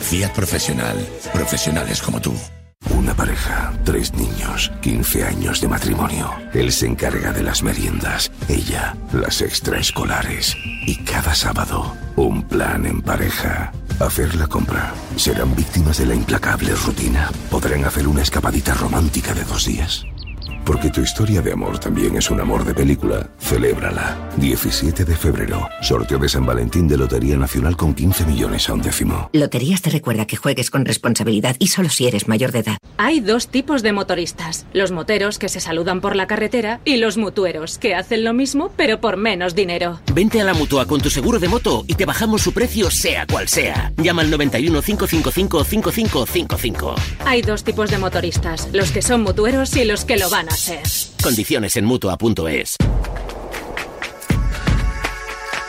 Fiat 0.00 0.32
Professional. 0.32 0.96
Profesionales 1.32 2.00
como 2.00 2.20
tú. 2.20 2.34
Una 2.88 3.14
pareja, 3.14 3.72
tres 3.84 4.14
niños, 4.14 4.72
15 4.80 5.24
años 5.24 5.60
de 5.60 5.68
matrimonio. 5.68 6.30
Él 6.54 6.72
se 6.72 6.86
encarga 6.86 7.30
de 7.32 7.42
las 7.42 7.62
meriendas, 7.62 8.32
ella 8.48 8.96
las 9.12 9.42
extraescolares. 9.42 10.56
Y 10.86 10.96
cada 11.04 11.34
sábado, 11.34 11.94
un 12.16 12.42
plan 12.42 12.86
en 12.86 13.02
pareja. 13.02 13.72
Hacer 14.00 14.34
la 14.34 14.46
compra. 14.46 14.94
Serán 15.16 15.54
víctimas 15.54 15.98
de 15.98 16.06
la 16.06 16.14
implacable 16.14 16.74
rutina. 16.74 17.30
Podrán 17.50 17.84
hacer 17.84 18.08
una 18.08 18.22
escapadita 18.22 18.72
romántica 18.72 19.34
de 19.34 19.44
dos 19.44 19.66
días. 19.66 20.06
Porque 20.70 20.88
tu 20.88 21.00
historia 21.00 21.42
de 21.42 21.50
amor 21.50 21.80
también 21.80 22.16
es 22.16 22.30
un 22.30 22.40
amor 22.40 22.64
de 22.64 22.72
película. 22.72 23.28
Celébrala. 23.40 24.16
17 24.36 25.04
de 25.04 25.16
febrero. 25.16 25.68
Sorteo 25.82 26.16
de 26.16 26.28
San 26.28 26.46
Valentín 26.46 26.86
de 26.86 26.96
Lotería 26.96 27.36
Nacional 27.36 27.76
con 27.76 27.92
15 27.92 28.24
millones 28.24 28.68
a 28.68 28.74
un 28.74 28.80
décimo. 28.80 29.30
Loterías 29.32 29.82
te 29.82 29.90
recuerda 29.90 30.28
que 30.28 30.36
juegues 30.36 30.70
con 30.70 30.84
responsabilidad 30.84 31.56
y 31.58 31.66
solo 31.66 31.88
si 31.88 32.06
eres 32.06 32.28
mayor 32.28 32.52
de 32.52 32.60
edad. 32.60 32.78
Hay 32.98 33.18
dos 33.18 33.48
tipos 33.48 33.82
de 33.82 33.92
motoristas, 33.92 34.64
los 34.72 34.92
moteros 34.92 35.40
que 35.40 35.48
se 35.48 35.58
saludan 35.58 36.00
por 36.00 36.14
la 36.14 36.28
carretera 36.28 36.80
y 36.84 36.98
los 36.98 37.16
mutueros 37.16 37.76
que 37.76 37.96
hacen 37.96 38.22
lo 38.22 38.32
mismo 38.32 38.70
pero 38.76 39.00
por 39.00 39.16
menos 39.16 39.56
dinero. 39.56 39.98
Vente 40.14 40.40
a 40.40 40.44
la 40.44 40.54
mutua 40.54 40.86
con 40.86 41.00
tu 41.00 41.10
seguro 41.10 41.40
de 41.40 41.48
moto 41.48 41.84
y 41.88 41.94
te 41.94 42.04
bajamos 42.06 42.42
su 42.42 42.52
precio 42.52 42.92
sea 42.92 43.26
cual 43.26 43.48
sea. 43.48 43.92
Llama 43.96 44.22
al 44.22 44.30
91 44.30 44.82
555 44.82 45.64
5555. 45.64 46.94
Hay 47.26 47.42
dos 47.42 47.64
tipos 47.64 47.90
de 47.90 47.98
motoristas, 47.98 48.68
los 48.72 48.92
que 48.92 49.02
son 49.02 49.22
mutueros 49.22 49.74
y 49.74 49.84
los 49.84 50.04
que 50.04 50.16
lo 50.16 50.30
van 50.30 50.48
a 50.48 50.59
Condiciones 51.22 51.76
en 51.76 51.84
mutua.es. 51.84 52.76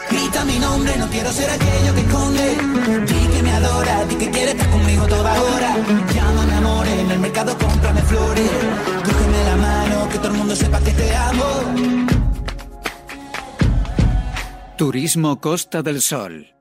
Grita 0.10 0.46
mi 0.46 0.60
nombre, 0.60 0.98
no 0.98 1.08
quiero 1.08 1.32
ser 1.32 1.50
aquello 1.50 1.96
que 1.96 2.02
esconde. 2.02 2.58
Di 3.06 3.28
que 3.28 3.44
me 3.44 3.52
adora, 3.52 4.06
di 4.06 4.16
que 4.16 4.30
quiere 4.30 4.52
estar 4.52 4.70
conmigo 4.70 5.08
toda 5.08 5.42
hora. 5.42 5.76
Llámame 6.14 6.54
amor, 6.56 6.88
en 6.88 7.12
el 7.12 7.20
mercado 7.20 7.58
cómprame 7.58 8.02
flores. 8.02 8.52
Cógeme 9.06 9.44
la 9.46 9.56
mano, 9.56 10.10
que 10.10 10.18
todo 10.18 10.28
el 10.28 10.38
mundo 10.38 10.56
sepa 10.56 10.80
que 10.82 10.92
te 10.92 11.16
amo. 11.16 11.46
Turismo 14.78 15.40
Costa 15.40 15.82
del 15.82 16.02
Sol. 16.02 16.61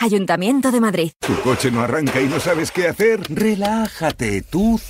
Ayuntamiento 0.00 0.72
de 0.72 0.80
Madrid. 0.80 1.12
¿Tu 1.20 1.38
coche 1.42 1.70
no 1.70 1.82
arranca 1.82 2.22
y 2.22 2.26
no 2.26 2.40
sabes 2.40 2.72
qué 2.72 2.88
hacer? 2.88 3.20
Relájate, 3.28 4.40
tú 4.40 4.80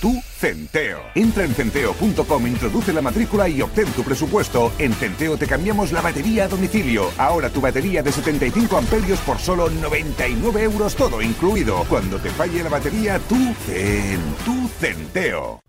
tú 0.00 0.20
Centeo. 0.36 1.00
Entra 1.14 1.44
en 1.44 1.54
centeo.com, 1.54 2.46
introduce 2.48 2.92
la 2.92 3.00
matrícula 3.00 3.48
y 3.48 3.62
obtén 3.62 3.86
tu 3.92 4.02
presupuesto. 4.02 4.72
En 4.78 4.92
Centeo 4.94 5.36
te 5.36 5.46
cambiamos 5.46 5.92
la 5.92 6.00
batería 6.00 6.44
a 6.44 6.48
domicilio. 6.48 7.12
Ahora 7.18 7.50
tu 7.50 7.60
batería 7.60 8.02
de 8.02 8.10
75 8.10 8.76
amperios 8.76 9.20
por 9.20 9.38
solo 9.38 9.70
99 9.70 10.62
euros 10.64 10.96
todo 10.96 11.22
incluido. 11.22 11.84
Cuando 11.88 12.18
te 12.18 12.30
falle 12.30 12.64
la 12.64 12.70
batería, 12.70 13.20
tú 13.20 13.54
Zen, 13.64 14.20
tú 14.44 14.68
Centeo. 14.80 15.60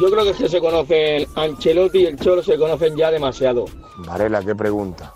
Yo 0.00 0.10
creo 0.10 0.24
que 0.24 0.32
si 0.32 0.48
se 0.48 0.60
conocen 0.60 1.26
Ancelotti 1.36 1.98
y 1.98 2.06
el 2.06 2.18
Cholo 2.18 2.42
se 2.42 2.56
conocen 2.56 2.96
ya 2.96 3.10
demasiado. 3.10 3.66
Varela, 3.98 4.42
¿qué 4.42 4.54
pregunta? 4.54 5.12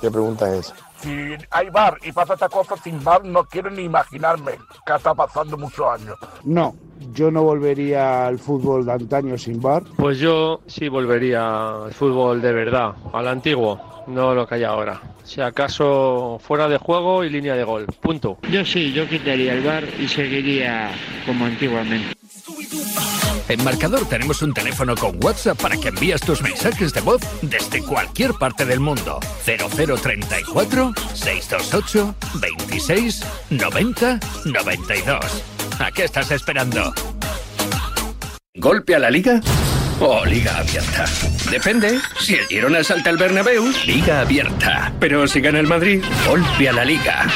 ¿Qué 0.00 0.12
pregunta 0.12 0.54
es? 0.54 0.72
Si 1.00 1.10
hay 1.50 1.70
bar 1.70 1.98
y 2.04 2.12
pasa 2.12 2.34
esta 2.34 2.48
cosa 2.48 2.76
sin 2.76 3.02
bar, 3.02 3.24
no 3.24 3.44
quiero 3.44 3.68
ni 3.68 3.82
imaginarme 3.82 4.52
que 4.86 4.94
está 4.94 5.12
pasando 5.12 5.58
muchos 5.58 5.86
años. 5.86 6.16
No, 6.44 6.76
yo 7.12 7.32
no 7.32 7.42
volvería 7.42 8.28
al 8.28 8.38
fútbol 8.38 8.86
de 8.86 8.92
antaño 8.92 9.36
sin 9.36 9.60
bar. 9.60 9.82
Pues 9.96 10.20
yo 10.20 10.60
sí 10.68 10.88
volvería 10.88 11.86
al 11.86 11.92
fútbol 11.92 12.40
de 12.40 12.52
verdad, 12.52 12.94
al 13.12 13.26
antiguo, 13.26 14.04
no 14.06 14.34
lo 14.34 14.46
que 14.46 14.54
hay 14.54 14.64
ahora. 14.64 15.00
Si 15.24 15.40
acaso 15.40 16.38
fuera 16.40 16.68
de 16.68 16.78
juego 16.78 17.24
y 17.24 17.30
línea 17.30 17.54
de 17.56 17.64
gol. 17.64 17.86
Punto. 18.00 18.38
Yo 18.50 18.64
sí, 18.64 18.92
yo 18.92 19.08
quitaría 19.08 19.54
el 19.54 19.64
bar 19.64 19.84
y 19.98 20.06
seguiría 20.06 20.90
como 21.26 21.44
antiguamente. 21.44 22.17
En 23.48 23.64
Marcador 23.64 24.06
tenemos 24.06 24.42
un 24.42 24.52
teléfono 24.52 24.94
con 24.94 25.22
WhatsApp 25.24 25.60
para 25.60 25.76
que 25.78 25.88
envíes 25.88 26.20
tus 26.20 26.42
mensajes 26.42 26.92
de 26.92 27.00
voz 27.00 27.22
desde 27.40 27.82
cualquier 27.82 28.34
parte 28.34 28.66
del 28.66 28.78
mundo. 28.78 29.20
0034 29.44 30.92
628 31.14 32.14
26 32.40 33.24
90 33.50 34.20
92. 34.44 35.44
¿A 35.78 35.90
qué 35.92 36.04
estás 36.04 36.30
esperando? 36.30 36.92
¿Golpe 38.54 38.94
a 38.94 38.98
la 38.98 39.10
liga? 39.10 39.40
O 40.00 40.24
liga 40.24 40.58
abierta. 40.58 41.04
Depende. 41.50 41.98
Si 42.20 42.34
el 42.34 42.46
Girona 42.46 42.84
salta 42.84 43.10
al 43.10 43.16
Bernabéu, 43.16 43.72
liga 43.84 44.20
abierta. 44.20 44.92
Pero 45.00 45.26
si 45.26 45.40
gana 45.40 45.58
el 45.58 45.66
Madrid, 45.66 46.04
golpe 46.26 46.68
a 46.68 46.72
la 46.72 46.84
liga. 46.84 47.26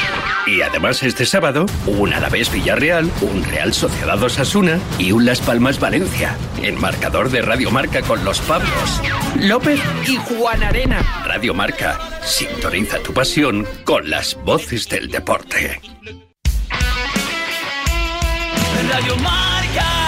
Y 0.47 0.61
además 0.61 1.03
este 1.03 1.25
sábado, 1.25 1.65
un 1.85 2.13
Alavés 2.13 2.51
Villarreal, 2.51 3.09
un 3.21 3.43
Real 3.43 3.73
Sociedad 3.73 4.21
Osasuna 4.21 4.79
y 4.97 5.11
un 5.11 5.25
Las 5.25 5.41
Palmas 5.41 5.79
Valencia. 5.79 6.37
En 6.61 6.79
marcador 6.79 7.29
de 7.31 7.41
Radio 7.41 7.69
Marca 7.69 8.01
con 8.01 8.23
los 8.23 8.39
Pablos. 8.41 9.01
López 9.39 9.81
y 10.07 10.15
Juan 10.15 10.63
Arena. 10.63 11.01
Radio 11.25 11.53
Marca. 11.53 11.99
Sintoniza 12.21 12.99
tu 12.99 13.13
pasión 13.13 13.67
con 13.83 14.09
las 14.09 14.35
voces 14.45 14.87
del 14.87 15.09
deporte. 15.09 15.81
Radio 18.89 19.15
Marca. 19.17 20.02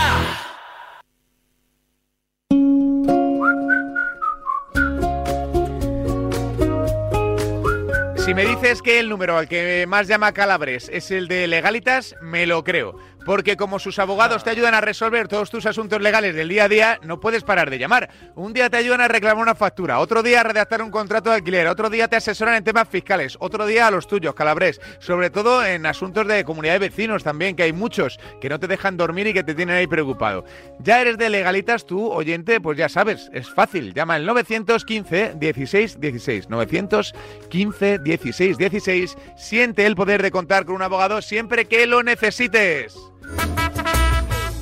Si 8.26 8.34
me 8.34 8.44
dices 8.44 8.82
que 8.82 9.00
el 9.00 9.08
número 9.08 9.38
al 9.38 9.48
que 9.48 9.86
más 9.88 10.08
llama 10.08 10.34
Calabres 10.34 10.90
es 10.92 11.12
el 11.12 11.28
de 11.28 11.46
Legalitas, 11.46 12.16
me 12.24 12.48
lo 12.48 12.64
creo. 12.64 12.98
Porque 13.26 13.58
como 13.58 13.80
sus 13.80 13.98
abogados 14.00 14.44
te 14.44 14.52
ayudan 14.52 14.76
a 14.76 14.82
resolver 14.82 15.28
todos 15.28 15.50
tus 15.50 15.66
asuntos 15.66 16.00
legales 16.00 16.36
del 16.36 16.48
día 16.48 16.66
a 16.66 16.70
día, 16.70 17.00
no 17.02 17.20
puedes 17.20 17.44
parar 17.44 17.70
de 17.70 17.80
llamar. 17.80 18.10
Un 18.36 18.54
día 18.54 18.70
te 18.70 18.78
ayudan 18.78 19.02
a 19.02 19.08
reclamar 19.08 19.42
una 19.42 19.56
factura, 19.56 20.00
otro 20.00 20.22
día 20.22 20.42
a 20.42 20.44
redactar 20.44 20.82
un 20.82 20.92
contrato 20.92 21.32
de 21.32 21.38
alquiler, 21.38 21.68
otro 21.68 21.90
día 21.90 22.08
te 22.08 22.16
asesoran 22.16 22.56
en 22.56 22.64
temas 22.64 22.88
fiscales, 22.88 23.36
otro 23.40 23.66
día 23.66 23.88
a 23.88 23.92
los 23.92 24.08
tuyos, 24.08 24.36
Calabres. 24.36 24.80
Sobre 25.00 25.32
todo 25.32 25.66
en 25.66 25.86
asuntos 25.88 26.28
de 26.28 26.44
comunidad 26.46 26.74
de 26.74 26.80
vecinos 26.80 27.24
también, 27.24 27.56
que 27.56 27.64
hay 27.64 27.74
muchos 27.74 28.20
que 28.40 28.50
no 28.50 28.60
te 28.60 28.68
dejan 28.68 28.96
dormir 28.96 29.28
y 29.28 29.34
que 29.34 29.44
te 29.44 29.56
tienen 29.56 29.76
ahí 29.76 29.88
preocupado. 29.88 30.46
Ya 30.80 31.02
eres 31.02 31.18
de 31.18 31.30
Legalitas 31.30 31.86
tú, 31.86 32.12
oyente, 32.12 32.62
pues 32.62 32.78
ya 32.78 32.90
sabes, 32.90 33.30
es 33.34 33.50
fácil. 33.50 33.94
Llama 33.94 34.16
al 34.16 34.26
915 34.26 35.34
16 35.38 36.00
16. 36.00 36.50
915 36.50 38.00
16 38.00 38.58
16. 38.58 39.18
Siente 39.36 39.86
el 39.86 39.96
poder 39.96 40.22
de 40.22 40.32
contar 40.32 40.66
con 40.66 40.76
un 40.76 40.82
abogado 40.84 41.22
siempre 41.22 41.66
que 41.66 41.88
lo 41.88 42.04
necesites. 42.04 42.96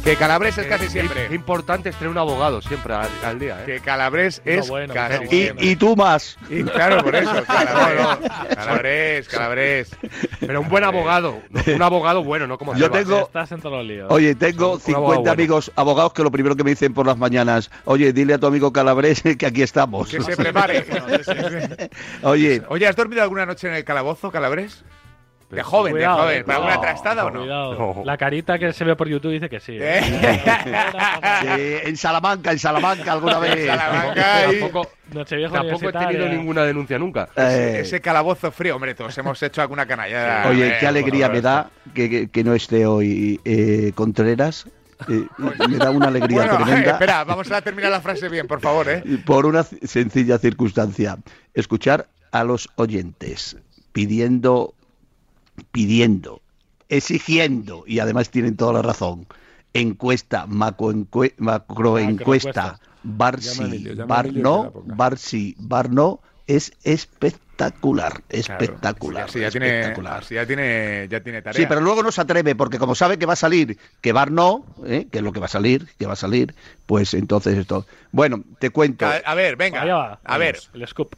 Que 0.03 0.17
Calabres 0.17 0.57
es 0.57 0.67
casi 0.67 0.89
siempre. 0.89 1.27
Qué 1.29 1.35
importante 1.35 1.87
es 1.87 1.95
tener 1.95 2.09
un 2.11 2.17
abogado 2.17 2.61
siempre 2.61 2.93
al, 2.93 3.07
al 3.23 3.39
día, 3.39 3.61
¿eh? 3.61 3.65
Que 3.65 3.79
Calabres 3.79 4.41
es 4.43 4.67
bueno, 4.67 4.93
casi 4.93 5.23
Y, 5.23 5.27
siempre. 5.29 5.65
y 5.65 5.75
tú 5.77 5.95
más. 5.95 6.37
Y 6.49 6.63
claro, 6.63 7.01
por 7.01 7.15
eso, 7.15 7.31
Calabres, 7.47 8.29
Calabres, 8.53 9.27
Calabres. 9.29 9.95
Pero 10.41 10.59
un 10.59 10.67
buen 10.67 10.83
abogado, 10.83 11.39
¿no? 11.49 11.61
un 11.73 11.81
abogado 11.81 12.21
bueno, 12.21 12.47
no 12.47 12.57
como 12.57 12.75
Yo 12.75 12.91
tengo- 12.91 13.21
Estás 13.21 13.53
en 13.53 13.61
todos 13.61 13.77
los 13.77 13.85
líos. 13.87 14.11
Oye, 14.11 14.35
tengo 14.35 14.73
Un 14.73 14.79
50 14.81 14.97
abogado 14.97 15.19
bueno. 15.21 15.31
amigos 15.31 15.71
abogados 15.77 16.11
que 16.11 16.23
lo 16.23 16.31
primero 16.31 16.57
que 16.57 16.65
me 16.65 16.71
dicen 16.71 16.93
por 16.93 17.05
las 17.07 17.17
mañanas, 17.17 17.71
oye, 17.85 18.11
dile 18.11 18.33
a 18.33 18.39
tu 18.39 18.47
amigo 18.47 18.73
Calabres 18.73 19.21
que 19.39 19.45
aquí 19.45 19.61
estamos. 19.61 20.09
Que 20.09 20.21
se 20.21 20.35
prepare. 20.35 20.85
Oye, 22.23 22.61
Oye, 22.67 22.87
¿has 22.87 22.95
dormido 22.97 23.21
alguna 23.23 23.45
noche 23.45 23.69
en 23.69 23.75
el 23.75 23.85
calabozo, 23.85 24.31
Calabres? 24.31 24.83
De 25.55 25.63
joven, 25.63 25.91
Cuidado, 25.93 26.17
de 26.17 26.23
joven. 26.23 26.37
eh, 26.39 26.43
¿Para 26.43 26.55
alguna 26.57 26.75
cuidado, 26.77 26.93
trastada 26.93 27.25
o 27.25 27.31
no? 27.31 27.39
Cuidado. 27.41 28.01
La 28.05 28.17
carita 28.17 28.57
que 28.59 28.73
se 28.73 28.83
ve 28.83 28.95
por 28.95 29.07
YouTube 29.07 29.31
dice 29.31 29.49
que 29.49 29.59
sí. 29.59 29.77
sí, 31.41 31.77
en 31.87 31.97
Salamanca, 31.97 32.51
en 32.51 32.59
Salamanca 32.59 33.11
alguna 33.13 33.39
vez. 33.39 33.65
Salamanca 33.67 34.51
y- 34.53 34.59
Tampoco, 34.59 34.89
Nochevieja 35.13 35.53
tampoco 35.53 35.89
he 35.89 35.93
tenido 35.93 36.27
ninguna 36.29 36.63
denuncia 36.63 36.97
nunca. 36.99 37.29
Eh, 37.35 37.79
Ese 37.81 38.01
calabozo 38.01 38.51
frío, 38.51 38.75
hombre, 38.75 38.95
todos 38.95 39.17
hemos 39.17 39.41
hecho 39.43 39.61
alguna 39.61 39.85
canallada. 39.85 40.49
Oye, 40.49 40.67
Eh, 40.69 40.77
qué 40.79 40.87
alegría 40.87 41.29
me 41.29 41.41
da 41.41 41.69
que, 41.93 42.09
que- 42.09 42.29
que 42.29 42.43
no 42.43 42.53
esté 42.53 42.85
hoy 42.85 43.39
eh, 43.45 43.91
Contreras. 43.95 44.65
Eh, 45.09 45.25
me 45.67 45.77
da 45.77 45.91
una 45.91 46.07
alegría 46.07 46.37
Bueno, 46.45 46.57
tremenda 46.63 46.91
espera, 46.91 47.23
vamos 47.25 47.51
a 47.51 47.61
terminar 47.61 47.91
la 47.91 47.99
frase 47.99 48.29
bien, 48.29 48.47
por 48.47 48.61
favor, 48.61 48.87
¿eh? 48.89 49.03
por 49.25 49.45
una 49.45 49.63
sencilla 49.63 50.37
circunstancia. 50.37 51.17
Escuchar 51.53 52.07
a 52.31 52.43
los 52.43 52.69
oyentes 52.75 53.57
pidiendo, 53.91 54.73
pidiendo, 55.71 56.41
exigiendo, 56.89 57.83
y 57.87 57.99
además 57.99 58.29
tienen 58.29 58.55
toda 58.55 58.73
la 58.73 58.81
razón. 58.81 59.27
Encuesta, 59.73 60.45
macroencue- 60.47 61.33
macroencuesta, 61.37 62.79
sí, 63.41 63.87
a 63.99 64.05
bar 64.05 64.33
no, 64.35 64.71
sí, 65.17 65.55
bar 65.57 65.89
no, 65.89 66.21
es 66.45 66.73
espectacular, 66.83 68.21
espectacular. 68.29 69.29
Ya 69.29 69.49
tiene, 69.49 69.67
espectacular. 69.67 70.23
así 70.23 70.35
ya 70.35 70.45
tiene, 70.45 71.07
ya 71.09 71.21
tiene 71.21 71.41
tarea. 71.41 71.59
Sí, 71.59 71.65
pero 71.67 71.81
luego 71.81 72.03
no 72.03 72.11
se 72.11 72.21
atreve, 72.21 72.55
porque 72.55 72.77
como 72.77 72.95
sabe 72.95 73.17
que 73.17 73.25
va 73.25 73.33
a 73.33 73.37
salir, 73.37 73.77
que 74.01 74.11
Bar 74.11 74.31
no, 74.31 74.65
¿eh? 74.85 75.07
que 75.11 75.19
es 75.19 75.23
lo 75.23 75.31
que 75.31 75.39
va 75.39 75.45
a 75.45 75.49
salir, 75.49 75.87
que 75.97 76.05
va 76.05 76.13
a 76.13 76.17
salir, 76.17 76.53
pues 76.85 77.13
entonces 77.13 77.57
esto. 77.57 77.85
Bueno, 78.11 78.43
te 78.59 78.69
cuento. 78.69 79.05
A, 79.05 79.15
a 79.25 79.35
ver, 79.35 79.55
venga. 79.55 79.83
Va. 79.85 80.19
A 80.23 80.37
ver, 80.37 80.59
El 80.73 80.87
scoop. 80.87 81.15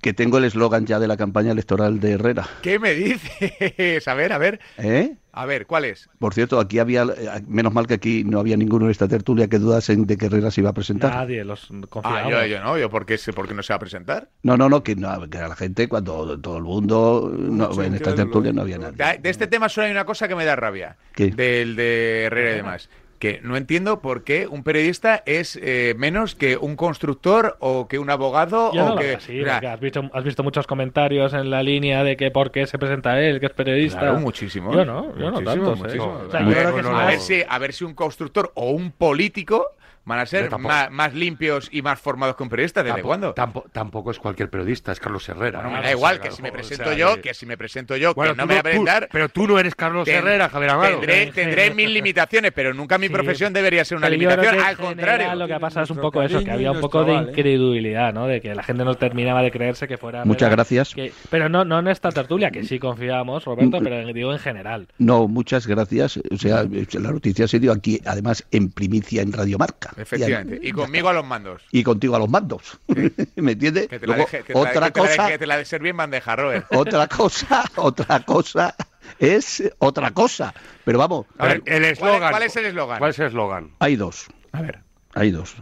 Que 0.00 0.14
tengo 0.14 0.38
el 0.38 0.44
eslogan 0.44 0.86
ya 0.86 0.98
de 0.98 1.06
la 1.06 1.16
campaña 1.18 1.52
electoral 1.52 2.00
de 2.00 2.12
Herrera. 2.12 2.46
¿Qué 2.62 2.78
me 2.78 2.94
dices? 2.94 4.08
A 4.08 4.14
ver, 4.14 4.32
a 4.32 4.38
ver. 4.38 4.58
¿Eh? 4.78 5.14
A 5.32 5.46
ver, 5.46 5.66
¿cuál 5.66 5.84
es? 5.84 6.08
Por 6.18 6.34
cierto, 6.34 6.58
aquí 6.58 6.78
había, 6.80 7.02
eh, 7.02 7.42
menos 7.46 7.72
mal 7.72 7.86
que 7.86 7.94
aquí 7.94 8.24
no 8.24 8.40
había 8.40 8.56
ninguno 8.56 8.86
en 8.86 8.90
esta 8.90 9.06
tertulia 9.06 9.46
que 9.46 9.58
dudasen 9.58 10.04
de 10.06 10.16
que 10.16 10.26
Herrera 10.26 10.50
se 10.50 10.60
iba 10.62 10.70
a 10.70 10.72
presentar. 10.72 11.14
Nadie 11.14 11.44
los 11.44 11.68
Ah, 11.70 11.86
confiaba. 11.88 12.28
yo, 12.30 12.46
yo 12.46 12.60
no, 12.60 12.76
yo 12.78 12.90
por 12.90 13.06
qué, 13.06 13.16
sé- 13.18 13.32
por 13.32 13.46
qué 13.46 13.54
no 13.54 13.62
se 13.62 13.72
va 13.72 13.76
a 13.76 13.80
presentar. 13.80 14.28
No, 14.42 14.56
no, 14.56 14.68
no, 14.68 14.82
que, 14.82 14.96
no, 14.96 15.28
que 15.30 15.38
la 15.38 15.54
gente, 15.54 15.86
cuando 15.88 16.40
todo 16.40 16.56
el 16.56 16.64
mundo, 16.64 17.32
no, 17.38 17.72
Sí, 17.72 17.80
en 17.82 17.94
esta 17.94 18.14
tertulia 18.14 18.52
no 18.52 18.62
había 18.62 18.78
nadie. 18.78 18.96
De, 18.96 19.18
de 19.18 19.30
este 19.30 19.46
tema 19.46 19.68
solo 19.68 19.84
hay 19.86 19.92
una 19.92 20.04
cosa 20.04 20.26
que 20.26 20.34
me 20.34 20.44
da 20.44 20.56
rabia. 20.56 20.96
¿Qué? 21.14 21.30
Del 21.30 21.76
de 21.76 22.24
Herrera 22.24 22.50
y 22.52 22.54
demás. 22.56 22.88
Que 23.20 23.38
no 23.44 23.56
entiendo 23.56 24.00
por 24.00 24.24
qué 24.24 24.48
un 24.48 24.64
periodista 24.64 25.22
es 25.26 25.56
eh, 25.62 25.94
menos 25.96 26.34
que 26.34 26.56
un 26.56 26.74
constructor 26.74 27.56
o 27.60 27.86
que 27.86 27.98
un 27.98 28.10
abogado 28.10 28.72
Yo 28.72 28.80
no 28.80 28.86
o 28.86 28.94
lo 28.94 29.00
que... 29.00 29.06
veo 29.08 29.16
así, 29.18 29.32
Mira, 29.34 29.58
has 29.58 29.78
visto, 29.78 30.10
has 30.12 30.24
visto 30.24 30.42
muchos 30.42 30.66
comentarios 30.66 31.34
en 31.34 31.50
la 31.50 31.62
línea 31.62 32.02
de 32.02 32.16
que 32.16 32.30
por 32.30 32.50
qué 32.50 32.66
se 32.66 32.78
presenta 32.78 33.20
él, 33.20 33.38
que 33.38 33.46
es 33.46 33.52
periodista. 33.52 34.00
Claro, 34.00 34.20
muchísimo. 34.20 34.72
Yo 34.72 34.84
no, 34.84 35.14
yo 35.16 35.30
no 35.30 35.40
Muchísimo, 35.40 35.44
tanto. 35.44 35.72
¿eh? 35.72 35.76
muchísimo. 35.76 36.20
O 36.26 36.30
sea, 36.30 36.40
a, 36.40 37.06
ver 37.06 37.20
si, 37.20 37.42
a 37.46 37.58
ver 37.58 37.72
si 37.74 37.84
un 37.84 37.94
constructor 37.94 38.50
o 38.54 38.70
un 38.70 38.90
político 38.90 39.66
van 40.04 40.18
a 40.18 40.26
ser 40.26 40.48
tampoco- 40.48 40.68
más, 40.74 40.90
más 40.90 41.14
limpios 41.14 41.68
y 41.70 41.82
más 41.82 42.00
formados 42.00 42.36
que 42.36 42.42
un 42.42 42.48
periodista. 42.48 42.82
¿Desde 42.82 42.96
Tampo- 42.96 43.06
cuándo? 43.06 43.34
Tampo- 43.34 43.64
tampoco 43.72 44.10
es 44.10 44.18
cualquier 44.18 44.50
periodista, 44.50 44.92
es 44.92 45.00
Carlos 45.00 45.28
Herrera. 45.28 45.60
Bueno, 45.60 45.76
me 45.76 45.82
da 45.84 45.90
igual 45.92 46.20
que 46.20 46.30
si 46.30 46.42
me 46.42 46.48
o 46.50 46.52
presento 46.52 46.84
sea, 46.84 46.94
yo, 46.94 47.14
que- 47.16 47.20
que 47.22 47.34
si 47.34 47.46
me 47.46 47.56
presento 47.56 47.96
yo, 47.96 48.14
Bueno, 48.14 48.32
que 48.32 48.38
no 48.38 48.46
me 48.46 48.54
voy 48.54 48.58
a 48.60 48.62
presentar. 48.62 49.08
pero 49.12 49.28
tú 49.28 49.46
no 49.46 49.58
eres 49.58 49.74
Carlos 49.74 50.04
Ten- 50.04 50.16
Herrera, 50.16 50.48
Javier 50.48 50.70
Amado. 50.70 50.90
Tendré, 50.98 51.26
tendré 51.32 51.70
mil 51.74 51.92
limitaciones, 51.92 52.52
pero 52.52 52.74
nunca 52.74 52.98
mi 52.98 53.06
Sí, 53.08 53.12
profesión 53.12 53.52
debería 53.52 53.84
ser 53.84 53.98
una 53.98 54.08
limitación. 54.08 54.46
Al 54.60 54.76
general 54.76 54.76
contrario. 54.76 55.34
Lo 55.36 55.46
que 55.46 55.54
ha 55.54 55.60
pasado 55.60 55.84
es 55.84 55.90
un 55.90 55.98
poco 55.98 56.22
eso, 56.22 56.42
que 56.42 56.50
había 56.50 56.72
un 56.72 56.80
poco 56.80 57.04
de 57.04 57.12
¿eh? 57.14 57.16
incredulidad, 57.28 58.12
¿no? 58.12 58.26
De 58.26 58.40
que 58.40 58.54
la 58.54 58.62
gente 58.62 58.84
no 58.84 58.94
terminaba 58.94 59.42
de 59.42 59.50
creerse 59.50 59.86
que 59.86 59.96
fuera. 59.98 60.24
Muchas 60.24 60.42
Herrera, 60.46 60.56
gracias. 60.56 60.94
que- 60.94 61.12
pero 61.30 61.48
no, 61.48 61.64
no 61.64 61.78
en 61.78 61.88
esta 61.88 62.10
tertulia, 62.10 62.50
que 62.50 62.64
sí 62.64 62.78
confiábamos, 62.78 63.44
Roberto, 63.44 63.78
pero 63.82 64.06
digo 64.12 64.32
en 64.32 64.38
general. 64.38 64.88
No, 64.98 65.28
muchas 65.28 65.66
gracias. 65.66 66.18
O 66.30 66.36
sea, 66.36 66.64
la 66.64 67.10
noticia 67.12 67.46
se 67.48 67.58
dio 67.60 67.72
aquí, 67.72 68.00
además, 68.04 68.46
en 68.50 68.70
primicia 68.70 69.22
en 69.22 69.32
Radio 69.32 69.58
Marca. 69.58 69.89
Efectivamente. 69.96 70.58
Y 70.62 70.72
conmigo 70.72 71.08
a 71.08 71.12
los 71.12 71.24
mandos. 71.24 71.62
Y 71.70 71.82
contigo 71.82 72.16
a 72.16 72.18
los 72.18 72.28
mandos. 72.28 72.78
¿Me 73.36 73.52
entiendes? 73.52 73.88
Que 73.88 73.98
te 73.98 74.06
la 74.06 74.16
Luego, 74.16 74.30
deje- 74.30 74.42
que 74.44 74.52
te 74.52 74.54
la- 74.54 74.60
otra 74.60 74.72
que 74.72 74.78
te 74.92 75.00
la 75.00 75.08
cosa, 75.08 75.28
que 75.28 75.38
te 75.38 75.46
la 75.46 75.56
de 75.56 75.64
ser 75.64 75.82
bien 75.82 75.96
bandeja, 75.96 76.36
Robert. 76.36 76.66
otra 76.74 77.06
cosa, 77.08 77.64
otra 77.76 78.20
cosa 78.20 78.74
es 79.18 79.62
otra 79.78 80.10
cosa. 80.12 80.54
Pero 80.84 80.98
vamos, 80.98 81.26
A 81.38 81.46
ver, 81.46 81.62
el 81.66 81.80
¿Cuál, 81.82 81.84
eslogan. 82.14 82.30
cuál 82.30 82.42
es 82.44 82.56
el 82.56 82.66
eslogan? 82.66 82.98
¿Cuál 82.98 83.10
es 83.10 83.18
el 83.18 83.26
eslogan? 83.26 83.70
hay 83.78 83.96
dos. 83.96 84.26
A 84.52 84.62
ver. 84.62 84.80
Hay 85.14 85.30
dos. 85.30 85.54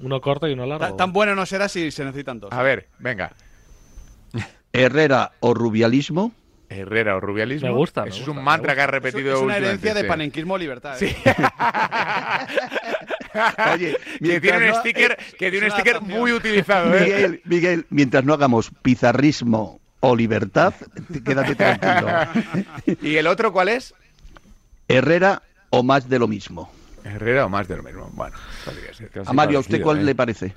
Uno 0.00 0.20
corto 0.20 0.48
y 0.48 0.52
uno 0.52 0.66
largo. 0.66 0.86
Ta- 0.86 0.96
Tan 0.96 1.12
bueno 1.12 1.34
no 1.34 1.46
será 1.46 1.68
si 1.68 1.90
se 1.90 2.04
necesitan 2.04 2.40
dos. 2.40 2.52
A 2.52 2.62
ver, 2.62 2.88
venga. 2.98 3.32
Herrera 4.72 5.32
o 5.40 5.54
rubialismo. 5.54 6.32
Herrera 6.68 7.14
o 7.16 7.20
rubialismo. 7.20 7.68
Me 7.68 7.74
gusta, 7.74 8.02
me 8.02 8.08
Eso 8.08 8.22
es 8.22 8.28
un 8.28 8.42
mantra 8.42 8.74
que 8.74 8.80
has 8.80 8.90
repetido 8.90 9.34
es 9.36 9.40
una 9.40 9.56
herencia 9.58 9.94
de 9.94 10.02
panenquismo 10.04 10.58
libertad. 10.58 10.96
Sí. 10.98 11.14
¿eh? 13.34 13.40
Oye, 13.74 13.96
que 14.20 14.40
tiene 14.40 14.58
un 14.58 14.66
no- 14.68 14.80
sticker, 14.80 15.12
eh, 15.12 15.16
que 15.38 15.50
tiene 15.50 15.66
un 15.66 15.72
sticker 15.72 15.92
adaptación. 15.96 16.20
muy 16.20 16.32
utilizado, 16.32 16.94
¿eh? 16.96 17.00
Miguel, 17.00 17.40
Miguel, 17.44 17.86
mientras 17.90 18.24
no 18.24 18.34
hagamos 18.34 18.70
pizarrismo 18.82 19.80
o 20.00 20.14
libertad, 20.16 20.74
quédate 21.24 21.54
tranquilo. 21.54 22.96
¿Y 23.02 23.16
el 23.16 23.26
otro 23.26 23.52
cuál 23.52 23.68
es? 23.70 23.94
Herrera 24.88 25.42
o 25.70 25.82
más 25.82 26.08
de 26.08 26.18
lo 26.18 26.28
mismo. 26.28 26.70
Herrera 27.04 27.46
o 27.46 27.48
más 27.48 27.66
de 27.68 27.76
lo 27.76 27.82
mismo. 27.82 28.10
Bueno, 28.12 28.36
podría 28.64 28.92
ser. 28.94 29.10
Casi 29.10 29.28
A 29.28 29.32
Mario, 29.32 29.58
¿a 29.58 29.60
usted 29.60 29.80
cuál 29.82 29.98
¿eh? 30.00 30.04
le 30.04 30.14
parece? 30.14 30.54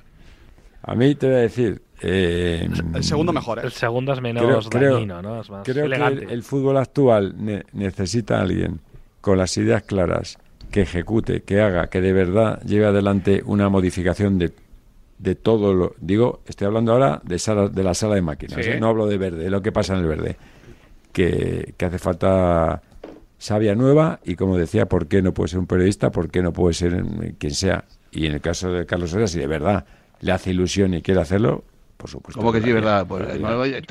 A 0.82 0.94
mí 0.94 1.14
te 1.14 1.26
voy 1.26 1.36
a 1.36 1.40
decir. 1.40 1.82
eh, 2.02 2.68
El 2.94 3.04
segundo 3.04 3.32
mejor, 3.32 3.58
¿eh? 3.58 3.62
El 3.64 3.72
segundo 3.72 4.12
es 4.12 4.20
menos 4.20 4.68
creo- 4.68 4.94
dañino, 4.94 5.20
¿no? 5.22 5.40
Es 5.40 5.50
más 5.50 5.64
creo 5.64 5.88
que 5.88 5.96
el, 5.96 6.30
el 6.30 6.42
fútbol 6.42 6.76
actual 6.76 7.34
ne- 7.36 7.64
necesita 7.72 8.38
a 8.38 8.42
alguien 8.42 8.80
con 9.20 9.36
las 9.38 9.56
ideas 9.56 9.82
claras, 9.82 10.38
que 10.70 10.82
ejecute, 10.82 11.42
que 11.42 11.60
haga, 11.60 11.88
que 11.88 12.00
de 12.00 12.12
verdad 12.12 12.60
lleve 12.62 12.86
adelante 12.86 13.42
una 13.44 13.68
modificación 13.68 14.38
de, 14.38 14.52
de 15.18 15.34
todo 15.34 15.72
lo. 15.74 15.94
Digo, 16.00 16.40
estoy 16.46 16.66
hablando 16.66 16.92
ahora 16.92 17.20
de, 17.24 17.38
sala, 17.38 17.68
de 17.68 17.82
la 17.82 17.94
sala 17.94 18.14
de 18.14 18.22
máquinas, 18.22 18.64
Sí. 18.64 18.70
¿eh? 18.72 18.80
no 18.80 18.88
hablo 18.88 19.06
de 19.06 19.18
verde, 19.18 19.44
de 19.44 19.50
lo 19.50 19.62
que 19.62 19.72
pasa 19.72 19.94
en 19.94 20.00
el 20.00 20.06
verde. 20.06 20.36
Que, 21.12 21.74
que 21.76 21.84
hace 21.86 21.98
falta 21.98 22.82
sabia 23.38 23.74
nueva 23.74 24.20
y, 24.24 24.34
como 24.36 24.56
decía, 24.58 24.86
¿por 24.86 25.06
qué 25.06 25.22
no 25.22 25.32
puede 25.32 25.48
ser 25.48 25.58
un 25.58 25.66
periodista? 25.66 26.10
¿Por 26.10 26.30
qué 26.30 26.42
no 26.42 26.52
puede 26.52 26.74
ser 26.74 26.94
eh, 27.22 27.34
quien 27.38 27.54
sea? 27.54 27.84
Y 28.12 28.26
en 28.26 28.34
el 28.34 28.40
caso 28.40 28.70
de 28.72 28.84
Carlos 28.86 29.12
Herrera, 29.12 29.28
si 29.28 29.38
de 29.38 29.46
verdad 29.46 29.86
le 30.20 30.32
hace 30.32 30.50
ilusión 30.50 30.94
y 30.94 31.02
quiere 31.02 31.20
hacerlo, 31.20 31.64
por 31.98 32.08
supuesto. 32.08 32.40
Como 32.40 32.52
que 32.52 32.62
sí, 32.62 32.72
verdad. 32.72 33.04
Pues, 33.06 33.40
no, 33.40 33.48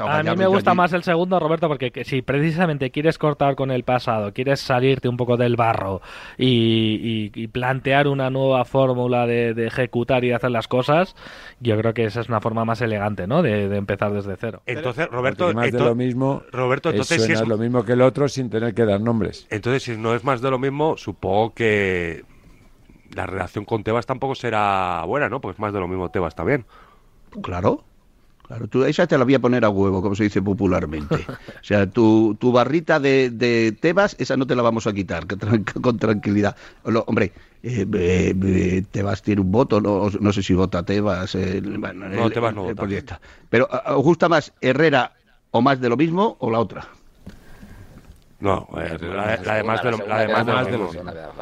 A 0.07 0.23
mí 0.23 0.29
me 0.37 0.47
gusta 0.47 0.71
allí. 0.71 0.77
más 0.77 0.93
el 0.93 1.03
segundo, 1.03 1.39
Roberto, 1.39 1.67
porque 1.67 1.91
que 1.91 2.05
si 2.05 2.21
precisamente 2.21 2.89
quieres 2.89 3.17
cortar 3.17 3.55
con 3.55 3.69
el 3.69 3.83
pasado, 3.83 4.33
quieres 4.33 4.61
salirte 4.61 5.09
un 5.09 5.17
poco 5.17 5.35
del 5.37 5.57
barro 5.57 6.01
y, 6.37 7.29
y- 7.35 7.43
y 7.43 7.47
plantear 7.47 8.07
una 8.07 8.29
nueva 8.29 8.63
fórmula 8.65 9.27
de, 9.27 9.53
de 9.53 9.67
ejecutar 9.67 10.23
y 10.23 10.29
de 10.29 10.35
hacer 10.35 10.51
las 10.51 10.67
cosas, 10.69 11.15
yo 11.59 11.77
creo 11.77 11.93
que 11.93 12.05
esa 12.05 12.21
es 12.21 12.29
una 12.29 12.39
forma 12.39 12.63
más 12.63 12.81
elegante, 12.81 13.27
¿no? 13.27 13.41
De, 13.43 13.67
de 13.67 13.77
empezar 13.77 14.13
desde 14.13 14.37
cero. 14.37 14.61
Entonces, 14.65 15.07
Roberto, 15.09 15.45
Porque 15.45 15.55
más 15.55 15.71
de 15.73 15.79
lo 15.79 15.93
mismo, 15.95 16.43
Roberto, 16.51 16.89
es- 16.89 16.95
entonces 16.95 17.23
si 17.23 17.33
es, 17.33 17.47
lo 17.47 17.57
mismo 17.57 17.83
que 17.83 17.91
el 17.91 18.01
otro 18.01 18.29
sin 18.29 18.49
tener 18.49 18.73
que 18.73 18.85
dar 18.85 19.01
nombres. 19.01 19.45
entonces 19.49 19.83
si 19.83 19.97
no 19.97 20.15
es 20.15 20.23
más 20.23 20.41
de 20.41 20.49
lo 20.49 20.57
mismo, 20.59 20.95
supongo 20.95 21.53
que 21.53 22.23
la 23.13 23.25
relación 23.25 23.65
con 23.65 23.83
Tebas 23.83 24.05
tampoco 24.05 24.35
será 24.35 25.03
buena, 25.05 25.29
¿no? 25.29 25.41
Pues 25.41 25.55
es 25.55 25.59
más 25.59 25.73
de 25.73 25.79
lo 25.79 25.87
mismo 25.87 26.09
Tebas 26.09 26.35
también. 26.35 26.65
Claro. 27.43 27.83
Claro, 28.47 28.67
tú 28.69 28.85
esa 28.85 29.05
te 29.07 29.17
la 29.17 29.25
voy 29.25 29.33
a 29.35 29.39
poner 29.39 29.65
a 29.65 29.69
huevo, 29.69 30.01
como 30.01 30.15
se 30.15 30.23
dice 30.23 30.41
popularmente. 30.41 31.25
O 31.57 31.63
sea, 31.67 31.85
tu, 31.89 32.35
tu 32.39 32.53
barrita 32.53 32.97
de, 32.99 33.29
de 33.29 33.73
Tebas, 33.73 34.15
esa 34.19 34.37
no 34.37 34.47
te 34.47 34.55
la 34.55 34.61
vamos 34.61 34.87
a 34.87 34.93
quitar, 34.93 35.25
con 35.81 35.97
tranquilidad. 35.99 36.55
Lo- 36.85 37.03
hombre, 37.07 37.33
eh, 37.61 37.85
eh, 37.93 38.33
eh, 38.41 38.83
Tebas 38.89 39.21
tiene 39.21 39.41
un 39.41 39.51
voto, 39.51 39.81
no, 39.81 40.09
no 40.09 40.31
sé 40.31 40.41
si 40.43 40.53
vota 40.53 40.83
Tebas. 40.83 41.35
eh, 41.35 41.61
bueno, 41.61 42.07
No, 42.07 42.25
el- 42.27 42.31
Tebas 42.33 42.55
no 42.55 42.61
el 42.61 42.67
vota. 42.69 42.81
proyecto. 42.83 43.15
Pero, 43.49 43.67
¿os 43.87 44.03
gusta 44.03 44.29
más 44.29 44.53
Herrera 44.61 45.11
o 45.51 45.61
más 45.61 45.81
de 45.81 45.89
lo 45.89 45.97
mismo 45.97 46.37
o 46.39 46.49
la 46.49 46.59
otra? 46.59 46.87
No, 48.39 48.67
eh, 48.77 48.97
la, 49.01 49.35
la 49.37 49.55
de 49.55 49.63
más 49.63 49.81
de 49.81 49.91
lo, 49.91 49.97
la 50.05 50.19
de 50.19 50.27
más 50.27 50.45
de 50.45 50.77
más 50.77 50.95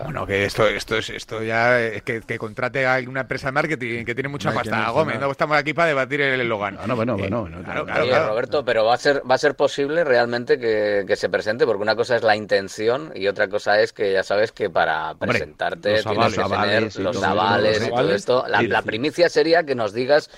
Bueno, 0.05 0.25
que 0.25 0.45
esto, 0.45 0.65
esto 0.65 0.95
es, 0.97 1.09
esto 1.09 1.43
ya 1.43 1.81
es 1.81 2.03
que, 2.03 2.21
que 2.21 2.37
contrate 2.37 2.87
a 2.87 2.99
una 3.05 3.21
empresa 3.21 3.47
de 3.47 3.51
marketing 3.51 4.05
que 4.05 4.15
tiene 4.15 4.29
mucha 4.29 4.49
No 4.49 4.53
que 4.53 4.59
pasta. 4.59 4.75
mencionar. 4.77 4.93
Gómez, 4.93 5.19
no 5.19 5.29
estamos 5.29 5.57
aquí 5.57 5.73
para 5.73 5.89
debatir 5.89 6.21
el 6.21 6.39
eslogan. 6.39 6.79
No, 6.87 6.95
bueno, 6.95 7.15
Eh, 7.15 7.17
bueno, 7.17 7.41
bueno, 7.41 7.63
claro, 7.63 7.79
no, 7.81 7.85
claro, 7.85 8.01
Oye, 8.03 8.09
claro. 8.11 8.29
Roberto, 8.29 8.63
pero 8.63 8.85
va 8.85 8.93
a 8.93 8.97
ser 8.97 9.21
va 9.29 9.35
a 9.35 9.37
ser 9.37 9.55
posible 9.55 10.05
realmente 10.05 10.57
que, 10.57 11.03
que 11.05 11.15
se 11.17 11.27
presente, 11.27 11.65
porque 11.65 11.81
una 11.81 11.97
cosa 11.97 12.15
es 12.15 12.23
la 12.23 12.35
intención 12.37 13.11
y 13.13 13.27
otra 13.27 13.49
cosa 13.49 13.79
es 13.81 13.91
que 13.91 14.13
ya 14.13 14.23
sabes 14.23 14.53
que 14.53 14.69
para 14.69 15.15
presentarte 15.15 16.01
los 16.01 16.03
tienes 16.05 16.37
avales, 16.37 16.37
que 16.37 16.41
avales 16.41 16.93
tener 16.93 17.13
los 17.13 17.23
avales 17.23 17.87
y 17.87 17.89
todo 17.89 18.13
esto. 18.13 18.45
La, 18.47 18.81
primicia 18.83 19.27
sería 19.27 19.63
que 19.63 19.75
nos 19.75 19.91
digas 19.93 20.29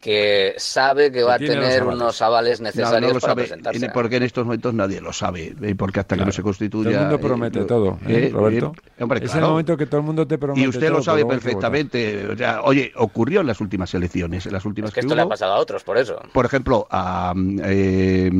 que 0.00 0.54
sabe 0.56 1.12
que 1.12 1.22
va 1.22 1.34
a 1.34 1.38
tener 1.38 1.84
unos 1.84 2.22
avales 2.22 2.60
necesarios 2.62 3.02
no 3.02 3.14
lo 3.14 3.20
para 3.20 3.32
sabe, 3.32 3.42
presentarse. 3.42 3.84
en- 3.84 3.92
porque 3.92 4.16
en 4.16 4.22
estos 4.22 4.44
momentos 4.46 4.72
nadie 4.72 4.98
lo 5.00 5.12
sabe, 5.12 5.54
porque 5.76 6.00
hasta 6.00 6.16
que 6.16 6.24
no 6.24 6.32
se 6.32 6.42
constituya... 6.42 6.84
Todo 6.90 6.94
el 6.94 7.00
mundo 7.00 7.16
eh, 7.16 7.18
promete 7.18 7.64
todo, 7.66 7.98
¿eh, 8.06 8.28
eh, 8.28 8.30
Roberto? 8.32 8.72
eh, 8.96 9.02
hombre, 9.02 9.18
es 9.22 9.30
claro. 9.30 9.46
el 9.46 9.50
momento 9.50 9.76
que 9.76 9.86
todo 9.86 10.00
el 10.00 10.06
mundo 10.06 10.26
te 10.26 10.38
promete 10.38 10.60
Y 10.64 10.68
usted 10.68 10.86
todo, 10.88 10.96
lo 10.98 11.02
sabe 11.02 11.26
perfectamente. 11.26 12.26
O 12.28 12.36
sea, 12.36 12.62
oye, 12.62 12.92
ocurrió 12.96 13.42
en 13.42 13.46
las 13.48 13.60
últimas 13.60 13.92
elecciones, 13.92 14.46
en 14.46 14.52
las 14.54 14.64
últimas 14.64 14.88
Es 14.88 14.94
que 14.94 15.00
que 15.02 15.06
esto 15.06 15.14
le 15.14 15.20
ha 15.22 15.28
pasado 15.28 15.52
a 15.52 15.58
otros, 15.58 15.84
por 15.84 15.98
eso. 15.98 16.18
Por 16.32 16.46
ejemplo, 16.46 16.86
a 16.90 17.34
mm, 17.36 17.60
eh, 17.62 18.30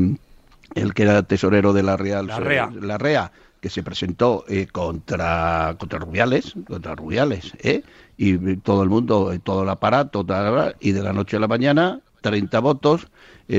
el 0.76 0.94
que 0.94 1.02
era 1.02 1.22
tesorero 1.24 1.74
de 1.74 1.82
la 1.82 1.96
Real, 1.98 2.26
La 2.26 2.40
Rea. 2.40 2.70
la 2.80 2.96
REA, 2.96 3.32
que 3.60 3.68
se 3.70 3.82
presentó 3.82 4.44
eh, 4.48 4.66
contra 4.66 5.76
contra 5.78 5.98
Rubiales, 5.98 6.54
contra 6.66 6.94
Rubiales, 6.94 7.52
¿eh? 7.62 7.82
y 8.16 8.56
todo 8.58 8.82
el 8.82 8.88
mundo, 8.88 9.32
eh, 9.32 9.38
todo 9.38 9.62
el 9.62 9.68
aparato, 9.68 10.24
y 10.80 10.92
de 10.92 11.02
la 11.02 11.12
noche 11.12 11.36
a 11.36 11.40
la 11.40 11.48
mañana 11.48 12.00
30 12.22 12.60
votos, 12.60 13.08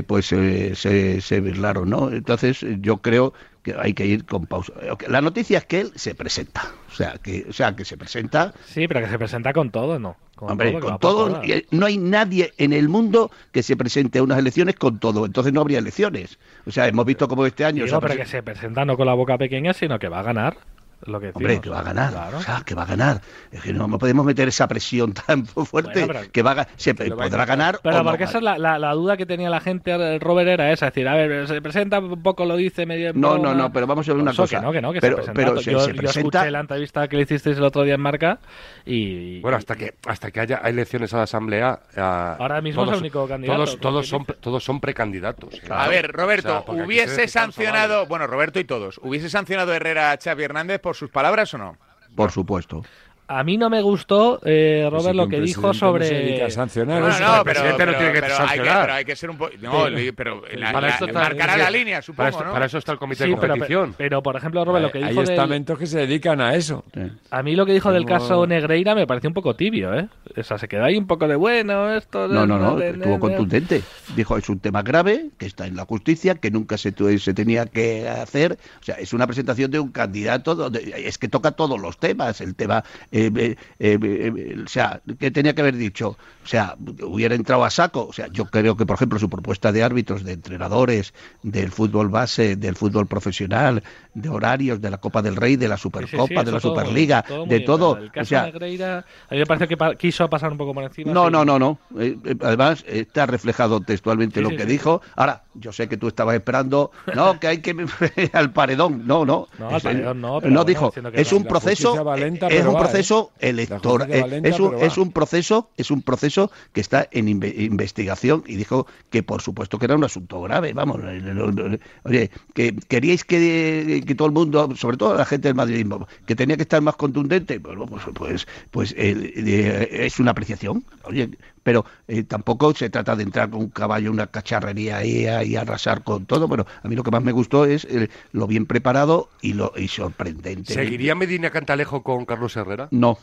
pues 0.08 0.28
se, 0.28 0.76
se 0.76 1.42
burlaron, 1.42 1.90
¿no? 1.90 2.12
Entonces 2.12 2.66
yo 2.80 3.02
creo 3.02 3.34
que 3.64 3.76
hay 3.78 3.94
que 3.94 4.06
ir 4.06 4.26
con 4.26 4.46
pausa. 4.46 4.74
Eh, 4.82 4.92
La 5.08 5.22
noticia 5.22 5.60
es 5.60 5.66
que 5.66 5.82
él 5.82 5.92
se 5.96 6.16
presenta, 6.16 6.72
o 6.92 6.96
sea, 6.96 7.14
que, 7.22 7.46
o 7.50 7.54
sea, 7.54 7.76
que 7.76 7.86
se 7.86 7.98
presenta 7.98 8.54
Sí, 8.66 8.88
pero 8.88 9.02
que 9.02 9.08
se 9.08 9.18
presenta 9.18 9.54
con 9.54 9.70
todo, 9.72 10.00
¿no? 10.00 10.18
Con 10.36 10.52
Hombre, 10.52 10.74
que 10.74 10.80
con 10.80 10.98
todo, 10.98 11.44
y 11.44 11.66
no 11.72 11.86
hay 11.86 11.98
nadie 11.98 12.54
en 12.58 12.74
el 12.74 12.90
mundo 12.90 13.30
que 13.52 13.62
se 13.62 13.78
presente 13.78 14.20
a 14.20 14.24
unas 14.24 14.40
elecciones 14.40 14.76
con 14.76 15.00
todo, 15.00 15.26
entonces 15.26 15.54
no 15.54 15.62
habría 15.62 15.78
elecciones. 15.80 16.40
O 16.66 16.72
sea, 16.72 16.88
hemos 16.88 17.06
visto 17.06 17.28
como 17.28 17.46
este 17.46 17.64
año... 17.64 17.82
se 17.82 17.86
Digo, 17.86 17.98
ha 17.98 18.02
pero 18.02 18.16
que 18.16 18.26
se 18.26 18.42
presenta 18.42 18.84
no 18.86 18.98
con 18.98 19.06
la 19.06 19.14
boca 19.14 19.38
pequeña, 19.38 19.74
sino 19.74 20.00
que 20.00 20.10
va 20.10 20.22
a 20.22 20.24
ganar. 20.24 20.58
Lo 21.06 21.20
que 21.20 21.30
Hombre, 21.34 21.54
decimos. 21.56 21.64
que 21.64 21.70
va 21.70 21.80
a 21.80 21.84
ganar. 21.84 22.12
Claro. 22.12 22.38
O 22.38 22.42
sea, 22.42 22.62
que 22.66 22.76
va 22.76 22.84
a 22.84 22.86
ganar. 22.86 23.22
Es 23.52 23.62
que 23.62 23.74
no 23.74 23.88
no 23.88 23.98
podemos 23.98 24.26
meter 24.26 24.48
esa 24.48 24.68
presión 24.68 25.14
tan 25.28 25.46
fuerte 25.46 26.06
Bueno, 26.06 26.14
pero- 26.22 26.32
que 26.32 26.42
va 26.42 26.52
a, 26.52 26.68
podrá 27.16 27.46
ganar 27.46 27.80
Pero 27.82 27.96
o 27.96 28.04
no 28.04 28.10
porque 28.10 28.26
esa 28.26 28.38
es 28.38 28.44
la, 28.44 28.58
la- 28.58 28.78
la 28.80 28.94
duda 28.94 29.18
que 29.18 29.26
tenía 29.26 29.50
la 29.50 29.60
gente, 29.60 30.20
Robert, 30.20 30.48
era 30.50 30.72
esa. 30.72 30.88
Es 30.88 30.94
decir, 30.94 31.08
a 31.08 31.16
ver, 31.16 31.48
se 31.48 31.62
presenta 31.62 32.00
un 32.00 32.22
poco, 32.22 32.46
lo 32.46 32.56
dice 32.56 32.86
medio. 32.86 33.12
No, 33.14 33.38
no, 33.38 33.54
no, 33.54 33.72
pero 33.74 33.88
vamos 33.88 34.08
a 34.08 34.14
ver 34.14 34.22
una 34.22 34.32
Eso 34.32 34.44
cosa. 34.44 34.60
Que 34.60 34.66
no, 34.66 34.72
que 34.72 34.82
no, 34.82 34.94
que 34.94 35.02
Pero- 35.02 35.18
se 35.18 35.32
presenta. 35.32 35.42
pero 35.52 35.62
se- 35.62 35.72
yo, 35.72 35.80
se 35.80 35.92
yo 35.92 35.96
presenta- 35.98 36.20
escuché 36.40 36.52
la 36.52 36.60
entrevista 36.60 37.08
que 37.08 37.16
le 37.18 37.24
hicisteis 37.24 37.58
el 37.58 37.64
otro 37.64 37.84
día 37.84 37.96
en 37.96 38.02
Marca 38.02 38.40
y. 38.86 39.40
Bueno, 39.42 39.58
hasta 39.58 39.76
que 39.76 39.96
hasta 40.06 40.32
que 40.32 40.40
haya 40.40 40.58
elecciones 40.58 41.14
a 41.14 41.18
la 41.18 41.24
Asamblea. 41.24 41.80
ah, 41.98 42.36
Ahora 42.40 42.62
mismo 42.62 42.84
es 42.86 42.92
el 42.92 42.98
único 43.00 43.28
candidato, 43.28 43.64
Todos, 43.66 43.80
todos, 43.80 44.08
son, 44.08 44.26
todos 44.26 44.64
son 44.64 44.80
precandidatos. 44.80 45.60
A 45.70 45.88
ver, 45.88 46.12
Roberto, 46.12 46.64
O 46.68 46.74
sea, 46.76 46.86
¿hubiese 46.86 47.28
sancionado, 47.28 48.06
bueno, 48.08 48.28
Roberto 48.28 48.60
y 48.60 48.64
todos, 48.64 49.00
¿hubiese 49.04 49.30
sancionado 49.30 49.74
Herrera 49.74 50.12
a 50.12 50.18
Xavi 50.18 50.44
Hernández 50.44 50.80
por 50.80 50.91
sus 50.94 51.10
palabras 51.10 51.54
o 51.54 51.58
no? 51.58 51.78
Por 52.16 52.32
supuesto. 52.32 52.84
A 53.34 53.44
mí 53.46 53.58
no 53.58 53.70
me 53.70 53.82
gustó, 53.82 54.40
eh, 54.44 54.88
Pues 54.90 55.02
Robert, 55.04 55.16
lo 55.16 55.28
que 55.30 55.40
dijo 55.40 55.68
no 55.68 55.74
sobre. 55.74 56.06
se 56.06 56.14
dedica 56.16 56.46
a 56.48 56.50
sancionar, 56.50 57.02
No, 57.02 57.08
no, 57.08 57.20
no, 57.20 57.38
El 57.38 57.44
pero, 57.44 57.44
presidente 57.44 57.72
no 57.72 57.92
pero- 57.92 57.98
tiene 57.98 58.14
que 58.14 58.20
pero 58.22 58.26
hay 58.26 58.32
que, 58.42 58.48
sancionar. 58.48 58.82
pero 58.82 58.94
hay 58.94 59.06
que 59.06 59.16
ser 59.16 59.30
un 59.30 59.38
poco... 59.38 59.52
No, 59.62 59.88
Sí. 59.88 60.12
pero 60.12 60.42
la, 60.54 60.72
Para 60.74 60.88
la- 60.88 60.94
esto 60.94 61.06
está- 61.06 61.20
marcará 61.20 61.58
la 61.58 61.72
línea, 61.72 62.02
supongo, 62.02 62.18
para 62.18 62.30
esto, 62.30 62.44
¿no? 62.44 62.52
para 62.54 62.66
eso 62.66 62.78
está 62.78 62.92
el 62.92 62.98
comité 62.98 63.24
Sí, 63.24 63.30
de 63.30 63.38
competición. 63.38 63.96
pero, 63.98 64.22
por 64.22 64.36
ejemplo, 64.36 64.66
Robert, 64.66 64.84
lo 64.86 64.92
que 64.92 64.98
Hay 64.98 65.10
dijo 65.12 65.22
del- 65.22 65.30
estamentos 65.32 65.80
que 65.80 65.86
se 65.88 66.00
dedican 66.00 66.42
a 66.42 66.56
eso. 66.56 66.84
A 67.30 67.42
mí 67.44 67.56
lo 67.56 67.66
que 67.66 67.74
dijo 67.74 67.92
del 67.94 68.06
caso 68.06 68.46
Negreira 68.48 68.96
me 68.96 69.08
pareció 69.08 69.30
un 69.30 69.34
poco 69.34 69.56
tibio, 69.56 69.94
¿eh? 69.94 70.08
O 70.38 70.44
sea, 70.44 70.58
se 70.58 70.68
quedó 70.68 70.84
ahí 70.84 70.98
un 70.98 71.08
poco 71.08 71.28
de 71.28 71.36
bueno, 71.36 71.94
esto... 71.96 72.28
No, 72.28 72.46
no, 72.46 72.58
no, 72.58 72.76
de- 72.76 72.90
estuvo 72.90 73.14
de- 73.14 73.20
contundente. 73.20 73.82
Dijo, 74.16 74.38
es 74.38 74.50
un 74.50 74.60
tema 74.60 74.82
grave, 74.82 75.28
que 75.38 75.46
está 75.46 75.68
en 75.68 75.76
la 75.76 75.86
justicia, 75.86 76.36
que 76.36 76.52
nunca 76.52 76.78
se, 76.78 76.92
tu- 76.92 77.18
se 77.18 77.34
tenía 77.34 77.66
que 77.66 78.10
hacer. 78.10 78.58
O 78.82 78.84
sea, 78.84 78.96
es 78.96 79.14
una 79.14 79.26
presentación 79.28 79.72
de 79.72 79.80
un 79.80 79.92
candidato 79.92 80.56
donde 80.56 80.94
es 81.06 81.18
que 81.18 81.28
toca 81.30 81.52
todos 81.52 81.80
los 81.80 81.98
temas. 81.98 82.42
El 82.42 82.56
tema, 82.56 82.84
eh, 83.12 83.21
eh, 83.28 83.56
eh, 83.80 84.00
eh, 84.02 84.64
o 84.64 84.68
sea, 84.68 85.02
¿qué 85.20 85.32
tenía 85.32 85.54
que 85.54 85.62
haber 85.62 85.76
dicho? 85.76 86.18
O 86.44 86.48
sea, 86.48 86.76
hubiera 87.04 87.36
entrado 87.36 87.64
a 87.64 87.70
saco. 87.70 88.08
O 88.08 88.14
sea, 88.14 88.28
yo 88.28 88.46
creo 88.46 88.76
que, 88.76 88.86
por 88.86 88.96
ejemplo, 88.96 89.20
su 89.20 89.30
propuesta 89.30 89.72
de 89.72 89.84
árbitros, 89.84 90.24
de 90.24 90.34
entrenadores, 90.34 91.14
del 91.44 91.72
fútbol 91.72 92.10
base, 92.10 92.56
del 92.56 92.76
fútbol 92.76 93.08
profesional, 93.08 93.84
de 94.14 94.30
horarios, 94.30 94.82
de 94.82 94.90
la 94.90 94.98
Copa 94.98 95.22
del 95.22 95.36
Rey, 95.36 95.56
de 95.56 95.68
la 95.68 95.78
sí, 95.78 95.84
Supercopa, 95.84 96.40
sí, 96.42 96.46
de 96.46 96.52
la 96.52 96.60
Superliga, 96.60 97.22
todo 97.24 97.46
de 97.46 97.60
todo. 97.62 97.98
El 97.98 98.08
O 98.08 98.12
caso 98.12 98.30
sea, 98.30 98.44
Negreira, 98.46 98.98
a 99.30 99.34
mí 99.34 99.40
me 99.40 99.46
parece 99.46 99.68
que 99.68 99.78
pa- 99.78 99.96
quiso 99.96 100.30
pasar 100.30 100.52
un 100.52 100.58
poco 100.58 100.74
por 100.74 100.84
encima. 100.84 101.14
no, 101.14 101.30
no, 101.30 101.46
no, 101.46 101.58
no. 101.58 101.80
Eh, 102.00 102.18
eh, 102.26 102.36
además, 102.42 102.84
está 102.88 103.26
reflejado 103.26 103.82
textualmente 103.82 104.40
Sí, 104.40 104.44
lo 104.44 104.50
que 104.56 104.66
dijo. 104.66 105.02
Ahora, 105.16 105.44
yo 105.54 105.72
sé 105.72 105.88
que 105.88 105.98
tú 105.98 106.08
estabas 106.08 106.36
esperando, 106.36 106.92
no, 107.16 107.40
que 107.40 107.48
hay 107.48 107.58
que 107.60 107.74
al 108.34 108.52
paredón. 108.52 109.06
No, 109.06 109.26
no. 109.26 109.48
No, 109.60 109.70
al 109.70 109.82
paredón 109.82 110.22
no, 110.22 110.40
pero 110.42 110.52
bueno, 110.54 110.66
dijo, 110.66 110.94
es 111.14 111.32
no. 111.32 111.38
un 111.38 111.44
proceso, 111.46 112.04
va 112.06 112.18
es 112.18 112.66
un 112.66 112.76
va, 112.76 112.80
proceso 112.80 113.32
¿eh? 113.40 113.50
electoral, 113.50 114.10
va 114.12 114.48
es 114.48 114.60
un, 114.60 114.74
va. 114.74 114.86
es 114.86 114.98
un 114.98 115.12
proceso, 115.12 115.70
es 115.78 115.92
un 115.92 116.02
proceso 116.02 116.52
que 116.74 116.82
está 116.82 117.08
en 117.12 117.28
inve- 117.28 117.54
investigación 117.58 118.44
y 118.46 118.56
dijo 118.56 118.88
que 119.10 119.24
por 119.24 119.42
supuesto 119.42 119.78
que 119.80 119.86
era 119.86 119.96
un 119.96 120.04
asunto 120.04 120.42
grave. 120.42 120.74
Vamos, 120.74 121.00
eh, 121.04 121.20
no, 121.22 121.52
no, 121.52 121.70
no. 121.70 121.78
oye, 122.04 122.30
que 122.54 122.76
queríais 122.88 123.24
que, 123.24 124.01
que 124.06 124.16
todo 124.16 124.28
el 124.28 124.34
mundo, 124.34 124.76
sobre 124.76 124.98
todo 124.98 125.16
la 125.16 125.26
gente 125.26 125.48
del 125.48 125.56
madridismo, 125.56 126.08
que 126.26 126.36
tenía 126.36 126.56
que 126.56 126.64
estar 126.64 126.82
más 126.82 126.96
contundente. 126.96 127.60
Bueno, 127.60 127.86
pues, 127.86 128.04
pues, 128.14 128.48
pues 128.72 128.92
eh, 128.98 129.34
eh, 129.36 129.90
es 129.92 130.20
una 130.20 130.32
apreciación. 130.32 130.84
Oye, 131.04 131.30
pero 131.64 131.86
eh, 132.08 132.24
tampoco 132.24 132.74
se 132.74 132.90
trata 132.90 133.16
de 133.16 133.24
entrar 133.24 133.50
con 133.50 133.62
un 133.62 133.70
caballo, 133.70 134.12
una 134.12 134.28
cacharrería 134.28 134.98
ahí 134.98 135.28
y 135.46 135.56
arrasar 135.56 136.04
con 136.04 136.26
todo. 136.26 136.48
Bueno, 136.48 136.66
a 136.84 136.88
mí 136.88 136.96
lo 136.96 137.04
que 137.04 137.12
más 137.12 137.24
me 137.24 137.32
gustó 137.32 137.66
es 137.66 137.86
eh, 137.86 138.10
lo 138.32 138.48
bien 138.48 138.66
preparado 138.66 139.30
y 139.42 139.54
lo 139.54 139.74
y 139.76 139.88
sorprendente. 139.88 140.74
¿Seguiría 140.74 141.16
Medina 141.16 141.50
Cantalejo 141.50 142.04
con 142.04 142.26
Carlos 142.26 142.56
Herrera? 142.56 142.88
No. 142.92 143.18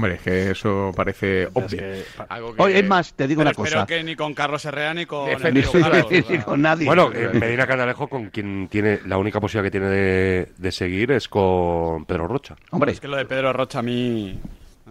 Hombre, 0.00 0.14
es 0.14 0.22
que 0.22 0.50
eso 0.52 0.92
parece 0.96 1.46
obvio. 1.52 1.82
Algo 2.30 2.54
que- 2.54 2.62
Oye, 2.62 2.78
es 2.78 2.88
más, 2.88 3.12
te 3.12 3.28
digo 3.28 3.40
Pero 3.40 3.50
una 3.50 3.54
cosa. 3.54 3.68
espero 3.80 3.86
que 3.86 4.02
ni 4.02 4.16
con 4.16 4.32
Carlos 4.32 4.64
Herrera 4.64 4.94
ni 4.94 5.04
con 5.04 5.28
González, 5.30 5.66
o 5.68 5.72
sea. 6.08 6.22
Ni 6.30 6.38
con 6.42 6.62
nadie. 6.62 6.86
Bueno, 6.86 7.10
eh, 7.14 7.28
Medina 7.34 7.66
Cantalejo 7.66 8.08
con 8.08 8.30
quien 8.30 8.68
tiene 8.68 9.00
la 9.04 9.18
única 9.18 9.40
posibilidad 9.40 9.64
que 9.66 9.70
tiene 9.70 9.88
de, 9.88 10.52
de 10.56 10.72
seguir 10.72 11.12
es 11.12 11.28
con 11.28 12.06
Pedro 12.06 12.26
Rocha. 12.28 12.56
Hombre, 12.70 12.92
Es 12.92 13.00
que 13.00 13.08
lo 13.08 13.18
de 13.18 13.26
Pedro 13.26 13.52
Rocha 13.52 13.80
a 13.80 13.82
mí... 13.82 14.38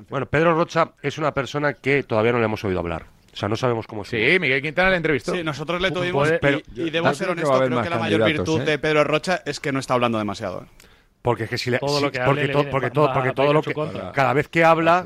Bueno, 0.09 0.27
Pedro 0.27 0.53
Rocha 0.53 0.91
es 1.01 1.17
una 1.17 1.33
persona 1.33 1.73
que 1.73 2.03
todavía 2.03 2.31
no 2.31 2.37
le 2.37 2.45
hemos 2.45 2.63
oído 2.63 2.79
hablar. 2.79 3.05
O 3.33 3.35
sea, 3.35 3.49
no 3.49 3.55
sabemos 3.55 3.87
cómo 3.87 4.03
es. 4.03 4.09
Sí, 4.09 4.37
Miguel 4.39 4.61
Quintana 4.61 4.89
le 4.91 4.97
entrevistó. 4.97 5.33
Sí, 5.33 5.43
nosotros 5.43 5.81
le 5.81 5.91
tuvimos 5.91 6.27
Puede- 6.27 6.35
y- 6.35 6.39
pero- 6.39 6.59
y, 6.75 6.89
debo 6.89 7.13
ser 7.13 7.29
honesto, 7.29 7.51
creo 7.65 7.81
que 7.81 7.89
la 7.89 7.97
mayor 7.99 8.25
virtud 8.25 8.61
¿eh? 8.61 8.65
de 8.65 8.79
Pedro 8.79 9.03
Rocha 9.03 9.41
es 9.45 9.59
que 9.59 9.71
no 9.71 9.79
está 9.79 9.95
hablando 9.95 10.17
demasiado. 10.17 10.61
¿eh? 10.63 10.85
Porque 11.21 11.43
es 11.43 11.49
que 11.49 11.57
si 11.57 11.69
le, 11.69 11.79
Todo 11.79 11.99
lo 12.01 12.11
que 12.11 12.19
porque, 12.21 12.47
le 12.47 12.53
to- 12.53 12.57
viene- 12.59 12.71
porque 12.71 12.87
va- 12.87 12.93
todo, 12.93 13.13
porque 13.13 13.31
todo 13.33 13.53
lo 13.53 13.61
que 13.61 13.73
contra. 13.73 14.11
cada 14.13 14.33
vez 14.33 14.47
que 14.47 14.63
habla 14.63 15.05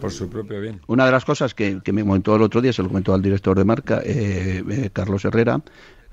Por 0.00 0.10
su 0.10 0.28
propio 0.28 0.60
bien. 0.60 0.80
Una 0.88 1.06
de 1.06 1.12
las 1.12 1.24
cosas 1.24 1.54
que, 1.54 1.80
que 1.82 1.92
me 1.92 2.02
comentó 2.04 2.34
el 2.36 2.42
otro 2.42 2.60
día, 2.60 2.72
se 2.72 2.82
lo 2.82 2.88
comentó 2.88 3.14
al 3.14 3.22
director 3.22 3.56
de 3.56 3.64
marca, 3.64 4.00
eh, 4.04 4.62
eh, 4.68 4.90
Carlos 4.92 5.24
Herrera, 5.24 5.60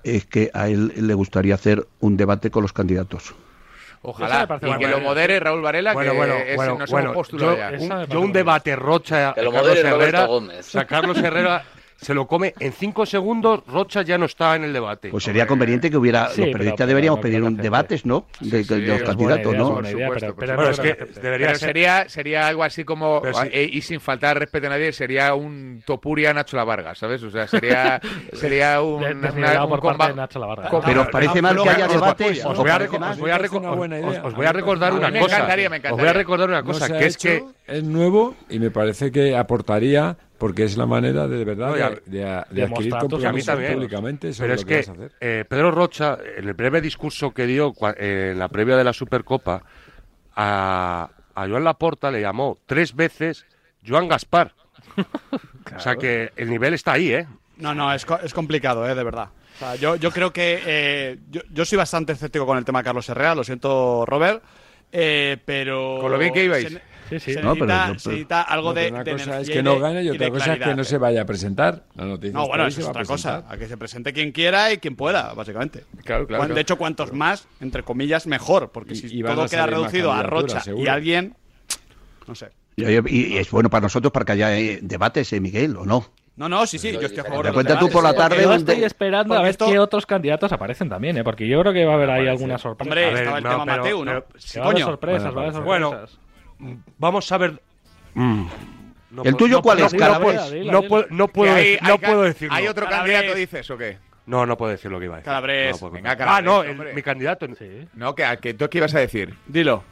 es 0.03 0.26
que 0.26 0.52
a 0.53 0.69
él 0.69 0.93
le 0.95 1.14
gustaría 1.15 1.56
hacer 1.56 1.85
un 1.99 2.15
debate 2.15 2.52
con 2.52 2.61
los 2.61 2.72
candidatos. 2.72 3.34
Ojalá. 4.03 4.47
Y 4.61 4.77
que 4.77 4.88
lo 4.88 4.99
modere 4.99 5.39
Raúl 5.39 5.61
Varela, 5.64 5.93
bueno, 5.93 6.11
que 6.11 6.18
bueno, 6.18 6.35
es, 6.35 6.56
bueno, 6.56 6.77
nos 6.77 6.91
bueno, 6.91 7.14
yo, 7.31 8.06
yo 8.06 8.22
un 8.22 8.31
debate 8.31 8.76
Rocha 8.76 9.34
Que 9.34 9.41
lo 9.41 9.52
Carlos 9.52 9.69
modere 9.72 9.89
Herrera, 9.89 10.26
Gómez. 10.27 10.68
o 10.68 10.69
sea, 10.69 10.85
Carlos 10.85 11.18
Herrera 11.18 11.64
se 11.97 12.13
lo 12.13 12.27
come 12.27 12.53
en 12.59 12.72
cinco 12.73 13.05
segundos, 13.05 13.61
Rocha 13.67 14.01
ya 14.01 14.17
no 14.17 14.26
está 14.26 14.55
en 14.55 14.63
el 14.65 14.73
debate. 14.73 15.09
Pues 15.09 15.23
sería 15.23 15.47
conveniente 15.47 15.89
que 15.89 15.97
hubiera, 15.97 16.30
Sí, 16.30 16.41
los 16.41 16.49
periodistas 16.51 16.77
pero 16.77 16.88
deberíamos 16.89 17.19
pedir 17.22 17.41
un 17.43 17.55
que 17.55 17.61
debates, 17.63 18.05
¿no? 18.05 18.26
De, 18.41 18.63
los 18.65 19.01
candidatos, 19.01 19.53
idea, 19.53 19.57
¿no? 19.63 19.80
idea, 19.89 20.07
Por 20.07 20.17
pero- 20.19 20.31
supuesto, 20.34 20.69
es 20.69 20.80
que 20.80 21.19
debería 21.22 21.47
Pero 21.47 21.59
ser... 21.59 21.67
sería, 21.69 22.09
sería 22.09 22.47
algo 22.47 22.63
así 22.63 22.84
como, 22.84 23.22
eh, 23.51 23.69
y 23.72 23.81
sin 23.81 23.99
faltar 24.01 24.38
respeto 24.38 24.67
a 24.67 24.72
nadie, 24.72 24.91
sería 24.91 25.34
un 25.34 25.81
Topuria 25.85 26.34
Nacho 26.34 26.57
La 26.57 26.63
Varga, 26.63 26.95
¿sabes? 26.95 27.23
O 27.23 27.30
sea, 27.31 27.47
sería, 27.47 27.99
sería 28.34 28.81
un, 28.81 29.01
De- 29.01 29.13
una- 29.31 29.63
un 29.63 29.69
por 29.69 29.81
parte 29.81 29.97
comba- 30.03 30.07
de 30.09 30.15
Nacho 30.15 30.39
Lavarga. 30.39 30.69
comba- 30.69 30.85
Pero 30.85 31.01
os 31.03 31.07
parece 31.07 31.41
mal 31.41 31.55
que 31.61 31.69
haya 31.69 31.85
Os- 31.88 31.93
debates. 31.93 32.45
Os 32.45 32.51
¿Os 32.51 32.57
voy 32.57 32.69
a, 32.69 32.77
una 32.77 33.38
me 34.38 34.51
recordar 34.53 34.93
una 34.93 35.07
a 35.07 35.11
mí 35.11 35.17
me 35.17 35.23
cosa. 35.23 35.35
encantaría, 35.38 35.69
me 35.69 35.77
Os 35.77 35.81
voy 35.81 35.88
a 35.88 35.89
encantaría. 35.89 36.13
recordar 36.13 36.49
una 36.49 36.61
No 36.61 36.65
cosa, 36.67 36.88
que 36.97 37.05
es 37.05 37.17
que 37.17 37.43
es 37.67 37.84
nuevo 37.84 38.35
y 38.49 38.59
me 38.59 38.69
parece 38.72 39.11
que 39.11 39.35
aportaría 39.35 40.17
porque 40.38 40.64
es 40.64 40.78
la 40.78 40.86
manera 40.86 41.28
de, 41.28 41.38
de 41.38 41.45
verdad 41.45 41.70
No, 41.70 41.78
ya- 41.78 41.90
de, 41.90 41.95
de- 42.06 42.20
de 42.20 42.45
Demostrar 42.49 42.66
adquirir 42.66 42.90
tus 43.10 43.24
a 43.26 43.32
mí 43.32 43.41
compromisos 43.41 43.74
públicamente 43.74 44.32
Pero 44.38 44.53
es 44.53 44.62
lo 44.62 44.68
que, 44.68 44.74
que 44.74 44.78
vas 44.80 44.90
a 44.90 44.91
hacer. 44.94 45.12
eh, 45.22 45.45
Pedro 45.48 45.72
Rocha, 45.72 46.18
en 46.38 46.48
el 46.48 46.53
breve 46.53 46.82
discurso 46.82 47.32
que 47.32 47.45
dio 47.45 47.74
eh, 47.98 48.30
en 48.34 48.40
la 48.40 48.49
previa 48.49 48.76
de 48.78 48.84
la 48.84 48.94
Supercopa, 48.94 49.64
a, 50.36 51.10
a 51.36 51.48
Joan 51.48 51.64
Laporta 51.64 52.12
le 52.12 52.22
llamó 52.22 52.57
tres 52.66 52.95
veces 52.95 53.45
Joan 53.88 54.07
Gaspar. 54.07 54.53
O 55.76 55.80
sea 55.80 55.95
que 55.95 56.32
el 56.38 56.49
nivel 56.52 56.76
está 56.76 56.94
ahí, 56.94 57.12
¿eh? 57.12 57.28
No, 57.57 57.74
no, 57.74 57.91
es, 57.91 58.06
co- 58.06 58.20
es 58.20 58.34
complicado, 58.36 58.88
¿eh? 58.88 58.94
de 58.94 59.03
verdad. 59.03 59.30
O 59.56 59.60
sea, 59.60 59.76
yo, 59.76 59.95
yo 59.95 60.12
creo 60.12 60.32
que. 60.32 60.62
eh, 60.64 61.18
yo, 61.32 61.41
yo 61.52 61.66
soy 61.66 61.78
bastante 61.78 62.14
escéptico 62.14 62.45
con 62.45 62.57
el 62.60 62.64
tema 62.64 62.80
de 62.80 62.84
Carlos 62.86 63.10
Herrera, 63.10 63.34
lo 63.34 63.44
siento, 63.44 64.06
Robert. 64.06 64.44
eh, 64.91 65.38
pero. 65.44 65.98
Con 66.02 66.12
lo 66.12 66.18
bien 66.20 66.32
que 66.34 66.44
ibais. 66.45 66.68
Se, 66.72 66.82
Sí, 67.10 67.19
sí. 67.19 67.34
se 67.34 67.41
No, 67.41 67.53
pero 67.53 67.65
necesita, 67.68 67.88
yo- 67.94 67.99
se 67.99 68.10
necesita 68.10 68.41
algo 68.41 68.69
No, 68.69 68.73
de. 68.73 68.82
pero 68.84 68.95
una 68.95 69.03
de 69.03 69.11
cosa 69.11 69.23
es 69.23 69.27
energía 69.27 69.53
que 69.53 69.60
y 69.60 69.64
no 69.64 69.80
gane 69.80 70.03
y 70.03 70.06
y 70.06 70.10
otra 70.10 70.30
cosa 70.30 70.53
es 70.53 70.60
que 70.60 70.76
no 70.76 70.84
se 70.84 70.98
vaya 70.98 71.22
a 71.22 71.26
presentar. 71.26 71.84
La 71.95 72.06
noticia 72.06 72.38
No, 72.40 72.48
bueno, 72.48 72.65
eso 72.68 72.82
es 72.82 72.88
otra 72.88 73.06
cosa. 73.06 73.44
A 73.48 73.57
que 73.57 73.68
se 73.68 73.77
presente 73.77 74.14
quien 74.14 74.32
quiera 74.32 74.72
y 74.72 74.77
quien 74.77 74.95
pueda, 74.95 75.34
básicamente. 75.34 75.84
Claro, 76.03 76.26
claro. 76.27 76.53
De 76.53 76.61
hecho, 76.61 76.77
cuantos 76.77 77.14
más, 77.14 77.48
entre 77.61 77.84
comillas, 77.84 78.27
mejor. 78.27 78.72
Porque 78.72 78.94
Y- 78.94 78.98
si 78.98 79.19
y 79.19 79.23
todo 79.23 79.48
queda 79.48 79.65
reducido 79.68 80.11
a 80.11 80.23
Rocha 80.23 80.57
y 80.60 80.61
seguro. 80.61 80.91
alguien. 80.91 81.36
No 82.27 82.36
sé. 82.36 82.49
Y, 82.77 82.84
y 83.34 83.38
es 83.38 83.49
bueno 83.52 83.69
para 83.69 83.84
nosotros 83.84 84.11
para 84.11 84.26
que 84.26 84.32
haya 84.34 84.57
eh, 84.57 84.80
debates, 84.82 85.32
¿eh, 85.32 85.40
Miguel, 85.40 85.77
o 85.77 85.86
no? 85.86 86.11
No, 86.38 86.49
no, 86.49 86.65
sí, 86.68 86.77
sí, 86.77 86.91
yo 86.91 86.99
estoy 86.99 87.19
a 87.19 87.23
favor 87.23 87.45
Te 87.45 87.53
cuenta 87.53 87.80
tú 87.80 87.88
por 87.88 88.03
la 88.03 88.14
tarde 88.14 88.44
Yo 88.44 88.53
estoy 88.53 88.84
esperando 88.84 89.34
a 89.34 89.38
porque 89.38 89.44
ver 89.44 89.52
esto- 89.52 89.68
qué 89.68 89.80
otros 89.80 90.06
candidatos 90.06 90.52
aparecen 90.52 90.90
también, 90.90 91.18
¿eh? 91.18 91.23
porque 91.23 91.48
yo 91.48 91.61
creo 91.61 91.72
que 91.72 91.86
va 91.86 91.94
a 91.94 91.95
haber 91.95 92.10
ahí 92.10 92.27
alguna 92.27 92.57
sorpresa. 92.57 92.90
Hombre, 92.90 93.06
A 93.06 93.07
ver, 93.11 93.18
estaba 93.19 93.38
el 93.38 93.44
no, 93.45 93.49
tema 93.52 93.65
pero- 93.65 93.77
Mateu, 93.84 93.98
¿no? 94.03 94.11
pero- 94.11 94.26
Sí, 94.40 94.57
Va 94.60 94.65
a 94.65 94.68
haber 94.68 94.73
coño. 94.76 94.86
sorpresas, 94.88 95.23
va 95.38 95.41
a 95.41 95.48
haber 95.48 95.61
Bueno, 95.61 95.90
sorpresas. 95.91 96.19
Vamos 96.98 97.32
a 97.32 97.38
ver. 97.38 97.61
Mm, 98.14 98.45
no 99.11 99.23
¿El 99.23 99.36
tuyo 99.36 99.57
no 99.57 99.61
cuál 99.61 99.77
puedo- 99.77 99.88
es, 99.88 99.94
no 99.94 99.99
Calabres? 99.99 100.34
puedo- 100.41 100.52
Dilo, 100.52 100.72
No 100.72 100.82
puedo, 100.88 101.06
no 101.10 101.27
puedo, 101.27 101.53
hay- 101.53 101.64
decir- 101.64 101.80
no 101.84 101.91
hay 101.94 101.98
puedo 101.99 102.22
decirlo. 102.23 102.56
¿Hay 102.56 102.68
otro 102.68 102.86
Calabres. 102.86 103.14
candidato, 103.15 103.38
dices, 103.40 103.69
o 103.72 103.77
qué? 103.77 103.98
No, 104.26 104.45
no 104.45 104.57
puedo 104.57 104.72
decir 104.72 104.90
lo 104.91 104.99
que 104.99 105.06
iba 105.06 105.15
a 105.15 105.18
decir. 105.18 105.26
Calabres. 105.26 105.72
No 105.73 105.77
puedo 105.80 105.91
Venga. 105.94 106.15
Calabres, 106.18 106.38
ah, 106.38 106.41
no, 106.41 106.64
el- 106.84 106.94
mi 106.95 107.02
candidato. 107.03 107.45
Sí. 107.57 107.88
No, 107.94 108.15
que, 108.15 108.38
que 108.41 108.53
tú 108.56 108.68
qué 108.69 108.77
ibas 108.80 108.95
a 108.95 108.99
decir. 108.99 109.36
Dilo. 109.45 109.84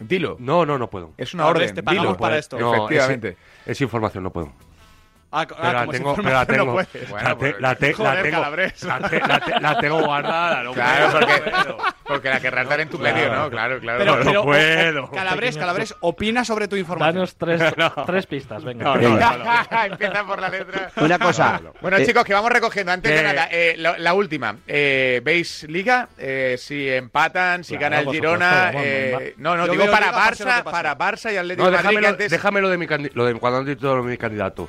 Dilo. 0.00 0.36
No, 0.40 0.64
no, 0.66 0.78
no 0.78 0.88
puedo. 0.90 1.12
Es 1.16 1.34
una 1.34 1.44
Calabres, 1.44 1.70
orden. 1.70 1.74
te 1.76 1.82
pagamos 1.82 2.06
Dilo. 2.08 2.18
para 2.18 2.38
esto. 2.38 2.58
No, 2.58 2.74
Efectivamente. 2.74 3.36
Es, 3.64 3.72
es 3.72 3.80
información, 3.80 4.24
no 4.24 4.30
puedo. 4.32 4.52
Ah, 5.30 5.46
Pero 5.46 5.72
la 5.72 5.86
tengo, 5.86 6.16
la 6.16 6.22
no 6.22 6.46
tengo, 6.46 6.80
la, 7.60 7.76
tengo, 7.76 8.04
Calabres. 8.30 8.82
la 8.82 8.98
te- 9.10 9.20
la 9.20 9.40
te- 9.40 9.60
la 9.60 9.78
tengo 9.78 10.02
guardada, 10.02 10.62
no 10.62 10.72
Claro, 10.72 11.10
puedo, 11.10 11.26
porque, 11.26 11.50
no 11.50 11.62
puedo. 11.64 11.78
porque 12.04 12.28
la 12.30 12.40
querrás 12.40 12.66
dar 12.68 12.80
en 12.80 12.88
tu 12.88 12.98
Claro. 12.98 13.14
medio, 13.16 13.34
¿no? 13.34 13.50
Claro, 13.50 13.78
claro. 13.78 13.98
Pero, 13.98 14.16
No 14.16 14.24
pero, 14.24 14.40
o- 14.40 14.42
o- 14.42 14.46
puedo. 14.46 15.10
Calabres, 15.10 15.58
Calabres, 15.58 15.94
opina 16.00 16.46
sobre 16.46 16.66
tu 16.66 16.76
información. 16.76 17.14
Danos 17.14 17.36
tres, 17.36 17.60
tres 18.06 18.26
pistas, 18.26 18.64
venga. 18.64 18.84
No, 18.84 18.94
no, 18.96 19.00
Venga. 19.02 19.36
no, 19.36 19.44
no. 19.44 19.84
Empieza 19.92 20.24
por 20.24 20.40
la 20.40 20.48
letra. 20.48 20.90
Una 20.96 21.18
cosa. 21.18 21.60
Bueno, 21.82 21.98
eh, 21.98 22.06
chicos, 22.06 22.24
que 22.24 22.32
vamos 22.32 22.50
recogiendo. 22.50 22.92
Antes 22.92 23.12
de 23.14 23.22
nada, 23.22 23.48
eh, 23.50 23.74
la, 23.76 23.98
la 23.98 24.14
última. 24.14 24.56
Eh, 24.66 25.20
¿Veis 25.22 25.64
Liga? 25.68 26.08
Eh, 26.16 26.56
si 26.58 26.88
empatan, 26.88 27.64
si 27.64 27.76
Claro, 27.76 27.96
gana 27.96 28.10
el 28.10 28.14
Girona. 28.16 28.70
eh, 28.76 29.34
no, 29.36 29.58
no, 29.58 29.68
digo 29.68 29.84
para 29.90 30.10
Barça, 30.10 30.62
para 30.64 30.96
Barça 30.96 31.30
y 31.32 31.36
Atlético 31.36 31.64
No, 31.70 31.76
de 31.76 31.82
Madrid. 31.82 32.28
déjamelo, 32.30 32.70
de 32.70 32.78
mi, 32.78 32.86
candi- 32.86 33.10
lo 33.12 33.26
de 33.26 33.34
cuando 33.34 33.58
han 33.58 33.66
dicho 33.66 33.94
lo 33.94 34.02
de 34.02 34.10
mi 34.10 34.16
candidato. 34.16 34.66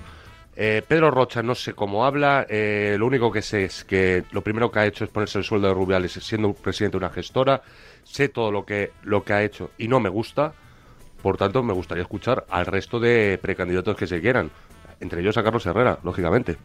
Eh, 0.56 0.82
Pedro 0.88 1.10
Rocha 1.10 1.42
no 1.42 1.56
sé 1.56 1.74
cómo 1.74 2.06
habla, 2.06 2.46
eh, 2.50 2.96
lo 3.00 3.08
único 3.08 3.32
que 3.32 3.42
sé 3.42 3.64
es 3.66 3.86
que 3.86 4.24
lo 4.32 4.42
primero 4.42 4.72
que 4.72 4.80
ha 4.80 4.86
hecho 4.86 5.06
es 5.06 5.10
ponerse 5.10 5.38
el 5.38 5.46
sueldo 5.46 5.70
de 5.70 5.74
Rubiales 5.74 6.12
siendo 6.12 6.54
presidente 6.54 6.98
de 6.98 7.06
una 7.06 7.14
gestora, 7.14 7.62
sé 8.04 8.28
todo 8.28 8.52
lo 8.52 8.66
que, 8.66 8.92
lo 9.04 9.24
que 9.24 9.34
ha 9.34 9.44
hecho 9.44 9.72
y 9.78 9.88
no 9.88 10.00
me 10.02 10.10
gusta, 10.10 10.54
por 11.22 11.38
tanto 11.38 11.64
me 11.64 11.74
gustaría 11.74 12.02
escuchar 12.02 12.46
al 12.50 12.66
resto 12.66 13.00
de 13.00 13.40
precandidatos 13.42 13.96
que 13.96 14.08
se 14.08 14.20
quieran, 14.20 14.52
entre 15.00 15.22
ellos 15.22 15.38
a 15.38 15.44
Carlos 15.44 15.66
Herrera, 15.66 16.00
lógicamente. 16.04 16.58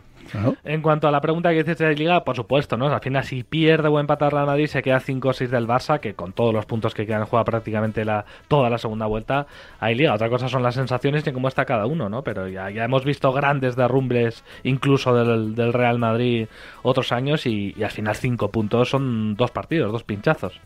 En 0.64 0.82
cuanto 0.82 1.08
a 1.08 1.10
la 1.10 1.20
pregunta 1.20 1.50
que 1.50 1.62
dices 1.62 1.78
de 1.78 1.94
Liga, 1.94 2.24
por 2.24 2.36
supuesto, 2.36 2.76
¿no? 2.76 2.86
Al 2.86 3.00
final, 3.00 3.24
si 3.24 3.42
pierde 3.42 3.88
o 3.88 4.00
empata 4.00 4.30
Real 4.30 4.46
Madrid, 4.46 4.66
se 4.66 4.82
queda 4.82 5.00
5 5.00 5.28
o 5.28 5.32
6 5.32 5.50
del 5.50 5.66
Barça, 5.66 6.00
que 6.00 6.14
con 6.14 6.32
todos 6.32 6.52
los 6.52 6.66
puntos 6.66 6.94
que 6.94 7.06
quedan 7.06 7.24
juega 7.24 7.44
prácticamente 7.44 8.04
la, 8.04 8.24
toda 8.48 8.70
la 8.70 8.78
segunda 8.78 9.06
vuelta, 9.06 9.46
hay 9.80 9.94
Liga. 9.94 10.14
Otra 10.14 10.28
cosa 10.28 10.48
son 10.48 10.62
las 10.62 10.74
sensaciones 10.74 11.26
y 11.26 11.32
cómo 11.32 11.48
está 11.48 11.64
cada 11.64 11.86
uno, 11.86 12.08
¿no? 12.08 12.22
Pero 12.22 12.48
ya, 12.48 12.68
hemos 12.68 13.04
visto 13.04 13.32
grandes 13.32 13.76
derrumbes, 13.76 14.44
incluso 14.62 15.14
del, 15.14 15.72
Real 15.72 15.98
Madrid, 15.98 16.46
otros 16.82 17.12
años, 17.12 17.46
y, 17.46 17.74
y 17.76 17.82
al 17.82 17.90
final 17.90 18.14
5 18.14 18.50
puntos 18.50 18.90
son 18.90 19.34
dos 19.34 19.50
partidos, 19.50 19.92
dos 19.92 20.04
pinchazos. 20.04 20.60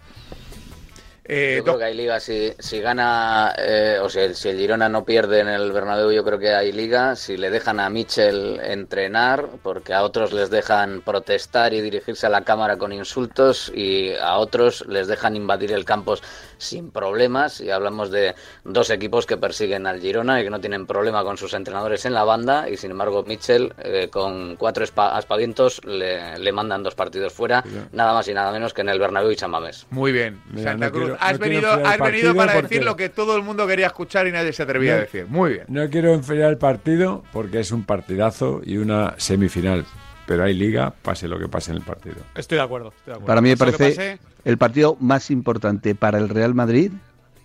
Eh, 1.30 1.56
Yo 1.58 1.64
creo 1.64 1.78
que 1.78 1.84
hay 1.84 1.94
liga 1.94 2.18
si, 2.20 2.54
si 2.58 2.80
gana, 2.80 3.54
eh, 3.58 3.98
o 4.02 4.08
sea, 4.08 4.32
si 4.32 4.48
el 4.48 4.56
Girona 4.58 4.88
no 4.88 5.04
pierde 5.04 5.40
en 5.40 5.48
el 5.48 5.72
Bernabéu, 5.72 6.10
yo 6.10 6.24
creo 6.24 6.38
que 6.38 6.54
hay 6.54 6.72
liga. 6.72 7.16
Si 7.16 7.36
le 7.36 7.50
dejan 7.50 7.80
a 7.80 7.90
Michel 7.90 8.58
entrenar, 8.62 9.46
porque 9.62 9.92
a 9.92 10.02
otros 10.04 10.32
les 10.32 10.48
dejan 10.48 11.02
protestar 11.02 11.74
y 11.74 11.82
dirigirse 11.82 12.26
a 12.26 12.30
la 12.30 12.44
cámara 12.44 12.78
con 12.78 12.92
insultos 12.92 13.70
y 13.74 14.14
a 14.14 14.38
otros 14.38 14.86
les 14.88 15.06
dejan 15.06 15.36
invadir 15.36 15.72
el 15.72 15.84
campo 15.84 16.14
sin 16.56 16.90
problemas. 16.90 17.60
Y 17.60 17.70
hablamos 17.70 18.10
de 18.10 18.34
dos 18.64 18.88
equipos 18.88 19.26
que 19.26 19.36
persiguen 19.36 19.86
al 19.86 20.00
Girona 20.00 20.40
y 20.40 20.44
que 20.44 20.50
no 20.50 20.60
tienen 20.60 20.86
problema 20.86 21.24
con 21.24 21.36
sus 21.36 21.52
entrenadores 21.52 22.06
en 22.06 22.14
la 22.14 22.24
banda. 22.24 22.70
Y 22.70 22.78
sin 22.78 22.90
embargo, 22.92 23.22
Michel, 23.24 23.74
eh, 23.84 24.08
con 24.10 24.56
cuatro 24.56 24.82
aspavientos, 24.96 25.84
le, 25.84 26.38
le 26.38 26.52
mandan 26.52 26.82
dos 26.82 26.94
partidos 26.94 27.34
fuera, 27.34 27.62
nada 27.92 28.14
más 28.14 28.26
y 28.28 28.32
nada 28.32 28.50
menos 28.50 28.72
que 28.72 28.80
en 28.80 28.88
el 28.88 28.98
Bernabéu 28.98 29.30
y 29.30 29.36
San 29.36 29.50
Mamés. 29.50 29.86
Muy 29.90 30.10
bien, 30.10 30.40
Mira, 30.50 30.70
Santa 30.72 30.86
no 30.86 30.92
Cruz. 30.92 31.17
Has 31.20 31.32
no 31.34 31.38
quiero 31.46 31.54
venido, 31.54 31.70
enfriar 31.72 31.78
el 31.80 31.86
has 31.86 31.98
venido 31.98 31.98
partido 32.28 32.34
para 32.34 32.52
porque- 32.54 32.68
decir 32.68 32.84
lo 32.84 32.96
que 32.96 33.08
todo 33.08 33.36
el 33.36 33.42
mundo 33.42 33.66
quería 33.66 33.86
escuchar 33.86 34.26
y 34.26 34.32
nadie 34.32 34.52
se 34.52 34.62
atrevía 34.62 34.94
a 34.94 34.98
decir. 34.98 35.26
Muy 35.28 35.50
bien. 35.54 35.64
No 35.68 35.88
quiero 35.90 36.12
enfriar 36.14 36.50
el 36.50 36.58
partido 36.58 37.22
porque 37.32 37.60
es 37.60 37.72
un 37.72 37.84
partidazo 37.84 38.60
y 38.64 38.76
una 38.78 39.14
semifinal. 39.18 39.84
Pero 40.26 40.44
hay 40.44 40.52
liga, 40.52 40.92
pase 41.02 41.26
lo 41.26 41.38
que 41.38 41.48
pase 41.48 41.70
en 41.70 41.78
el 41.78 41.82
partido. 41.82 42.16
Estoy 42.34 42.56
de 42.58 42.62
acuerdo. 42.64 42.88
estoy 42.88 43.06
de 43.06 43.12
acuerdo. 43.12 43.26
Para 43.26 43.40
mí 43.40 43.48
me 43.48 43.56
parece 43.56 44.18
el 44.44 44.58
partido 44.58 44.96
más 45.00 45.30
importante 45.30 45.94
para 45.94 46.18
el 46.18 46.28
Real 46.28 46.54
Madrid, 46.54 46.92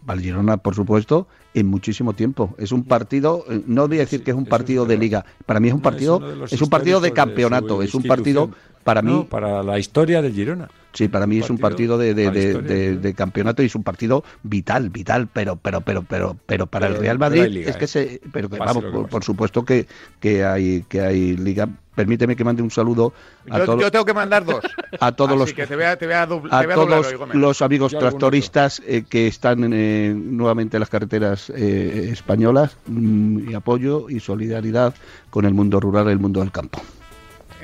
para 0.05 0.17
el 0.19 0.25
Girona, 0.25 0.57
por 0.57 0.75
supuesto, 0.75 1.27
en 1.53 1.67
muchísimo 1.67 2.11
tiempo. 2.11 2.53
Es 2.57 2.73
un 2.73 2.83
partido, 2.83 3.45
eh, 3.49 3.61
no 3.67 3.87
voy 3.87 3.97
a 3.97 4.01
decir 4.01 4.21
que 4.23 4.31
es 4.31 4.37
un 4.37 4.45
partido 4.45 4.85
de 4.85 4.97
liga, 4.97 5.23
para 5.45 5.61
mí 5.61 5.69
es 5.69 5.73
un 5.73 5.79
No, 5.81 5.87
es 5.87 5.93
partido, 5.93 6.45
es 6.45 6.61
un 6.61 6.69
partido 6.69 6.99
de 6.99 7.13
campeonato, 7.13 7.81
es 7.81 7.95
un 7.95 8.03
partido 8.03 8.49
para 8.83 9.01
mí, 9.01 9.11
No, 9.11 9.25
para 9.25 9.63
la 9.63 9.79
historia 9.79 10.21
del 10.21 10.33
Girona. 10.33 10.69
sí, 10.93 11.07
para 11.07 11.25
mí 11.27 11.39
es 11.39 11.49
un 11.49 11.57
partido 11.57 11.97
de, 11.97 12.13
de- 12.13 12.29
de- 12.31 12.47
historia, 12.47 12.73
de- 12.75 12.91
¿no? 12.95 13.01
de 13.01 13.13
campeonato 13.13 13.63
y 13.63 13.65
es 13.67 13.75
un 13.75 13.83
partido 13.83 14.23
vital, 14.43 14.89
vital, 14.89 15.27
pero, 15.31 15.55
pero, 15.55 15.81
pero, 15.81 16.03
pero, 16.03 16.37
pero 16.45 16.67
para 16.67 16.87
Pero- 16.87 16.97
el 16.97 17.01
Real 17.01 17.19
Madrid 17.19 17.45
liga, 17.47 17.69
es 17.69 17.77
que 17.77 17.85
¿eh? 17.85 17.87
se, 17.87 18.21
pero 18.31 18.49
que, 18.49 18.57
vamos, 18.57 18.83
por, 19.09 19.23
supuesto 19.23 19.63
que, 19.65 19.87
que 20.19 20.43
hay, 20.45 20.83
que 20.87 21.01
hay 21.01 21.35
liga. 21.37 21.67
Permíteme 21.95 22.35
que 22.35 22.43
mande 22.43 22.63
un 22.63 22.71
saludo 22.71 23.13
a 23.51 23.59
Yo, 23.59 23.65
todos, 23.65 23.81
yo 23.81 23.91
tengo 23.91 24.03
que 24.05 24.15
mandar 24.15 24.43
dos. 24.43 24.63
a 24.99 25.11
todos 25.11 25.29
Así 25.31 25.39
los 25.39 25.53
que 25.53 25.67
te 25.67 25.75
voy 25.75 25.85
a, 25.85 25.95
te 25.95 26.05
voy 26.07 26.15
a, 26.15 26.27
dubl- 26.27 26.47
a 26.49 26.61
te 26.61 26.65
voy 26.65 26.73
a 26.73 26.75
doblar 26.75 27.01
todos 27.03 27.35
los 27.35 27.61
amigos 27.61 27.91
Yo 27.91 27.99
tractoristas 27.99 28.81
eh, 28.87 29.03
que 29.07 29.27
están 29.27 29.71
eh, 29.73 30.11
nuevamente 30.17 30.77
en 30.77 30.79
las 30.79 30.89
carreteras 30.89 31.51
eh, 31.55 32.09
españolas 32.11 32.77
mm, 32.87 33.51
y 33.51 33.53
apoyo 33.53 34.09
y 34.09 34.19
solidaridad 34.19 34.95
con 35.29 35.45
el 35.45 35.53
mundo 35.53 35.79
rural 35.79 36.07
y 36.07 36.11
el 36.13 36.19
mundo 36.19 36.39
del 36.39 36.51
campo. 36.51 36.81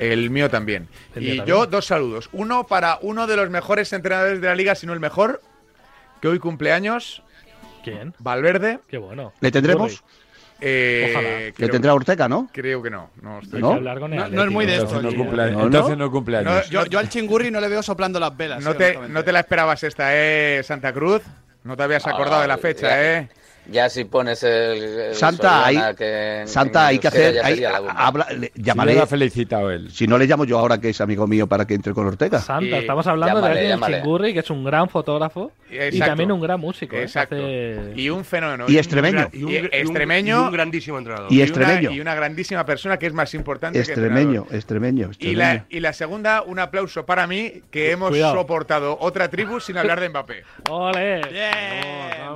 El 0.00 0.30
mío 0.30 0.48
también. 0.50 0.88
El 1.14 1.22
y 1.26 1.30
mío 1.32 1.44
yo 1.44 1.66
dos 1.66 1.86
saludos. 1.86 2.28
Uno 2.32 2.66
para 2.66 2.98
uno 3.02 3.26
de 3.26 3.36
los 3.36 3.50
mejores 3.50 3.92
entrenadores 3.92 4.40
de 4.40 4.46
la 4.48 4.54
liga, 4.54 4.74
si 4.74 4.86
no 4.86 4.92
el 4.92 5.00
mejor, 5.00 5.42
que 6.20 6.28
hoy 6.28 6.38
cumpleaños, 6.38 7.22
¿Quién? 7.84 8.14
Valverde. 8.18 8.80
Qué 8.88 8.98
bueno. 8.98 9.32
¿Le 9.40 9.50
tendremos? 9.50 10.02
Eh, 10.60 11.12
Ojalá. 11.14 11.28
Le 11.56 11.68
tendrá 11.68 11.94
Ortega, 11.94 12.28
¿no? 12.28 12.48
Creo 12.52 12.82
que 12.82 12.90
no. 12.90 13.10
No, 13.22 13.38
estoy 13.38 13.60
¿No? 13.60 13.76
es 13.78 14.50
muy 14.50 14.66
de 14.66 14.76
esto, 14.76 14.96
Entonces 14.96 15.02
no 15.02 15.08
el 15.08 15.16
cumple, 15.16 15.50
¿No, 15.52 15.62
entonces 15.64 15.96
no 15.96 16.10
cumple 16.10 16.36
años. 16.38 16.52
No, 16.66 16.70
Yo, 16.70 16.86
yo 16.86 16.98
al 16.98 17.08
chingurri 17.08 17.50
no 17.50 17.60
le 17.60 17.68
veo 17.68 17.82
soplando 17.82 18.20
las 18.20 18.36
velas. 18.36 18.62
No 18.62 18.74
te, 18.74 18.98
no 19.08 19.24
te 19.24 19.32
la 19.32 19.40
esperabas 19.40 19.82
esta, 19.84 20.10
¿eh, 20.14 20.62
Santa 20.62 20.92
Cruz? 20.92 21.22
No 21.64 21.76
te 21.76 21.82
habías 21.82 22.06
acordado 22.06 22.42
de 22.42 22.48
la 22.48 22.54
Ah, 22.54 22.58
fecha. 22.58 23.18
¿eh? 23.18 23.28
Ya 23.70 23.88
si 23.88 24.04
pones 24.04 24.42
el, 24.42 24.82
el 24.82 25.14
Santa, 25.14 25.64
hay, 25.66 25.78
que 25.96 26.40
en- 26.40 26.48
Santa, 26.48 26.80
en 26.82 26.86
hay 26.88 26.98
que 26.98 27.08
hacer. 27.08 27.40
hay- 27.44 27.64
habla- 27.64 28.26
le- 28.36 28.50
Si 28.54 28.62
no 28.74 29.02
ha 29.02 29.06
felicitado 29.06 29.70
él. 29.70 29.90
Si 29.92 30.06
no 30.06 30.18
le 30.18 30.26
llamo 30.26 30.44
yo 30.44 30.58
ahora 30.58 30.78
que 30.78 30.88
es 30.88 31.00
amigo 31.00 31.26
mío 31.26 31.46
para 31.46 31.66
que 31.66 31.74
entre 31.74 31.92
con 31.94 32.06
Ortega. 32.06 32.40
Santa, 32.40 32.64
Y- 32.64 32.74
estamos 32.80 33.06
hablando 33.06 33.36
Llámale, 33.40 33.60
de 33.60 33.72
alguien 33.72 34.00
Chingurri, 34.00 34.32
que 34.34 34.40
es 34.40 34.50
un 34.50 34.64
gran 34.64 34.88
fotógrafo 34.88 35.52
y 35.70 35.76
Exacto. 35.78 36.06
también 36.06 36.32
un 36.32 36.40
gran 36.40 36.58
músico. 36.58 36.96
¿eh? 36.96 37.02
Exacto. 37.02 37.36
Hace- 37.36 37.92
Y 37.94 38.08
un 38.10 38.24
fenómeno. 38.24 38.64
Y 38.68 38.72
un 38.72 38.78
extremeño. 38.78 39.28
Y 39.32 39.42
un, 39.44 39.50
y 39.50 39.54
y 39.54 39.58
un- 39.60 39.64
extremeño. 39.72 40.42
y 40.42 40.46
un 40.46 40.52
grandísimo 40.52 40.98
entrenador. 40.98 41.32
Y 41.32 41.36
una- 41.36 41.44
extremeño. 41.44 41.90
Y 41.92 42.00
una 42.00 42.14
grandísima 42.14 42.64
persona 42.66 42.98
que 42.98 43.06
es 43.06 43.12
más 43.12 43.32
importante 43.34 43.78
que 43.78 43.82
Extremeño, 43.84 44.46
extremeño, 44.50 45.06
Y 45.06 45.10
extremeño. 45.10 45.38
la, 45.38 45.64
y 45.68 45.80
la 45.80 45.92
segunda, 45.92 46.42
un 46.42 46.58
aplauso 46.58 47.06
para 47.06 47.26
mí, 47.26 47.62
que 47.70 47.92
hemos 47.92 48.10
Cuidado. 48.10 48.34
soportado 48.34 48.96
otra 49.00 49.28
tribu 49.30 49.60
sin 49.60 49.78
hablar 49.78 50.00
de 50.00 50.08
Mbappé. 50.08 50.42
¡Ole! 50.70 51.20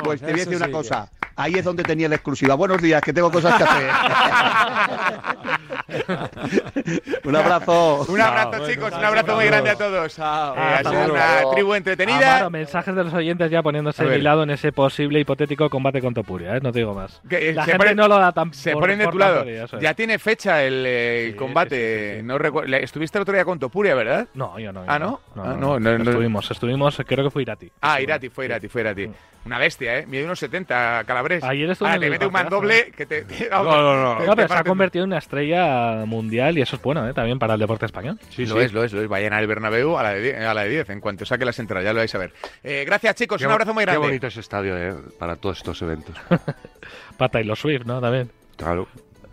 Pues 0.05 0.21
te 0.21 0.27
voy 0.27 0.35
a 0.35 0.45
decir 0.45 0.57
una 0.57 0.67
sí 0.67 0.73
cosa. 0.73 1.11
Ahí 1.37 1.55
es 1.55 1.65
donde 1.65 1.83
tenía 1.83 2.09
la 2.09 2.17
exclusiva. 2.17 2.55
Buenos 2.55 2.81
días, 2.81 3.03
que 3.03 3.13
tengo 3.13 3.31
cosas 3.31 3.57
que 3.57 3.65
hacer. 3.65 3.91
un 7.25 7.37
abrazo. 7.37 8.07
Un 8.09 8.21
abrazo, 8.21 8.51
Chao. 8.53 8.67
chicos. 8.69 8.91
Bueno, 8.91 8.99
Un 8.99 9.05
abrazo 9.05 9.35
muy 9.37 9.45
grande 9.47 9.71
a 9.71 9.75
todos. 9.77 10.15
Chao. 10.17 10.55
Eh, 10.57 10.59
ha 10.61 10.79
sido 10.79 10.93
luego. 10.93 11.13
una 11.15 11.55
tribu 11.55 11.75
entretenida. 11.75 12.37
Amaro, 12.37 12.51
mensajes 12.51 12.95
de 12.95 13.05
los 13.05 13.15
oyentes 13.15 13.51
ya 13.51 13.63
poniéndose 13.63 14.03
A 14.03 14.07
de 14.07 14.19
lado 14.19 14.43
en 14.43 14.51
ese 14.51 14.73
posible 14.73 15.21
hipotético 15.21 15.69
combate 15.71 16.01
con 16.01 16.15
Topuria, 16.15 16.57
¿eh? 16.57 16.61
no 16.63 16.73
te 16.73 16.79
digo 16.81 16.95
más. 16.95 17.21
Que, 17.29 17.51
eh, 17.51 17.53
La 17.53 17.65
se 17.65 17.73
gente 17.73 17.87
ponen- 17.87 17.97
no 17.97 18.09
lo 18.09 18.19
da 18.19 18.33
tan 18.33 18.53
Se 18.55 18.73
por- 18.73 18.83
ponen 18.83 18.99
de 18.99 19.05
por 19.05 19.13
tu 19.13 19.19
lado. 19.19 19.43
es. 19.45 19.71
Ya 19.81 19.95
tiene 19.95 20.19
fecha 20.19 20.63
el, 20.63 20.85
eh, 20.87 21.27
el 21.27 21.33
Sí, 21.33 21.37
combate. 21.39 21.77
sí, 21.77 22.13
sí, 22.15 22.21
sí. 22.21 22.27
No 22.27 22.39
recuerdo- 22.39 22.75
Estuviste 22.77 23.19
el 23.19 23.23
otro 23.23 23.35
día 23.35 23.45
con 23.45 23.59
Topuria, 23.59 23.95
¿verdad? 23.95 24.27
No, 24.35 24.59
yo 24.59 24.73
no. 24.73 24.85
yo 24.85 24.91
Ah, 24.91 24.99
¿no? 24.99 25.21
No, 25.35 25.43
Ah, 25.43 25.47
no, 25.49 25.79
no, 25.79 25.81
no, 25.81 25.99
no. 25.99 26.11
Estuvimos, 26.11 26.51
estuvimos, 26.51 26.97
creo 27.07 27.25
que 27.25 27.31
fue 27.31 27.43
Irati. 27.43 27.71
Ah, 27.81 28.01
Irati, 28.01 28.29
fue 28.29 28.47
Irati, 28.47 28.69
fue 28.69 28.81
Irati. 28.83 29.11
Una 29.47 29.59
bestia, 29.59 29.99
¿eh? 29.99 30.07
Mide 30.07 30.25
unos 30.25 30.39
70, 30.39 31.05
Calabres. 31.07 31.45
Ayer 31.45 31.69
estuvo 31.69 31.87
en 31.91 32.01
te 32.01 32.07
el 32.07 32.13
mete 32.13 32.27
un 32.27 32.33
mandoble 32.33 32.91
que 32.97 33.05
te... 33.05 33.23
te- 33.25 33.51
No, 33.51 33.63
no, 33.63 34.03
no. 34.15 34.19
te- 34.19 34.27
No, 34.27 34.31
te 34.31 34.37
pero 34.37 34.49
se 34.49 34.55
ha 34.61 34.65
convertido 34.65 35.05
en 35.05 35.11
una 35.11 35.19
estrella 35.19 35.74
mundial 36.07 36.59
y 36.59 36.63
eso 36.63 36.77
es 36.77 36.83
bueno 36.83 37.09
¿eh? 37.09 37.13
también 37.15 37.39
para 37.39 37.55
el 37.55 37.61
deporte 37.61 37.87
español. 37.87 38.19
Sí, 38.31 38.47
lo 38.47 38.57
sí. 38.57 38.61
es, 38.63 38.73
lo 38.73 38.85
es, 38.85 38.93
lo 38.93 39.03
es. 39.03 39.09
Vayan 39.09 39.33
al 39.33 39.47
Bernabéu 39.47 39.97
a 39.99 40.03
la 40.03 40.15
de 40.15 40.21
10, 40.23 40.41
a 40.41 40.55
la 40.55 40.65
de 40.65 40.71
10 40.71 40.91
en 40.91 41.01
cuanto 41.01 41.25
saque 41.25 41.45
las 41.45 41.59
entradas, 41.59 41.85
ya 41.85 41.93
lo 41.93 41.99
vais 41.99 42.15
a 42.15 42.19
ver. 42.19 42.33
Eh, 42.63 42.85
gracias, 42.87 43.15
chicos. 43.17 43.39
Qué 43.41 43.47
un 43.47 43.53
abrazo 43.53 43.75
muy 43.75 43.83
Qué 43.85 43.91
grande. 43.93 44.07
bonito 44.07 44.27
ese 44.27 44.41
estadio, 44.41 44.77
eh, 44.77 44.95
para 45.19 45.37
todos 45.37 45.59
estos 45.59 45.81
eventos. 45.83 46.17
Para 47.17 47.31
Taylor 47.31 47.57
Swift, 47.57 47.85
¿no? 47.87 48.01
También. 48.01 48.31
Claro, 48.57 48.89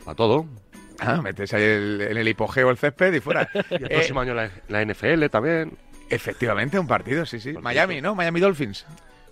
a 0.06 0.14
todo. 0.16 0.46
Ah, 1.00 1.20
metes 1.22 1.52
ahí 1.54 1.64
el- 1.64 2.02
en 2.12 2.18
el 2.18 2.28
hipogeo 2.28 2.70
el 2.70 2.78
césped 2.78 3.12
y 3.14 3.20
fuera. 3.20 3.50
Y 3.72 3.76
el 3.76 3.86
Eh, 3.86 3.90
próximo 3.90 4.22
año 4.22 4.34
la, 4.36 4.50
la 4.68 4.82
NFL 4.86 5.26
también. 5.30 5.78
efectivamente, 6.10 6.78
un 6.78 6.88
partido, 6.88 7.26
sí, 7.26 7.40
sí. 7.40 7.54
Miami, 7.54 8.02
¿no? 8.02 8.14
Miami 8.16 8.40
Dolphins. 8.40 8.86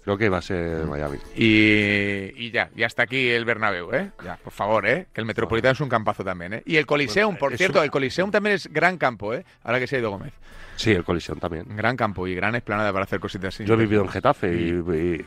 Creo 0.03 0.17
que 0.17 0.29
va 0.29 0.37
a 0.37 0.41
ser 0.41 0.85
Miami. 0.85 1.17
Y, 1.35 2.45
y 2.45 2.51
ya, 2.51 2.69
y 2.75 2.83
hasta 2.83 3.03
aquí 3.03 3.29
el 3.29 3.45
Bernabéu, 3.45 3.93
¿eh? 3.93 4.11
Ya, 4.23 4.37
por 4.37 4.53
favor, 4.53 4.87
¿eh? 4.87 5.07
Que 5.13 5.21
el 5.21 5.25
Metropolitano 5.27 5.73
es 5.73 5.81
un 5.81 5.89
campazo 5.89 6.23
también, 6.23 6.53
¿eh? 6.53 6.63
Y 6.65 6.77
el 6.77 6.85
Coliseum, 6.85 7.35
por 7.37 7.55
cierto, 7.57 7.79
un- 7.79 7.85
el 7.85 7.91
Coliseum 7.91 8.31
también 8.31 8.55
es 8.55 8.71
gran 8.71 8.97
campo, 8.97 9.33
¿eh? 9.33 9.43
Ahora 9.63 9.79
que 9.79 9.87
se 9.87 9.97
ha 9.97 9.99
ido 9.99 10.09
Gómez. 10.11 10.33
Sí, 10.77 10.91
el 10.91 11.03
Colisión 11.03 11.39
también. 11.39 11.65
Gran 11.75 11.97
campo 11.97 12.25
y 12.25 12.33
gran 12.35 12.55
explanada 12.55 12.93
para 12.93 13.03
hacer 13.03 13.19
cositas 13.19 13.53
así. 13.53 13.65
Yo 13.65 13.73
he 13.73 13.77
vivido 13.77 14.01
en 14.01 14.07
Getafe 14.07 14.53
y, 14.55 14.69
y 14.69 15.25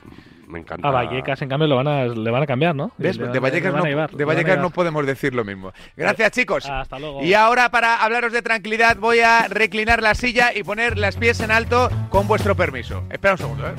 me 0.49 0.61
encanta. 0.61 0.89
A 0.89 0.91
Vallecas, 0.91 1.43
en 1.43 1.51
cambio, 1.51 1.69
lo 1.69 1.77
van 1.77 1.89
a, 1.89 2.07
le 2.07 2.31
van 2.31 2.43
a 2.43 2.47
cambiar, 2.47 2.75
¿no? 2.75 2.91
De 2.97 3.13
le 3.13 3.39
Vallecas, 3.39 3.75
no, 3.75 3.85
llevar, 3.85 4.11
de 4.13 4.25
Vallecas 4.25 4.59
no 4.59 4.71
podemos 4.71 5.05
decir 5.07 5.35
lo 5.35 5.45
mismo. 5.45 5.71
Gracias, 5.95 6.31
chicos. 6.33 6.65
Hasta 6.67 6.99
luego. 6.99 7.23
Y 7.23 7.35
ahora, 7.35 7.71
para 7.71 8.03
hablaros 8.03 8.33
de 8.33 8.41
tranquilidad, 8.41 8.97
voy 8.97 9.21
a 9.21 9.47
reclinar 9.49 10.03
la 10.03 10.15
silla 10.15 10.57
y 10.57 10.63
poner 10.63 10.97
las 10.97 11.17
pies 11.17 11.41
en 11.41 11.51
alto 11.51 11.91
con 12.09 12.27
vuestro 12.27 12.57
permiso. 12.57 13.05
Espera 13.11 13.35
un 13.35 13.39
segundo, 13.39 13.69
¿eh? 13.69 13.73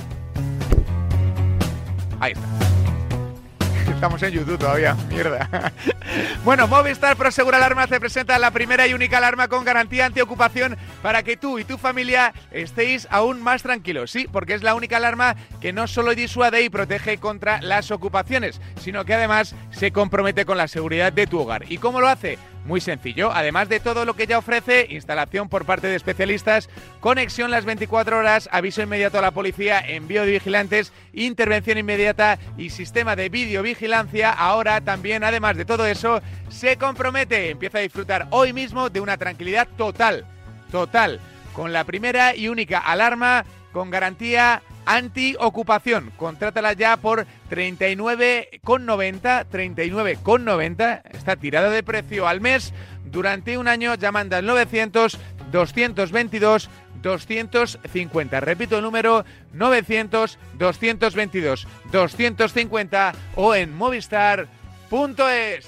Ahí 2.19 2.33
está. 2.33 2.73
Estamos 4.03 4.21
en 4.23 4.31
YouTube 4.31 4.57
todavía, 4.57 4.95
mierda. 5.09 5.71
Bueno, 6.43 6.67
Movistar 6.67 7.15
Prosegura 7.15 7.55
Alarma 7.55 7.87
te 7.87 8.01
presenta 8.01 8.37
la 8.37 8.51
primera 8.51 8.85
y 8.85 8.93
única 8.93 9.17
alarma 9.17 9.47
con 9.47 9.63
garantía 9.63 10.05
antiocupación 10.05 10.77
para 11.01 11.23
que 11.23 11.37
tú 11.37 11.57
y 11.57 11.63
tu 11.63 11.77
familia 11.77 12.33
estéis 12.51 13.07
aún 13.09 13.41
más 13.41 13.63
tranquilos. 13.63 14.11
Sí, 14.11 14.27
porque 14.29 14.55
es 14.55 14.61
la 14.61 14.75
única 14.75 14.97
alarma 14.97 15.37
que 15.61 15.71
no 15.71 15.87
solo 15.87 16.15
disuade 16.15 16.63
y 16.63 16.69
protege 16.69 17.17
contra 17.17 17.61
las 17.61 17.91
ocupaciones, 17.91 18.59
sino 18.77 19.05
que 19.05 19.13
además 19.13 19.55
se 19.71 19.91
compromete 19.91 20.45
con 20.45 20.57
la 20.57 20.67
seguridad 20.67 21.13
de 21.13 21.25
tu 21.25 21.39
hogar. 21.39 21.71
¿Y 21.71 21.77
cómo 21.77 22.01
lo 22.01 22.09
hace? 22.09 22.37
Muy 22.65 22.79
sencillo, 22.79 23.31
además 23.33 23.67
de 23.67 23.81
todo 23.81 24.05
lo 24.05 24.15
que 24.15 24.25
ya 24.25 24.37
ofrece, 24.37 24.87
instalación 24.89 25.49
por 25.49 25.65
parte 25.65 25.87
de 25.87 25.95
especialistas, 25.95 26.69
conexión 27.01 27.51
las 27.51 27.65
24 27.65 28.17
horas, 28.17 28.47
aviso 28.53 28.81
inmediato 28.81 29.19
a 29.19 29.21
la 29.21 29.31
policía, 29.31 29.81
envío 29.81 30.25
de 30.25 30.31
vigilantes, 30.31 30.93
intervención 31.11 31.77
inmediata 31.77 32.39
y 32.57 32.69
sistema 32.69 33.17
de 33.17 33.27
videovigilancia, 33.27 34.31
ahora 34.31 34.79
también, 34.79 35.25
además 35.25 35.57
de 35.57 35.65
todo 35.65 35.85
eso, 35.85 36.21
se 36.47 36.77
compromete, 36.77 37.49
empieza 37.49 37.79
a 37.79 37.81
disfrutar 37.81 38.27
hoy 38.29 38.53
mismo 38.53 38.89
de 38.89 39.01
una 39.01 39.17
tranquilidad 39.17 39.67
total, 39.75 40.25
total, 40.71 41.19
con 41.53 41.73
la 41.73 41.83
primera 41.83 42.33
y 42.33 42.47
única 42.47 42.79
alarma 42.79 43.43
con 43.73 43.89
garantía 43.89 44.61
anti-ocupación. 44.85 46.11
Contrátala 46.15 46.73
ya 46.73 46.95
por 46.97 47.25
39,90, 47.49 49.47
39,90, 49.51 51.01
está 51.11 51.35
tirada 51.35 51.69
de 51.69 51.83
precio 51.83 52.27
al 52.27 52.39
mes 52.39 52.73
durante 53.05 53.57
un 53.57 53.67
año 53.67 53.95
llamando 53.95 54.35
al 54.37 54.45
900 54.45 55.17
222 55.51 56.69
250. 57.01 58.39
Repito 58.39 58.77
el 58.77 58.83
número 58.83 59.25
900 59.53 60.39
222 60.57 61.67
250 61.91 63.13
o 63.35 63.55
en 63.55 63.75
movistar.es. 63.75 65.67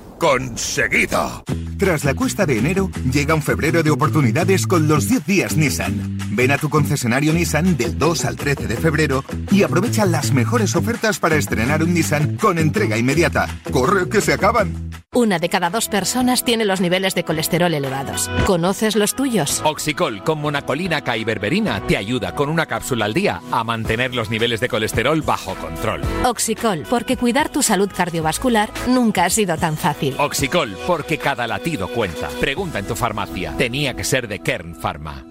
conseguido. 0.21 1.43
Tras 1.79 2.03
la 2.03 2.13
cuesta 2.13 2.45
de 2.45 2.59
enero, 2.59 2.91
llega 3.11 3.33
un 3.33 3.41
febrero 3.41 3.81
de 3.81 3.89
oportunidades 3.89 4.67
con 4.67 4.87
los 4.87 5.09
10 5.09 5.25
días 5.25 5.57
Nissan. 5.57 6.19
Ven 6.29 6.51
a 6.51 6.59
tu 6.59 6.69
concesionario 6.69 7.33
Nissan 7.33 7.75
del 7.75 7.97
2 7.97 8.25
al 8.25 8.35
13 8.35 8.67
de 8.67 8.77
febrero 8.77 9.25
y 9.49 9.63
aprovecha 9.63 10.05
las 10.05 10.31
mejores 10.31 10.75
ofertas 10.75 11.17
para 11.17 11.37
estrenar 11.37 11.81
un 11.81 11.95
Nissan 11.95 12.37
con 12.37 12.59
entrega 12.59 12.99
inmediata. 12.99 13.47
¡Corre, 13.71 14.09
que 14.09 14.21
se 14.21 14.33
acaban! 14.33 14.91
Una 15.13 15.39
de 15.39 15.49
cada 15.49 15.69
dos 15.69 15.89
personas 15.89 16.45
tiene 16.45 16.63
los 16.63 16.79
niveles 16.79 17.15
de 17.15 17.25
colesterol 17.25 17.73
elevados. 17.73 18.29
¿Conoces 18.45 18.95
los 18.95 19.13
tuyos? 19.13 19.61
Oxicol 19.65 20.23
con 20.23 20.39
monacolina 20.39 21.01
K 21.01 21.17
y 21.17 21.25
berberina 21.25 21.85
te 21.85 21.97
ayuda 21.97 22.33
con 22.33 22.47
una 22.47 22.65
cápsula 22.65 23.03
al 23.03 23.13
día 23.13 23.41
a 23.51 23.65
mantener 23.65 24.15
los 24.15 24.29
niveles 24.29 24.61
de 24.61 24.69
colesterol 24.69 25.21
bajo 25.21 25.53
control. 25.55 25.99
Oxicol, 26.23 26.85
porque 26.89 27.17
cuidar 27.17 27.49
tu 27.49 27.61
salud 27.61 27.91
cardiovascular 27.93 28.71
nunca 28.87 29.25
ha 29.25 29.29
sido 29.29 29.57
tan 29.57 29.75
fácil. 30.11 30.25
Oxicol, 30.25 30.77
porque 30.87 31.17
cada 31.17 31.47
latido 31.47 31.87
cuenta. 31.87 32.29
Pregunta 32.39 32.79
en 32.79 32.85
tu 32.85 32.95
farmacia. 32.95 33.55
Tenía 33.57 33.93
que 33.95 34.03
ser 34.03 34.27
de 34.27 34.39
Kern 34.39 34.75
Pharma. 34.75 35.25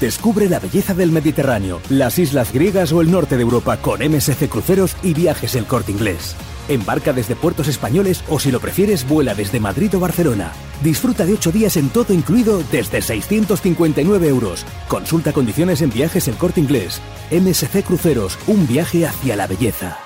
Descubre 0.00 0.48
la 0.48 0.58
belleza 0.58 0.94
del 0.94 1.12
Mediterráneo, 1.12 1.80
las 1.90 2.18
islas 2.18 2.52
griegas 2.52 2.90
o 2.92 3.00
el 3.00 3.10
norte 3.10 3.36
de 3.36 3.42
Europa 3.42 3.76
con 3.76 4.00
MSC 4.00 4.48
Cruceros 4.48 4.96
y 5.04 5.14
Viajes 5.14 5.54
El 5.54 5.66
Corte 5.66 5.92
Inglés. 5.92 6.34
Embarca 6.68 7.12
desde 7.12 7.36
puertos 7.36 7.68
españoles 7.68 8.24
o 8.28 8.40
si 8.40 8.50
lo 8.50 8.58
prefieres 8.58 9.06
vuela 9.06 9.36
desde 9.36 9.60
Madrid 9.60 9.94
o 9.94 10.00
Barcelona. 10.00 10.50
Disfruta 10.82 11.24
de 11.24 11.34
8 11.34 11.52
días 11.52 11.76
en 11.76 11.90
todo 11.90 12.12
incluido 12.12 12.64
desde 12.72 13.00
659 13.00 14.26
euros. 14.26 14.66
Consulta 14.88 15.32
condiciones 15.32 15.80
en 15.82 15.90
Viajes 15.90 16.26
El 16.26 16.34
Corte 16.34 16.58
Inglés. 16.58 17.00
MSC 17.30 17.84
Cruceros, 17.84 18.36
un 18.48 18.66
viaje 18.66 19.06
hacia 19.06 19.36
la 19.36 19.46
belleza. 19.46 20.05